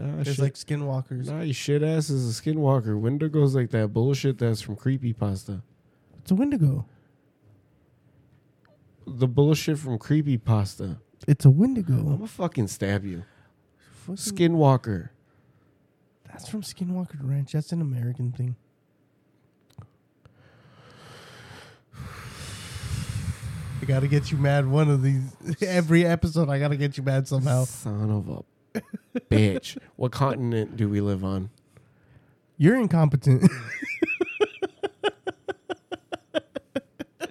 Nah, 0.00 0.20
It's 0.20 0.30
shit. 0.30 0.38
like 0.38 0.54
skinwalkers. 0.54 1.26
nah, 1.26 1.42
you 1.42 1.52
shit 1.52 1.82
ass 1.82 2.08
is 2.10 2.38
a 2.38 2.42
skinwalker. 2.42 2.98
Wendigo's 2.98 3.54
like 3.54 3.70
that 3.70 3.88
bullshit 3.92 4.38
that's 4.38 4.60
from 4.62 4.76
Creepypasta. 4.76 5.62
It's 6.20 6.30
a 6.30 6.34
Wendigo. 6.34 6.86
The 9.06 9.26
bullshit 9.28 9.78
from 9.78 9.98
Creepypasta. 9.98 10.98
It's 11.28 11.44
a 11.44 11.48
I'm 11.48 11.58
Wendigo. 11.58 12.02
gonna 12.02 12.26
fucking 12.26 12.68
stab 12.68 13.04
you. 13.04 13.24
Fucking- 14.06 14.16
Skinwalker. 14.16 15.10
That's 16.26 16.48
from 16.48 16.62
Skinwalker 16.62 17.18
Ranch. 17.20 17.52
That's 17.52 17.72
an 17.72 17.80
American 17.82 18.32
thing. 18.32 18.56
I 23.82 23.84
gotta 23.86 24.08
get 24.08 24.30
you 24.30 24.38
mad 24.38 24.66
one 24.66 24.88
of 24.90 25.02
these. 25.02 25.22
Every 25.62 26.06
episode, 26.06 26.48
I 26.48 26.58
gotta 26.58 26.76
get 26.76 26.96
you 26.96 27.02
mad 27.02 27.26
somehow. 27.28 27.64
Son 27.64 28.10
of 28.10 28.28
a 28.28 28.42
bitch. 29.30 29.76
What 29.96 30.12
continent 30.12 30.76
do 30.76 30.88
we 30.88 31.00
live 31.00 31.24
on? 31.24 31.50
You're 32.56 32.76
incompetent. 32.76 33.50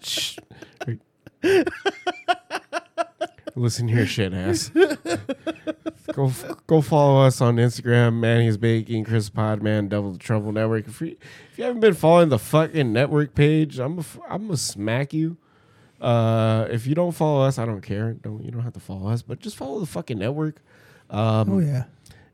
Shh. 0.02 0.38
Listen 3.56 3.88
here, 3.90 4.06
shit 4.06 4.34
ass. 4.34 4.72
go 6.14 6.32
go 6.66 6.82
follow 6.82 7.26
us 7.26 7.42
on 7.42 7.58
Instagram, 7.58 8.20
Manny's 8.20 8.58
Baking, 8.58 9.04
Chris 9.04 9.30
Podman, 9.30 9.90
Double 9.90 10.14
the 10.14 10.18
Trouble 10.18 10.52
Network. 10.52 10.88
If 10.88 11.02
you, 11.02 11.18
if 11.52 11.58
you 11.58 11.66
haven't 11.66 11.82
been 11.82 11.94
following 11.94 12.30
the 12.30 12.40
fucking 12.40 12.94
network 12.94 13.36
page, 13.36 13.78
I'm 13.80 14.00
a, 14.00 14.04
I'm 14.30 14.44
gonna 14.46 14.58
smack 14.58 15.14
you. 15.14 15.38
Uh, 16.00 16.68
if 16.72 16.88
you 16.88 16.96
don't 16.96 17.12
follow 17.12 17.42
us, 17.46 17.58
I 17.60 17.66
don't 17.66 17.82
care. 17.82 18.14
Don't 18.14 18.44
you 18.44 18.52
don't 18.52 18.64
have 18.64 18.74
to 18.74 18.80
follow 18.80 19.10
us, 19.10 19.22
but 19.22 19.40
just 19.40 19.58
follow 19.58 19.80
the 19.80 19.86
fucking 19.86 20.18
network. 20.20 20.62
Um, 21.10 21.52
oh 21.52 21.60
yeah. 21.60 21.86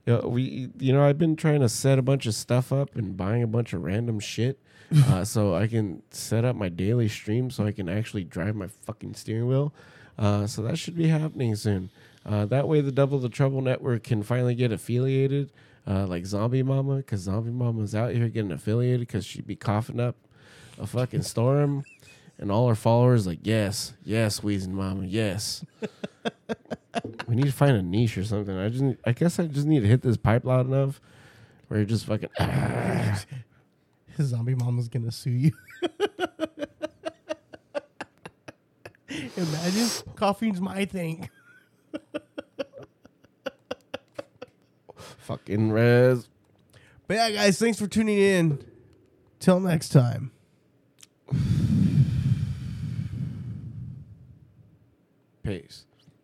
yeah, 0.06 0.20
we, 0.26 0.70
you 0.80 0.94
know, 0.94 1.04
I've 1.04 1.18
been 1.18 1.36
trying 1.36 1.62
to 1.62 1.70
set 1.70 1.98
a 1.98 2.02
bunch 2.02 2.26
of 2.26 2.36
stuff 2.36 2.72
up 2.72 2.96
and 2.96 3.16
buying 3.16 3.44
a 3.44 3.48
bunch 3.48 3.74
of 3.74 3.84
random 3.84 4.20
shit, 4.20 4.60
uh, 5.08 5.24
so 5.26 5.56
I 5.56 5.68
can 5.68 6.02
set 6.12 6.46
up 6.46 6.56
my 6.56 6.70
daily 6.70 7.08
stream 7.08 7.50
so 7.50 7.66
I 7.66 7.72
can 7.72 7.90
actually 7.90 8.24
drive 8.24 8.56
my 8.56 8.68
fucking 8.68 9.14
steering 9.16 9.48
wheel. 9.48 9.74
Uh, 10.18 10.48
so 10.48 10.62
that 10.62 10.78
should 10.78 10.96
be 10.96 11.08
happening 11.08 11.56
soon. 11.56 11.90
Uh, 12.26 12.46
that 12.46 12.68
way, 12.68 12.82
the 12.82 12.92
Double 12.92 13.20
the 13.20 13.30
Trouble 13.30 13.62
Network 13.62 14.04
can 14.04 14.24
finally 14.24 14.56
get 14.56 14.72
affiliated, 14.72 15.52
uh, 15.86 16.08
like 16.08 16.26
Zombie 16.26 16.64
Mama, 16.64 16.98
because 16.98 17.22
Zombie 17.22 17.52
Mama's 17.52 17.94
out 17.94 18.14
here 18.14 18.30
getting 18.30 18.52
affiliated 18.52 19.02
because 19.02 19.26
she'd 19.26 19.46
be 19.46 19.56
coughing 19.56 20.00
up 20.00 20.16
a 20.80 20.88
fucking 20.88 21.22
storm, 21.22 21.84
and 22.38 22.52
all 22.52 22.68
our 22.68 22.76
followers 22.76 23.26
like, 23.26 23.40
yes, 23.44 23.94
yes, 24.04 24.44
Wheezing 24.44 24.76
Mama, 24.76 25.06
yes. 25.06 25.66
we 27.28 27.36
need 27.36 27.46
to 27.46 27.52
find 27.52 27.78
a 27.78 27.82
niche 27.82 28.18
or 28.18 28.24
something. 28.24 28.58
I 28.58 28.70
just, 28.70 28.84
need, 28.84 28.98
I 29.06 29.12
guess 29.12 29.40
I 29.40 29.48
just 29.48 29.68
need 29.68 29.82
to 29.82 29.88
hit 29.88 30.02
this 30.02 30.18
pipe 30.18 30.46
loud 30.46 30.68
enough 30.68 31.00
where 31.68 31.80
you're 31.80 31.88
just 31.88 32.06
fucking. 32.06 32.30
His 34.18 34.28
zombie 34.28 34.56
mama's 34.56 34.88
gonna 34.88 35.12
sue 35.12 35.32
you. 35.32 35.52
Imagine 39.38 39.90
coughing's 40.16 40.62
my 40.62 40.86
thing. 40.86 41.30
fucking 45.18 45.72
res. 45.72 46.30
But 47.08 47.16
yeah, 47.16 47.32
guys, 47.32 47.60
thanks 47.60 47.78
for 47.78 47.88
tuning 47.88 48.18
in. 48.18 48.64
Till 49.40 49.60
next 49.60 49.90
time. 49.90 50.32
Peace. 55.46 55.85